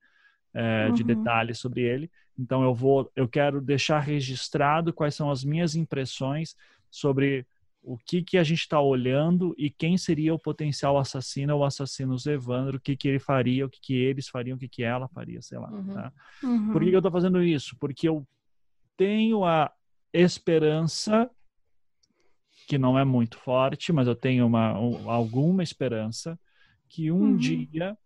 [0.55, 0.95] é, uhum.
[0.95, 2.09] de detalhes sobre ele.
[2.39, 6.55] Então eu vou, eu quero deixar registrado quais são as minhas impressões
[6.89, 7.45] sobre
[7.83, 12.15] o que que a gente está olhando e quem seria o potencial assassino ou assassino
[12.29, 15.09] Evandro, o que que ele faria, o que que eles fariam, o que que ela
[15.09, 15.71] faria, sei lá.
[15.71, 15.93] Uhum.
[15.93, 16.13] Tá?
[16.45, 16.73] Uhum.
[16.73, 17.77] Por que, que eu estou fazendo isso?
[17.81, 18.25] Porque eu
[18.97, 19.73] tenho a
[20.21, 21.31] esperança
[22.67, 26.39] que não é muito forte, mas eu tenho uma, um, alguma esperança
[26.89, 27.37] que um uhum.
[27.37, 27.97] dia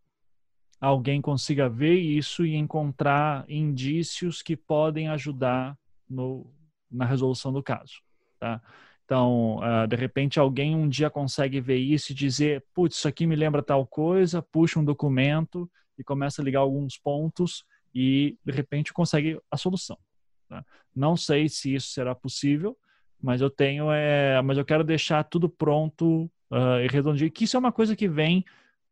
[0.81, 5.77] alguém consiga ver isso e encontrar indícios que podem ajudar
[6.09, 6.53] no,
[6.91, 8.03] na resolução do caso,
[8.39, 8.61] tá?
[9.05, 13.27] Então, uh, de repente, alguém um dia consegue ver isso e dizer, putz, isso aqui
[13.27, 15.69] me lembra tal coisa, puxa um documento
[15.99, 19.99] e começa a ligar alguns pontos e, de repente, consegue a solução.
[20.51, 20.64] Tá?
[20.94, 22.77] Não sei se isso será possível,
[23.22, 27.56] mas eu tenho, é, mas eu quero deixar tudo pronto uh, e redondinho, que isso
[27.56, 28.44] é uma coisa que vem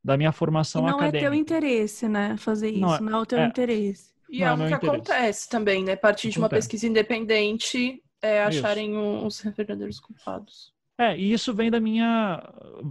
[0.03, 1.19] da minha formação não acadêmica.
[1.19, 2.37] Não é teu interesse, né?
[2.39, 4.15] Fazer isso, não é, não é o teu é, interesse.
[4.31, 4.87] E é, é o que interesse.
[4.87, 5.95] acontece também, né?
[5.95, 9.27] A partir de uma pesquisa independente, é, acharem isso.
[9.27, 10.73] os verdadeiros culpados.
[11.01, 12.43] É, e isso vem da minha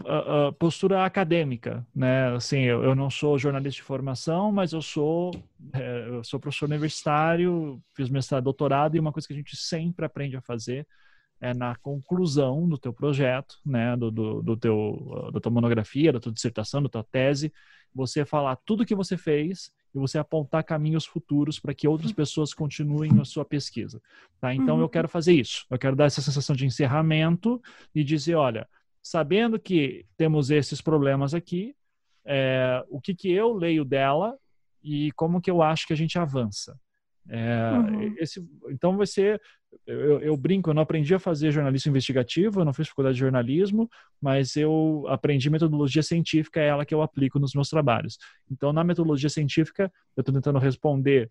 [0.05, 2.33] uh, uh, postura acadêmica, né?
[2.33, 5.31] Assim, eu, eu, não sou jornalista de formação, mas eu sou,
[5.73, 10.05] é, eu sou professor universitário, fiz mestrado, doutorado, e uma coisa que a gente sempre
[10.05, 10.87] aprende a fazer
[11.41, 16.19] é na conclusão do teu projeto, né, do, do, do teu, da tua monografia, da
[16.19, 17.53] tua dissertação, da tua tese,
[17.93, 22.11] você falar tudo o que você fez e você apontar caminhos futuros para que outras
[22.11, 24.01] pessoas continuem a sua pesquisa.
[24.39, 24.53] Tá?
[24.53, 24.81] Então, uhum.
[24.81, 25.65] eu quero fazer isso.
[25.69, 27.61] Eu quero dar essa sensação de encerramento
[27.93, 28.67] e dizer, olha,
[29.01, 31.75] sabendo que temos esses problemas aqui,
[32.25, 34.37] é, o que, que eu leio dela
[34.83, 36.79] e como que eu acho que a gente avança.
[37.29, 38.15] É, uhum.
[38.19, 39.41] esse, então vai ser.
[39.85, 43.19] Eu, eu, brinco, eu não aprendi a fazer jornalismo investigativo, eu não fiz faculdade de
[43.19, 43.89] jornalismo,
[44.19, 48.17] mas eu aprendi metodologia científica, é ela que eu aplico nos meus trabalhos.
[48.49, 51.29] Então, na metodologia científica, eu estou tentando responder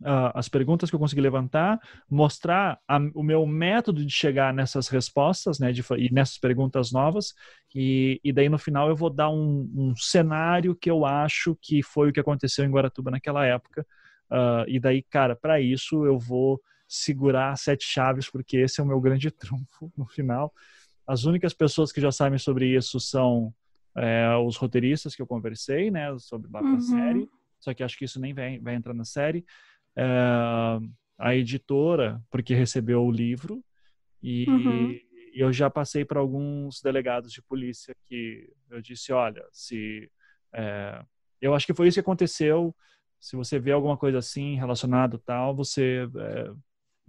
[0.00, 1.78] uh, as perguntas que eu consegui levantar,
[2.10, 7.32] mostrar a, o meu método de chegar nessas respostas, né, de, e nessas perguntas novas,
[7.74, 11.82] e, e daí no final eu vou dar um, um cenário que eu acho que
[11.82, 13.86] foi o que aconteceu em Guaratuba naquela época
[14.32, 18.86] Uh, e daí, cara, para isso eu vou segurar sete chaves, porque esse é o
[18.86, 20.52] meu grande trunfo no final.
[21.06, 23.52] As únicas pessoas que já sabem sobre isso são
[23.94, 26.80] é, os roteiristas que eu conversei, né, sobre lá uhum.
[26.80, 27.28] série.
[27.60, 29.44] Só que acho que isso nem vai, vai entrar na série.
[29.94, 30.04] É,
[31.18, 33.62] a editora, porque recebeu o livro,
[34.22, 34.98] e, uhum.
[35.34, 40.10] eu já passei para alguns delegados de polícia que eu disse, olha, se
[40.54, 41.04] é,
[41.40, 42.74] eu acho que foi isso que aconteceu
[43.22, 46.50] se você vê alguma coisa assim relacionado tal, você, é,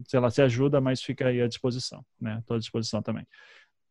[0.05, 2.37] sei lá, se ajuda, mas fica aí à disposição, né?
[2.39, 3.25] Estou à disposição também.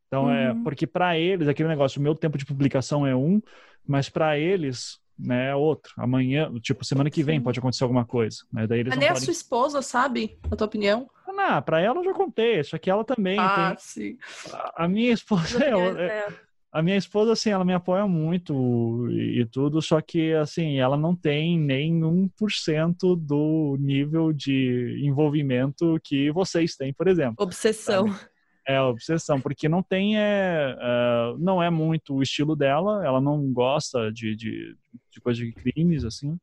[0.07, 0.61] Então, é, uhum.
[0.61, 3.43] é porque para eles, aquele negócio, o meu tempo de publicação é um,
[3.85, 5.93] mas para eles, né, é outro.
[5.99, 7.43] Amanhã, tipo, semana que vem Sim.
[7.43, 8.69] pode acontecer alguma coisa, né?
[8.69, 9.21] Daí eles nem podem...
[9.21, 11.11] a sua esposa sabe, a tua opinião?
[11.27, 13.37] Não, para ela eu já contei, isso aqui ela também.
[13.37, 13.79] Ah, tem...
[13.79, 14.19] sim.
[14.53, 15.71] A, a minha esposa, é,
[16.07, 16.29] é,
[16.73, 20.97] a minha esposa, assim, ela me apoia muito e, e tudo, só que, assim, ela
[20.97, 27.45] não tem nem 1% do nível de envolvimento que vocês têm, por exemplo.
[27.45, 28.09] Obsessão.
[28.09, 28.33] Sabe?
[28.67, 33.53] É, obsessão, porque não tem, é, uh, não é muito o estilo dela, ela não
[33.53, 34.77] gosta de, de,
[35.11, 36.39] de coisa de crimes, assim.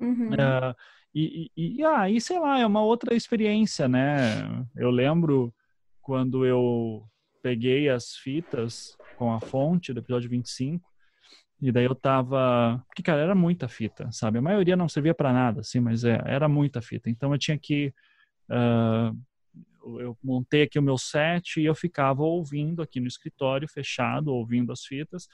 [0.00, 0.30] Uhum.
[0.30, 0.74] Uh,
[1.14, 4.64] e, e, e, ah, e sei lá, é uma outra experiência, né?
[4.76, 5.52] Eu lembro
[6.00, 7.04] quando eu
[7.46, 10.84] peguei as fitas com a fonte do episódio 25,
[11.62, 12.82] e daí eu tava.
[12.88, 14.38] Porque, cara, era muita fita, sabe?
[14.38, 17.08] A maioria não servia para nada, assim, mas é, era muita fita.
[17.08, 17.94] Então eu tinha que.
[18.50, 19.16] Uh,
[20.00, 24.72] eu montei aqui o meu set e eu ficava ouvindo aqui no escritório, fechado, ouvindo
[24.72, 25.28] as fitas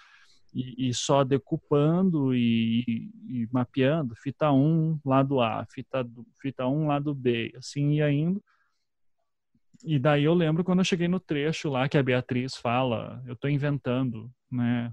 [0.53, 6.07] e, e só decupando e, e, mapeando fita 1, lado A, fita,
[6.43, 8.45] fita 1, lado B, assim ia indo.
[9.85, 13.35] E daí eu lembro quando eu cheguei no trecho lá que a Beatriz fala, eu
[13.35, 14.93] estou inventando, né?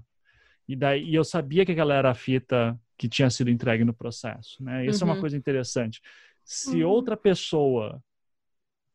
[0.68, 3.94] E daí e eu sabia que aquela era a fita que tinha sido entregue no
[3.94, 4.84] processo, né?
[4.84, 5.08] Isso uhum.
[5.08, 5.20] é uma uhum.
[5.20, 6.00] coisa interessante.
[6.44, 6.90] Se uhum.
[6.90, 8.02] outra pessoa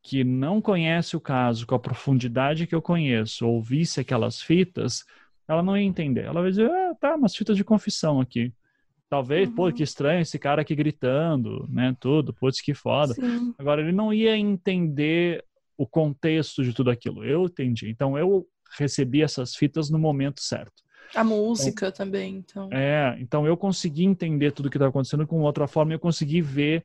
[0.03, 5.03] que não conhece o caso com a profundidade que eu conheço ouvisse aquelas fitas,
[5.47, 6.25] ela não ia entender.
[6.25, 8.53] Ela vai dizer, ah, tá, umas fitas de confissão aqui.
[9.09, 9.55] Talvez, uhum.
[9.55, 13.13] pô, que estranho esse cara aqui gritando, né, tudo, putz, que foda.
[13.13, 13.53] Sim.
[13.57, 15.43] Agora, ele não ia entender
[15.77, 17.23] o contexto de tudo aquilo.
[17.23, 17.89] Eu entendi.
[17.89, 18.47] Então, eu
[18.77, 20.83] recebi essas fitas no momento certo.
[21.13, 22.69] A música então, também, então.
[22.71, 26.83] É, então eu consegui entender tudo que estava acontecendo com outra forma eu consegui ver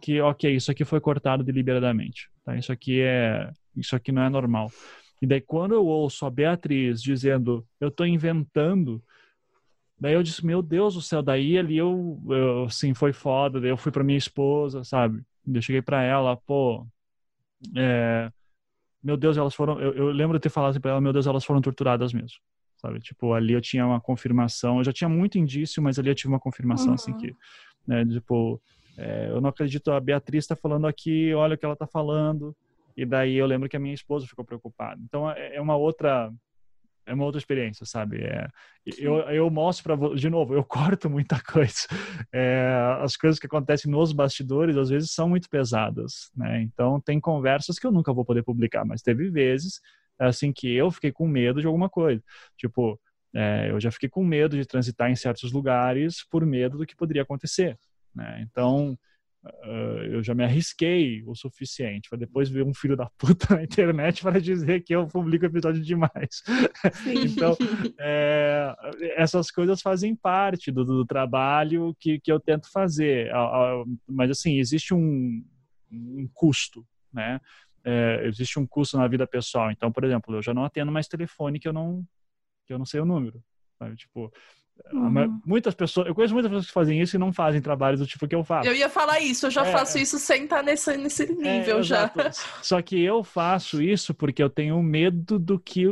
[0.00, 2.30] que, ok, isso aqui foi cortado deliberadamente.
[2.44, 2.56] Tá?
[2.56, 4.70] Isso aqui é, isso aqui não é normal.
[5.20, 9.02] E daí quando eu ouço a Beatriz dizendo, eu estou inventando,
[9.98, 13.70] daí eu disse, meu Deus do céu, daí ali eu, eu assim, foi foda, daí
[13.70, 15.22] eu fui para minha esposa, sabe?
[15.52, 16.86] Eu cheguei para ela, pô,
[17.76, 18.30] é,
[19.02, 21.26] meu Deus, elas foram, eu, eu lembro de ter falado assim para ela, meu Deus,
[21.26, 22.38] elas foram torturadas mesmo
[22.80, 23.00] sabe?
[23.00, 26.28] Tipo, ali eu tinha uma confirmação, eu já tinha muito indício, mas ali eu tive
[26.28, 27.16] uma confirmação, assim, uhum.
[27.16, 27.36] assim, que,
[27.86, 28.60] né, tipo,
[28.96, 32.56] é, eu não acredito, a Beatriz está falando aqui, olha o que ela está falando.
[32.96, 35.00] E daí eu lembro que a minha esposa ficou preocupada.
[35.04, 36.32] Então é, é uma outra
[37.08, 38.22] é uma outra experiência, sabe?
[38.22, 38.46] É,
[38.98, 41.86] eu, eu mostro para de novo, eu corto muita coisa.
[42.32, 42.70] É,
[43.00, 46.62] as coisas que acontecem nos bastidores às vezes são muito pesadas, né?
[46.62, 49.80] Então tem conversas que eu nunca vou poder publicar, mas teve vezes
[50.18, 52.22] assim que eu fiquei com medo de alguma coisa,
[52.56, 53.00] tipo
[53.34, 56.96] é, eu já fiquei com medo de transitar em certos lugares por medo do que
[56.96, 57.78] poderia acontecer.
[58.14, 58.40] Né?
[58.42, 58.98] Então,
[59.64, 63.62] uh, eu já me arrisquei o suficiente para depois ver um filho da puta na
[63.62, 66.42] internet para dizer que eu publico episódio demais.
[67.06, 67.56] então,
[67.98, 68.74] é,
[69.16, 73.30] essas coisas fazem parte do, do trabalho que, que eu tento fazer.
[74.06, 75.44] Mas, assim, existe um,
[75.90, 77.40] um custo, né?
[77.84, 79.70] É, existe um custo na vida pessoal.
[79.70, 82.04] Então, por exemplo, eu já não atendo mais telefone que eu não
[82.66, 83.42] que eu não sei o número.
[83.78, 83.96] Sabe?
[83.96, 84.32] Tipo,
[84.92, 85.40] Uhum.
[85.44, 88.26] Muitas pessoas, eu conheço muitas pessoas que fazem isso e não fazem trabalhos do tipo
[88.26, 88.68] que eu faço.
[88.68, 91.80] Eu ia falar isso, eu já é, faço isso sem estar nesse, nesse é, nível
[91.80, 92.10] é, já.
[92.62, 95.84] Só que eu faço isso porque eu tenho medo do que.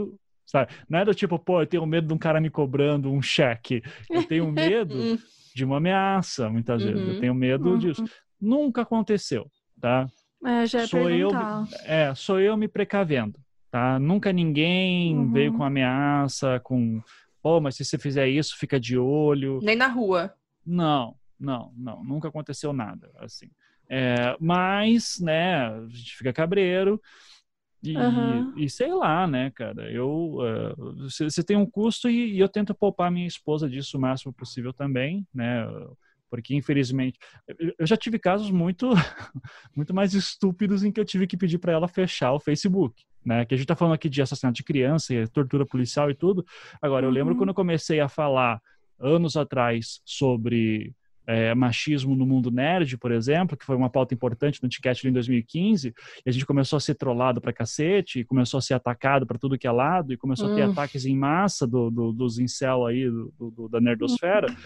[0.47, 0.73] Sabe?
[0.89, 3.83] Não é do tipo, pô, eu tenho medo de um cara me cobrando um cheque.
[4.09, 4.95] Eu tenho medo
[5.55, 6.89] de uma ameaça, muitas uhum.
[6.89, 7.09] vezes.
[7.09, 7.21] Eu uhum.
[7.21, 7.79] tenho medo uhum.
[7.79, 8.05] disso.
[8.41, 9.51] Nunca aconteceu,
[9.81, 10.07] tá?
[10.45, 11.31] É, já sou eu,
[11.85, 13.41] é, sou eu me precavendo,
[13.71, 13.99] tá?
[13.99, 15.59] Nunca ninguém veio uhum.
[15.59, 17.03] com ameaça, com
[17.47, 19.60] oh, mas se você fizer isso, fica de olho.
[19.62, 20.35] Nem na rua.
[20.64, 23.48] Não, não, não, nunca aconteceu nada assim.
[23.89, 27.01] É, mas, né, a gente fica cabreiro
[27.81, 28.52] e, uhum.
[28.56, 30.39] e, sei lá, né, cara, eu
[31.02, 34.32] você uh, tem um custo e, e, eu tento poupar minha esposa disso o máximo
[34.32, 35.64] possível também, né,
[36.37, 37.19] porque infelizmente
[37.79, 38.91] eu já tive casos muito
[39.75, 43.45] muito mais estúpidos em que eu tive que pedir para ela fechar o Facebook né?
[43.45, 46.47] Que a gente está falando aqui de assassinato de criança, e tortura policial e tudo.
[46.81, 47.39] Agora, eu lembro uhum.
[47.39, 48.61] quando eu comecei a falar
[49.01, 50.95] anos atrás sobre
[51.27, 55.13] é, machismo no mundo nerd, por exemplo, que foi uma pauta importante no Ticket em
[55.13, 55.89] 2015,
[56.25, 59.59] e a gente começou a ser trollado pra cacete, começou a ser atacado para tudo
[59.59, 60.71] que é lado, e começou a ter hum.
[60.71, 64.49] ataques em massa do, do, dos incel aí, do, do da nerdosfera.
[64.49, 64.57] Uhum.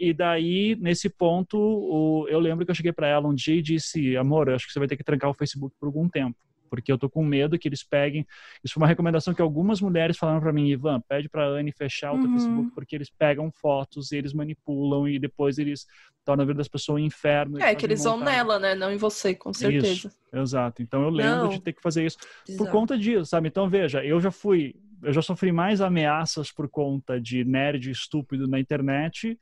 [0.00, 3.62] E daí, nesse ponto, o, eu lembro que eu cheguei para ela um dia e
[3.62, 6.36] disse, amor, acho que você vai ter que trancar o Facebook por algum tempo
[6.70, 8.24] porque eu tô com medo que eles peguem.
[8.62, 12.12] Isso foi uma recomendação que algumas mulheres falaram para mim, Ivan, pede para Anne fechar
[12.12, 12.32] o uhum.
[12.32, 15.84] Facebook porque eles pegam fotos, eles manipulam e depois eles
[16.24, 17.60] tornam a vida das pessoas um inferno.
[17.60, 18.74] É, que eles vão nela, né?
[18.74, 20.08] Não em você, com certeza.
[20.08, 20.80] Isso, exato.
[20.80, 21.48] Então eu lembro Não.
[21.48, 22.18] de ter que fazer isso
[22.48, 22.64] Exato.
[22.64, 23.48] por conta disso, sabe?
[23.48, 28.46] Então veja, eu já fui, eu já sofri mais ameaças por conta de nerd estúpido
[28.46, 29.36] na internet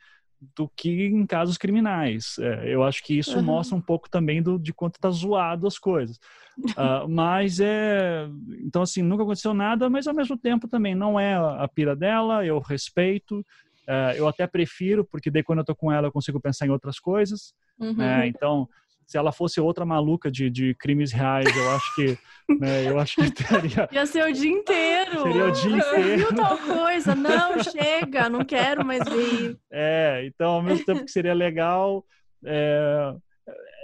[0.55, 2.36] do que em casos criminais.
[2.39, 3.43] É, eu acho que isso uhum.
[3.43, 6.16] mostra um pouco também do, de quanto tá zoado as coisas.
[6.59, 8.28] Uh, mas é.
[8.60, 12.44] Então, assim, nunca aconteceu nada, mas ao mesmo tempo também não é a pira dela,
[12.44, 13.40] eu respeito.
[13.89, 16.70] Uh, eu até prefiro, porque daí quando eu tô com ela eu consigo pensar em
[16.70, 17.55] outras coisas.
[17.78, 17.94] Uhum.
[17.94, 18.27] Né?
[18.27, 18.69] Então,
[19.09, 22.18] se ela fosse outra maluca de, de crimes reais, eu acho que,
[22.60, 23.89] né, eu acho que teria...
[23.90, 25.22] Ia ser o dia inteiro.
[25.22, 26.18] Seria o dia inteiro.
[26.18, 27.14] Viu tal coisa?
[27.14, 29.59] Não, chega, não quero mais ver.
[29.72, 32.05] É, então, ao mesmo tempo que seria legal,
[32.44, 33.14] é,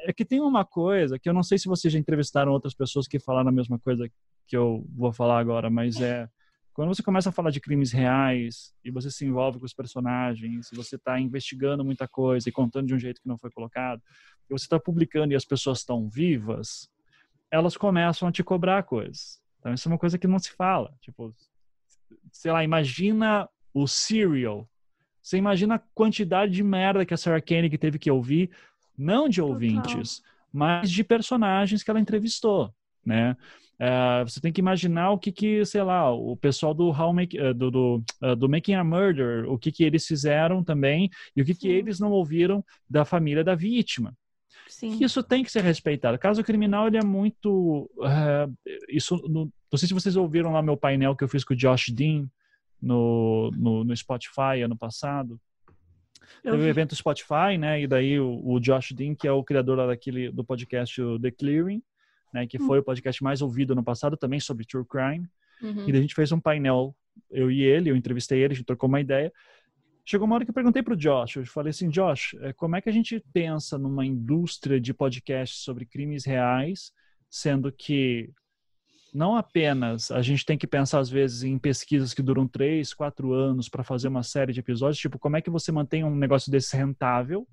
[0.05, 3.09] é que tem uma coisa que eu não sei se vocês já entrevistaram outras pessoas
[3.09, 4.07] que falaram a mesma coisa
[4.47, 6.29] que eu vou falar agora, mas é
[6.75, 10.73] quando você começa a falar de crimes reais e você se envolve com os personagens,
[10.73, 14.03] e você está investigando muita coisa e contando de um jeito que não foi colocado,
[14.51, 16.91] e você está publicando e as pessoas estão vivas,
[17.49, 19.41] elas começam a te cobrar coisas.
[19.61, 20.93] Então isso é uma coisa que não se fala.
[21.01, 21.33] Tipo,
[22.33, 24.69] sei lá, imagina o Serial.
[25.23, 28.51] Você imagina a quantidade de merda que a Sarah Koenig teve que ouvir,
[28.99, 30.33] não de ouvintes, Total.
[30.53, 32.75] mas de personagens que ela entrevistou,
[33.07, 33.37] né?
[33.79, 37.41] É, você tem que imaginar o que, que sei lá, o pessoal do How Make,
[37.41, 41.43] uh, do, do, uh, do, Making a Murder, o que, que eles fizeram também e
[41.43, 44.15] o que, que eles não ouviram da família da vítima.
[44.69, 44.99] Sim.
[45.01, 46.19] Isso tem que ser respeitado.
[46.19, 50.77] Caso criminal ele é muito, uh, isso, no, não sei se vocês ouviram lá meu
[50.77, 52.29] painel que eu fiz com o Josh Dean
[52.81, 55.41] no, no, no Spotify ano passado.
[56.43, 57.83] Eu Teve o um evento Spotify, né?
[57.83, 61.31] E daí o, o Josh Dean, que é o criador lá daquele do podcast The
[61.31, 61.83] Clearing,
[62.35, 65.29] né, que foi o podcast mais ouvido no passado também sobre true crime.
[65.63, 65.89] Uhum.
[65.89, 66.95] E a gente fez um painel,
[67.31, 69.33] eu e ele, eu entrevistei ele, a gente trocou uma ideia.
[70.05, 72.77] Chegou uma hora que eu perguntei para o Josh, eu falei assim, Josh, eh, como
[72.77, 76.93] é que a gente pensa numa indústria de podcasts sobre crimes reais,
[77.31, 78.31] sendo que
[79.15, 83.33] não apenas a gente tem que pensar às vezes em pesquisas que duram três, quatro
[83.33, 86.51] anos para fazer uma série de episódios, tipo, como é que você mantém um negócio
[86.51, 87.47] desse rentável,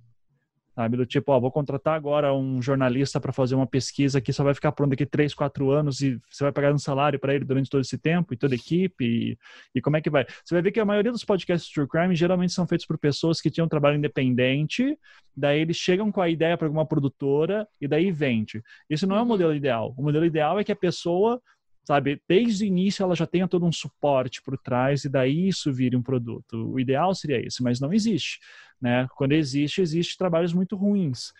[0.73, 0.95] Sabe?
[0.95, 4.53] Do tipo, ó, vou contratar agora um jornalista para fazer uma pesquisa que só vai
[4.53, 7.69] ficar pronto daqui 3, 4 anos e você vai pagar um salário para ele durante
[7.69, 9.05] todo esse tempo e toda a equipe.
[9.05, 9.37] E,
[9.75, 10.25] e, como é que vai?
[10.43, 13.41] Você vai ver que a maioria dos podcasts True Crime geralmente são feitos por pessoas
[13.41, 14.97] que tinham um trabalho independente,
[15.35, 18.63] daí eles chegam com a ideia para alguma produtora e daí vende.
[18.89, 19.93] Isso não é o modelo ideal.
[19.97, 21.41] O modelo ideal é que a pessoa
[21.83, 22.21] sabe?
[22.27, 25.95] Desde o início ela já tenha todo um suporte por trás e daí isso vire
[25.95, 26.71] um produto.
[26.71, 28.39] O ideal seria esse, mas não existe,
[28.79, 29.07] né?
[29.15, 31.33] Quando existe, existe trabalhos muito ruins.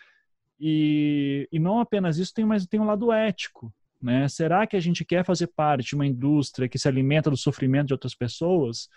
[0.58, 4.28] E, e não apenas isso, tem, mas tem um lado ético, né?
[4.28, 7.88] Será que a gente quer fazer parte de uma indústria que se alimenta do sofrimento
[7.88, 8.88] de outras pessoas?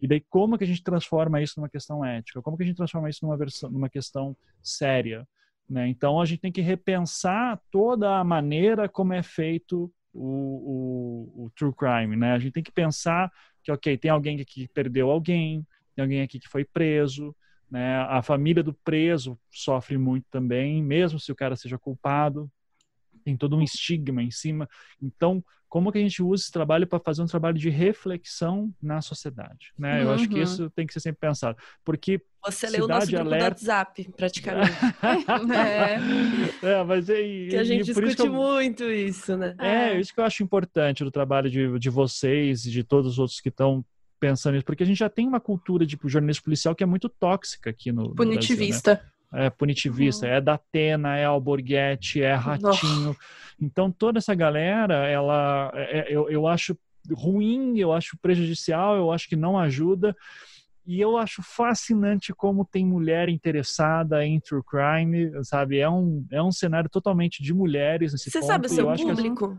[0.00, 2.42] E daí como que a gente transforma isso numa questão ética?
[2.42, 5.26] Como que a gente transforma isso numa, versão, numa questão séria?
[5.68, 5.88] Né?
[5.88, 11.50] Então a gente tem que repensar toda a maneira como é feito o, o, o,
[11.50, 12.32] true crime, né?
[12.32, 13.30] A gente tem que pensar
[13.62, 17.34] que, ok, tem alguém que perdeu alguém, tem alguém aqui que foi preso,
[17.70, 17.98] né?
[18.02, 22.50] A família do preso sofre muito também, mesmo se o cara seja culpado.
[23.26, 24.68] Tem todo um estigma em cima.
[25.02, 29.02] Então, como que a gente usa esse trabalho para fazer um trabalho de reflexão na
[29.02, 30.04] sociedade, né?
[30.04, 30.42] Eu acho que uhum.
[30.42, 33.48] isso tem que ser sempre pensado, porque você leu o nosso grupo alerta...
[33.48, 34.70] do WhatsApp, praticamente.
[36.62, 36.70] é.
[36.70, 38.32] é, mas é, que a gente discute eu...
[38.32, 39.56] muito isso, né?
[39.58, 43.14] É, é, isso que eu acho importante do trabalho de, de vocês e de todos
[43.14, 43.84] os outros que estão
[44.20, 47.08] pensando nisso, porque a gente já tem uma cultura de jornalismo policial que é muito
[47.08, 48.92] tóxica aqui no Punitivista.
[48.92, 49.15] No Brasil, né?
[49.32, 50.32] É punitivista, uhum.
[50.32, 53.10] é da Atena, é Alborguete, é Ratinho.
[53.10, 53.16] Oh.
[53.60, 56.78] Então toda essa galera, ela, é, é, eu, eu acho
[57.12, 60.14] ruim, eu acho prejudicial, eu acho que não ajuda.
[60.86, 65.78] E eu acho fascinante como tem mulher interessada em true crime, sabe?
[65.78, 68.48] É um, é um cenário totalmente de mulheres nesse Você ponto.
[68.48, 69.58] sabe o seu público?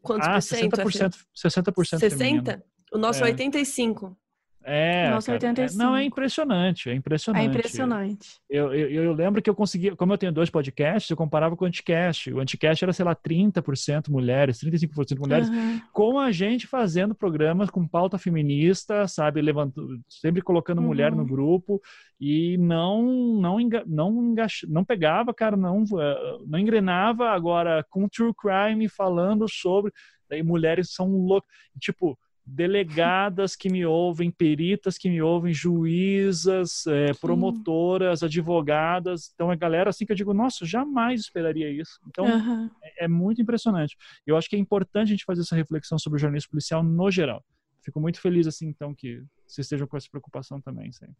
[0.00, 0.34] Quantos ah,
[0.82, 1.18] por cento?
[1.36, 2.62] 60%, 60%, 60%?
[2.90, 4.16] O nosso é 85%.
[4.64, 7.42] É, Nossa, cara, é, não, é impressionante, é impressionante.
[7.42, 8.40] É impressionante.
[8.48, 11.64] Eu, eu, eu, lembro que eu conseguia, como eu tenho dois podcasts, eu comparava com
[11.64, 12.32] o Anticast.
[12.32, 15.80] O Anticast era, sei lá, 30% mulheres, 35% mulheres, uhum.
[15.92, 20.86] com a gente fazendo programas com pauta feminista, sabe, levantando, sempre colocando uhum.
[20.86, 21.80] mulher no grupo
[22.20, 23.02] e não
[23.40, 29.48] não não engax, não pegava, cara, não eh, não engrenava agora com true crime falando
[29.48, 29.92] sobre
[30.30, 37.12] daí mulheres são loucas, tipo delegadas que me ouvem, peritas que me ouvem, juízas, é,
[37.14, 39.30] promotoras, advogadas.
[39.34, 42.00] Então, é galera assim que eu digo, nossa, jamais esperaria isso.
[42.06, 42.70] Então, uhum.
[42.82, 43.96] é, é, muito impressionante.
[44.26, 47.10] Eu acho que é importante a gente fazer essa reflexão sobre o jornalismo policial no
[47.10, 47.44] geral.
[47.84, 51.16] Fico muito feliz, assim, então, que vocês estejam com essa preocupação também, sempre.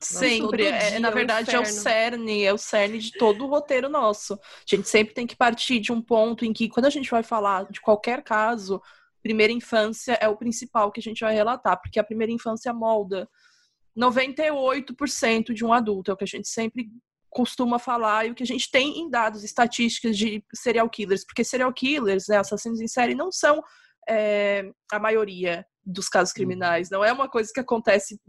[0.00, 0.64] Sempre.
[0.64, 4.34] É, na verdade, é o cerne, é o cerne de todo o roteiro nosso.
[4.34, 7.22] A gente sempre tem que partir de um ponto em que, quando a gente vai
[7.22, 8.82] falar de qualquer caso,
[9.22, 13.28] primeira infância é o principal que a gente vai relatar, porque a primeira infância molda
[13.96, 16.88] 98% de um adulto, é o que a gente sempre
[17.30, 21.44] costuma falar e o que a gente tem em dados estatísticas de serial killers, porque
[21.44, 23.62] serial killers, né, assassinos em série, não são
[24.08, 26.36] é, a maioria dos casos uhum.
[26.36, 26.90] criminais.
[26.90, 28.20] Não é uma coisa que acontece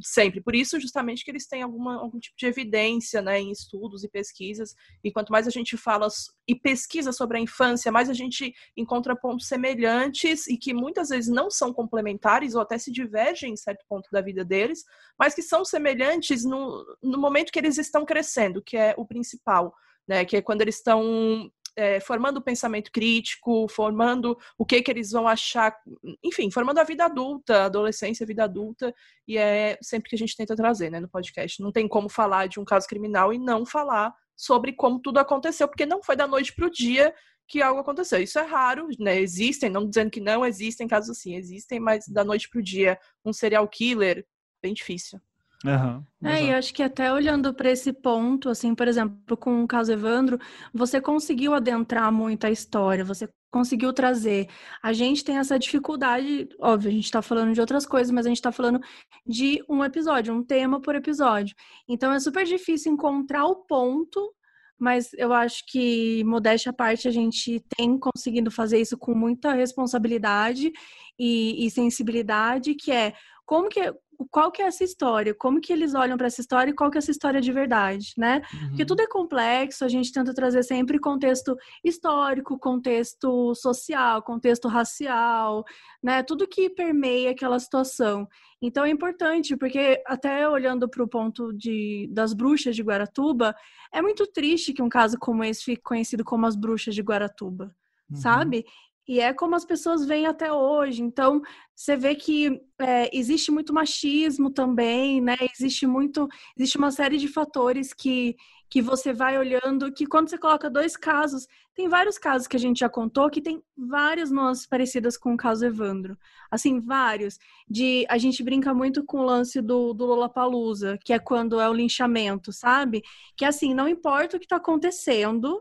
[0.00, 0.40] sempre.
[0.40, 4.08] Por isso, justamente, que eles têm alguma, algum tipo de evidência né, em estudos e
[4.08, 4.74] pesquisas.
[5.02, 6.08] E quanto mais a gente fala
[6.46, 11.28] e pesquisa sobre a infância, mais a gente encontra pontos semelhantes e que muitas vezes
[11.28, 14.84] não são complementares ou até se divergem em certo ponto da vida deles,
[15.18, 19.74] mas que são semelhantes no, no momento que eles estão crescendo, que é o principal.
[20.08, 24.90] Né, que é quando eles estão é, formando o pensamento crítico, formando o que que
[24.90, 25.76] eles vão achar,
[26.22, 28.94] enfim, formando a vida adulta, adolescência, vida adulta,
[29.26, 31.62] e é sempre que a gente tenta trazer, né, no podcast.
[31.62, 35.68] Não tem como falar de um caso criminal e não falar sobre como tudo aconteceu,
[35.68, 37.14] porque não foi da noite para o dia
[37.46, 38.22] que algo aconteceu.
[38.22, 39.18] Isso é raro, né?
[39.18, 42.98] Existem, não dizendo que não existem casos assim, existem, mas da noite para o dia
[43.24, 44.24] um serial killer,
[44.62, 45.20] bem difícil.
[45.64, 49.68] Uhum, é, e acho que até olhando para esse ponto, assim, por exemplo, com o
[49.68, 50.38] caso Evandro,
[50.72, 54.48] você conseguiu adentrar muito a história, você conseguiu trazer.
[54.82, 58.30] A gente tem essa dificuldade, óbvio, a gente está falando de outras coisas, mas a
[58.30, 58.80] gente está falando
[59.26, 61.54] de um episódio, um tema por episódio.
[61.86, 64.34] Então é super difícil encontrar o ponto,
[64.78, 69.52] mas eu acho que, modéstia à parte, a gente tem conseguido fazer isso com muita
[69.52, 70.72] responsabilidade
[71.18, 73.12] e, e sensibilidade, que é
[73.44, 73.92] como que
[74.30, 76.98] qual que é essa história, como que eles olham para essa história e qual que
[76.98, 78.42] é essa história de verdade, né?
[78.52, 78.68] Uhum.
[78.68, 85.64] Porque tudo é complexo, a gente tenta trazer sempre contexto histórico, contexto social, contexto racial,
[86.02, 86.22] né?
[86.22, 88.28] Tudo que permeia aquela situação.
[88.62, 93.54] Então é importante, porque até olhando para o ponto de, das bruxas de Guaratuba,
[93.92, 97.74] é muito triste que um caso como esse fique conhecido como as bruxas de Guaratuba.
[98.10, 98.16] Uhum.
[98.16, 98.64] Sabe?
[99.10, 101.02] E é como as pessoas veem até hoje.
[101.02, 101.42] Então,
[101.74, 105.36] você vê que é, existe muito machismo também, né?
[105.52, 108.36] Existe muito, existe uma série de fatores que,
[108.70, 112.60] que você vai olhando, que quando você coloca dois casos, tem vários casos que a
[112.60, 116.16] gente já contou que tem várias nuances parecidas com o caso Evandro.
[116.48, 117.36] Assim, vários.
[117.68, 121.68] De a gente brinca muito com o lance do, do Lollapalooza, que é quando é
[121.68, 123.02] o linchamento, sabe?
[123.36, 125.60] Que assim, não importa o que está acontecendo,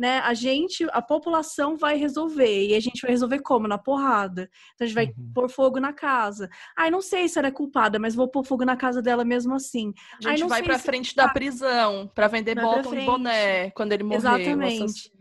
[0.00, 2.68] né, a gente, a população vai resolver.
[2.68, 3.68] E a gente vai resolver como?
[3.68, 4.48] Na porrada.
[4.74, 5.32] Então a gente vai uhum.
[5.34, 6.48] pôr fogo na casa.
[6.74, 9.54] Ai, não sei se ela é culpada, mas vou pôr fogo na casa dela mesmo
[9.54, 9.92] assim.
[10.24, 14.02] A gente Ai, vai pra frente da prisão para vender bottom e boné quando ele
[14.02, 14.16] morrer.
[14.16, 15.12] Exatamente.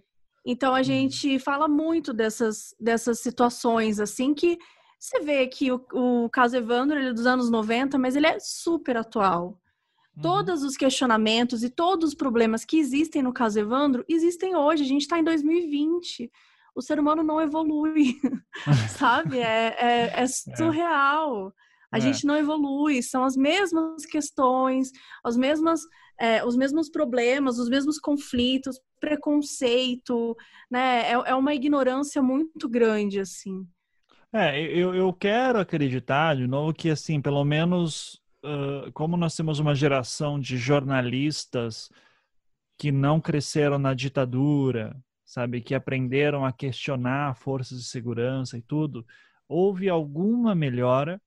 [0.46, 0.84] Então a uhum.
[0.84, 4.58] gente fala muito dessas, dessas situações, assim, que
[4.98, 8.38] você vê que o, o caso Evandro ele é dos anos 90, mas ele é
[8.40, 9.60] super atual.
[10.20, 10.22] Uhum.
[10.22, 14.84] Todos os questionamentos e todos os problemas que existem no caso Evandro existem hoje.
[14.84, 16.30] A gente está em 2020.
[16.76, 18.18] O ser humano não evolui,
[18.98, 19.40] sabe?
[19.40, 20.28] É, é, é, é.
[20.28, 21.54] surreal.
[21.92, 22.02] A é.
[22.02, 23.02] gente não evolui.
[23.02, 24.92] São as mesmas questões,
[25.24, 25.82] as mesmas,
[26.20, 30.36] é, os mesmos problemas, os mesmos conflitos, preconceito,
[30.70, 31.12] né?
[31.12, 33.66] É, é uma ignorância muito grande, assim.
[34.32, 39.60] É, eu, eu quero acreditar, de novo, que, assim, pelo menos uh, como nós temos
[39.60, 41.90] uma geração de jornalistas
[42.78, 44.96] que não cresceram na ditadura,
[45.26, 49.06] sabe, que aprenderam a questionar forças de segurança e tudo,
[49.48, 51.22] houve alguma melhora,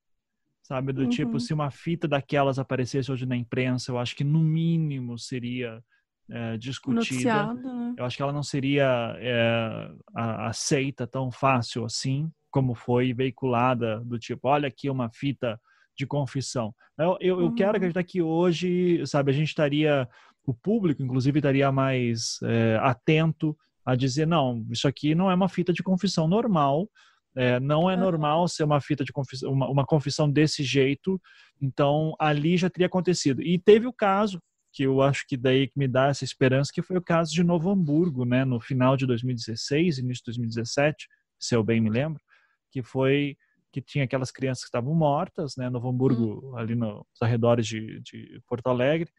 [0.63, 1.37] sabe, do tipo, uhum.
[1.37, 5.83] tipo, se uma fita daquelas aparecesse hoje na imprensa, eu acho que no mínimo seria
[6.31, 7.53] é, discutida.
[7.53, 7.95] Né?
[7.99, 14.19] Eu acho que ela não seria é, aceita tão fácil assim, como foi veiculada, do
[14.19, 15.61] tipo, olha aqui uma fita
[15.97, 16.75] de confissão.
[16.99, 17.77] Eu, eu, eu quero uhum.
[17.77, 20.09] acreditar que hoje, sabe, a gente estaria,
[20.47, 25.49] o público, inclusive, estaria mais é, atento a dizer, não, isso aqui não é uma
[25.49, 26.89] fita de confissão normal,
[27.35, 31.21] é, não é normal ser uma fita de confissão, uma, uma confissão desse jeito,
[31.61, 33.43] então ali já teria acontecido.
[33.43, 34.41] E teve o caso,
[34.73, 37.43] que eu acho que daí que me dá essa esperança, que foi o caso de
[37.43, 41.09] Novo Hamburgo, né, no final de 2016, início de 2017,
[41.39, 42.21] se eu bem me lembro,
[42.71, 43.37] que foi
[43.73, 46.57] que tinha aquelas crianças que estavam mortas, né, Novo Hamburgo, hum.
[46.57, 49.11] ali nos arredores de, de Porto Alegre,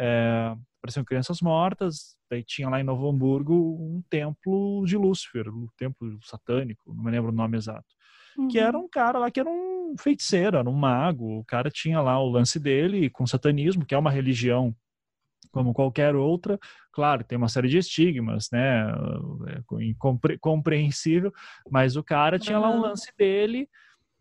[0.00, 5.66] é, pareciam crianças mortas, daí tinha lá em Novo Hamburgo um templo de Lúcifer, um
[5.76, 7.84] templo satânico, não me lembro o nome exato,
[8.38, 8.48] uhum.
[8.48, 12.00] que era um cara lá que era um feiticeiro, era um mago, o cara tinha
[12.00, 14.74] lá o lance dele com satanismo, que é uma religião
[15.52, 16.58] como qualquer outra,
[16.92, 18.86] claro, tem uma série de estigmas, né,
[19.48, 21.32] é compreensível,
[21.70, 23.68] mas o cara tinha lá um lance dele,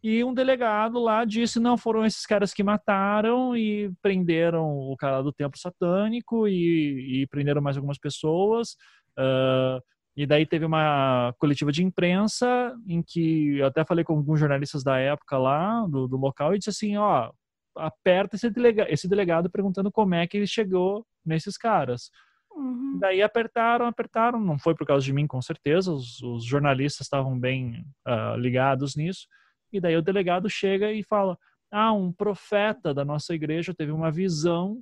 [0.02, 5.22] e um delegado lá disse: não, foram esses caras que mataram e prenderam o cara
[5.22, 8.78] do templo satânico e, e prenderam mais algumas pessoas.
[9.18, 9.82] Uh,
[10.16, 14.84] e daí teve uma coletiva de imprensa em que eu até falei com alguns jornalistas
[14.84, 17.32] da época lá, do, do local, e disse assim: ó,
[17.76, 22.10] aperta esse, delega, esse delegado perguntando como é que ele chegou nesses caras.
[22.52, 22.98] Uhum.
[23.00, 24.40] Daí apertaram, apertaram.
[24.40, 25.92] Não foi por causa de mim, com certeza.
[25.92, 29.28] Os, os jornalistas estavam bem uh, ligados nisso.
[29.72, 31.38] E daí o delegado chega e fala:
[31.72, 34.82] Ah, um profeta da nossa igreja teve uma visão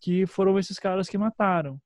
[0.00, 1.78] que foram esses caras que mataram.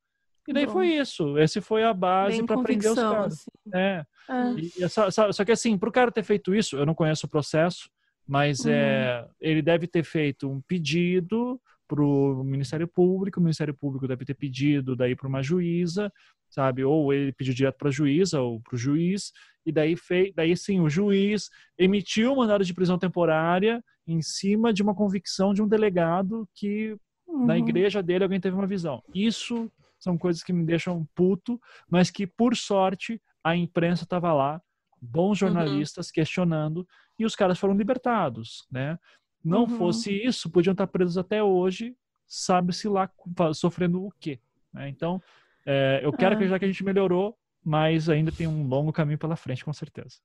[0.46, 0.72] E daí Bom.
[0.72, 1.38] foi isso.
[1.38, 3.32] Esse foi a base para prender os caras.
[3.32, 3.50] Assim.
[3.74, 4.04] É.
[4.28, 4.54] é.
[4.58, 7.26] E, só, só, só, que assim, para o cara ter feito isso, eu não conheço
[7.26, 7.88] o processo,
[8.26, 8.72] mas uhum.
[8.72, 11.60] é, ele deve ter feito um pedido
[11.94, 16.12] para o Ministério Público, o Ministério Público deve ter pedido daí para uma juíza,
[16.50, 16.84] sabe?
[16.84, 19.32] Ou ele pediu direto para a juíza ou para o juiz,
[19.64, 21.48] e daí, fei, daí sim o juiz
[21.78, 26.96] emitiu o mandado de prisão temporária em cima de uma convicção de um delegado que
[27.26, 27.46] uhum.
[27.46, 29.02] na igreja dele alguém teve uma visão.
[29.14, 31.58] Isso são coisas que me deixam puto,
[31.88, 34.60] mas que por sorte a imprensa estava lá,
[35.00, 35.48] bons uhum.
[35.48, 36.12] jornalistas uhum.
[36.14, 36.86] questionando
[37.18, 38.98] e os caras foram libertados, né?
[39.44, 39.78] Não uhum.
[39.78, 41.94] fosse isso, podiam estar presos até hoje,
[42.26, 43.10] sabe-se lá
[43.52, 44.40] sofrendo o quê.
[44.72, 44.88] Né?
[44.88, 45.20] Então,
[45.66, 46.34] é, eu quero é.
[46.34, 50.18] acreditar que a gente melhorou, mas ainda tem um longo caminho pela frente, com certeza.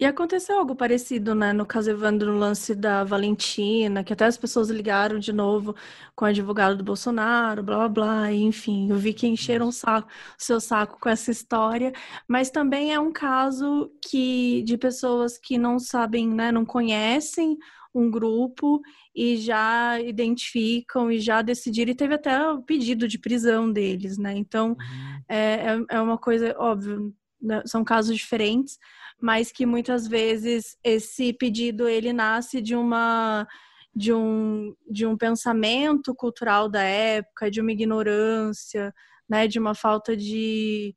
[0.00, 4.38] E aconteceu algo parecido, né, no caso Evandro, no lance da Valentina, que até as
[4.38, 5.74] pessoas ligaram de novo
[6.14, 10.08] com o advogado do Bolsonaro, blá blá blá, enfim, eu vi que encheram o saco,
[10.08, 10.12] o
[10.42, 11.92] seu saco com essa história,
[12.28, 17.58] mas também é um caso que de pessoas que não sabem, né, não conhecem
[17.98, 18.80] um grupo
[19.14, 24.34] e já identificam e já decidiram, e teve até o pedido de prisão deles, né?
[24.36, 25.22] Então, uhum.
[25.28, 27.62] é, é, é uma coisa, óbvio, né?
[27.66, 28.78] são casos diferentes,
[29.20, 33.46] mas que muitas vezes esse pedido ele nasce de uma
[33.94, 38.94] de um, de um pensamento cultural da época, de uma ignorância,
[39.28, 40.94] né, de uma falta de,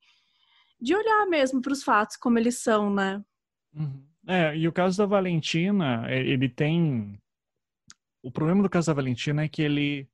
[0.79, 3.19] de olhar mesmo para os fatos como eles são, né?
[3.73, 4.10] Uhum.
[4.31, 7.19] É, e o caso da Valentina, é, ele tem.
[8.23, 10.07] O problema do caso da Valentina é que ele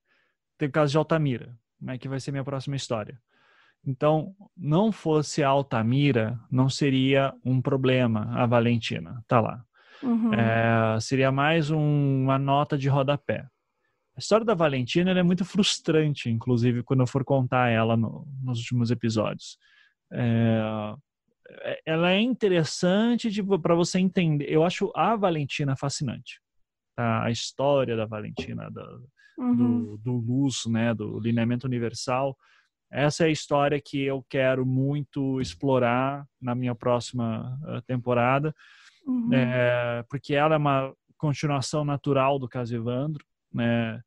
[0.58, 3.22] tem o caso de Altamira, né, que vai ser minha próxima história.
[3.86, 9.64] Então, não fosse a Altamira, não seria um problema a Valentina, tá lá.
[10.02, 10.34] Uhum.
[10.34, 13.48] É, seria mais um, uma nota de rodapé.
[14.16, 18.60] A história da Valentina é muito frustrante, inclusive, quando eu for contar ela no, nos
[18.60, 19.60] últimos episódios.
[20.12, 20.96] É, é,
[21.86, 24.46] ela é interessante tipo, para você entender.
[24.50, 26.42] Eu acho a Valentina fascinante.
[26.96, 27.24] Tá?
[27.24, 29.56] A história da Valentina, do, uhum.
[29.56, 30.94] do, do luz, né?
[30.94, 32.38] do lineamento universal.
[32.92, 38.56] Essa é a história que eu quero muito explorar na minha próxima uh, temporada,
[39.06, 39.34] uhum.
[39.34, 44.02] é, porque ela é uma continuação natural do caso Evandro, né?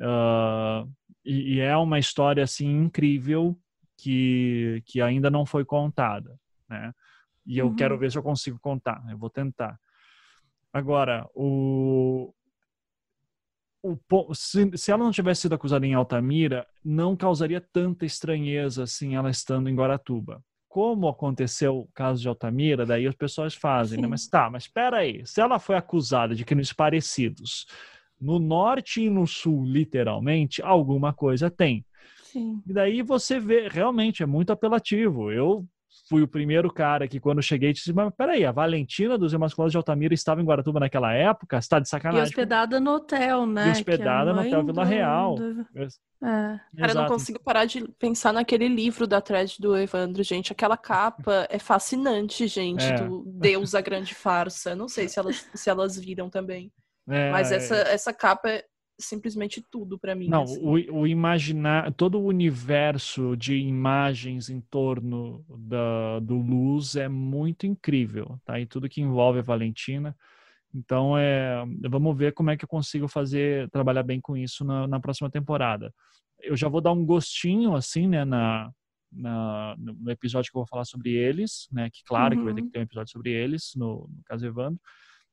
[0.00, 0.90] Uh,
[1.24, 3.56] e, e, é uma história assim incrível
[3.96, 6.36] que, que ainda não foi contada
[6.68, 6.92] né?
[7.46, 7.76] E eu uhum.
[7.76, 9.02] quero ver se eu consigo contar.
[9.10, 9.78] Eu vou tentar.
[10.72, 12.34] Agora, o,
[13.82, 19.14] o se, se ela não tivesse sido acusada em Altamira, não causaria tanta estranheza assim
[19.14, 20.42] ela estando em Guaratuba.
[20.68, 24.08] Como aconteceu o caso de Altamira, daí as pessoas fazem, né?
[24.08, 25.24] Mas tá, mas espera aí.
[25.24, 27.66] Se ela foi acusada de crimes parecidos
[28.20, 31.84] no norte e no sul, literalmente, alguma coisa tem.
[32.24, 32.60] Sim.
[32.66, 35.30] E daí você vê, realmente é muito apelativo.
[35.30, 35.64] Eu
[36.08, 39.76] fui o primeiro cara que, quando cheguei, disse: Mas peraí, a Valentina dos Imaculado de
[39.76, 41.60] Altamira estava em Guaratuba naquela época?
[41.60, 42.24] Você tá de sacanagem.
[42.24, 43.68] E hospedada no hotel, né?
[43.68, 45.34] E hospedada é no Hotel Vila Real.
[45.36, 45.66] Do...
[46.22, 46.60] É.
[46.78, 50.52] Cara, eu não consigo parar de pensar naquele livro da thread do Evandro, gente.
[50.52, 52.94] Aquela capa é fascinante, gente, é.
[52.94, 54.74] do Deus a Grande Farsa.
[54.74, 56.72] Não sei se elas, se elas viram também.
[57.08, 57.92] É, Mas essa, é.
[57.92, 58.64] essa capa é
[58.98, 60.28] simplesmente tudo para mim.
[60.28, 60.60] Não, assim.
[60.60, 67.66] o, o, imaginar, todo o universo de imagens em torno da, do Luz é muito
[67.66, 68.60] incrível, tá?
[68.60, 70.16] E tudo que envolve a Valentina.
[70.74, 74.86] Então, é, vamos ver como é que eu consigo fazer, trabalhar bem com isso na,
[74.86, 75.92] na próxima temporada.
[76.40, 78.70] Eu já vou dar um gostinho, assim, né, na,
[79.12, 81.88] na, no episódio que eu vou falar sobre eles, né?
[81.90, 82.40] Que claro uhum.
[82.40, 82.72] que vai ter que uhum.
[82.72, 84.80] ter um episódio sobre eles, no, no caso Evandro.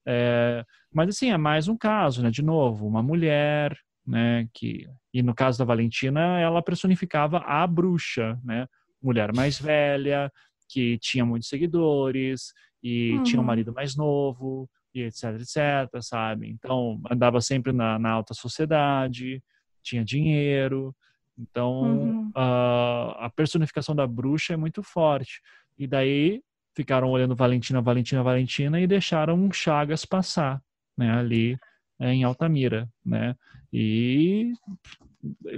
[0.05, 2.31] É, mas assim, é mais um caso, né?
[2.31, 4.47] De novo, uma mulher, né?
[4.53, 8.67] Que, e no caso da Valentina, ela personificava a bruxa, né?
[9.01, 10.31] Mulher mais velha,
[10.69, 12.53] que tinha muitos seguidores
[12.83, 13.23] e uhum.
[13.23, 13.47] tinha um uhum.
[13.47, 16.49] marido mais novo e etc, etc, sabe?
[16.49, 19.41] Então, andava sempre na, na alta sociedade,
[19.83, 20.95] tinha dinheiro.
[21.37, 22.31] Então, uhum.
[22.35, 25.41] a, a personificação da bruxa é muito forte.
[25.77, 26.41] E daí
[26.75, 30.61] ficaram olhando Valentina, Valentina, Valentina e deixaram um Chagas passar,
[30.97, 31.57] né, ali
[31.99, 33.35] é, em Altamira, né?
[33.71, 34.53] E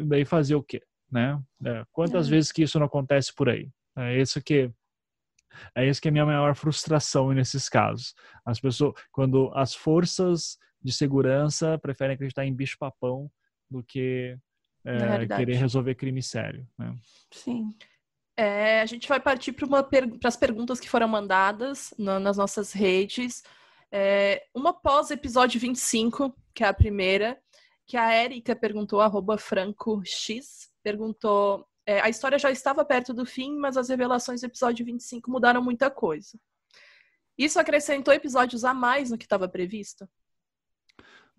[0.05, 0.81] daí fazer o quê,
[1.11, 1.41] né?
[1.65, 2.31] É, quantas é.
[2.31, 3.69] vezes que isso não acontece por aí?
[3.95, 4.71] É isso que
[5.75, 8.13] é isso que é a minha maior frustração nesses casos.
[8.45, 13.31] As pessoas, quando as forças de segurança preferem acreditar em bicho-papão
[13.69, 14.37] do que
[14.83, 16.67] é, querer resolver crime sério.
[16.77, 16.93] Né?
[17.31, 17.69] Sim.
[18.35, 22.71] É, a gente vai partir para per as perguntas que foram mandadas no, nas nossas
[22.71, 23.43] redes.
[23.91, 27.39] É, uma pós-episódio 25, que é a primeira,
[27.85, 33.57] que a Érica perguntou, arroba francox, perguntou é, a história já estava perto do fim,
[33.57, 36.39] mas as revelações do episódio 25 mudaram muita coisa.
[37.37, 40.07] Isso acrescentou episódios a mais no que estava previsto?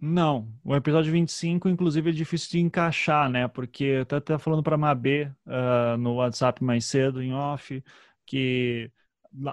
[0.07, 3.49] Não, o episódio 25, inclusive, é difícil de encaixar, né?
[3.49, 7.83] Porque eu até estava falando para a Mabê uh, no WhatsApp mais cedo, em off,
[8.27, 8.91] que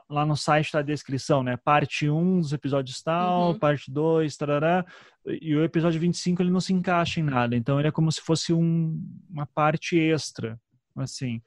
[0.09, 1.55] lá no site está a descrição, né?
[1.55, 3.59] Parte 1 dos episódios tal, uhum.
[3.59, 4.85] parte 2, tarará.
[5.25, 7.55] E o episódio 25 ele não se encaixa em nada.
[7.55, 10.59] Então ele é como se fosse um, uma parte extra,
[10.97, 11.37] assim.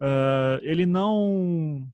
[0.00, 1.86] Uh, ele não...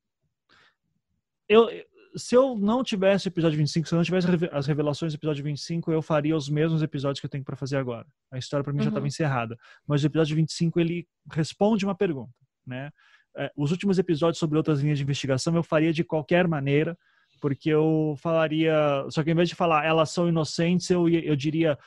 [1.47, 1.69] Eu,
[2.17, 5.45] se eu não tivesse o episódio 25, se eu não tivesse as revelações do episódio
[5.45, 8.07] 25, eu faria os mesmos episódios que eu tenho para fazer agora.
[8.31, 8.85] A história para mim uhum.
[8.85, 9.57] já estava encerrada.
[9.87, 12.33] Mas o episódio 25 ele responde uma pergunta,
[12.67, 12.91] né?
[13.37, 16.97] É, os últimos episódios sobre outras linhas de investigação eu faria de qualquer maneira,
[17.41, 18.75] porque eu falaria,
[19.11, 21.79] só que em vez de falar elas são inocentes, eu, eu diria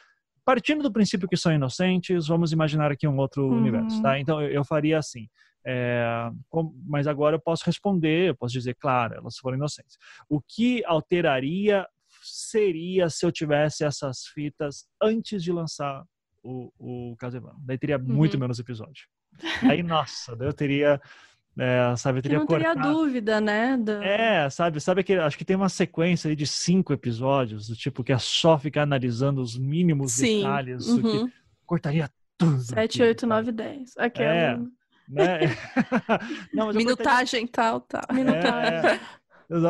[0.45, 3.57] partindo do princípio que são inocentes, vamos imaginar aqui um outro uhum.
[3.57, 4.19] universo, tá?
[4.19, 5.27] Então eu, eu faria assim.
[5.65, 9.98] É, com, mas agora eu posso responder, eu posso dizer, claro, elas foram inocentes.
[10.30, 11.86] O que alteraria
[12.22, 16.03] seria se eu tivesse essas fitas antes de lançar
[16.44, 17.60] o, o Caso Evandro.
[17.61, 18.41] Daí teria muito uhum.
[18.41, 19.07] menos episódio.
[19.64, 20.99] Aí, nossa, daí eu teria
[21.57, 22.94] é, sabe, teria que não teria cortado.
[22.94, 23.76] dúvida, né?
[23.76, 23.91] Do...
[24.02, 28.14] É, sabe, sabe que acho que tem uma sequência de cinco episódios, do tipo que
[28.14, 30.38] é só ficar analisando os mínimos Sim.
[30.38, 31.27] detalhes, uhum.
[31.27, 31.34] que
[31.65, 32.60] cortaria tudo.
[32.61, 33.98] 7, 8, 9, 10.
[33.98, 34.34] Aquela.
[34.34, 34.60] É,
[35.10, 35.40] né?
[36.53, 37.49] Não, Minutagem, cortaria...
[37.52, 38.15] tal, tal.
[38.15, 38.91] Minutagem.
[38.91, 38.99] É,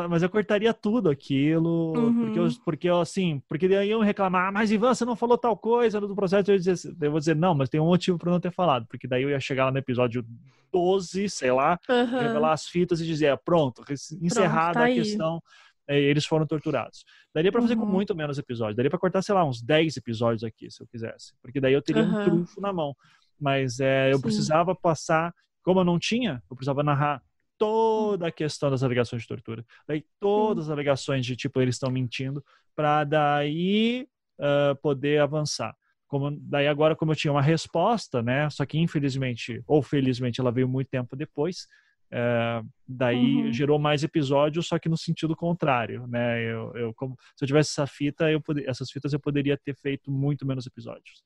[0.09, 2.25] mas eu cortaria tudo aquilo, uhum.
[2.25, 5.37] porque, eu, porque eu, assim, porque daí iam reclamar, ah, mas Ivan, você não falou
[5.37, 8.29] tal coisa do processo, eu, dizer, eu vou dizer, não, mas tem um motivo para
[8.29, 10.25] não ter falado, porque daí eu ia chegar lá no episódio
[10.69, 12.19] 12, sei lá, uhum.
[12.19, 13.81] revelar as fitas e dizer, pronto,
[14.21, 15.41] encerrada pronto, tá a questão,
[15.87, 17.05] é, eles foram torturados.
[17.33, 17.79] Daria para fazer uhum.
[17.79, 20.87] com muito menos episódios, daria para cortar, sei lá, uns 10 episódios aqui, se eu
[20.87, 22.93] quisesse, porque daí eu teria um trunfo na mão
[23.39, 24.21] mas é, eu Sim.
[24.21, 25.33] precisava passar,
[25.63, 27.21] como eu não tinha, eu precisava narrar
[27.57, 31.91] toda a questão das alegações de tortura, daí todas as alegações de tipo eles estão
[31.91, 32.43] mentindo,
[32.75, 34.07] para daí
[34.39, 35.75] uh, poder avançar.
[36.07, 38.49] Como, daí agora como eu tinha uma resposta, né?
[38.49, 41.67] Só que infelizmente ou felizmente ela veio muito tempo depois.
[42.11, 43.53] Uh, daí uhum.
[43.53, 46.41] gerou mais episódios, só que no sentido contrário, né?
[46.41, 49.75] Eu, eu como, se eu tivesse essa fita, eu pod, essas fitas eu poderia ter
[49.75, 51.21] feito muito menos episódios.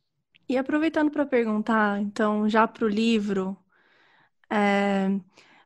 [0.47, 3.57] E aproveitando para perguntar, então, já para o livro,
[4.49, 5.07] é,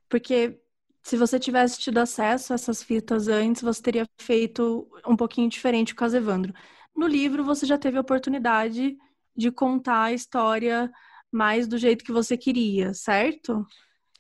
[0.08, 0.60] porque
[1.04, 5.94] se você tivesse tido acesso a essas fitas antes, você teria feito um pouquinho diferente
[5.94, 6.54] o caso Evandro.
[6.96, 8.98] No livro, você já teve a oportunidade
[9.36, 10.92] de contar a história
[11.32, 13.66] mais do jeito que você queria, certo?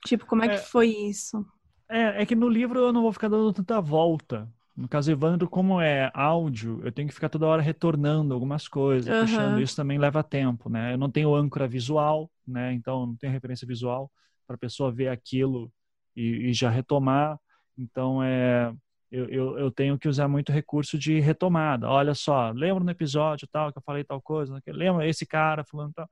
[0.05, 1.45] Tipo, como é, é que foi isso?
[1.89, 4.51] É, é que no livro eu não vou ficar dando tanta volta.
[4.77, 9.11] No caso Evandro, como é áudio, eu tenho que ficar toda hora retornando algumas coisas,
[9.11, 9.21] uhum.
[9.21, 9.59] puxando.
[9.59, 10.93] Isso também leva tempo, né?
[10.93, 12.73] Eu não tenho âncora visual, né?
[12.73, 14.11] Então, não tenho referência visual
[14.45, 15.71] para a pessoa ver aquilo
[16.15, 17.39] e, e, já retomar.
[17.75, 18.71] Então, é,
[19.11, 21.89] eu, eu, eu, tenho que usar muito recurso de retomada.
[21.89, 24.61] Olha só, lembra no episódio tal que eu falei tal coisa?
[24.67, 26.07] Lembra esse cara falando tal?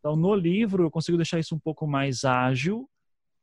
[0.00, 2.90] Então, no livro, eu consigo deixar isso um pouco mais ágil,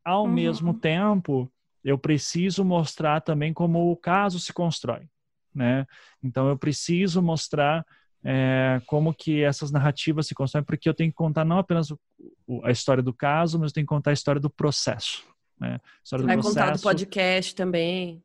[0.03, 0.33] ao uhum.
[0.33, 1.49] mesmo tempo
[1.83, 5.07] eu preciso mostrar também como o caso se constrói,
[5.53, 5.85] né?
[6.23, 7.85] Então eu preciso mostrar
[8.23, 11.99] é, como que essas narrativas se constroem, porque eu tenho que contar não apenas o,
[12.45, 15.23] o, a história do caso, mas eu tenho que contar a história do processo,
[15.59, 15.79] né?
[16.03, 16.65] História Vai do processo.
[16.65, 18.21] contar do podcast também.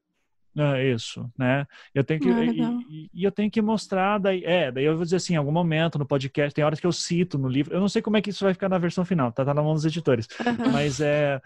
[0.57, 1.67] É isso, né?
[1.93, 2.45] Eu tenho que ah,
[2.89, 5.51] e, e, eu tenho que mostrar daí, é, daí eu vou dizer assim, em algum
[5.51, 7.75] momento no podcast, tem horas que eu cito no livro.
[7.75, 9.63] Eu não sei como é que isso vai ficar na versão final, tá, tá na
[9.63, 10.29] mão dos editores.
[10.73, 11.41] Mas é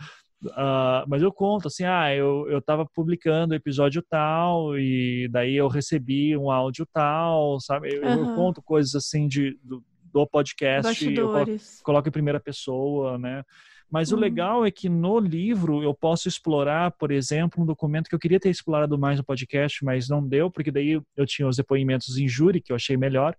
[0.44, 5.66] Uh, mas eu conto assim, ah, eu, eu tava publicando episódio tal e daí eu
[5.66, 7.97] recebi um áudio tal, sabe?
[7.97, 8.31] Eu, uhum.
[8.31, 9.82] eu conto coisas assim de, do,
[10.12, 11.52] do podcast, eu coloco,
[11.82, 13.43] coloco, em primeira pessoa, né?
[13.90, 14.19] Mas uhum.
[14.19, 18.20] o legal é que no livro eu posso explorar, por exemplo, um documento que eu
[18.20, 22.16] queria ter explorado mais no podcast, mas não deu, porque daí eu tinha os depoimentos
[22.16, 23.35] em júri, que eu achei melhor,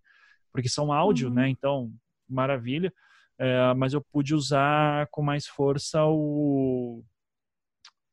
[0.52, 1.34] porque são áudio, uhum.
[1.36, 1.48] né?
[1.48, 1.90] Então,
[2.28, 2.92] maravilha
[3.40, 7.02] é, mas eu pude usar com mais força o,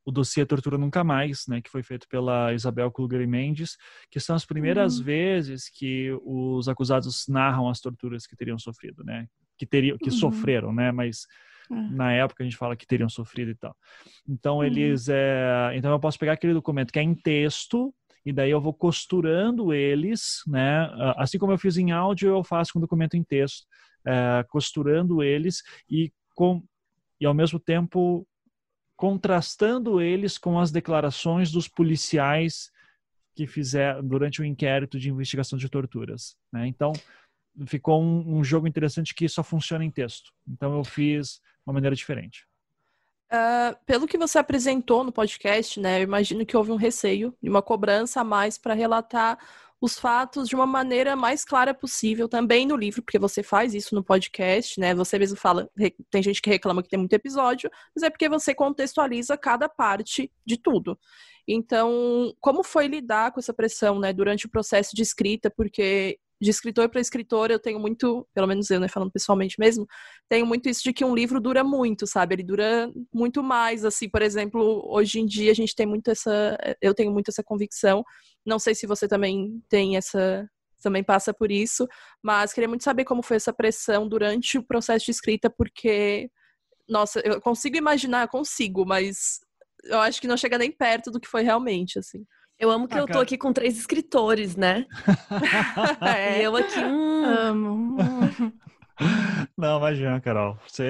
[0.04, 3.76] o dossiê Tortura Nunca Mais, né, que foi feito pela Isabel Kluger Mendes,
[4.08, 5.04] que são as primeiras uhum.
[5.04, 9.26] vezes que os acusados narram as torturas que teriam sofrido, né,
[9.58, 10.16] que teriam, que uhum.
[10.16, 11.26] sofreram, né, mas
[11.68, 11.90] uhum.
[11.90, 13.76] na época a gente fala que teriam sofrido e tal.
[14.28, 14.64] Então uhum.
[14.64, 17.92] eles, é, então eu posso pegar aquele documento que é em texto
[18.24, 20.90] e daí eu vou costurando eles, né?
[21.16, 23.64] Assim como eu fiz em áudio, eu faço com documento em texto,
[24.06, 26.62] é, costurando eles e com
[27.20, 28.26] e ao mesmo tempo
[28.96, 32.70] contrastando eles com as declarações dos policiais
[33.34, 36.34] que fizeram durante o inquérito de investigação de torturas.
[36.50, 36.66] Né?
[36.66, 36.92] Então,
[37.66, 40.32] ficou um, um, jogo interessante que só funciona em texto.
[40.48, 42.46] Então, eu fiz uma maneira diferente.
[43.30, 47.50] Uh, pelo que você apresentou no podcast, né, eu imagino que houve um receio e
[47.50, 49.36] uma cobrança a mais para relatar
[49.80, 53.94] os fatos de uma maneira mais clara possível, também no livro, porque você faz isso
[53.94, 54.94] no podcast, né?
[54.94, 55.68] Você mesmo fala,
[56.10, 60.32] tem gente que reclama que tem muito episódio, mas é porque você contextualiza cada parte
[60.44, 60.98] de tudo.
[61.46, 65.50] Então, como foi lidar com essa pressão, né, durante o processo de escrita?
[65.50, 69.86] Porque de escritor para escritor, eu tenho muito, pelo menos eu, né, falando pessoalmente mesmo,
[70.28, 72.34] tenho muito isso de que um livro dura muito, sabe?
[72.34, 76.56] Ele dura muito mais, assim, por exemplo, hoje em dia a gente tem muito essa,
[76.80, 78.04] eu tenho muito essa convicção,
[78.44, 80.48] não sei se você também tem essa,
[80.82, 81.86] também passa por isso,
[82.22, 86.30] mas queria muito saber como foi essa pressão durante o processo de escrita, porque,
[86.88, 89.40] nossa, eu consigo imaginar, consigo, mas
[89.84, 92.24] eu acho que não chega nem perto do que foi realmente, assim.
[92.58, 94.86] Eu amo que ah, eu tô aqui com três escritores, né?
[96.02, 96.40] é.
[96.40, 96.80] E eu aqui.
[96.80, 97.24] Hum...
[97.24, 97.96] Amo.
[99.56, 100.56] Não, imagina, Carol.
[100.66, 100.84] Você,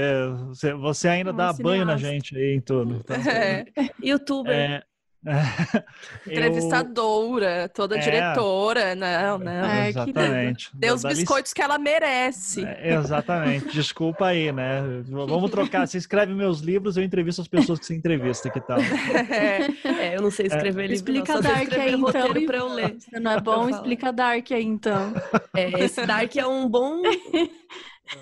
[0.48, 2.96] você, você ainda dá banho na gente aí em tudo.
[2.96, 3.66] Então, é.
[4.02, 4.52] Youtuber.
[4.52, 4.82] É,
[6.26, 9.64] Entrevistadora, toda é, diretora, não, não.
[9.64, 10.70] É, exatamente.
[10.74, 12.64] Dê os biscoitos que ela merece.
[12.64, 13.68] É, exatamente.
[13.72, 14.82] Desculpa aí, né?
[15.08, 15.86] Vamos trocar.
[15.86, 18.78] Você escreve meus livros, eu entrevisto as pessoas que você entrevista, que tal?
[18.78, 19.66] É,
[20.12, 20.86] é eu não sei escrever é.
[20.88, 20.94] livro.
[20.94, 22.46] Explica não, Dark aí, então.
[22.46, 22.96] Pra eu ler.
[22.98, 23.68] Você não é bom?
[23.68, 25.12] Explica Dark aí, então.
[25.54, 27.02] É, esse Dark é um bom...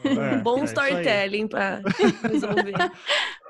[0.04, 1.82] um bom é, storytelling para
[2.22, 2.72] resolver.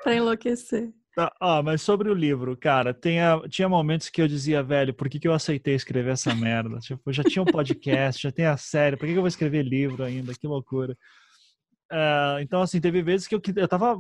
[0.03, 0.93] para enlouquecer.
[1.17, 5.09] Ah, ah, mas sobre o livro, cara, tinha, tinha momentos que eu dizia, velho, por
[5.09, 6.79] que, que eu aceitei escrever essa merda?
[6.81, 9.63] Tipo, já tinha um podcast, já tem a série, por que, que eu vou escrever
[9.63, 10.35] livro ainda?
[10.35, 10.97] Que loucura.
[11.93, 13.97] Uh, então, assim, teve vezes que eu, eu tava.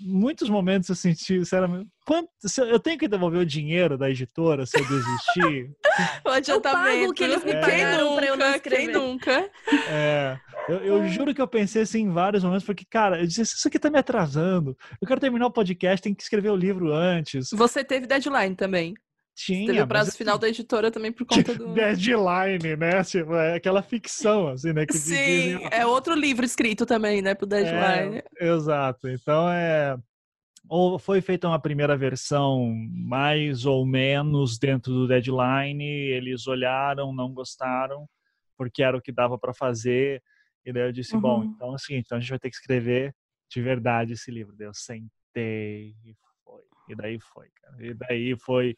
[0.00, 4.78] Muitos momentos eu senti, sinceramente, quanto, eu tenho que devolver o dinheiro da editora se
[4.78, 5.70] eu desistir?
[6.24, 6.88] o adiantamento.
[6.88, 8.86] Eu pago o que eles me pagaram é, pra eu não escrever.
[8.86, 9.50] Quem nunca?
[9.88, 10.38] É.
[10.68, 13.66] Eu, eu, juro que eu pensei assim em vários momentos, porque, cara, eu disse, isso
[13.66, 14.76] aqui tá me atrasando.
[15.00, 17.50] Eu quero terminar o podcast, tem que escrever o livro antes.
[17.52, 18.94] Você teve deadline também.
[19.34, 19.66] Tinha.
[19.66, 21.72] Teve o prazo final da editora também por conta do.
[21.72, 23.02] Deadline, né?
[23.02, 24.84] Tipo, é aquela ficção, assim, né?
[24.84, 25.68] Que Sim, dizia...
[25.70, 27.34] é outro livro escrito também, né?
[27.34, 28.22] Pro deadline.
[28.38, 29.08] É, exato.
[29.08, 29.96] Então é.
[30.68, 37.32] Ou foi feita uma primeira versão mais ou menos dentro do deadline, eles olharam, não
[37.32, 38.06] gostaram,
[38.56, 40.22] porque era o que dava para fazer.
[40.64, 41.20] E daí eu disse, uhum.
[41.20, 43.14] bom, então assim, então a gente vai ter que escrever
[43.50, 44.54] de verdade esse livro.
[44.56, 46.14] Daí eu sentei e
[46.44, 46.62] foi.
[46.88, 47.76] E daí foi, cara.
[47.86, 48.76] E daí foi.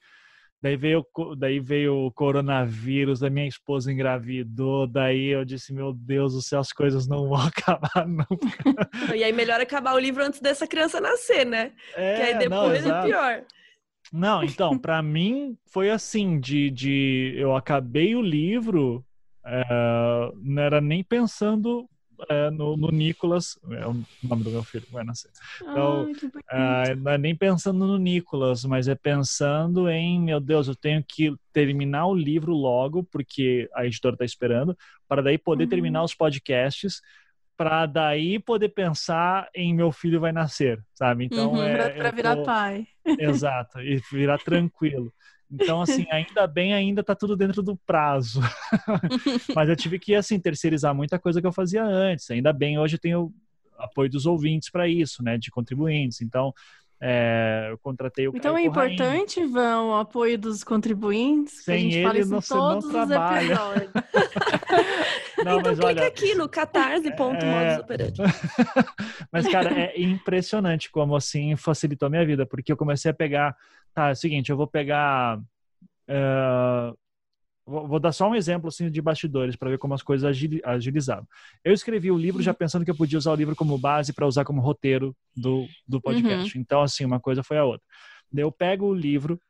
[0.62, 1.06] Daí veio,
[1.36, 6.58] daí veio o coronavírus, a minha esposa engravidou, daí eu disse, meu Deus do céu,
[6.58, 8.88] as coisas não vão acabar nunca.
[9.14, 11.74] e aí melhor acabar o livro antes dessa criança nascer, né?
[11.94, 13.44] É, que aí depois não, é pior.
[14.10, 19.04] Não, então, para mim foi assim, de, de eu acabei o livro,
[19.44, 21.88] é, não era nem pensando
[22.28, 25.30] é, no, no, Nicolas, é o nome do meu filho, vai nascer.
[25.60, 26.10] Então,
[26.50, 31.04] é, não é nem pensando no Nicolas, mas é pensando em, meu Deus, eu tenho
[31.06, 34.76] que terminar o livro logo, porque a editora está esperando,
[35.08, 35.70] para daí poder uhum.
[35.70, 37.00] terminar os podcasts,
[37.56, 41.26] para daí poder pensar em meu filho vai nascer, sabe?
[41.26, 42.42] Então, uhum, é, para virar tô...
[42.42, 42.86] pai.
[43.18, 45.12] Exato, e virar tranquilo.
[45.54, 48.40] Então, assim, ainda bem, ainda tá tudo dentro do prazo.
[49.54, 52.30] Mas eu tive que, assim, terceirizar muita coisa que eu fazia antes.
[52.30, 53.32] Ainda bem, hoje eu tenho
[53.78, 56.20] apoio dos ouvintes para isso, né, de contribuintes.
[56.20, 56.52] Então,
[57.00, 61.64] é, eu contratei o Então Caio é importante, Ivan, o apoio dos contribuintes.
[61.64, 63.54] Sem a gente ele, fala isso todos não trabalha.
[65.44, 68.24] não, então clica olha, aqui no catarse.modus é...
[69.30, 73.54] mas, cara, é impressionante como assim facilitou a minha vida, porque eu comecei a pegar.
[73.94, 75.38] Tá, é o seguinte, eu vou pegar.
[76.08, 76.96] Uh,
[77.66, 81.26] Vou dar só um exemplo assim de bastidores para ver como as coisas agilizaram.
[81.64, 82.56] Eu escrevi o livro já uhum.
[82.56, 85.98] pensando que eu podia usar o livro como base para usar como roteiro do, do
[85.98, 86.54] podcast.
[86.54, 86.60] Uhum.
[86.60, 87.82] Então, assim, uma coisa foi a outra.
[88.36, 89.40] Eu pego o livro,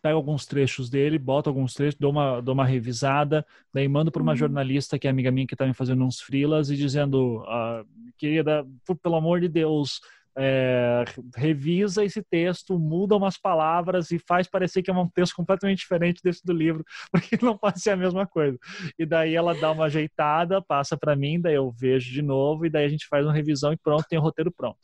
[0.00, 4.22] pego alguns trechos dele, boto alguns trechos, dou uma, dou uma revisada, daí mando para
[4.22, 4.36] uma uhum.
[4.36, 7.84] jornalista que é amiga minha que está me fazendo uns frilas e dizendo, ah,
[8.16, 8.66] querida,
[9.02, 10.00] pelo amor de Deus,
[10.38, 11.04] é,
[11.34, 16.20] revisa esse texto, muda umas palavras e faz parecer que é um texto completamente diferente
[16.22, 18.58] desse do livro, porque não pode ser a mesma coisa.
[18.98, 22.70] E daí ela dá uma ajeitada, passa para mim, daí eu vejo de novo e
[22.70, 24.78] daí a gente faz uma revisão e pronto, tem o roteiro pronto.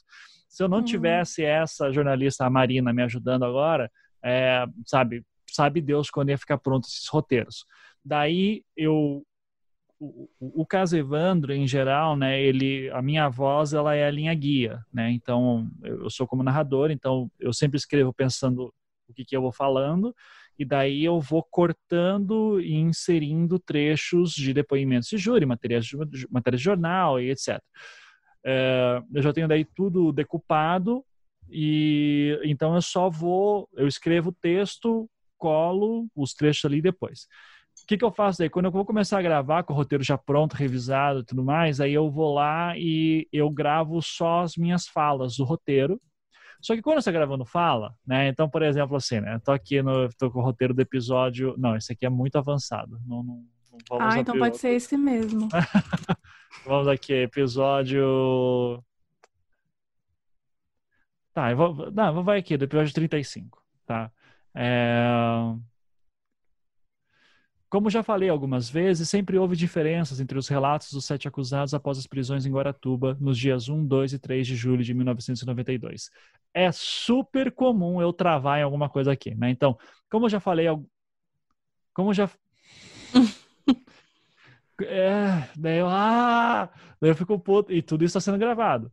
[0.49, 0.85] Se eu não uhum.
[0.85, 3.91] tivesse essa jornalista, a Marina, me ajudando agora,
[4.25, 7.67] é, sabe, sabe Deus quando ia ficar pronto esses roteiros.
[8.05, 9.23] Daí eu
[10.41, 14.35] o, o, caso Evandro, em geral, né, ele, a minha voz, ela é a linha
[14.35, 18.75] guia, né, então eu sou como narrador, então eu sempre escrevo pensando
[19.09, 20.13] o que, que eu vou falando,
[20.59, 26.57] e daí eu vou cortando e inserindo trechos de depoimentos de júri, matérias de, de
[26.57, 27.61] jornal e etc.
[28.45, 31.05] É, eu já tenho daí tudo decupado,
[31.49, 35.09] e então eu só vou, eu escrevo o texto,
[35.39, 37.29] colo os trechos ali depois.
[37.83, 38.49] O que, que eu faço daí?
[38.49, 41.81] Quando eu vou começar a gravar com o roteiro já pronto, revisado e tudo mais,
[41.81, 46.01] aí eu vou lá e eu gravo só as minhas falas do roteiro.
[46.61, 48.29] Só que quando você está gravando fala, né?
[48.29, 49.35] Então, por exemplo, assim, né?
[49.35, 51.57] Eu tô aqui no tô com o roteiro do episódio.
[51.59, 53.01] Não, esse aqui é muito avançado.
[53.05, 53.45] Não, não,
[53.91, 55.49] não ah, então pode ser esse mesmo.
[56.65, 58.81] vamos aqui, episódio.
[61.33, 64.13] Tá, eu vou, não, vai aqui, do episódio 35, tá?
[64.55, 65.03] É...
[67.73, 71.97] Como já falei algumas vezes, sempre houve diferenças entre os relatos dos sete acusados após
[71.97, 76.11] as prisões em Guaratuba nos dias 1, 2 e 3 de julho de 1992.
[76.53, 79.49] É super comum eu travar em alguma coisa aqui, né?
[79.49, 79.79] Então,
[80.11, 80.67] como eu já falei,
[81.95, 82.29] como já
[84.83, 86.69] é, daí eu, ah,
[87.01, 88.93] daí eu fico puto, e tudo isso está sendo gravado.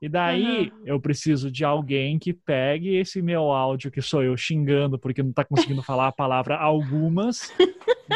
[0.00, 0.82] E daí uhum.
[0.84, 5.30] eu preciso de alguém que pegue esse meu áudio, que sou eu xingando porque não
[5.30, 7.50] está conseguindo falar a palavra algumas,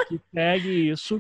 [0.09, 1.19] que pegue isso,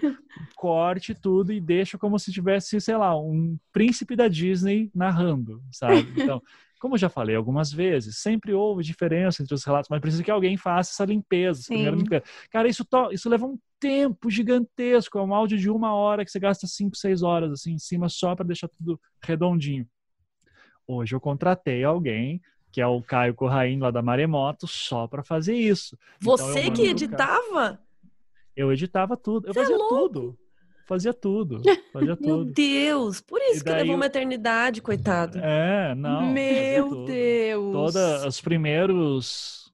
[0.55, 6.07] corte tudo e deixe como se tivesse, sei lá, um príncipe da Disney narrando, sabe?
[6.16, 6.43] Então,
[6.81, 10.31] como eu já falei algumas vezes, sempre houve diferença entre os relatos, mas precisa que
[10.31, 12.24] alguém faça essa limpeza, essa primeira limpeza.
[12.51, 16.41] Cara, isso, isso leva um tempo gigantesco, é um áudio de uma hora que você
[16.41, 19.87] gasta cinco, seis horas assim em cima só para deixar tudo redondinho.
[20.93, 22.43] Hoje eu contratei alguém
[22.73, 25.97] que é o Caio Corraim lá da Maremoto, só para fazer isso.
[26.21, 27.81] Então, Você então, que editava?
[28.57, 29.47] Eu editava tudo.
[29.49, 30.39] Eu Você é fazia é tudo.
[30.87, 31.62] Fazia tudo.
[31.93, 32.27] Fazia tudo.
[32.27, 35.39] Meu Deus, por isso que levou uma eternidade, coitado.
[35.39, 36.33] É, não.
[36.33, 37.73] Meu Deus.
[37.73, 39.73] Todos os primeiros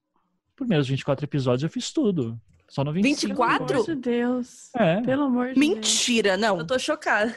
[0.55, 2.39] primeiros 24 episódios eu fiz tudo.
[2.67, 3.29] Só no 25.
[3.33, 3.65] 24?
[3.65, 4.75] Pelo amor de Deus.
[4.75, 5.01] É.
[5.01, 6.41] Pelo amor de Mentira, Deus.
[6.41, 6.59] não.
[6.59, 7.33] Eu tô chocada.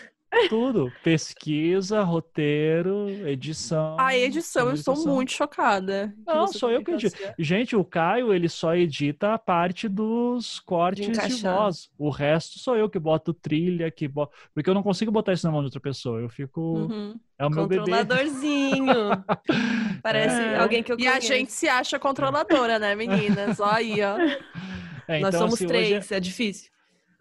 [0.49, 0.93] Tudo.
[1.03, 3.97] Pesquisa, roteiro, edição.
[3.99, 6.15] A edição, eu estou muito chocada.
[6.25, 7.17] Não, sou eu que edito.
[7.39, 11.91] Gente, o Caio, ele só edita a parte dos cortes de, de, voz.
[11.99, 14.33] O resto sou eu que boto trilha, que boto...
[14.55, 16.21] porque eu não consigo botar isso na mão de outra pessoa.
[16.21, 16.61] Eu fico.
[16.61, 17.19] Uhum.
[17.37, 17.81] É o meu bebê.
[17.81, 18.87] Controladorzinho.
[20.03, 20.59] Parece é.
[20.59, 21.15] alguém que eu conheço.
[21.15, 23.59] E a gente se acha controladora, né, meninas?
[23.59, 24.17] Ó aí, ó.
[25.09, 26.15] É, então, Nós somos assim, três, hoje...
[26.15, 26.71] é difícil.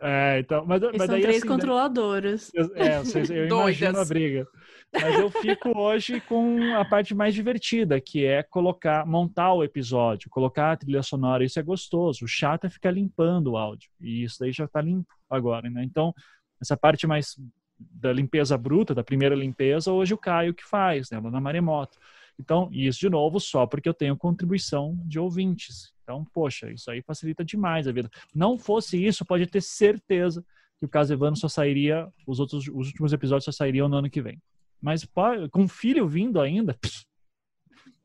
[0.02, 2.52] É, então, mas, mas são daí, três assim, controladoras.
[2.54, 2.68] Né?
[2.76, 4.48] É, vocês, eu imagino a briga.
[4.94, 10.30] Mas eu fico hoje com a parte mais divertida, que é colocar, montar o episódio,
[10.30, 11.44] colocar a trilha sonora.
[11.44, 12.26] Isso é gostoso.
[12.26, 13.90] O chato é ficar limpando o áudio.
[14.00, 15.84] E isso daí já está limpo agora, né?
[15.84, 16.14] Então,
[16.62, 17.36] essa parte mais
[17.78, 21.20] da limpeza bruta, da primeira limpeza, hoje o Caio que faz, né?
[21.20, 21.98] Lá na Maremoto.
[22.40, 25.94] Então, isso de novo só porque eu tenho contribuição de ouvintes.
[26.10, 28.10] Então, poxa, isso aí facilita demais a vida.
[28.34, 30.44] Não fosse isso, pode ter certeza
[30.80, 34.10] que o caso Evandro só sairia, os outros, os últimos episódios só sairiam no ano
[34.10, 34.42] que vem.
[34.82, 35.08] Mas
[35.52, 36.76] com filho vindo ainda,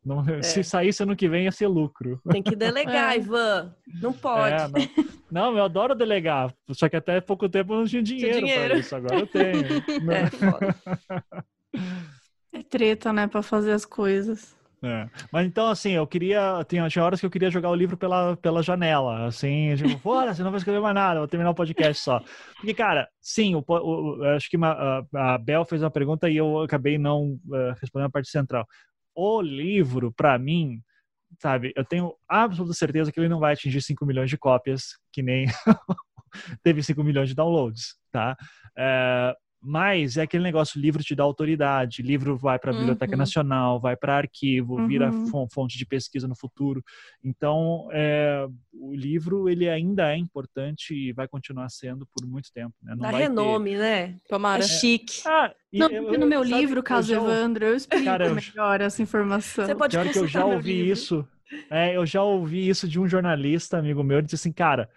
[0.05, 0.43] não, é.
[0.43, 2.21] se saísse ano que vem ia ser lucro.
[2.31, 3.17] Tem que delegar, é.
[3.17, 3.75] Ivan.
[4.03, 4.55] Não pode.
[4.55, 5.53] É, não.
[5.53, 5.57] não.
[5.57, 6.55] eu adoro delegar.
[6.73, 8.69] Só que até pouco tempo eu não tinha dinheiro, dinheiro.
[8.69, 8.95] para isso.
[8.95, 9.65] Agora eu tenho.
[10.13, 10.77] é, foda.
[12.53, 14.55] é treta, né, para fazer as coisas.
[14.85, 15.09] É.
[15.33, 16.63] Mas então, assim, eu queria.
[16.69, 19.25] Tinha, tinha horas que eu queria jogar o livro pela, pela janela.
[19.25, 22.23] Assim, tipo, fora, você não vai escrever mais nada, vou terminar o podcast só.
[22.57, 26.37] Porque, cara, sim, o, o, acho que uma, a, a Bel fez uma pergunta e
[26.37, 28.67] eu acabei não uh, respondendo a parte central.
[29.15, 30.83] O livro, para mim,
[31.41, 35.23] sabe, eu tenho absoluta certeza que ele não vai atingir 5 milhões de cópias, que
[35.23, 35.47] nem
[36.63, 38.37] teve 5 milhões de downloads, tá?
[38.77, 43.19] Uh, mas é aquele negócio, livro te dá autoridade, livro vai para a Biblioteca uhum.
[43.19, 44.87] Nacional, vai para arquivo, uhum.
[44.87, 45.11] vira
[45.51, 46.85] fonte de pesquisa no futuro.
[47.25, 52.75] Então, é, o livro ele ainda é importante e vai continuar sendo por muito tempo.
[52.83, 52.95] Né?
[52.95, 53.79] Não dá renome, ter...
[53.79, 54.17] né?
[54.29, 54.63] Tomara.
[54.63, 55.23] É chique.
[55.27, 59.65] Ah, Não, eu, no meu livro, Caso eu Evandro, eu explico Cara, melhor essa informação.
[59.65, 61.27] Você pode Pior que eu já ouvi isso.
[61.71, 64.89] É, eu já ouvi isso de um jornalista, amigo meu, ele disse assim, cara,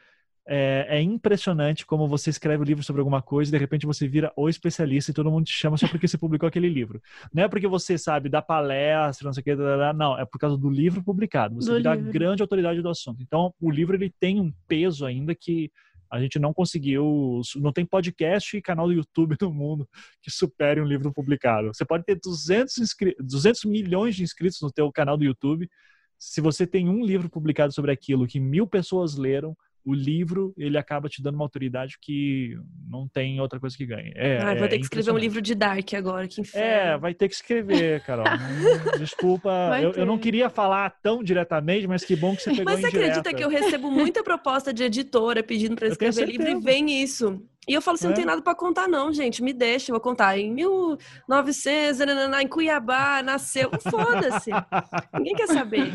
[0.49, 4.07] é, é, impressionante como você escreve um livro sobre alguma coisa e de repente você
[4.07, 7.01] vira o especialista e todo mundo te chama só porque você publicou aquele livro.
[7.33, 9.55] Não é porque você sabe da palestra, não sei o que,
[9.93, 11.55] não, é por causa do livro publicado.
[11.55, 13.21] Você do a grande autoridade do assunto.
[13.21, 15.69] Então, o livro ele tem um peso ainda que
[16.09, 19.87] a gente não conseguiu, não tem podcast e canal do YouTube no mundo
[20.21, 21.73] que supere um livro publicado.
[21.73, 25.69] Você pode ter 200, 200 milhões de inscritos no teu canal do YouTube,
[26.17, 29.55] se você tem um livro publicado sobre aquilo que mil pessoas leram,
[29.87, 32.59] o livro ele acaba te dando uma autoridade que
[32.89, 34.11] não tem outra coisa que ganhe.
[34.15, 36.67] É, Ai, vou ter é que escrever um livro de Dark agora, que inferno.
[36.67, 38.25] É, vai ter que escrever, Carol.
[38.99, 42.81] Desculpa, eu, eu, não queria falar tão diretamente, mas que bom que você pegou Mas
[42.81, 47.01] você acredita que eu recebo muita proposta de editora pedindo para escrever livro e vem
[47.01, 47.41] isso.
[47.65, 48.09] E eu falo assim, é.
[48.09, 50.37] não tem nada para contar não, gente, me deixa, eu vou contar.
[50.37, 52.01] Em 1900,
[52.41, 53.71] em Cuiabá, nasceu.
[53.89, 54.51] Foda-se.
[55.15, 55.93] Ninguém quer saber.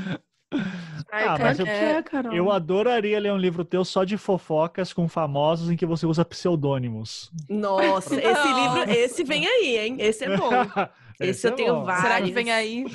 [1.15, 2.03] Ai, ah, mas eu, é,
[2.33, 6.25] eu adoraria ler um livro teu só de fofocas com famosos em que você usa
[6.25, 7.31] pseudônimos.
[7.51, 9.97] Nossa, esse livro, esse vem aí, hein?
[9.99, 10.49] Esse é bom.
[11.21, 11.85] esse, esse eu é tenho bom.
[11.85, 12.03] vários.
[12.03, 12.87] Será que vem aí?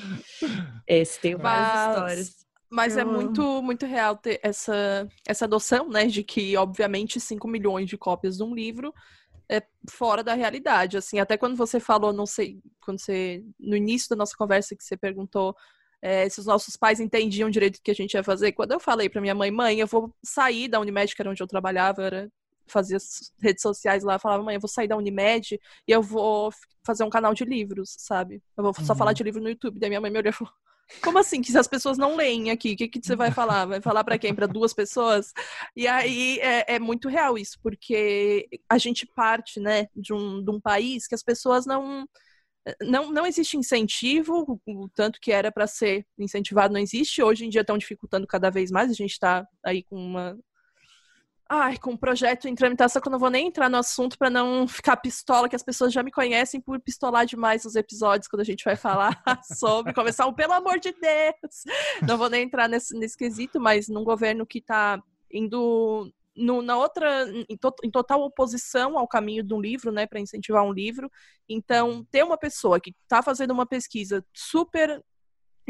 [0.87, 2.35] Esse tem várias mas, histórias.
[2.71, 3.01] Mas eu...
[3.01, 7.99] é muito, muito real ter essa, essa adoção, né, de que, obviamente, 5 milhões de
[7.99, 8.91] cópias de um livro
[9.47, 9.61] é
[9.91, 14.15] fora da realidade, assim, até quando você falou, não sei, quando você, no início da
[14.15, 15.55] nossa conversa que você perguntou
[16.01, 18.51] é, se os nossos pais entendiam direito o que a gente ia fazer.
[18.51, 21.41] Quando eu falei para minha mãe, mãe, eu vou sair da Unimed, que era onde
[21.41, 22.31] eu trabalhava, era
[22.67, 22.97] fazia
[23.41, 26.51] redes sociais lá, falava, mãe, eu vou sair da Unimed e eu vou
[26.85, 28.41] fazer um canal de livros, sabe?
[28.55, 28.97] Eu vou só uhum.
[28.97, 29.79] falar de livro no YouTube.
[29.79, 30.53] Daí minha mãe me olhou e falou,
[31.01, 31.41] como assim?
[31.41, 33.65] Que se as pessoas não leem aqui, o que, que você vai falar?
[33.65, 34.35] Vai falar para quem?
[34.35, 35.33] Para duas pessoas?
[35.75, 40.51] E aí é, é, muito real isso, porque a gente parte, né, de um, de
[40.51, 42.07] um país que as pessoas não
[42.81, 47.21] não, não existe incentivo, o tanto que era para ser incentivado não existe.
[47.21, 48.89] Hoje em dia estão dificultando cada vez mais.
[48.89, 50.37] A gente está aí com uma.
[51.49, 54.29] Ai, com um projeto em tramitação que eu não vou nem entrar no assunto para
[54.29, 58.41] não ficar pistola, que as pessoas já me conhecem por pistolar demais nos episódios quando
[58.41, 59.21] a gente vai falar
[59.57, 59.93] sobre.
[59.93, 61.63] Começar um, pelo amor de Deus!
[62.05, 66.77] Não vou nem entrar nesse, nesse quesito, mas num governo que está indo no, na
[66.77, 70.71] outra, em, to, em, total oposição ao caminho de um livro, né, para incentivar um
[70.71, 71.09] livro.
[71.49, 75.03] Então, ter uma pessoa que está fazendo uma pesquisa super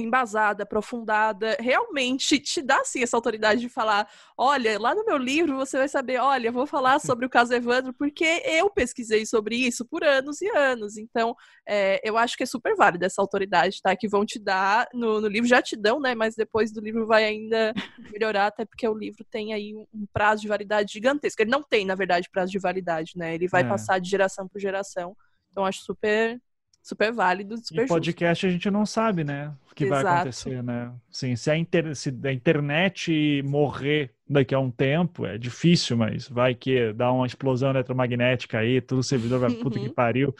[0.01, 4.07] embasada, aprofundada, realmente te dá sim essa autoridade de falar,
[4.37, 7.93] olha, lá no meu livro você vai saber, olha, vou falar sobre o caso Evandro
[7.93, 10.97] porque eu pesquisei sobre isso por anos e anos.
[10.97, 11.35] Então,
[11.67, 13.95] é, eu acho que é super válido essa autoridade, tá?
[13.95, 16.13] Que vão te dar no, no, livro, já te dão, né?
[16.15, 17.73] Mas depois do livro vai ainda
[18.11, 21.41] melhorar, até porque o livro tem aí um prazo de validade gigantesco.
[21.41, 23.35] Ele não tem, na verdade, prazo de validade, né?
[23.35, 23.67] Ele vai é.
[23.67, 25.15] passar de geração por geração.
[25.51, 26.39] Então, acho super
[26.87, 28.47] super válido, super Em podcast justo.
[28.47, 29.53] a gente não sabe, né?
[29.69, 30.03] O que Exato.
[30.03, 30.93] vai acontecer, né?
[31.11, 31.93] Sim, se a, inter...
[31.93, 37.27] se a internet morrer daqui a um tempo, é difícil, mas vai que dá uma
[37.27, 40.33] explosão eletromagnética aí, todo o servidor vai puta que pariu,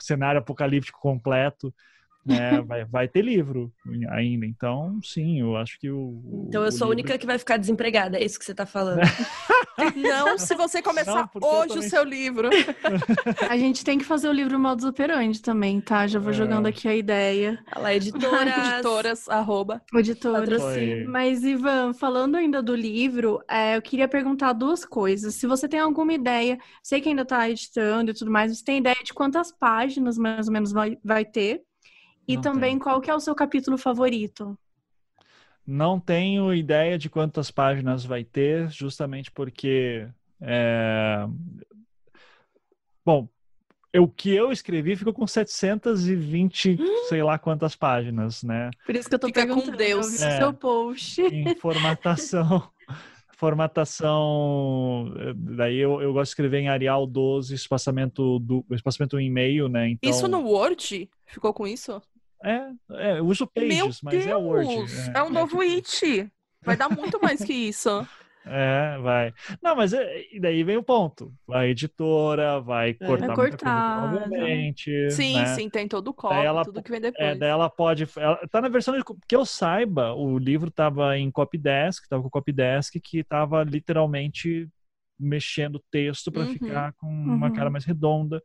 [0.00, 1.72] cenário apocalíptico completo
[2.24, 2.60] né?
[2.62, 3.72] Vai, vai ter livro
[4.10, 4.46] ainda.
[4.46, 6.46] Então, sim, eu acho que o.
[6.48, 9.00] Então eu sou a única que vai ficar desempregada, é isso que você está falando.
[9.96, 11.86] Não, se você começar não, hoje também...
[11.86, 12.50] o seu livro.
[13.48, 16.06] A gente tem que fazer o livro Modus Operandi também, tá?
[16.06, 16.34] Já vou é.
[16.34, 17.58] jogando aqui a ideia.
[17.74, 18.68] Olha lá, editoras.
[18.74, 19.82] editoras, arroba.
[19.94, 20.62] Editoras.
[21.08, 25.34] Mas, Ivan, falando ainda do livro, é, eu queria perguntar duas coisas.
[25.34, 28.78] Se você tem alguma ideia, sei que ainda está editando e tudo mais, você tem
[28.78, 31.62] ideia de quantas páginas mais ou menos vai, vai ter?
[32.26, 34.56] E Não também, qual que é o seu capítulo favorito?
[35.66, 40.08] Não tenho ideia de quantas páginas vai ter, justamente porque.
[40.40, 41.24] É...
[43.04, 43.28] Bom,
[43.96, 46.78] o que eu escrevi ficou com 720,
[47.08, 48.70] sei lá quantas páginas, né?
[48.86, 50.20] Por isso que eu tô Fica com Deus.
[50.20, 51.20] É, seu post.
[51.20, 52.70] Em formatação.
[53.32, 55.12] formatação.
[55.36, 59.90] Daí eu, eu gosto de escrever em Arial 12, espaçamento, do, espaçamento em e-mail, né?
[59.90, 60.10] Então...
[60.10, 61.08] Isso no Word?
[61.26, 62.00] Ficou com isso?
[62.44, 64.92] É, é eu uso Pages, Meu mas Deus, é Word.
[65.14, 66.30] É, é um novo It.
[66.64, 68.06] Vai dar muito mais que isso.
[68.44, 69.32] É, vai.
[69.62, 71.32] Não, mas é, daí vem o ponto.
[71.50, 75.10] A editora vai é, cortar, vai cortar coisa, obviamente.
[75.10, 75.46] Sim, né?
[75.46, 77.28] sim, tem todo o código, ela, tudo que vem é, depois.
[77.28, 78.08] É, daí ela pode.
[78.16, 82.30] Ela, tá na versão de, que eu saiba, o livro tava em copydesk, tava com
[82.30, 84.68] copydesk que tava literalmente
[85.18, 87.34] mexendo o texto para uhum, ficar com uhum.
[87.34, 88.42] uma cara mais redonda.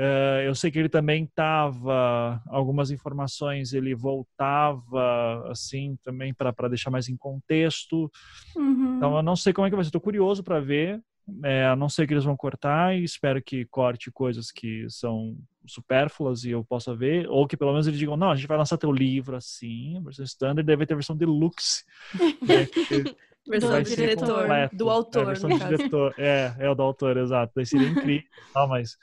[0.00, 6.90] Uh, eu sei que ele também estava, algumas informações ele voltava assim também para deixar
[6.90, 8.10] mais em contexto.
[8.56, 8.96] Uhum.
[8.96, 9.88] Então eu não sei como é que vai ser.
[9.88, 11.02] Estou curioso para ver.
[11.44, 15.36] É, não sei que eles vão cortar e espero que corte coisas que são
[15.66, 18.56] supérfluas e eu possa ver, ou que pelo menos eles digam, não, a gente vai
[18.56, 21.84] lançar teu livro assim, versão standard, deve ter a versão deluxe.
[23.46, 25.22] Né, versão do diretor, do é, autor.
[25.22, 27.52] É, versão do diretor, é, é o do autor, exato.
[27.56, 28.96] Daí seria incrível, não, mas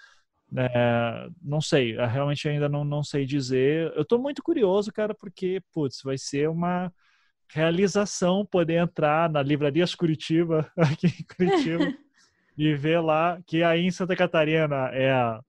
[0.56, 3.92] é, não sei, realmente ainda não, não sei dizer.
[3.96, 6.92] Eu estou muito curioso, cara, porque, putz, vai ser uma
[7.50, 11.94] realização poder entrar na Livrarias Curitiba, aqui em Curitiba,
[12.58, 15.40] e ver lá que aí em Santa Catarina é a,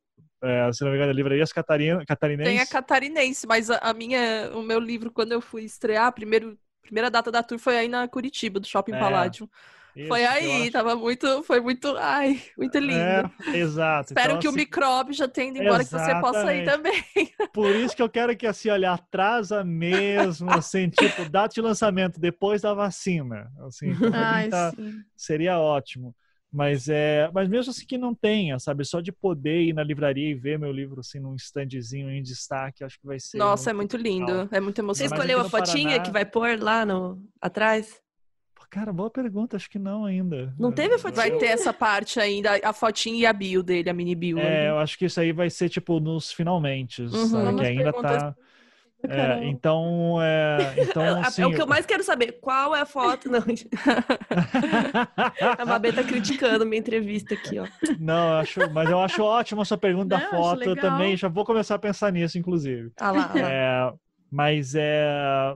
[0.43, 2.51] é, se não me engano, a Livrarias Catarina, Catarinense.
[2.51, 6.59] Tem a Catarinense, mas a, a, minha, o meu livro, quando eu fui estrear, primeiro
[6.89, 8.99] primeira data da tour foi aí na Curitiba, do Shopping é.
[8.99, 9.49] Paládio.
[9.99, 10.71] Isso, foi aí, acho...
[10.71, 12.95] tava muito, foi muito, ai, muito lindo.
[12.95, 14.13] É, exato.
[14.13, 14.55] Espero então, que assim...
[14.55, 16.09] o micróbio já tenha ido embora, Exatamente.
[16.09, 17.05] que você possa ir também.
[17.53, 22.21] Por isso que eu quero que, assim, olha, atrasa mesmo, assim, tipo, data de lançamento
[22.21, 24.73] depois da vacina, assim, ai, tá,
[25.17, 26.15] seria ótimo.
[26.51, 30.31] Mas é, mas mesmo assim que não tenha, sabe, só de poder ir na livraria
[30.31, 33.97] e ver meu livro assim num standzinho em destaque, acho que vai ser Nossa, muito
[33.97, 34.49] é muito lindo, legal.
[34.51, 35.11] é muito emocionante.
[35.11, 36.05] Você escolheu a fotinha Paraná...
[36.05, 38.01] que vai pôr lá no atrás?
[38.71, 40.53] Cara, boa pergunta, acho que não ainda.
[40.59, 41.29] Não teve a fotinha?
[41.29, 44.39] Vai ter essa parte ainda, a fotinha e a bio dele, a mini bio.
[44.39, 44.69] É, ali.
[44.69, 47.57] eu acho que isso aí vai ser, tipo, nos finalmente, uhum.
[47.57, 48.35] que ainda tá...
[49.09, 52.33] É, então, é, então assim, é o que eu mais quero saber.
[52.41, 53.31] Qual é a foto?
[53.31, 53.39] Não.
[55.57, 57.67] a Mabê tá criticando minha entrevista aqui, ó.
[57.97, 60.65] Não, eu acho, mas eu acho ótima a sua pergunta Não, da foto.
[60.65, 62.91] Eu também já vou começar a pensar nisso, inclusive.
[63.01, 63.31] Ah lá.
[63.33, 63.41] lá.
[63.41, 63.93] É,
[64.33, 65.55] mas é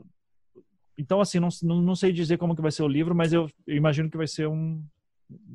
[0.97, 3.77] então, assim, não, não, sei dizer como que vai ser o livro, mas eu, eu
[3.77, 4.85] imagino que vai ser um...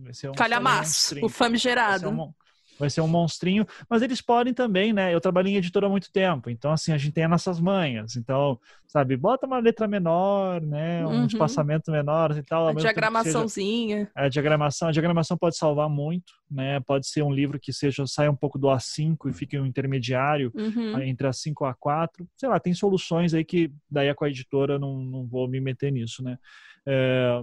[0.03, 2.05] Vai ser um Calhamaço, o famigerado.
[2.05, 2.33] Vai ser um,
[2.79, 5.13] vai ser um monstrinho, mas eles podem também, né?
[5.13, 8.15] Eu trabalhei em editora há muito tempo, então assim, a gente tem as nossas manhas.
[8.15, 11.05] Então, sabe, bota uma letra menor, né?
[11.05, 11.25] Um uhum.
[11.25, 12.69] espaçamento menor e tal.
[12.69, 13.97] A diagramaçãozinha.
[13.97, 16.79] Seja, a diagramação, a diagramação pode salvar muito, né?
[16.81, 20.51] Pode ser um livro que seja, saia um pouco do A5 e fique um intermediário
[20.55, 21.01] uhum.
[21.01, 22.27] entre A5 e A4.
[22.35, 25.91] Sei lá, tem soluções aí que daí com a editora não, não vou me meter
[25.91, 26.37] nisso, né?
[26.85, 27.41] É,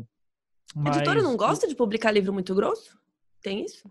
[0.74, 0.96] mas...
[0.96, 2.98] A editora não gosta de publicar livro muito grosso?
[3.42, 3.88] Tem isso?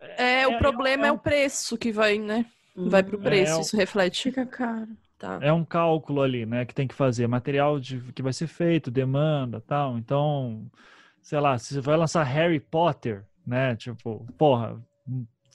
[0.00, 2.46] É, é o problema é, é, o preço que vai, né?
[2.76, 4.22] Vai pro preço, é, isso reflete.
[4.24, 4.88] Fica caro.
[5.18, 5.40] Tá.
[5.42, 7.26] É um cálculo ali, né, que tem que fazer.
[7.26, 9.98] Material de, que vai ser feito, demanda tal.
[9.98, 10.70] Então,
[11.20, 13.74] sei lá, se você vai lançar Harry Potter, né?
[13.74, 14.80] Tipo, porra,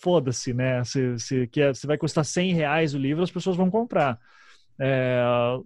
[0.02, 0.84] foda-se, né?
[0.84, 4.20] Se, se, que é, se vai custar 100 reais o livro, as pessoas vão comprar.
[4.78, 5.24] É,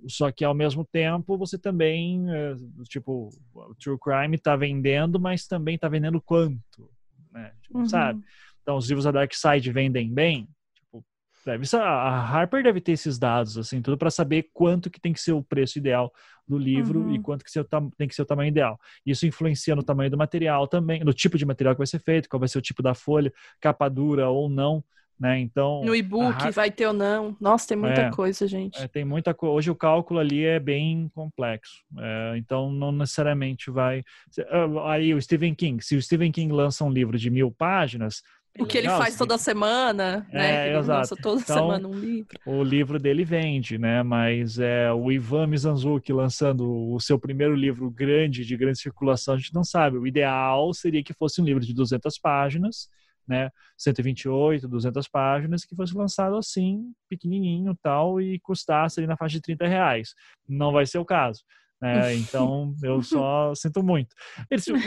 [0.08, 5.48] só que ao mesmo tempo você também, é, tipo, o True Crime está vendendo, mas
[5.48, 6.90] também está vendendo quanto,
[7.32, 7.52] né?
[7.64, 7.90] Tipo, uhum.
[7.90, 8.22] Sabe?
[8.68, 10.46] Então, os livros da Dark Side vendem bem.
[10.76, 11.02] Tipo,
[11.46, 15.22] deve a Harper deve ter esses dados, assim, tudo para saber quanto que tem que
[15.22, 16.12] ser o preço ideal
[16.46, 17.16] do livro uhum.
[17.16, 17.52] e quanto que
[17.98, 18.78] tem que ser o tamanho ideal.
[19.06, 22.28] Isso influencia no tamanho do material também, no tipo de material que vai ser feito,
[22.28, 23.32] qual vai ser o tipo da folha,
[23.62, 24.84] capa dura ou não.
[25.20, 25.40] Né?
[25.40, 27.36] Então, no e-book vai ter ou não.
[27.42, 28.80] Nossa, tem muita é, coisa, gente.
[28.80, 29.56] É, tem muita coisa.
[29.56, 31.84] Hoje o cálculo ali é bem complexo.
[31.98, 34.04] É, então, não necessariamente vai.
[34.50, 38.22] Ah, aí o Stephen King, se o Stephen King lança um livro de mil páginas,
[38.60, 40.66] o que ele faz toda semana, né?
[40.66, 41.00] É, ele exato.
[41.00, 42.40] lança toda então, semana um livro.
[42.46, 44.04] O livro dele vende, né?
[44.04, 49.38] Mas é o Ivan Mizanzuki lançando o seu primeiro livro grande, de grande circulação, a
[49.38, 49.98] gente não sabe.
[49.98, 52.90] O ideal seria que fosse um livro de 200 páginas,
[53.28, 53.50] né?
[53.78, 59.42] 128, 200 páginas, que fosse lançado assim, pequenininho tal, e custasse ali na faixa de
[59.42, 60.14] 30 reais.
[60.48, 61.44] Não vai ser o caso.
[61.82, 64.16] É, então, eu só sinto muito.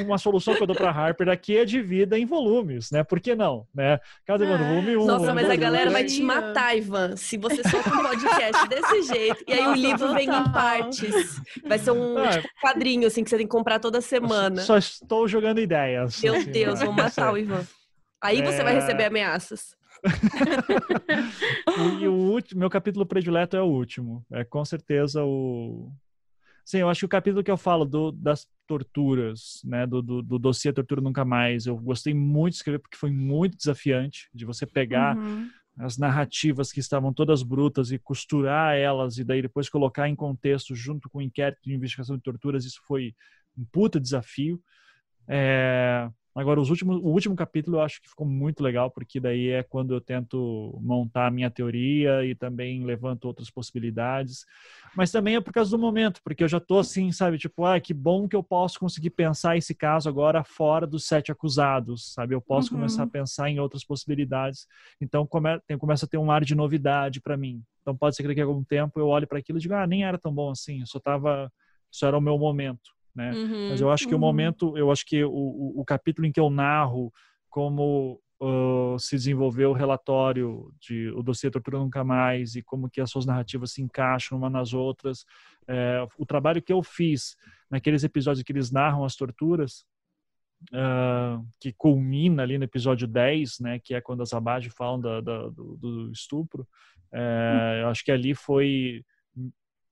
[0.05, 3.05] Uma solução que eu dou para Harper aqui é divida em volumes, né?
[3.05, 3.65] Por que não?
[3.73, 4.01] Né?
[4.27, 4.57] Cada é.
[4.57, 5.07] volume um.
[5.07, 9.45] Nossa, mas a galera vai te matar, Ivan, se você solta um podcast desse jeito.
[9.47, 11.41] E aí o livro vem em partes.
[11.65, 12.41] Vai ser um é.
[12.41, 14.61] tipo, quadrinho, assim, que você tem que comprar toda semana.
[14.62, 16.21] Só estou jogando ideias.
[16.21, 17.65] Meu assim, Deus, vou matar o Ivan.
[18.21, 18.81] Aí você vai é.
[18.81, 19.77] receber ameaças.
[22.01, 24.25] e o último, meu capítulo predileto é o último.
[24.33, 25.93] É com certeza o
[26.65, 30.23] Sim, eu acho que o capítulo que eu falo do, das torturas, né, do, do,
[30.23, 34.44] do dossiê Tortura Nunca Mais, eu gostei muito de escrever porque foi muito desafiante de
[34.44, 35.51] você pegar uhum.
[35.78, 40.75] as narrativas que estavam todas brutas e costurar elas e daí depois colocar em contexto
[40.75, 43.15] junto com o inquérito de investigação de torturas, isso foi
[43.59, 44.62] um puta desafio.
[45.26, 46.09] É,
[46.41, 49.62] Agora, os últimos, o último capítulo eu acho que ficou muito legal, porque daí é
[49.62, 54.47] quando eu tento montar a minha teoria e também levanto outras possibilidades.
[54.97, 57.36] Mas também é por causa do momento, porque eu já tô assim, sabe?
[57.36, 61.31] Tipo, ah, que bom que eu posso conseguir pensar esse caso agora fora dos sete
[61.31, 62.35] acusados, sabe?
[62.35, 62.78] Eu posso uhum.
[62.78, 64.67] começar a pensar em outras possibilidades.
[64.99, 67.62] Então, come, tem, começa a ter um ar de novidade para mim.
[67.83, 69.86] Então, pode ser que daqui a algum tempo eu olhe para aquilo e diga, ah,
[69.86, 71.52] nem era tão bom assim, só tava.
[71.93, 73.33] Isso era o meu momento né?
[73.33, 74.19] Uhum, Mas eu acho que uhum.
[74.19, 77.13] o momento, eu acho que o, o, o, capítulo em que eu narro
[77.49, 83.01] como uh, se desenvolveu o relatório de o dossiê Tortura Nunca Mais e como que
[83.01, 85.25] as suas narrativas se encaixam uma nas outras,
[85.69, 87.37] é, o trabalho que eu fiz
[87.71, 89.85] naqueles episódios que eles narram as torturas,
[90.75, 95.19] Uh, que culmina ali no episódio 10, né, que é quando as Abad falam da,
[95.23, 96.69] da, do, do, estupro.
[97.11, 99.03] É, eu acho que ali foi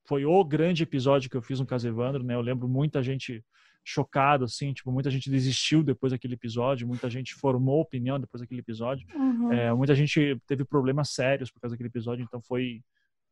[0.09, 2.35] foi o grande episódio que eu fiz no Caso Evandro, né?
[2.35, 3.45] Eu lembro muita gente
[3.85, 8.61] chocado, assim, tipo, muita gente desistiu depois daquele episódio, muita gente formou opinião depois daquele
[8.61, 9.53] episódio, uhum.
[9.53, 12.83] é, muita gente teve problemas sérios por causa daquele episódio, então foi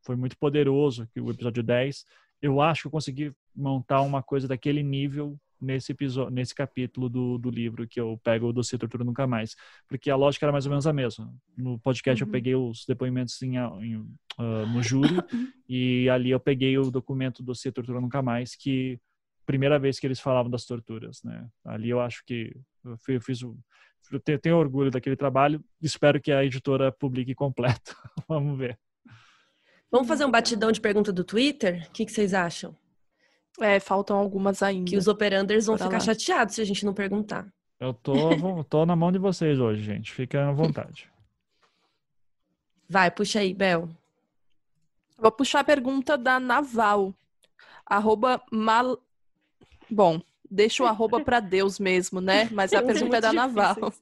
[0.03, 2.05] foi muito poderoso o episódio 10.
[2.41, 7.39] eu acho que eu consegui montar uma coisa daquele nível nesse episódio, nesse capítulo do,
[7.39, 9.55] do livro que eu pego o dossiê Tortura Nunca Mais,
[9.89, 11.33] porque a lógica era mais ou menos a mesma.
[11.57, 12.29] No podcast uhum.
[12.29, 15.09] eu peguei os depoimentos em, em, uh, no júri
[15.69, 19.01] e ali eu peguei o documento do dossiê Tortura Nunca Mais que
[19.47, 21.47] primeira vez que eles falavam das torturas, né?
[21.65, 22.55] Ali eu acho que
[22.85, 23.41] eu fiz, eu fiz
[24.13, 27.97] eu tenho, tenho orgulho daquele trabalho, espero que a editora publique completo.
[28.29, 28.79] Vamos ver.
[29.91, 31.87] Vamos fazer um batidão de pergunta do Twitter?
[31.89, 32.77] O que, que vocês acham?
[33.61, 34.91] É, faltam algumas ainda.
[34.91, 36.01] Que os operanders vão ficar lá.
[36.01, 37.47] chateados se a gente não perguntar.
[37.81, 38.13] Eu tô,
[38.69, 40.13] tô na mão de vocês hoje, gente.
[40.13, 41.11] Fica à vontade.
[42.89, 43.89] Vai, puxa aí, Bel.
[45.19, 47.15] Vou puxar a pergunta da Naval.
[47.85, 48.99] Arroba mal...
[49.91, 50.21] Bom,
[50.51, 52.49] deixa o arroba para Deus mesmo, né?
[52.53, 53.77] Mas a pergunta é da Naval.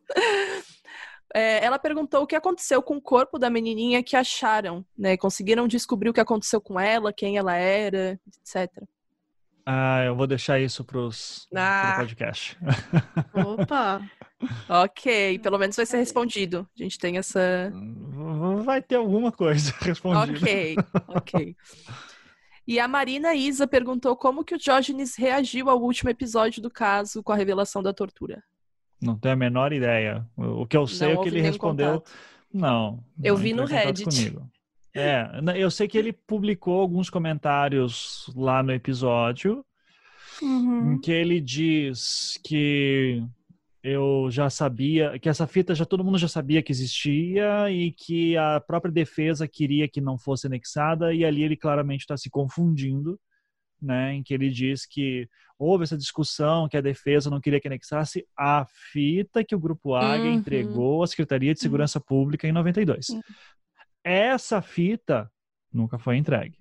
[1.36, 5.16] É, ela perguntou o que aconteceu com o corpo da menininha que acharam, né?
[5.16, 8.70] Conseguiram descobrir o que aconteceu com ela, quem ela era, etc.
[9.67, 11.94] Ah, eu vou deixar isso pros ah.
[11.97, 12.59] pro podcast.
[13.33, 14.02] Opa!
[14.68, 16.68] ok, pelo menos vai ser respondido.
[16.78, 17.73] A gente tem essa.
[18.62, 20.39] Vai ter alguma coisa respondida.
[20.39, 20.76] Ok,
[21.09, 21.57] ok.
[22.67, 27.23] E a Marina Isa perguntou como que o Diógenes reagiu ao último episódio do caso
[27.23, 28.43] com a revelação da tortura.
[29.01, 30.26] Não tenho a menor ideia.
[30.36, 32.01] O que eu sei é que ele respondeu.
[32.01, 32.12] Contato.
[32.52, 33.05] Não.
[33.23, 34.05] Eu não vi no Reddit.
[34.05, 34.51] Comigo.
[34.94, 39.64] É, eu sei que ele publicou alguns comentários lá no episódio,
[40.40, 40.92] uhum.
[40.92, 43.20] em que ele diz que
[43.82, 48.36] eu já sabia, que essa fita já todo mundo já sabia que existia e que
[48.36, 53.20] a própria defesa queria que não fosse anexada, e ali ele claramente está se confundindo,
[53.82, 57.68] né, em que ele diz que houve essa discussão que a defesa não queria que
[57.68, 60.34] anexasse a fita que o Grupo Águia uhum.
[60.34, 62.05] entregou à Secretaria de Segurança uhum.
[62.06, 63.10] Pública em 92.
[63.10, 63.20] Uhum.
[64.05, 65.31] Essa fita
[65.73, 66.58] nunca foi entregue.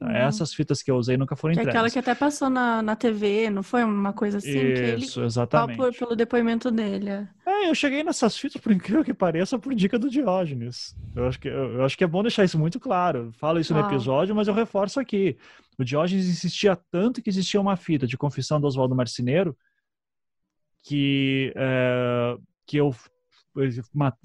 [0.00, 0.10] Uhum.
[0.10, 1.74] Essas fitas que eu usei nunca foram que entregues.
[1.74, 4.50] É aquela que até passou na, na TV, não foi uma coisa assim?
[4.98, 5.76] Isso, ele, exatamente.
[5.76, 7.08] Por, pelo depoimento dele.
[7.10, 7.28] É.
[7.46, 10.94] é, eu cheguei nessas fitas, por incrível que pareça, por dica do Diógenes.
[11.14, 13.32] Eu acho que, eu, eu acho que é bom deixar isso muito claro.
[13.38, 15.36] Falo isso no episódio, mas eu reforço aqui.
[15.78, 19.56] O Diógenes insistia tanto que existia uma fita de confissão do Oswaldo Marceneiro
[20.82, 22.94] que, é, que eu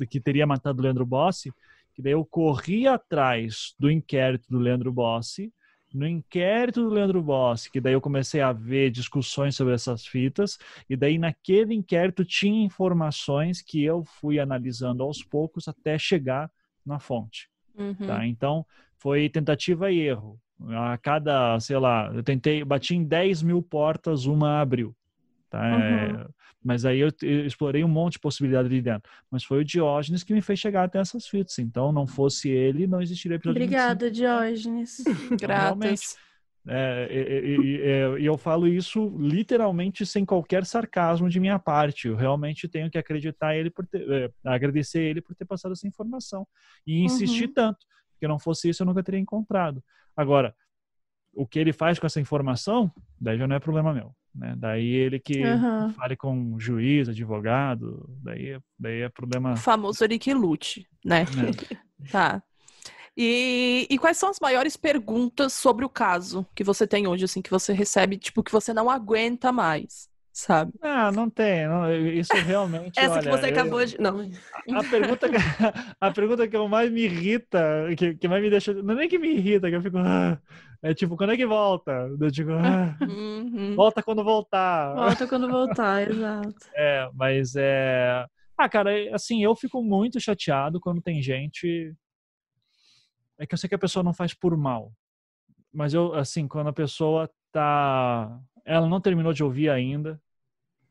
[0.09, 1.53] que teria matado o Leandro Bossi,
[2.01, 5.53] que daí eu corri atrás do inquérito do Leandro Bossi.
[5.93, 10.57] No inquérito do Leandro Bossi, que daí eu comecei a ver discussões sobre essas fitas,
[10.89, 16.49] e daí naquele inquérito tinha informações que eu fui analisando aos poucos até chegar
[16.85, 17.49] na fonte.
[17.77, 18.07] Uhum.
[18.07, 18.25] Tá?
[18.25, 18.65] Então,
[18.97, 20.39] foi tentativa e erro.
[20.69, 24.95] A cada, sei lá, eu tentei, bati em 10 mil portas, uma abriu.
[25.51, 25.61] Tá?
[25.61, 25.81] Uhum.
[25.81, 26.27] É,
[26.63, 29.11] mas aí eu, eu, explorei um monte de possibilidade ali dentro.
[29.29, 31.59] Mas foi o Diógenes que me fez chegar até essas fitas.
[31.59, 34.15] Então, não fosse ele, não existiria episódio Obrigada, 25.
[34.15, 35.03] Diógenes.
[35.39, 36.17] Graças.
[36.65, 42.07] É, e, e, eu falo isso literalmente sem qualquer sarcasmo de minha parte.
[42.07, 45.87] Eu realmente tenho que acreditar ele por ter, é, agradecer ele por ter passado essa
[45.87, 46.47] informação
[46.87, 47.53] e insistir uhum.
[47.53, 47.79] tanto.
[48.13, 49.83] Porque não fosse isso, eu nunca teria encontrado.
[50.15, 50.55] Agora,
[51.33, 52.89] o que ele faz com essa informação,
[53.19, 54.15] daí já não é problema meu.
[54.33, 54.55] Né?
[54.57, 55.91] Daí ele que uhum.
[55.93, 59.53] fale com juiz, advogado, daí, daí é problema.
[59.53, 61.21] O famoso Eric Lute, né?
[61.21, 62.05] É.
[62.11, 62.43] tá.
[63.15, 67.41] E, e, quais são as maiores perguntas sobre o caso que você tem hoje, assim,
[67.41, 70.09] que você recebe, tipo, que você não aguenta mais?
[70.31, 70.71] Sabe?
[70.81, 71.67] Ah, não tem.
[71.67, 72.97] Não, isso realmente.
[72.97, 73.99] Essa olha, que você acabou de.
[73.99, 74.29] Não.
[74.71, 75.37] A, pergunta que,
[75.99, 77.61] a pergunta que mais me irrita,
[77.97, 78.73] que, que mais me deixa.
[78.73, 79.97] Não é nem que me irrita, que eu fico.
[79.97, 80.39] Ah,
[80.83, 81.91] é tipo, quando é que volta?
[82.19, 83.75] Eu digo, ah, uhum.
[83.75, 84.95] volta quando voltar.
[84.95, 86.55] Volta quando voltar, exato.
[86.75, 88.25] É, mas é.
[88.57, 91.93] Ah, cara, assim, eu fico muito chateado quando tem gente.
[93.39, 94.91] É que eu sei que a pessoa não faz por mal.
[95.73, 100.21] Mas eu, assim, quando a pessoa tá ela não terminou de ouvir ainda.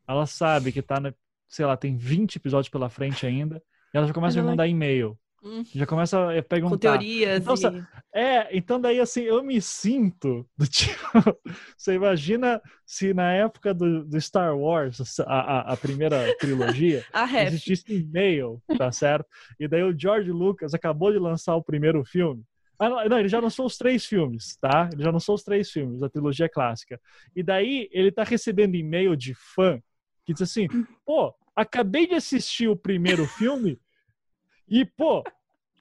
[0.07, 1.13] Ela sabe que tá, na,
[1.47, 3.61] sei lá, tem 20 episódios pela frente ainda.
[3.93, 5.17] E ela já começa a mandar e-mail.
[5.43, 5.63] Hum.
[5.73, 6.75] Já começa a perguntar.
[6.75, 7.41] Com teorias.
[7.41, 7.55] Então,
[8.13, 8.19] e...
[8.19, 11.01] É, então daí assim, eu me sinto do tipo.
[11.75, 17.03] você imagina se na época do, do Star Wars, a, a, a primeira trilogia,
[17.47, 19.25] existisse e-mail, tá certo?
[19.59, 22.43] E daí o George Lucas acabou de lançar o primeiro filme.
[22.81, 24.89] Ah, não, não, ele já lançou os três filmes, tá?
[24.91, 26.99] Ele já lançou os três filmes da trilogia clássica.
[27.35, 29.79] E daí ele tá recebendo e-mail de fã
[30.25, 30.67] que diz assim:
[31.05, 33.79] pô, acabei de assistir o primeiro filme
[34.67, 35.23] e, pô,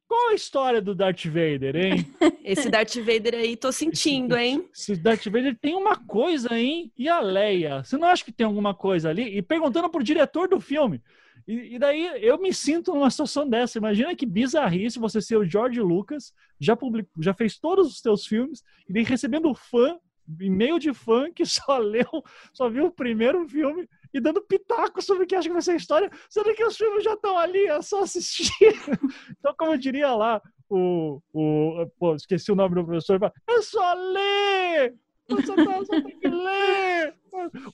[0.07, 2.07] qual a história do Darth Vader, hein?
[2.45, 4.69] Esse Darth Vader aí, tô sentindo, hein?
[4.75, 6.93] Esse Darth Vader tem uma coisa, hein?
[6.99, 7.83] E a Leia?
[7.83, 9.39] Você não acha que tem alguma coisa ali?
[9.39, 11.03] E perguntando pro diretor do filme.
[11.47, 13.79] E, e, daí eu me sinto numa situação dessa.
[13.79, 18.27] Imagina que bizarrice você ser o George Lucas, já, publicou, já fez todos os seus
[18.27, 19.99] filmes, e daí recebendo fã
[20.39, 25.25] e-mail de fã que só leu, só viu o primeiro filme e dando pitaco sobre
[25.25, 27.67] o que acha que vai ser a história, sendo que os filmes já estão ali,
[27.67, 28.51] é só assistir.
[29.39, 33.95] então, como eu diria lá, o, o pô, esqueci o nome do professor, é só
[33.95, 34.95] ler!
[35.29, 35.55] Você só,
[35.85, 37.15] só tem que ler!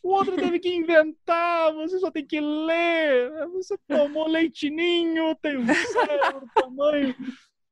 [0.03, 3.31] O outro teve que inventar, você só tem que ler!
[3.55, 7.15] Você tomou leitinho, tem um cérebro, tamanho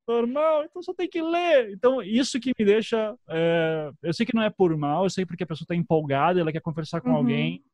[0.06, 1.72] normal, então só tem que ler.
[1.72, 3.16] Então, isso que me deixa.
[3.28, 6.40] É, eu sei que não é por mal, eu sei porque a pessoa está empolgada,
[6.40, 7.16] ela quer conversar com uhum.
[7.16, 7.64] alguém.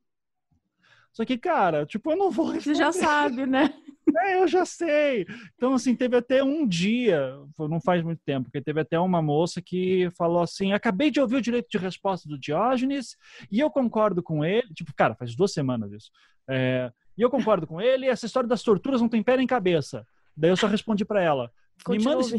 [1.13, 2.47] Só que, cara, tipo, eu não vou.
[2.47, 2.77] Responder.
[2.77, 3.75] Você já sabe, né?
[4.19, 5.27] É, eu já sei.
[5.55, 9.61] Então, assim, teve até um dia, não faz muito tempo, porque teve até uma moça
[9.61, 13.17] que falou assim: acabei de ouvir o direito de resposta do Diógenes
[13.51, 14.73] e eu concordo com ele.
[14.75, 16.11] Tipo, cara, faz duas semanas isso.
[16.49, 20.07] É, e eu concordo com ele, essa história das torturas não tem pé nem cabeça.
[20.37, 21.51] Daí eu só respondi para ela:
[21.89, 22.39] me manda esse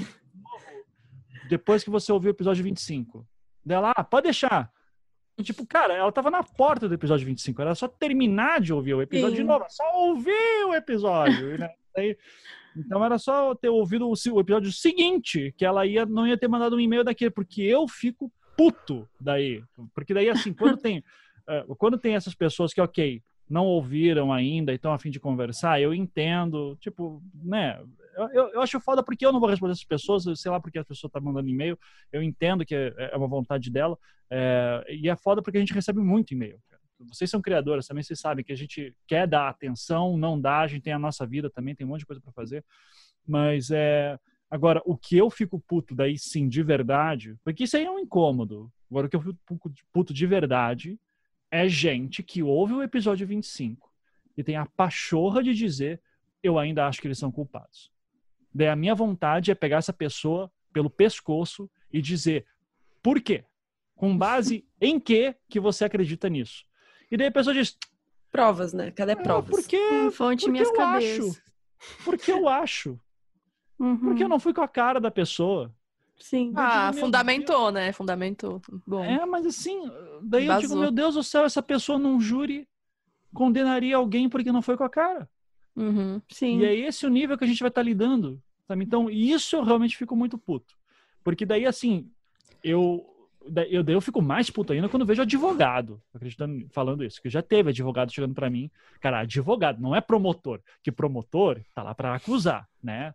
[1.52, 3.28] depois que você ouvir o episódio 25.
[3.66, 4.72] Dela, ah, pode deixar.
[5.42, 7.62] Tipo, cara, ela tava na porta do episódio 25.
[7.62, 9.42] Era só terminar de ouvir o episódio Sim.
[9.42, 9.66] de novo.
[9.70, 11.58] Só ouvir o episódio.
[11.58, 11.70] né?
[12.76, 16.48] então era só ter ouvido o, o, episódio seguinte, que ela ia, não ia ter
[16.48, 19.64] mandado um e-mail daquele, porque eu fico puto daí.
[19.94, 24.72] Porque daí, assim, quando tem, uh, quando tem essas pessoas que, ok, não ouviram ainda
[24.72, 27.82] e estão a fim de conversar, eu entendo, tipo, né?
[28.16, 30.86] Eu, eu, acho foda porque eu não vou responder essas pessoas, sei lá porque a
[30.86, 31.78] pessoa tá mandando e-mail,
[32.12, 33.98] eu entendo que é, é uma vontade dela,
[34.30, 36.60] é, e é foda porque a gente recebe muito e-mail.
[37.00, 40.68] Vocês são criadoras também, vocês sabem que a gente quer dar atenção, não dá, a
[40.68, 42.64] gente tem a nossa vida também, tem um monte de coisa para fazer,
[43.26, 44.18] mas é.
[44.50, 48.00] Agora, o que eu fico puto daí sim, de verdade, porque isso aí é um
[48.00, 48.70] incômodo.
[48.90, 51.00] Agora, o que eu fico puto de verdade
[51.50, 53.90] é gente que ouve o episódio 25
[54.36, 56.02] e tem a pachorra de dizer
[56.44, 57.91] eu ainda acho que eles são culpados.
[58.54, 62.46] Daí a minha vontade é pegar essa pessoa pelo pescoço e dizer
[63.02, 63.44] por quê?
[63.96, 66.66] Com base em que que você acredita nisso?
[67.10, 67.78] E daí a pessoa diz
[68.32, 68.92] provas, né?
[68.92, 69.50] Cadê provas?
[69.50, 71.30] porque, hum, fonte porque minhas eu cabeças.
[71.30, 71.42] acho.
[72.06, 73.00] Porque eu acho.
[73.78, 73.98] Uhum.
[73.98, 75.74] Porque eu não fui com a cara da pessoa.
[76.20, 76.54] Sim.
[76.56, 77.74] Ah, fundamentou, Deus.
[77.74, 77.92] né?
[77.92, 78.62] Fundamentou.
[78.86, 79.04] Bom.
[79.04, 79.82] É, mas assim,
[80.22, 80.62] daí Vazou.
[80.62, 82.68] eu digo, meu Deus do céu, essa pessoa num júri
[83.34, 85.28] condenaria alguém porque não foi com a cara.
[85.76, 86.60] Uhum, sim.
[86.60, 88.42] E é esse o nível que a gente vai estar tá lidando.
[88.68, 88.84] Sabe?
[88.84, 90.76] Então, isso eu realmente fico muito puto.
[91.24, 92.10] Porque daí, assim,
[92.64, 93.06] eu,
[93.70, 97.22] eu, daí eu fico mais puto ainda quando vejo advogado acreditando, falando isso.
[97.22, 98.70] Que já teve advogado chegando para mim.
[99.00, 100.62] Cara, advogado, não é promotor.
[100.84, 103.14] Que promotor tá lá para acusar, né?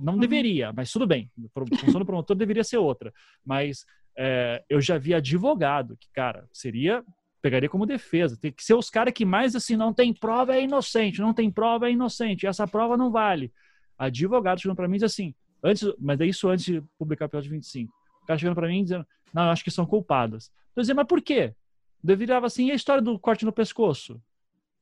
[0.00, 0.18] Não uhum.
[0.18, 1.30] deveria, mas tudo bem.
[1.54, 3.12] A função do promotor deveria ser outra.
[3.44, 3.84] Mas
[4.16, 7.04] é, eu já vi advogado que, cara, seria
[7.46, 8.36] pegaria como defesa.
[8.36, 11.48] Tem que ser os caras que mais assim, não tem prova, é inocente, não tem
[11.48, 13.52] prova, é inocente, essa prova não vale.
[13.96, 17.28] Advogado chegando para mim e diz assim, antes, mas é isso antes de publicar o
[17.28, 17.92] episódio 25.
[18.22, 20.50] O cara chegando para mim dizendo, não, eu acho que são culpadas.
[20.74, 21.54] Eu dizia, mas por quê?
[22.04, 24.20] Eu virava assim, e a história do corte no pescoço?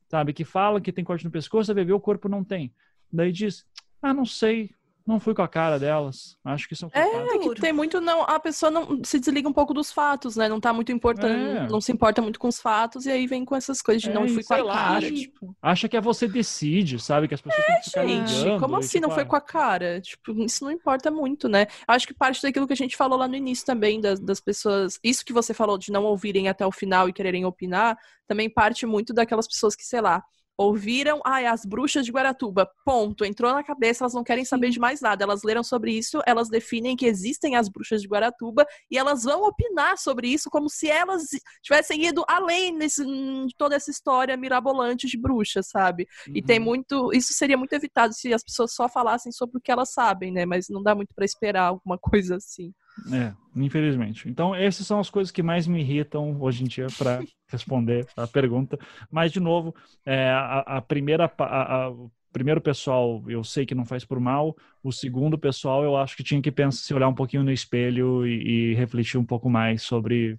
[0.09, 2.73] Sabe, que fala que tem corte no pescoço, a bebê o corpo não tem.
[3.13, 3.63] Daí diz,
[4.01, 4.71] ah, não sei,
[5.05, 6.35] não fui com a cara delas.
[6.43, 9.71] Acho que são É, que tem muito não, a pessoa não se desliga um pouco
[9.71, 10.49] dos fatos, né?
[10.49, 11.67] Não tá muito importando, é.
[11.67, 14.13] não se importa muito com os fatos e aí vem com essas coisas de é,
[14.13, 15.55] não fui com a lá, cara, acha, tipo.
[15.61, 17.27] Acha que é você decide, sabe?
[17.27, 19.25] Que as pessoas é, têm que ficar gente, ligando, como assim tipo, não foi ah.
[19.27, 20.01] com a cara?
[20.01, 21.67] Tipo, isso não importa muito, né?
[21.87, 24.99] Acho que parte daquilo que a gente falou lá no início também das, das pessoas,
[25.03, 27.95] isso que você falou de não ouvirem até o final e quererem opinar,
[28.27, 30.23] também parte muito daquelas pessoas que, sei lá,
[30.57, 34.79] ouviram, ai, as bruxas de Guaratuba, ponto, entrou na cabeça, elas não querem saber de
[34.79, 35.23] mais nada.
[35.23, 39.43] Elas leram sobre isso, elas definem que existem as bruxas de Guaratuba e elas vão
[39.43, 41.23] opinar sobre isso como se elas
[41.61, 46.07] tivessem ido além desse, de toda essa história mirabolante de bruxas, sabe?
[46.27, 46.33] Uhum.
[46.35, 46.65] E tem uhum.
[46.65, 50.31] muito, isso seria muito evitado se as pessoas só falassem sobre o que elas sabem,
[50.31, 50.45] né?
[50.45, 52.73] Mas não dá muito para esperar alguma coisa assim.
[53.11, 54.29] É, infelizmente.
[54.29, 58.27] Então, essas são as coisas que mais me irritam hoje em dia para responder a
[58.27, 58.77] pergunta.
[59.11, 59.75] Mas, de novo,
[60.05, 61.31] é, a, a, primeira.
[61.37, 64.55] A, a, o primeiro pessoal, eu sei que não faz por mal.
[64.83, 68.27] O segundo pessoal, eu acho que tinha que pensar, se olhar um pouquinho no espelho
[68.27, 70.37] e, e refletir um pouco mais sobre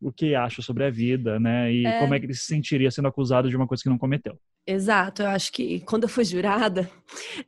[0.00, 1.72] o que acha sobre a vida, né?
[1.72, 1.98] E é...
[1.98, 4.38] como é que ele se sentiria sendo acusado de uma coisa que não cometeu.
[4.68, 6.90] Exato, eu acho que quando eu fui jurada,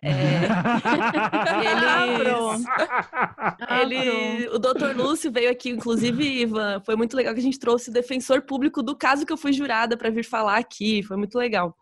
[0.00, 0.12] é,
[3.82, 7.58] ele, ele o doutor Lúcio veio aqui, inclusive, Ivan, foi muito legal que a gente
[7.58, 11.16] trouxe o defensor público do caso que eu fui jurada para vir falar aqui, foi
[11.16, 11.74] muito legal.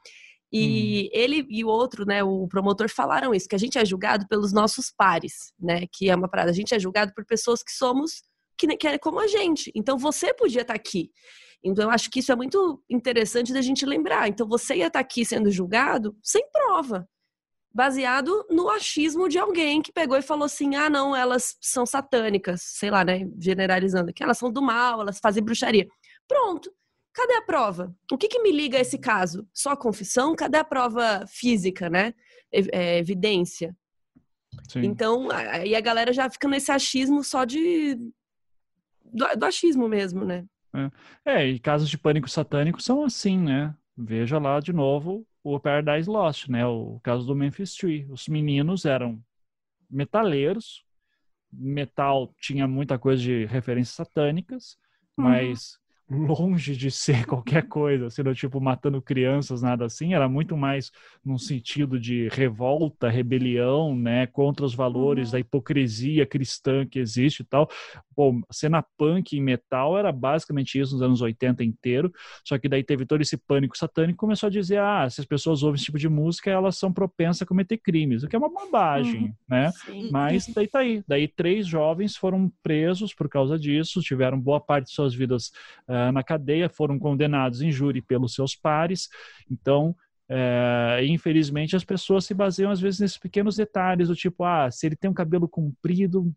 [0.50, 1.08] E hum.
[1.12, 4.54] ele e o outro, né, o promotor falaram isso, que a gente é julgado pelos
[4.54, 8.22] nossos pares, né, que é uma parada, a gente é julgado por pessoas que somos
[8.58, 9.70] que, que é como a gente.
[9.74, 11.10] Então você podia estar tá aqui.
[11.64, 14.28] Então, eu acho que isso é muito interessante da gente lembrar.
[14.28, 17.08] Então, você ia estar tá aqui sendo julgado sem prova.
[17.74, 22.62] baseado no achismo de alguém que pegou e falou assim: ah, não, elas são satânicas,
[22.62, 23.28] sei lá, né?
[23.38, 25.86] Generalizando, que elas são do mal, elas fazem bruxaria.
[26.28, 26.70] Pronto.
[27.12, 27.94] Cadê a prova?
[28.12, 29.48] O que, que me liga a esse caso?
[29.52, 30.36] Só a confissão?
[30.36, 32.14] Cadê a prova física, né?
[32.52, 33.74] É, evidência.
[34.68, 34.84] Sim.
[34.84, 37.98] Então, aí a galera já fica nesse achismo só de.
[39.12, 40.44] Do, do achismo mesmo, né?
[41.24, 41.38] É.
[41.38, 43.74] é, e casos de pânico satânico são assim, né?
[43.96, 46.66] Veja lá de novo o Paradise Lost, né?
[46.66, 48.06] O caso do Memphis Tree.
[48.10, 49.22] Os meninos eram
[49.88, 50.84] metaleiros,
[51.52, 54.76] metal tinha muita coisa de referências satânicas,
[55.16, 55.24] uhum.
[55.24, 55.78] mas
[56.08, 60.90] longe de ser qualquer coisa, sendo tipo matando crianças, nada assim, era muito mais
[61.24, 65.32] num sentido de revolta, rebelião, né, contra os valores uhum.
[65.32, 67.68] da hipocrisia cristã que existe e tal.
[68.16, 72.12] Bom, cena punk em metal era basicamente isso nos anos 80 inteiro,
[72.44, 75.62] só que daí teve todo esse pânico satânico começou a dizer, ah, se as pessoas
[75.62, 78.48] ouvem esse tipo de música, elas são propensas a cometer crimes, o que é uma
[78.48, 79.34] bobagem, uhum.
[79.48, 79.70] né?
[79.84, 80.10] Sim.
[80.10, 81.02] Mas daí tá aí.
[81.06, 85.48] Daí três jovens foram presos por causa disso, tiveram boa parte de suas vidas
[85.88, 89.08] uh, na cadeia, foram condenados em júri pelos seus pares,
[89.50, 89.94] então
[90.28, 94.86] é, infelizmente as pessoas se baseiam às vezes nesses pequenos detalhes do tipo, ah, se
[94.86, 96.32] ele tem um cabelo comprido,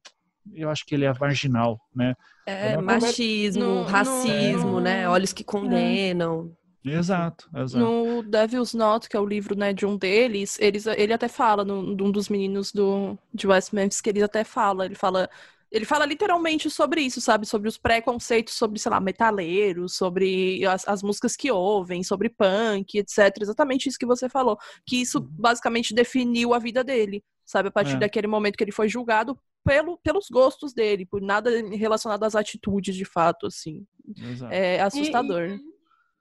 [0.53, 2.15] eu acho que ele é marginal, né?
[2.45, 5.07] É, é machismo, no, racismo, no, né?
[5.09, 6.51] Olhos que condenam.
[6.55, 6.59] É.
[6.91, 7.83] Exato, exato.
[7.83, 11.65] No Devil's Not, que é o livro né, de um deles, eles, ele até fala,
[11.65, 15.29] no, de um dos meninos do, de West Memphis, que ele até fala, ele fala
[15.71, 17.45] ele fala literalmente sobre isso, sabe?
[17.45, 22.97] Sobre os preconceitos sobre, sei lá, metaleiros, sobre as, as, músicas que ouvem, sobre punk,
[22.97, 23.35] etc.
[23.39, 24.57] Exatamente isso que você falou.
[24.85, 25.27] Que isso uhum.
[25.29, 27.69] basicamente definiu a vida dele, sabe?
[27.69, 27.99] A partir é.
[27.99, 32.95] daquele momento que ele foi julgado pelo, pelos gostos dele, por nada relacionado às atitudes
[32.95, 33.85] de fato, assim.
[34.17, 34.51] Exato.
[34.51, 35.49] É assustador.
[35.49, 35.55] E,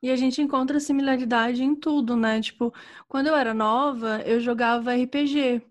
[0.03, 2.39] e, e, a gente encontra similaridade em tudo, né?
[2.43, 2.73] Tipo,
[3.07, 5.63] quando eu era nova, eu jogava RPG.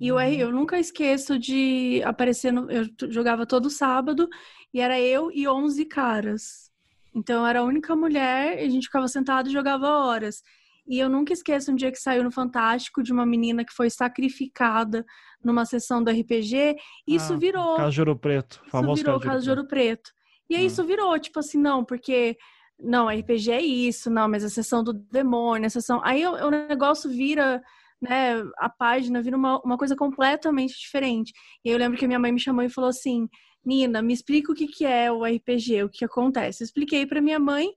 [0.00, 0.54] E eu, eu uhum.
[0.54, 4.28] nunca esqueço de aparecer, no, eu jogava todo sábado,
[4.72, 6.70] e era eu e 11 caras.
[7.14, 10.42] Então eu era a única mulher, e a gente ficava sentado e jogava horas.
[10.86, 13.88] E eu nunca esqueço um dia que saiu no Fantástico de uma menina que foi
[13.88, 15.04] sacrificada
[15.42, 16.76] numa sessão do RPG.
[17.06, 17.76] Isso ah, virou.
[17.76, 18.62] Caso de Ouro Preto.
[18.68, 20.10] Famoso isso virou caso de Ouro Preto.
[20.50, 22.36] E aí isso virou, tipo assim, não, porque.
[22.78, 26.00] Não, RPG é isso, não, mas a sessão do demônio, a sessão.
[26.04, 27.62] Aí o, o negócio vira.
[28.06, 31.32] Né, a página vira uma, uma coisa completamente diferente.
[31.64, 33.26] E eu lembro que minha mãe me chamou e falou assim:
[33.64, 36.62] Nina, me explica o que, que é o RPG, o que acontece.
[36.62, 37.68] Eu expliquei para minha mãe,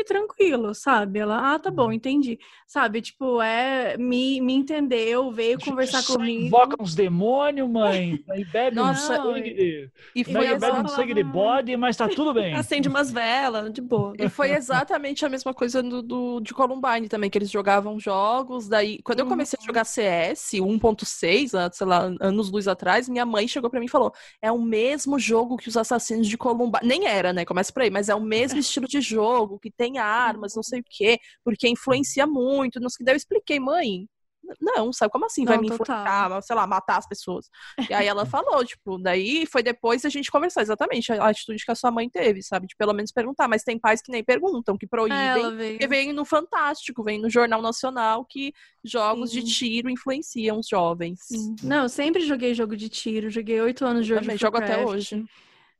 [0.00, 1.18] e tranquilo, sabe?
[1.18, 1.92] Ela, ah, tá bom, uhum.
[1.92, 2.38] entendi.
[2.66, 6.46] Sabe, tipo, é, me, me entendeu, veio conversar comigo.
[6.46, 11.14] Invoca uns demônios, mãe, aí bebe Nossa, um sangue, e foi bebe, bebe um sangue
[11.14, 12.54] de bode, mas tá tudo bem.
[12.54, 14.14] Acende umas velas, de boa.
[14.18, 18.68] E foi exatamente a mesma coisa do, do, de Columbine também, que eles jogavam jogos,
[18.68, 23.46] daí, quando eu comecei a jogar CS 1.6, sei lá, anos luz atrás, minha mãe
[23.48, 27.06] chegou pra mim e falou, é o mesmo jogo que os assassinos de Columbine, nem
[27.06, 30.54] era, né, começa por aí, mas é o mesmo estilo de jogo, que tem armas,
[30.54, 32.80] não sei o quê, porque influencia muito.
[32.80, 33.04] Não sei.
[33.04, 34.06] Daí eu expliquei, mãe,
[34.60, 35.44] não, sabe como assim?
[35.44, 37.48] Vai não, me influenciar, sei lá, matar as pessoas.
[37.88, 41.70] E aí ela falou, tipo, daí foi depois a gente conversar exatamente a atitude que
[41.70, 42.66] a sua mãe teve, sabe?
[42.66, 46.24] De pelo menos perguntar, mas tem pais que nem perguntam, que proíbem, que vem no
[46.24, 48.52] Fantástico, vem no Jornal Nacional que
[48.84, 49.40] jogos Sim.
[49.40, 51.20] de tiro influenciam os jovens.
[51.22, 51.54] Sim.
[51.62, 54.38] Não, eu sempre joguei jogo de tiro, joguei oito anos de jogo.
[54.38, 55.24] Jogo até hoje.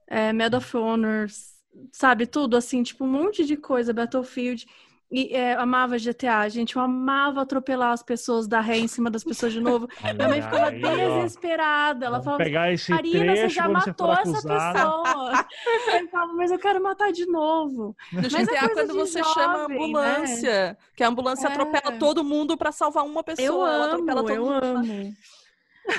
[0.06, 1.59] É, Medal of Honors,
[1.92, 4.66] sabe, tudo assim, tipo, um monte de coisa, Battlefield.
[5.12, 6.76] E é, amava GTA, gente.
[6.76, 9.88] Eu amava atropelar as pessoas, dar ré em cima das pessoas de novo.
[10.14, 12.06] Minha mãe ficava aí, desesperada.
[12.06, 15.46] Ela falava, pegar esse Karina, você já matou essa pessoa.
[16.00, 17.96] eu falava, mas eu quero matar de novo.
[18.12, 20.76] No mas GTA, é quando você jovem, chama a ambulância, né?
[20.94, 21.50] que a ambulância é.
[21.50, 23.46] atropela todo mundo para salvar uma pessoa.
[23.46, 24.64] Eu amo, atropela todo eu mundo.
[24.64, 25.14] amo.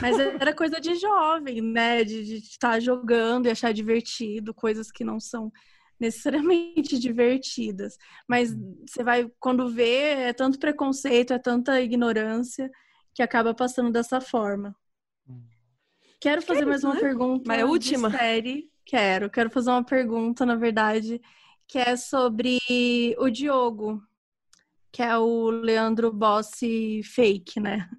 [0.01, 2.03] Mas era coisa de jovem, né?
[2.03, 5.51] De estar jogando e achar divertido, coisas que não são
[5.99, 7.97] necessariamente divertidas.
[8.27, 8.83] Mas uhum.
[8.87, 12.69] você vai, quando vê, é tanto preconceito, é tanta ignorância
[13.13, 14.75] que acaba passando dessa forma.
[15.27, 15.43] Uhum.
[16.19, 16.99] Quero fazer mais uma né?
[16.99, 17.43] pergunta.
[17.45, 18.09] Mas é a última?
[18.09, 18.69] Série.
[18.83, 21.21] Quero, quero fazer uma pergunta, na verdade,
[21.67, 22.59] que é sobre
[23.17, 24.01] o Diogo,
[24.91, 27.89] que é o Leandro Bossi fake, né?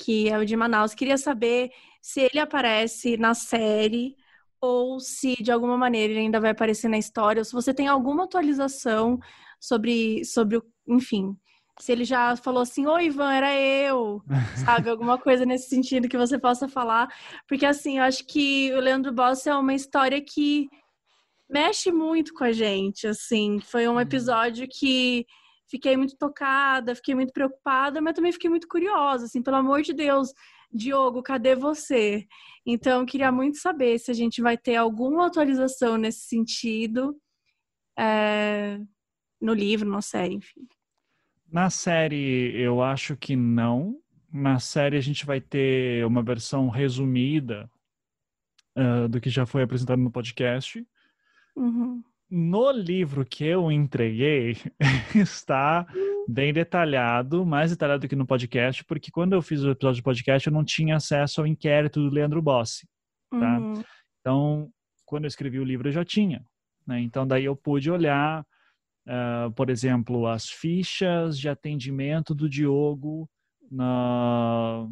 [0.00, 0.94] Que é o de Manaus.
[0.94, 1.70] Queria saber
[2.00, 4.16] se ele aparece na série
[4.60, 7.88] ou se de alguma maneira ele ainda vai aparecer na história, ou se você tem
[7.88, 9.18] alguma atualização
[9.58, 11.34] sobre, sobre o, enfim,
[11.78, 14.22] se ele já falou assim, oi Ivan, era eu,
[14.64, 17.08] sabe, alguma coisa nesse sentido que você possa falar,
[17.48, 20.68] porque assim, eu acho que o Leandro Boss é uma história que
[21.48, 24.00] mexe muito com a gente, assim, foi um uhum.
[24.00, 25.26] episódio que
[25.70, 29.92] fiquei muito tocada, fiquei muito preocupada, mas também fiquei muito curiosa, assim, pelo amor de
[29.92, 30.34] Deus,
[30.72, 32.26] Diogo, cadê você?
[32.66, 37.16] Então, queria muito saber se a gente vai ter alguma atualização nesse sentido
[37.96, 38.80] é,
[39.40, 40.66] no livro, na série, enfim.
[41.50, 43.96] Na série, eu acho que não.
[44.32, 47.70] Na série, a gente vai ter uma versão resumida
[48.76, 50.86] uh, do que já foi apresentado no podcast.
[51.56, 54.56] Uhum no livro que eu entreguei
[55.14, 55.84] está
[56.28, 60.04] bem detalhado, mais detalhado do que no podcast, porque quando eu fiz o episódio do
[60.04, 62.88] podcast eu não tinha acesso ao inquérito do Leandro Bossi,
[63.30, 63.58] tá?
[63.58, 63.82] Uhum.
[64.20, 64.70] Então,
[65.04, 66.44] quando eu escrevi o livro eu já tinha,
[66.86, 67.00] né?
[67.00, 68.46] Então daí eu pude olhar,
[69.08, 73.28] uh, por exemplo, as fichas de atendimento do Diogo
[73.68, 74.86] na,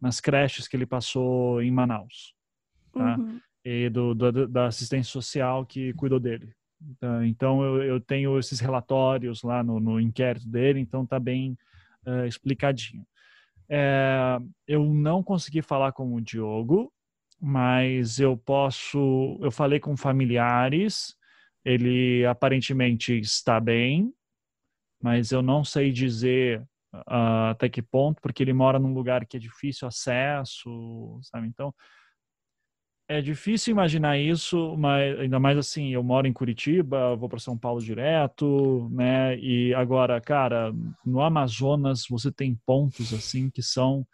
[0.00, 2.34] nas creches que ele passou em Manaus,
[2.92, 3.16] tá?
[3.16, 6.52] Uhum e do, do, da assistência social que cuidou dele.
[6.98, 11.56] Tá, então eu, eu tenho esses relatórios lá no, no inquérito dele, então tá bem
[12.06, 13.06] uh, explicadinho.
[13.68, 16.92] É, eu não consegui falar com o Diogo,
[17.40, 19.38] mas eu posso.
[19.40, 21.14] Eu falei com familiares,
[21.64, 24.12] ele aparentemente está bem,
[25.02, 26.62] mas eu não sei dizer
[26.94, 31.46] uh, até que ponto, porque ele mora num lugar que é difícil acesso, sabe?
[31.46, 31.72] Então
[33.10, 37.58] é difícil imaginar isso, mas ainda mais assim, eu moro em Curitiba, vou para São
[37.58, 39.36] Paulo direto, né?
[39.36, 40.72] E agora, cara,
[41.04, 44.06] no Amazonas você tem pontos assim que são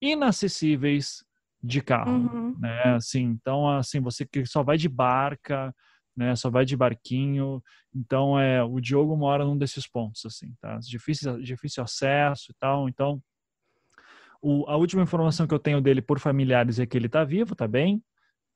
[0.00, 1.22] inacessíveis
[1.62, 2.56] de carro, uhum.
[2.58, 2.94] né?
[2.94, 5.74] Assim, então assim, você que só vai de barca,
[6.16, 6.34] né?
[6.34, 7.62] Só vai de barquinho.
[7.94, 10.78] Então é, o Diogo mora num desses pontos assim, tá?
[10.78, 13.22] Difícil difícil acesso e tal, então
[14.40, 17.52] o, a última informação que eu tenho dele por familiares é que ele está vivo,
[17.52, 18.02] está bem,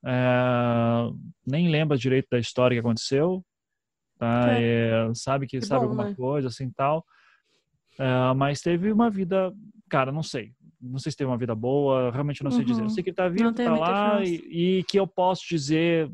[0.04, 1.10] é,
[1.46, 3.44] nem lembra direito da história que aconteceu,
[4.18, 4.58] tá?
[4.58, 6.14] É, sabe que, que sabe bom, alguma né?
[6.14, 7.04] coisa assim tal,
[7.98, 9.52] é, mas teve uma vida,
[9.88, 12.66] cara, não sei, não sei se teve uma vida boa, realmente não sei uhum.
[12.66, 12.82] dizer.
[12.82, 16.10] Eu sei que ele tá vivo, tá lá e, e, que eu posso dizer,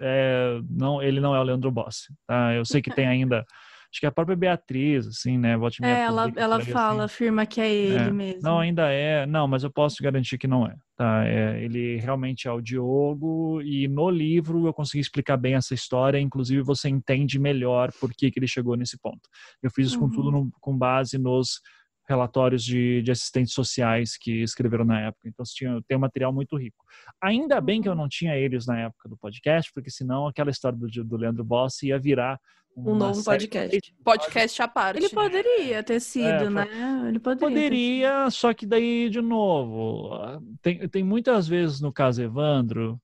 [0.00, 2.54] é, não, ele não é o Leandro Bossi, tá?
[2.54, 3.46] Eu sei que tem ainda
[3.92, 5.56] Acho que a própria Beatriz, assim, né?
[5.56, 7.14] Volte é, ela, ela fala, assim.
[7.14, 8.10] afirma que é ele é.
[8.12, 8.42] mesmo.
[8.42, 9.26] Não, ainda é.
[9.26, 10.76] Não, mas eu posso garantir que não é.
[10.96, 11.26] Tá?
[11.26, 16.20] É, ele realmente é o Diogo e no livro eu consegui explicar bem essa história.
[16.20, 19.28] Inclusive você entende melhor por que, que ele chegou nesse ponto.
[19.60, 20.08] Eu fiz isso uhum.
[20.08, 21.60] com tudo no, com base nos
[22.08, 25.28] relatórios de, de, assistentes sociais que escreveram na época.
[25.28, 26.84] Então, tinha, tem um material muito rico.
[27.22, 27.98] Ainda bem que eu uhum.
[27.98, 31.82] não tinha eles na época do podcast, porque senão aquela história do, do Leandro Boss
[31.82, 32.38] ia virar
[32.76, 33.94] um novo podcast.
[34.04, 34.98] Podcast à parte.
[34.98, 36.66] Ele poderia ter sido, é, né?
[37.08, 37.48] Ele poderia.
[37.48, 43.00] Poderia, só que daí, de novo, tem, tem muitas vezes no caso Evandro.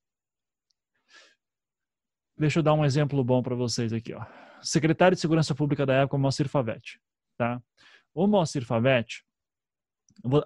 [2.38, 4.24] Deixa eu dar um exemplo bom para vocês aqui, ó.
[4.62, 7.00] Secretário de Segurança Pública da época, Moacir Favete,
[7.36, 7.60] tá?
[8.14, 9.24] O Moacir Favete,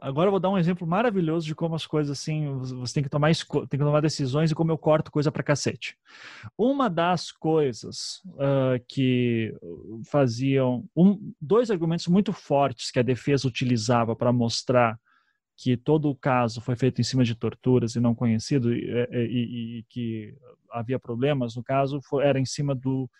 [0.00, 3.08] agora eu vou dar um exemplo maravilhoso de como as coisas assim, você tem que
[3.08, 5.96] tomar, tem que tomar decisões e como eu corto coisa pra cacete.
[6.56, 9.54] Uma das coisas uh, que
[10.10, 14.98] faziam, um, dois argumentos muito fortes que a defesa utilizava para mostrar
[15.56, 19.78] que todo o caso foi feito em cima de torturas e não conhecido e, e,
[19.78, 20.34] e que
[20.70, 23.10] havia problemas no caso, foi, era em cima do,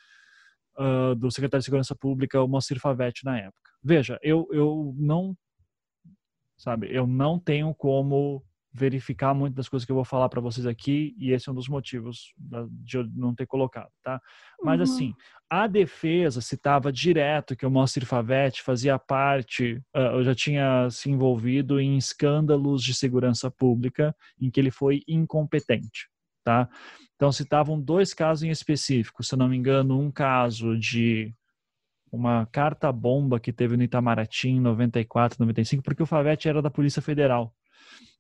[0.79, 3.71] uh, do secretário de Segurança Pública, o Moacir Favete, na época.
[3.83, 5.37] Veja, eu, eu não,
[6.61, 10.67] sabe, eu não tenho como verificar muitas das coisas que eu vou falar para vocês
[10.67, 12.33] aqui e esse é um dos motivos
[12.71, 14.21] de eu não ter colocado, tá?
[14.63, 14.83] Mas uhum.
[14.85, 15.15] assim,
[15.49, 21.11] a defesa citava direto que o Moacir Favete fazia parte, uh, eu já tinha se
[21.11, 26.09] envolvido em escândalos de segurança pública em que ele foi incompetente,
[26.45, 26.69] tá?
[27.17, 31.35] Então citavam dois casos em específico, se eu não me engano, um caso de
[32.11, 36.71] uma carta bomba que teve no Itamaraty em 94, 95, porque o Favete era da
[36.71, 37.55] Polícia Federal.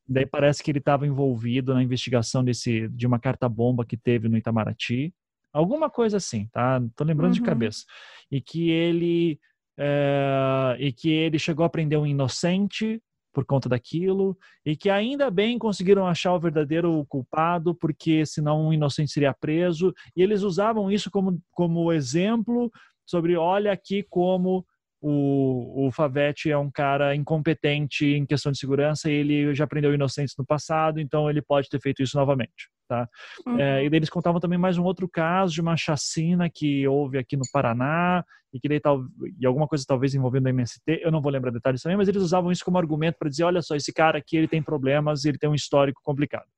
[0.08, 4.28] Daí parece que ele estava envolvido na investigação desse de uma carta bomba que teve
[4.28, 5.14] no Itamaraty,
[5.52, 6.80] alguma coisa assim, tá?
[6.96, 7.38] Tô lembrando uhum.
[7.38, 7.84] de cabeça.
[8.30, 9.38] E que ele
[9.78, 13.00] é, e que ele chegou a prender um inocente
[13.32, 18.72] por conta daquilo e que ainda bem conseguiram achar o verdadeiro culpado porque senão um
[18.72, 22.70] inocente seria preso e eles usavam isso como como exemplo
[23.10, 24.64] sobre olha aqui como
[25.02, 29.94] o, o Favete é um cara incompetente em questão de segurança e ele já prendeu
[29.94, 32.70] inocentes no passado, então ele pode ter feito isso novamente.
[32.86, 33.08] Tá?
[33.46, 33.58] Uhum.
[33.58, 37.36] É, e eles contavam também mais um outro caso de uma chacina que houve aqui
[37.36, 39.04] no Paraná e que daí tal,
[39.38, 42.20] e alguma coisa talvez envolvendo a MST, eu não vou lembrar detalhes também, mas eles
[42.20, 45.38] usavam isso como argumento para dizer, olha só, esse cara aqui ele tem problemas, ele
[45.38, 46.48] tem um histórico complicado.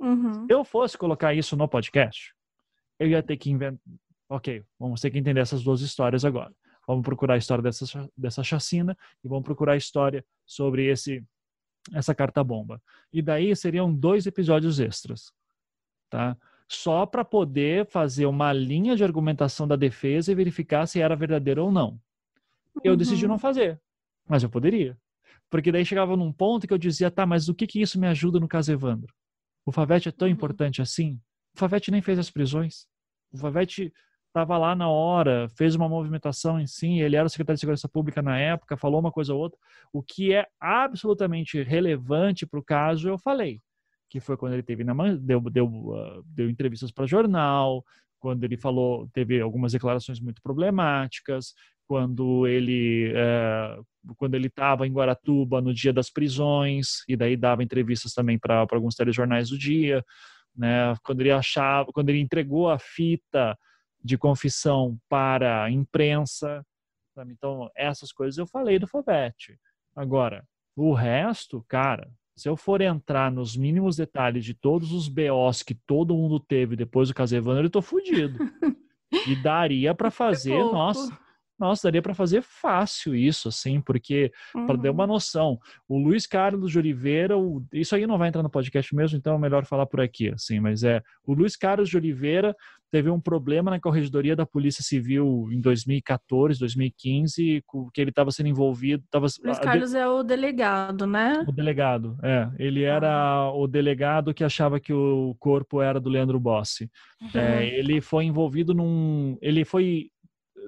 [0.00, 0.46] Uhum.
[0.46, 2.34] Se eu fosse colocar isso no podcast,
[2.98, 3.80] eu ia ter que inventar
[4.32, 6.54] Ok, vamos ter que entender essas duas histórias agora.
[6.88, 11.22] vamos procurar a história dessa, dessa chacina e vamos procurar a história sobre esse
[11.92, 12.80] essa carta bomba.
[13.12, 15.32] E daí seriam dois episódios extras,
[16.08, 16.34] tá?
[16.66, 21.64] Só para poder fazer uma linha de argumentação da defesa e verificar se era verdadeiro
[21.64, 22.00] ou não.
[22.82, 23.38] Eu decidi não uhum.
[23.38, 23.78] fazer,
[24.26, 24.96] mas eu poderia.
[25.50, 28.06] Porque daí chegava num ponto que eu dizia, tá, mas o que que isso me
[28.06, 29.12] ajuda no caso Evandro?
[29.66, 30.32] O Favete é tão uhum.
[30.32, 31.20] importante assim?
[31.54, 32.86] O Favete nem fez as prisões.
[33.30, 33.92] O Favete
[34.32, 37.88] estava lá na hora, fez uma movimentação em si, ele era o secretário de Segurança
[37.88, 39.58] Pública na época, falou uma coisa ou outra.
[39.92, 43.60] O que é absolutamente relevante para o caso, eu falei,
[44.08, 47.84] que foi quando ele teve na deu, deu, uh, deu entrevistas para jornal,
[48.18, 51.54] quando ele falou, teve algumas declarações muito problemáticas,
[51.86, 53.84] quando ele uh,
[54.16, 58.66] quando ele estava em Guaratuba no dia das prisões e daí dava entrevistas também para
[58.70, 60.02] alguns telejornais do dia,
[60.56, 60.94] né?
[61.04, 63.56] Quando ele achava, quando ele entregou a fita
[64.02, 66.64] de confissão para a imprensa.
[67.14, 67.32] Sabe?
[67.32, 69.58] Então, essas coisas eu falei do Fobete.
[69.94, 70.44] Agora,
[70.76, 75.74] o resto, cara, se eu for entrar nos mínimos detalhes de todos os BOs que
[75.74, 78.38] todo mundo teve depois do caso Evandro, eu tô fudido.
[79.28, 81.16] e daria para fazer, nossa,
[81.62, 84.66] nossa, daria para fazer fácil isso, assim, porque, uhum.
[84.66, 85.58] para dar uma noção,
[85.88, 89.36] o Luiz Carlos de Oliveira, o, isso aí não vai entrar no podcast mesmo, então
[89.36, 92.54] é melhor falar por aqui, assim, mas é, o Luiz Carlos de Oliveira
[92.90, 98.50] teve um problema na corregedoria da Polícia Civil em 2014, 2015, que ele estava sendo
[98.50, 99.02] envolvido.
[99.10, 101.42] Tava, Luiz Carlos de, é o delegado, né?
[101.48, 102.50] O delegado, é.
[102.58, 103.52] Ele era ah.
[103.54, 106.90] o delegado que achava que o corpo era do Leandro Bossi.
[107.20, 107.40] Uhum.
[107.40, 109.38] É, ele foi envolvido num.
[109.40, 110.10] Ele foi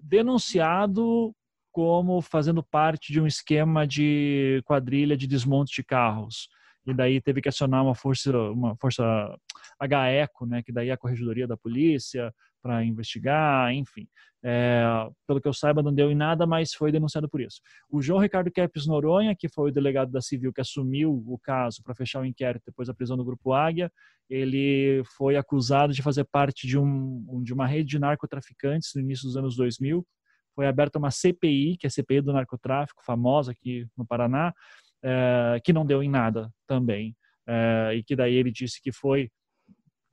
[0.03, 1.35] denunciado
[1.73, 6.49] como fazendo parte de um esquema de quadrilha de desmonte de carros.
[6.87, 9.03] E daí teve que acionar uma força, uma força
[9.81, 12.33] HECO, né, que daí é a corregedoria da polícia
[12.65, 14.09] para investigar, enfim.
[14.43, 14.83] É,
[15.27, 17.61] pelo que eu saiba, não deu em nada, mas foi denunciado por isso.
[17.91, 21.83] O João Ricardo Kepes Noronha, que foi o delegado da Civil que assumiu o caso
[21.83, 23.93] para fechar o inquérito depois da prisão do Grupo Águia,
[24.29, 29.27] ele foi acusado de fazer parte de, um, de uma rede de narcotraficantes no início
[29.27, 30.07] dos anos 2000.
[30.55, 34.55] Foi aberta uma CPI, que é a CPI do narcotráfico, famosa aqui no Paraná,
[35.03, 37.15] é, que não deu em nada também.
[37.47, 39.31] É, e que daí ele disse que foi,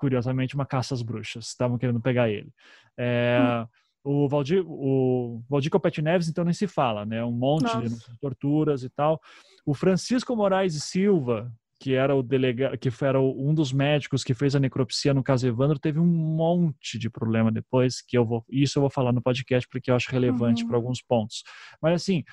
[0.01, 1.47] curiosamente, uma caça às bruxas.
[1.47, 2.51] Estavam querendo pegar ele.
[2.97, 3.67] É, hum
[4.03, 7.23] o Valdir, o Valdir Copete Neves, então, nem se fala, né?
[7.23, 7.81] Um monte Nossa.
[7.81, 9.21] de torturas e tal.
[9.65, 14.33] O Francisco Moraes e Silva, que era o delegado, que era um dos médicos que
[14.33, 18.43] fez a necropsia no caso Evandro, teve um monte de problema depois, que eu vou,
[18.49, 20.69] isso eu vou falar no podcast porque eu acho relevante uhum.
[20.69, 21.43] para alguns pontos.
[21.81, 22.23] Mas assim,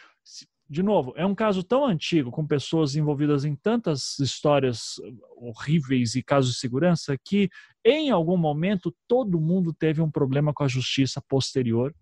[0.69, 5.01] de novo, é um caso tão antigo, com pessoas envolvidas em tantas histórias
[5.37, 7.49] horríveis e casos de segurança, que
[7.85, 11.95] em algum momento todo mundo teve um problema com a justiça posterior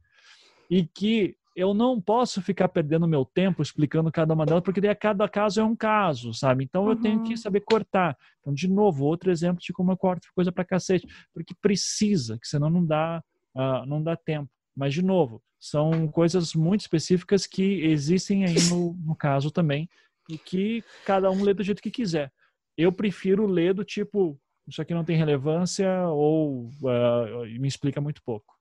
[0.69, 4.95] e que eu não posso ficar perdendo meu tempo explicando cada uma delas, porque daí
[4.95, 6.65] cada caso é um caso, sabe?
[6.65, 7.01] Então eu uhum.
[7.01, 7.37] tenho que uhum.
[7.37, 8.17] saber cortar.
[8.41, 12.47] Então, de novo, outro exemplo de como eu corto coisa para cacete, porque precisa, que
[12.47, 13.23] senão não dá,
[13.55, 14.51] uh, não dá tempo.
[14.77, 19.89] Mas, de novo, são coisas muito específicas que existem aí no, no caso também
[20.29, 22.33] e que cada um lê do jeito que quiser.
[22.77, 24.39] Eu prefiro ler do tipo,
[24.69, 28.55] isso aqui não tem relevância ou uh, me explica muito pouco.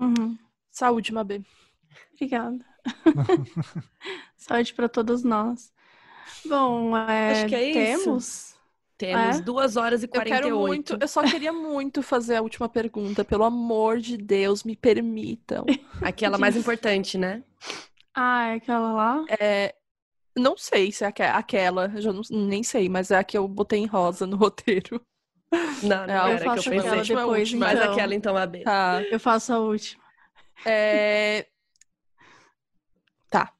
[0.00, 0.36] Uhum.
[0.70, 1.42] Saúde, Mabê.
[2.12, 2.64] Obrigada.
[4.36, 5.72] Saúde para todos nós.
[6.44, 8.24] Bom, é, Acho que é temos.
[8.24, 8.55] Isso.
[8.98, 9.42] Temos é?
[9.42, 10.34] duas horas e 48.
[10.34, 13.24] Eu, quero muito, eu só queria muito fazer a última pergunta.
[13.24, 15.66] Pelo amor de Deus, me permitam.
[16.00, 17.42] Aquela mais importante, né?
[18.14, 19.24] Ah, é aquela lá?
[19.38, 19.74] É,
[20.34, 23.78] não sei se é aquela, já não, nem sei, mas é a que eu botei
[23.78, 25.04] em rosa no roteiro.
[25.82, 27.60] Não, não é, eu faço que eu aquela depois, então.
[27.60, 28.60] Mas aquela então, a B.
[28.60, 29.02] Tá.
[29.10, 30.02] Eu faço a última.
[30.64, 31.46] É...
[33.28, 33.52] Tá.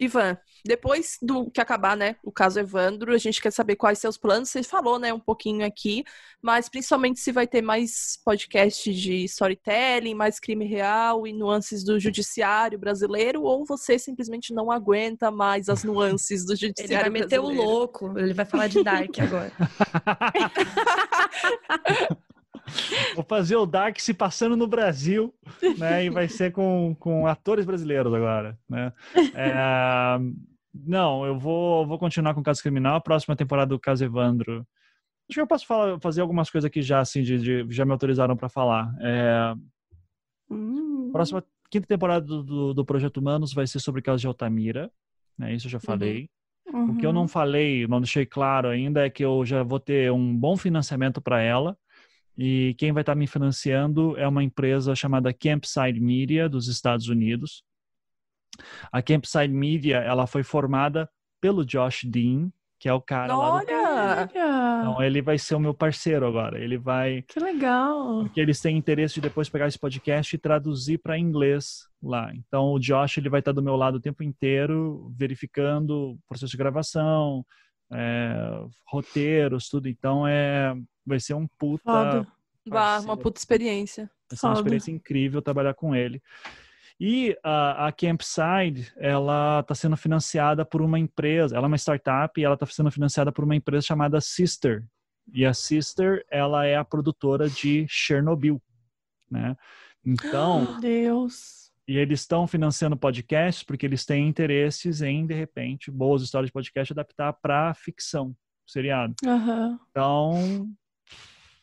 [0.00, 4.16] Ivan, depois do que acabar, né, o caso Evandro, a gente quer saber quais seus
[4.16, 4.50] planos.
[4.50, 6.04] Você falou, né, um pouquinho aqui,
[6.40, 11.98] mas principalmente se vai ter mais podcast de storytelling, mais crime real e nuances do
[11.98, 17.40] judiciário brasileiro, ou você simplesmente não aguenta mais as nuances do judiciário Ele vai meter
[17.40, 17.62] brasileiro.
[17.62, 19.52] o louco, ele vai falar de Dark agora.
[23.14, 25.34] Vou fazer o Dark se passando no Brasil,
[25.78, 26.04] né?
[26.04, 28.92] E vai ser com, com atores brasileiros agora, né?
[29.34, 30.18] É,
[30.74, 32.96] não, eu vou, vou continuar com o caso criminal.
[32.96, 34.66] A próxima temporada do caso Evandro.
[35.28, 37.92] Acho que eu posso falar, fazer algumas coisas aqui já, assim, de, de já me
[37.92, 38.94] autorizaram para falar.
[39.00, 39.54] É,
[40.50, 41.10] hum.
[41.12, 44.90] Próxima quinta temporada do, do, do, Projeto Humanos vai ser sobre o caso de Altamira.
[45.38, 45.54] Né?
[45.54, 45.82] Isso eu já uhum.
[45.82, 46.28] falei.
[46.72, 46.90] Uhum.
[46.92, 50.10] O que eu não falei, não deixei claro ainda, é que eu já vou ter
[50.10, 51.76] um bom financiamento para ela.
[52.36, 57.08] E quem vai estar tá me financiando é uma empresa chamada Campside Media, dos Estados
[57.08, 57.62] Unidos.
[58.90, 61.08] A Campside Media, ela foi formada
[61.40, 62.50] pelo Josh Dean,
[62.82, 63.80] que é o cara Olha!
[63.80, 64.32] lá do...
[64.32, 66.58] Então ele vai ser o meu parceiro agora.
[66.58, 67.22] Ele vai.
[67.22, 68.22] Que legal!
[68.22, 72.32] Porque eles têm interesse de depois pegar esse podcast e traduzir para inglês lá.
[72.34, 76.50] Então o Josh ele vai estar do meu lado o tempo inteiro, verificando o processo
[76.50, 77.46] de gravação,
[77.92, 79.88] é, roteiros, tudo.
[79.88, 80.74] Então é,
[81.06, 82.26] vai ser um puta.
[82.68, 84.10] Bah, uma puta experiência.
[84.28, 86.20] Vai ser uma experiência incrível trabalhar com ele.
[87.04, 92.40] E a, a Campside, ela está sendo financiada por uma empresa, ela é uma startup
[92.40, 94.84] e ela está sendo financiada por uma empresa chamada Sister.
[95.34, 98.62] E a Sister, ela é a produtora de Chernobyl,
[99.28, 99.56] né?
[100.06, 100.64] Então...
[100.64, 101.72] Meu Deus!
[101.88, 106.52] E eles estão financiando podcasts porque eles têm interesses em, de repente, boas histórias de
[106.52, 108.32] podcast adaptar para ficção,
[108.64, 109.16] seriado.
[109.26, 109.76] Uhum.
[109.90, 110.68] Então,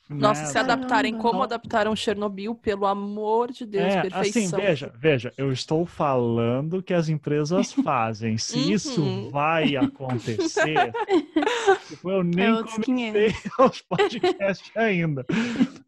[0.09, 0.47] nossa, né?
[0.47, 4.57] se adaptarem como adaptaram Chernobyl, pelo amor de Deus, é, perfeição.
[4.57, 8.35] Assim, veja, veja, eu estou falando que as empresas fazem.
[8.35, 8.71] Se uhum.
[8.71, 10.91] isso vai acontecer,
[11.87, 15.23] tipo, eu nem é comecei os podcasts ainda.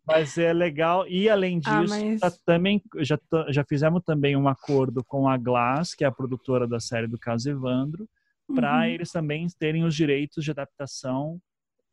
[0.05, 1.07] Mas é legal.
[1.07, 2.19] E além ah, disso, ah, mas...
[2.19, 3.17] tá, também já,
[3.49, 7.17] já fizemos também um acordo com a Glass, que é a produtora da série do
[7.17, 8.07] caso Evandro,
[8.53, 8.83] para uhum.
[8.83, 11.39] eles também terem os direitos de adaptação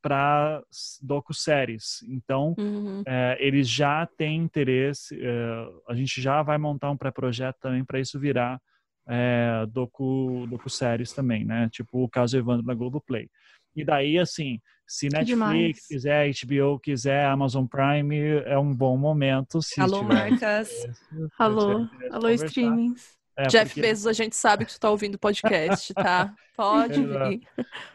[0.02, 0.62] para
[1.02, 2.02] docu-séries.
[2.08, 3.02] Então, uhum.
[3.06, 8.00] é, eles já têm interesse, é, a gente já vai montar um pré-projeto também para
[8.00, 8.60] isso virar
[9.08, 11.68] é, docu, docu-séries também, né?
[11.72, 13.28] Tipo o caso Evandro na Globoplay.
[13.74, 15.86] E daí, assim, se Netflix Demais.
[15.86, 19.60] quiser, HBO quiser, Amazon Prime, é um bom momento.
[19.78, 20.70] Alô, marcas.
[21.38, 23.17] Alô, alô, streamings.
[23.38, 23.80] É, Jeff porque...
[23.80, 26.34] Bezos, a gente sabe que tu tá ouvindo o podcast, tá?
[26.56, 27.40] Pode vir.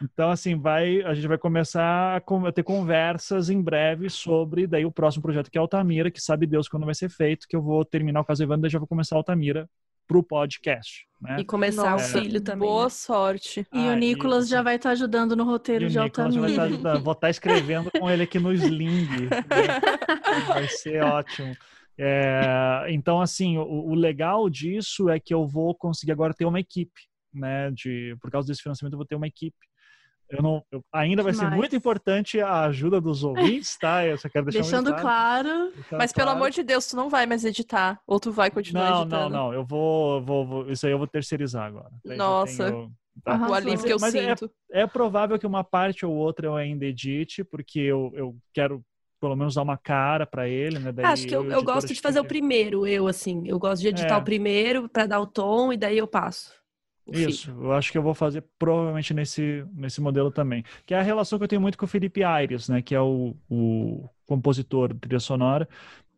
[0.02, 4.90] Então, assim, vai, a gente vai começar a ter conversas em breve sobre daí o
[4.90, 7.84] próximo projeto que é Altamira, que sabe Deus quando vai ser feito, que eu vou
[7.84, 9.68] terminar o caso Evandro e já vou começar a Altamira
[10.06, 11.06] pro podcast.
[11.20, 11.40] Né?
[11.40, 12.66] E começar Nossa, o filho também.
[12.66, 12.90] Boa né?
[12.90, 13.66] sorte.
[13.70, 14.50] E ah, o Nicolas e...
[14.50, 16.54] já vai estar tá ajudando no roteiro de Altamira.
[16.54, 17.02] Tá ajudando.
[17.02, 19.06] Vou estar tá escrevendo com ele aqui no Sling.
[19.06, 19.28] Né?
[20.48, 21.54] Vai ser ótimo.
[21.98, 26.58] É, então, assim, o, o, legal disso é que eu vou conseguir agora ter uma
[26.58, 27.00] equipe,
[27.32, 27.70] né?
[27.70, 29.56] De, por causa desse financiamento, eu vou ter uma equipe.
[30.28, 34.04] Eu não, eu, ainda vai ser muito importante a ajuda dos ouvintes, tá?
[34.06, 35.02] Eu só quero deixar Deixando claro.
[35.02, 35.72] claro.
[35.74, 38.00] Deixando Mas pelo amor de Deus, tu não vai mais editar.
[38.06, 39.22] Ou tu vai continuar não, editando?
[39.22, 39.54] Não, não, não.
[39.54, 41.90] Eu vou, vou, vou, Isso aí eu vou terceirizar agora.
[42.04, 42.72] Nossa.
[42.72, 42.92] Tenho,
[43.22, 43.48] tá?
[43.48, 44.50] O alívio que eu Mas é, sinto.
[44.72, 48.82] É, é provável que uma parte ou outra eu ainda edite, porque eu, eu quero
[49.24, 50.92] pelo menos dar uma cara para ele, né?
[50.92, 53.88] Daí Acho que eu, eu gosto de fazer o primeiro, eu assim, eu gosto de
[53.88, 54.18] editar é.
[54.18, 56.52] o primeiro para dar o tom e daí eu passo.
[57.10, 60.62] Isso, eu acho que eu vou fazer provavelmente nesse, nesse modelo também.
[60.84, 62.82] Que é a relação que eu tenho muito com o Felipe Aires, né?
[62.82, 65.66] Que é o, o compositor de trilha sonora.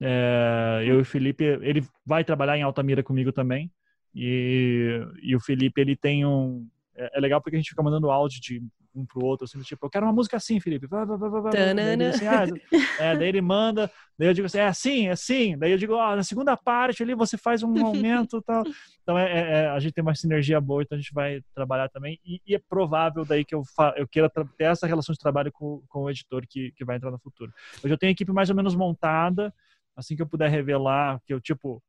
[0.01, 3.71] É, eu e o Felipe, ele vai trabalhar em Altamira comigo também.
[4.15, 6.67] E, e o Felipe, ele tem um.
[6.97, 8.63] É, é legal porque a gente fica mandando áudio de
[8.97, 10.87] um pro outro, assim, tipo, eu quero uma música assim, Felipe.
[10.87, 11.53] Vai, vai, vai, vai.
[11.53, 12.45] Daí, assim, ah,
[12.99, 15.59] é, daí ele manda, daí eu digo assim, é assim, é assim.
[15.59, 18.65] Daí eu digo, ó, na segunda parte ali você faz um aumento e tal.
[19.03, 21.89] Então é, é, é, a gente tem uma sinergia boa, então a gente vai trabalhar
[21.89, 22.19] também.
[22.25, 25.53] E, e é provável daí que eu, fa eu queira ter essa relação de trabalho
[25.53, 27.53] com, com o editor que, que vai entrar no futuro.
[27.83, 29.53] Eu já tenho a equipe mais ou menos montada,
[29.95, 31.83] assim que eu puder revelar, que eu, tipo,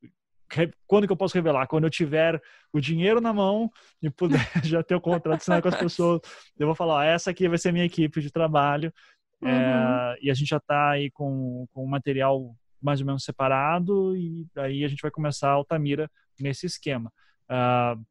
[0.85, 1.67] quando que eu posso revelar?
[1.67, 3.69] Quando eu tiver o dinheiro na mão
[4.01, 6.21] e puder já ter o contrato assinado com as pessoas,
[6.57, 8.93] eu vou falar, ó, essa aqui vai ser a minha equipe de trabalho.
[9.41, 9.49] Uhum.
[9.49, 14.15] É, e a gente já está aí com, com o material mais ou menos separado
[14.15, 16.09] e aí a gente vai começar a Altamira
[16.39, 17.11] nesse esquema.
[17.49, 18.03] Uh,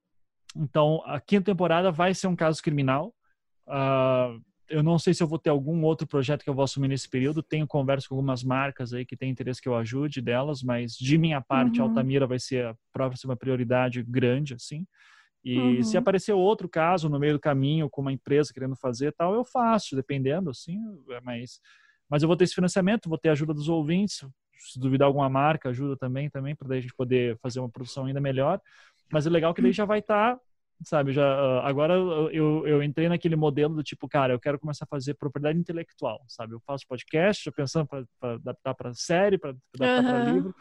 [0.57, 3.15] então, a quinta temporada vai ser um caso criminal.
[3.67, 6.89] Uh, eu não sei se eu vou ter algum outro projeto que eu vou assumir
[6.89, 7.43] nesse período.
[7.43, 11.19] Tenho conversa com algumas marcas aí que têm interesse que eu ajude delas, mas de
[11.19, 11.89] minha parte, uhum.
[11.89, 14.87] Altamira vai ser a próxima prioridade grande, assim.
[15.45, 15.83] E uhum.
[15.83, 19.45] se aparecer outro caso no meio do caminho com uma empresa querendo fazer tal, eu
[19.45, 20.77] faço, dependendo, assim.
[21.11, 21.61] É, mas,
[22.11, 24.27] mas eu vou ter esse financiamento, vou ter a ajuda dos ouvintes.
[24.59, 28.21] Se duvidar alguma marca, ajuda também, também para a gente poder fazer uma produção ainda
[28.21, 28.61] melhor.
[29.13, 30.41] Mas o legal é que daí já vai estar tá
[30.83, 31.13] sabe?
[31.13, 34.89] Já, ah, agora eu, eu entrei naquele modelo do tipo, cara, eu quero começar a
[34.89, 36.55] fazer propriedade intelectual, sabe?
[36.55, 40.11] Eu faço podcast, estou pensando para adaptar para série, para adaptar uhum.
[40.11, 40.55] para livro.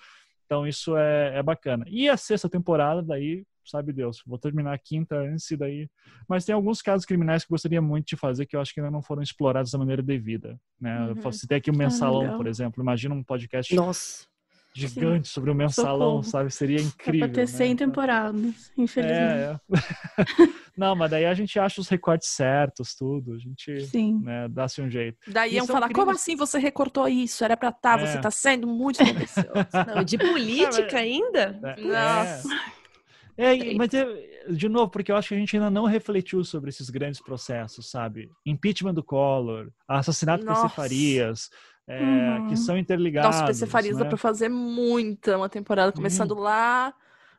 [0.45, 1.85] Então isso é, é bacana.
[1.87, 5.89] E a sexta temporada, daí, sabe Deus, vou terminar a quinta antes e daí.
[6.29, 8.79] Mas tem alguns casos criminais que eu gostaria muito de fazer que eu acho que
[8.79, 10.59] ainda não foram explorados da maneira devida.
[10.79, 11.07] Né?
[11.07, 11.15] Uhum.
[11.15, 12.81] Você tem aqui o um mensalão, ah, por exemplo.
[12.81, 13.73] Imagina um podcast.
[13.75, 14.34] Nossa
[14.75, 15.33] gigante Sim.
[15.33, 16.23] sobre o mensalão, Socorro.
[16.23, 16.51] sabe?
[16.51, 17.25] Seria incrível.
[17.25, 17.47] É pra ter né?
[17.47, 19.13] 100 temporadas, infelizmente.
[19.21, 20.47] É, é.
[20.77, 23.33] Não, mas daí a gente acha os recortes certos, tudo.
[23.33, 23.89] A gente
[24.21, 25.17] né, dá-se um jeito.
[25.27, 25.95] Daí iam falar, crimes...
[25.95, 27.45] como assim você recortou isso?
[27.45, 28.05] Era pra estar, tá, é.
[28.05, 28.99] você tá sendo muito.
[29.95, 31.57] Não, de política ainda?
[31.63, 31.81] É.
[31.81, 32.49] Nossa.
[33.37, 34.05] É, mas é,
[34.49, 37.89] de novo, porque eu acho que a gente ainda não refletiu sobre esses grandes processos,
[37.89, 38.29] sabe?
[38.45, 40.67] Impeachment do Collor, assassinato Nossa.
[40.67, 41.49] de Farias,
[41.87, 42.47] é, uhum.
[42.47, 43.31] que são interligados.
[43.31, 44.03] Nossa, PC Farias né?
[44.03, 46.39] dá pra fazer muita uma temporada, começando uhum.
[46.39, 46.93] lá.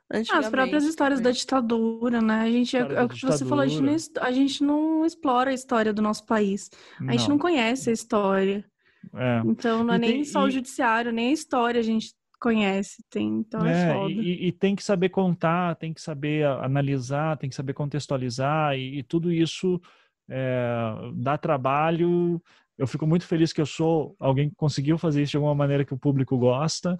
[0.08, 2.42] As próprias histórias da ditadura, né?
[2.42, 5.50] A gente, é, é o que você falou, a gente, não, a gente, não, explora
[5.50, 6.70] a história do nosso país.
[7.00, 7.12] A não.
[7.12, 8.64] gente não conhece a história.
[9.12, 9.42] É.
[9.44, 10.48] Então não é e nem tem, só e...
[10.48, 14.12] o judiciário, nem a história a gente conhece, tem, então é, é foda.
[14.12, 18.98] E, e, tem que saber contar, tem que saber analisar, tem que saber contextualizar, e,
[18.98, 19.80] e tudo isso
[20.28, 22.40] é, dá trabalho.
[22.78, 25.84] Eu fico muito feliz que eu sou alguém que conseguiu fazer isso de alguma maneira
[25.84, 26.98] que o público gosta.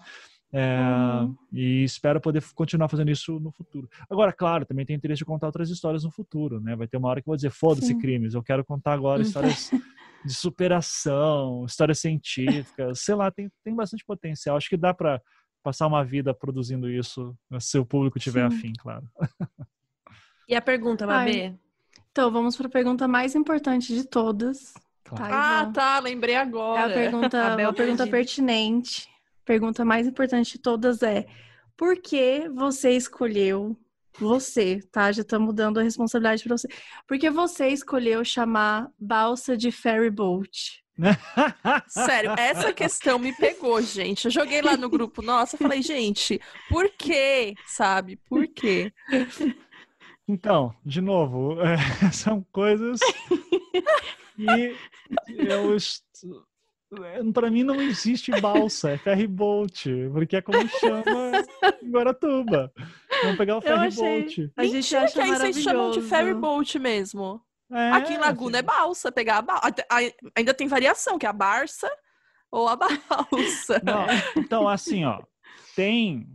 [0.52, 0.78] É,
[1.20, 1.36] uhum.
[1.52, 3.88] E espero poder continuar fazendo isso no futuro.
[4.08, 6.76] Agora, claro, também tenho interesse de contar outras histórias no futuro, né?
[6.76, 9.70] Vai ter uma hora que eu vou dizer, foda-se crimes, eu quero contar agora histórias
[10.24, 14.56] de superação, histórias científicas, sei lá, tem, tem bastante potencial.
[14.56, 15.20] Acho que dá para
[15.62, 18.56] passar uma vida produzindo isso, se o público tiver Sim.
[18.56, 19.06] afim, claro.
[20.48, 21.56] E a pergunta, Mabê?
[22.12, 24.74] Então, vamos para a pergunta mais importante de todas.
[25.08, 25.32] Claro.
[25.32, 26.82] Tá, ah, tá, lembrei agora.
[26.82, 29.08] É a pergunta, a pergunta pertinente.
[29.44, 31.26] Pergunta mais importante de todas é:
[31.76, 33.76] por que você escolheu
[34.18, 35.12] você, tá?
[35.12, 36.68] Já tá mudando a responsabilidade para você.
[37.06, 40.82] Porque você escolheu chamar balsa de ferry boat.
[41.88, 44.24] Sério, essa questão me pegou, gente.
[44.24, 47.54] Eu joguei lá no grupo nossa, falei, gente, por quê?
[47.66, 48.16] Sabe?
[48.28, 48.90] Por quê?
[50.26, 51.76] Então, de novo, é,
[52.12, 52.98] são coisas
[57.04, 61.32] é, para mim não existe balsa, é ferry boat, porque é como chama
[61.82, 62.72] em Guaratuba.
[63.22, 64.52] Vamos pegar o ferry boat.
[64.56, 67.40] A gente Mentira acha que aí vocês chamam de ferry boat mesmo.
[67.72, 69.72] É, Aqui em Laguna é balsa, pegar a balsa.
[70.36, 71.90] Ainda tem variação, que é a Barça
[72.50, 73.82] ou a balsa.
[73.82, 74.06] Não,
[74.36, 75.20] então, assim, ó,
[75.74, 76.28] tem.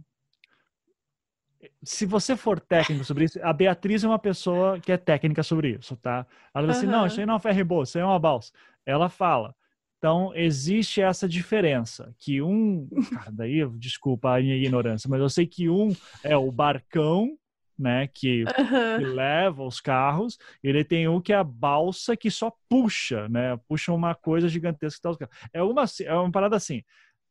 [1.83, 5.77] Se você for técnico sobre isso, a Beatriz é uma pessoa que é técnica sobre
[5.77, 6.25] isso, tá?
[6.53, 8.19] Ela diz assim: não, isso aí não é um ferry boat, isso aí é uma
[8.19, 8.51] balsa.
[8.85, 9.56] Ela fala.
[9.98, 15.45] Então, existe essa diferença, que um, cara, daí, desculpa a minha ignorância, mas eu sei
[15.45, 17.38] que um é o barcão,
[17.77, 18.98] né, que, uhum.
[18.98, 23.59] que leva os carros, ele tem um que é a balsa que só puxa, né,
[23.67, 25.35] puxa uma coisa gigantesca que tá os carros.
[25.53, 26.81] É uma, é uma parada assim,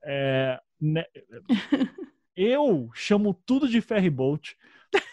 [0.04, 1.04] é, né,
[2.42, 4.56] eu chamo tudo de ferry boat,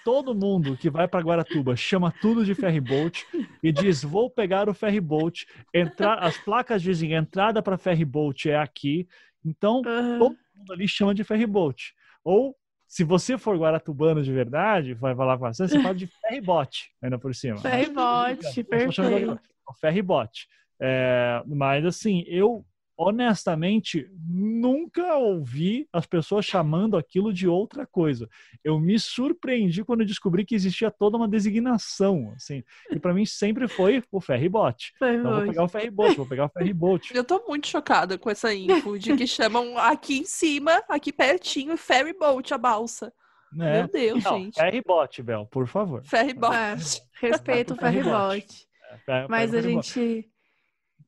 [0.03, 3.25] Todo mundo que vai para Guaratuba chama tudo de ferryboat
[3.61, 5.45] e diz: vou pegar o ferryboat.
[5.73, 9.07] Entrar, as placas dizem entrada para ferryboat é aqui.
[9.45, 10.19] Então uhum.
[10.19, 11.93] todo mundo ali chama de ferryboat.
[12.23, 12.55] Ou
[12.87, 17.19] se você for guaratubano de verdade, vai falar com você, você fala de ferryboat ainda
[17.19, 17.57] por cima.
[17.57, 19.39] Ferryboat, perfeito.
[19.79, 20.47] Ferryboat.
[20.79, 22.65] É, mas assim, eu
[22.97, 28.27] honestamente, nunca ouvi as pessoas chamando aquilo de outra coisa.
[28.63, 32.63] Eu me surpreendi quando descobri que existia toda uma designação, assim.
[32.89, 34.93] E para mim sempre foi o ferryboat.
[35.17, 37.15] Então vou pegar o ferryboat, vou pegar o ferryboat.
[37.15, 41.77] Eu tô muito chocada com essa info de que chamam aqui em cima, aqui pertinho,
[41.77, 43.13] ferryboat a balsa.
[43.59, 43.79] É.
[43.79, 44.55] Meu Deus, Não, gente.
[44.55, 46.03] Ferryboat, Bel, por favor.
[46.05, 47.01] Ferryboat.
[47.21, 48.67] É, respeito o ferryboat.
[49.07, 50.29] É, Mas a gente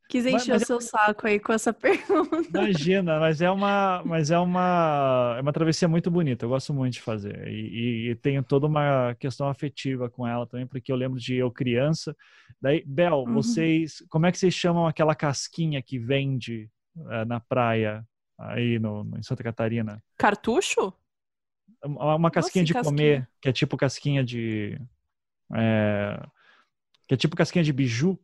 [0.09, 2.49] Quis encher mas, o seu saco aí com essa pergunta.
[2.49, 6.45] Imagina, mas é uma, mas é uma, é uma travessia muito bonita.
[6.45, 10.47] Eu gosto muito de fazer e, e, e, tenho toda uma questão afetiva com ela
[10.47, 12.17] também, porque eu lembro de eu criança.
[12.59, 13.33] Daí, Bel, uhum.
[13.35, 16.67] vocês, como é que vocês chamam aquela casquinha que vende
[17.11, 18.03] é, na praia
[18.39, 20.03] aí no, no, em Santa Catarina?
[20.17, 20.91] Cartucho?
[21.85, 22.97] Uma, uma casquinha Nossa, de casquinha.
[22.97, 24.81] comer, que é tipo casquinha de,
[25.53, 26.19] é,
[27.07, 28.19] que é tipo casquinha de biju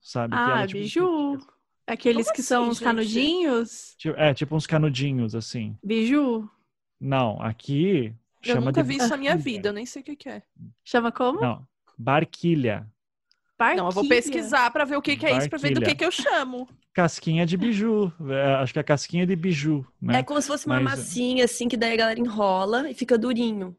[0.00, 0.34] sabe?
[0.36, 1.38] Ah, é, tipo, biju.
[1.86, 3.96] Aqueles Como que assim, são os canudinhos?
[4.16, 5.76] É, tipo uns canudinhos, assim.
[5.84, 6.48] Biju?
[7.00, 10.16] Não, aqui eu chama nunca vi isso na minha vida, eu nem sei o que,
[10.16, 10.42] que é.
[10.84, 11.40] Chama como?
[11.40, 12.86] Não, barquilha.
[13.58, 13.82] Barquilha.
[13.82, 15.94] Não, eu vou pesquisar para ver o que, que é isso, para ver do que,
[15.94, 16.68] que eu chamo.
[16.92, 18.12] Casquinha de biju.
[18.30, 19.86] É, acho que é casquinha de biju.
[20.00, 20.18] Né?
[20.18, 20.98] É como se fosse uma Mas...
[20.98, 23.76] massinha, assim, que daí a galera enrola e fica durinho.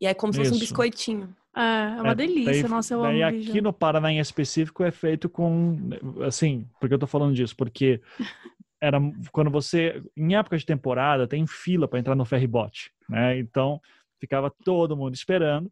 [0.00, 1.34] E é como se fosse um biscoitinho.
[1.56, 4.84] É, é uma é, delícia, daí, nossa, eu daí amo aqui no Paraná em específico
[4.84, 5.90] é feito com,
[6.24, 8.00] assim, porque eu tô falando disso, porque
[8.80, 8.98] era
[9.32, 13.38] quando você, em época de temporada, tem fila para entrar no ferryboat, né?
[13.38, 13.80] Então,
[14.20, 15.66] ficava todo mundo esperando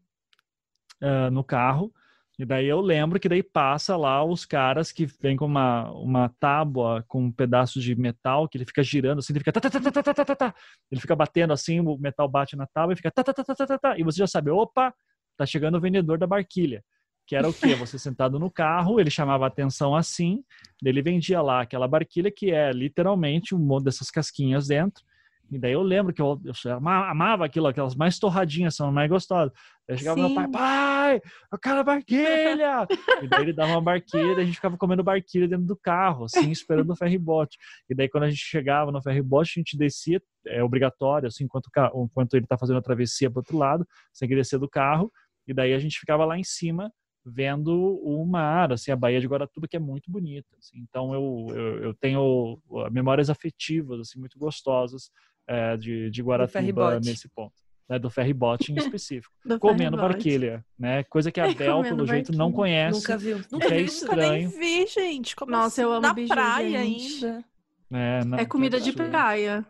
[1.01, 1.93] uh, no carro,
[2.37, 6.29] e daí eu lembro que daí passa lá os caras que vêm com uma, uma
[6.39, 9.69] tábua com um pedaço de metal que ele fica girando assim, ele fica tá, tá,
[9.69, 10.55] tá, tá, tá, tá, tá,
[10.89, 13.55] ele fica batendo assim, o metal bate na tábua e fica tá, tá, tá, tá,
[13.55, 14.93] tá, tá, e você já sabe, opa,
[15.39, 16.83] tá chegando o vendedor da barquilha.
[17.25, 17.75] Que era o quê?
[17.75, 20.43] Você sentado no carro, ele chamava a atenção assim,
[20.83, 25.03] ele vendia lá aquela barquilha que é literalmente um monte dessas casquinhas dentro.
[25.51, 29.51] E daí eu lembro que eu, eu amava aquilo, aquelas mais torradinhas, são mais gostosas.
[29.89, 32.87] Aí chegava meu pai, pai, eu quero barquilha!
[33.21, 36.25] e daí ele dava uma barquilha e a gente ficava comendo barquilha dentro do carro,
[36.25, 37.57] assim, esperando o ferryboat.
[37.89, 41.69] E daí quando a gente chegava no ferryboat, a gente descia, é obrigatório, assim, enquanto,
[41.95, 45.11] enquanto ele tá fazendo a travessia pro outro lado, você tem que descer do carro,
[45.51, 46.91] e daí a gente ficava lá em cima,
[47.25, 47.71] vendo
[48.03, 50.47] o mar, assim, a Baía de Guaratuba, que é muito bonita.
[50.57, 50.79] Assim.
[50.79, 52.59] Então eu, eu, eu, tenho
[52.91, 55.11] memórias afetivas, assim, muito gostosas
[55.47, 57.53] é, de, de Guaratuba nesse ponto
[57.89, 61.03] né, do ferryboat em específico, comendo barquilha, né?
[61.05, 62.99] Coisa que a Bel, pelo jeito, não conhece.
[62.99, 63.41] Nunca viu.
[63.51, 64.43] Nunca é vi, estranho.
[64.45, 65.35] Nunca nem vi, gente.
[65.35, 65.81] Como Nossa, assim?
[65.81, 67.25] eu amo Na biju, praia gente.
[67.25, 67.45] ainda.
[67.91, 69.65] É, não, É comida de praia.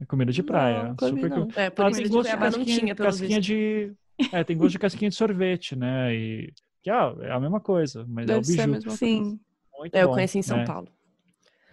[0.00, 0.94] É comida de praia.
[0.98, 1.48] Não, super não.
[1.54, 3.42] É, por Ah, isso que não casquinha, tinha, pelo casquinha visto.
[3.42, 3.92] de
[4.32, 6.14] É, tem gosto de casquinha de sorvete, né?
[6.14, 8.70] E que ah, é a mesma coisa, mas é Deve o ser a biju.
[8.72, 9.38] mesma Sim.
[9.78, 10.64] Muito É, eu bom, conheci em São né?
[10.66, 10.88] Paulo.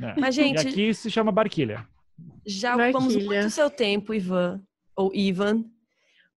[0.02, 0.14] É.
[0.20, 1.88] Mas, E gente, aqui se chama barquilha.
[2.46, 3.40] já ocupamos Barquilha.
[3.42, 4.62] muito seu tempo, Ivan.
[4.96, 5.64] Ou Ivan.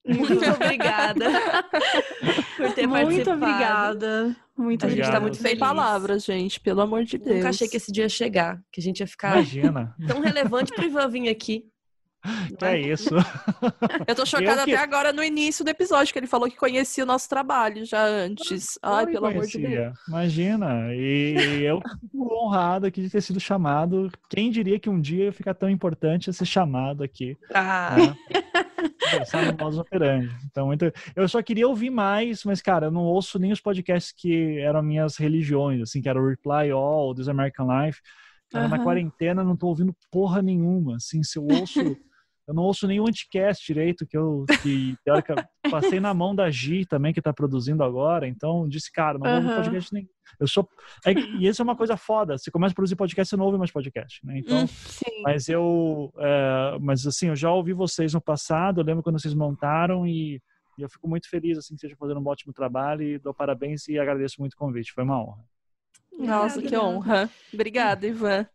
[0.06, 1.26] Muito obrigada
[2.56, 3.30] por ter Muito participado.
[3.44, 4.36] obrigada.
[4.56, 5.20] Muito A gente tá obrigada.
[5.20, 5.58] muito Sem feliz.
[5.58, 7.36] palavras, gente, pelo amor de Deus.
[7.36, 9.94] Nunca achei que esse dia ia chegar, que a gente ia ficar Imagina.
[10.06, 11.64] tão relevante pro Ivan vir aqui.
[12.58, 13.10] que é isso?
[14.06, 16.56] Eu tô chocada Eu que- até agora no início do episódio, que ele falou que
[16.56, 18.78] conhecia o nosso trabalho já antes.
[18.82, 19.98] Ai, Eu me pelo amor de conhecia, Deus.
[20.08, 20.94] Imagina.
[20.94, 24.10] E eu fico honrado aqui de ter sido chamado.
[24.28, 27.36] Quem diria que um dia ia ficar tão importante ser chamado aqui.
[27.54, 28.16] Ah, né?
[29.10, 30.28] Conversar no modus operandi.
[30.50, 30.92] Então, muito...
[31.16, 34.82] Eu só queria ouvir mais, mas, cara, eu não ouço nem os podcasts que eram
[34.82, 38.00] minhas religiões, assim, que era o Reply All, This American Life.
[38.50, 38.84] Cara, na Aham.
[38.84, 40.96] quarentena não tô ouvindo porra nenhuma.
[40.96, 41.96] Assim, se eu ouço.
[42.48, 46.86] Eu não ouço nenhum anticast direito, que eu que, teórica, passei na mão da Gi
[46.86, 48.26] também, que tá produzindo agora.
[48.26, 49.56] Então, disse, cara, não vou Aham.
[49.56, 50.08] podcast nenhum.
[50.40, 50.66] Eu sou.
[51.04, 52.38] é e isso é uma coisa foda.
[52.38, 54.38] Você começa a produzir podcast, você não ouve mais podcast, né?
[54.38, 54.62] Então.
[54.62, 54.66] Hum.
[54.66, 55.22] Sim.
[55.22, 59.34] Mas eu, é, mas assim, eu já ouvi vocês no passado, eu lembro quando vocês
[59.34, 60.40] montaram e,
[60.78, 63.86] e eu fico muito feliz assim que vocês fazendo um ótimo trabalho e dou parabéns
[63.88, 65.44] e agradeço muito o convite, foi uma honra.
[66.18, 67.28] Nossa, que honra.
[67.52, 68.46] Obrigada, Ivan.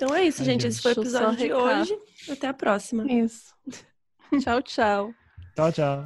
[0.00, 0.62] Então é isso, Ai, gente.
[0.62, 0.70] gente.
[0.72, 1.80] Esse foi o episódio de recar.
[1.82, 1.98] hoje.
[2.30, 3.04] Até a próxima.
[3.12, 3.54] Isso.
[4.40, 5.14] Tchau, tchau.
[5.54, 6.04] Tchau, tchau.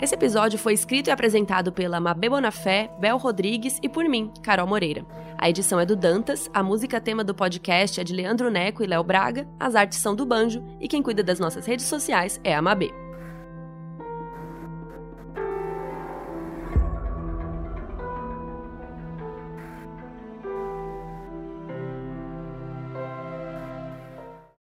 [0.00, 4.66] Esse episódio foi escrito e apresentado pela Mabê Bonafé, Bel Rodrigues e por mim, Carol
[4.66, 5.06] Moreira.
[5.38, 8.86] A edição é do Dantas, a música tema do podcast é de Leandro Neco e
[8.86, 12.54] Léo Braga, as artes são do Banjo e quem cuida das nossas redes sociais é
[12.54, 13.05] a Mabê.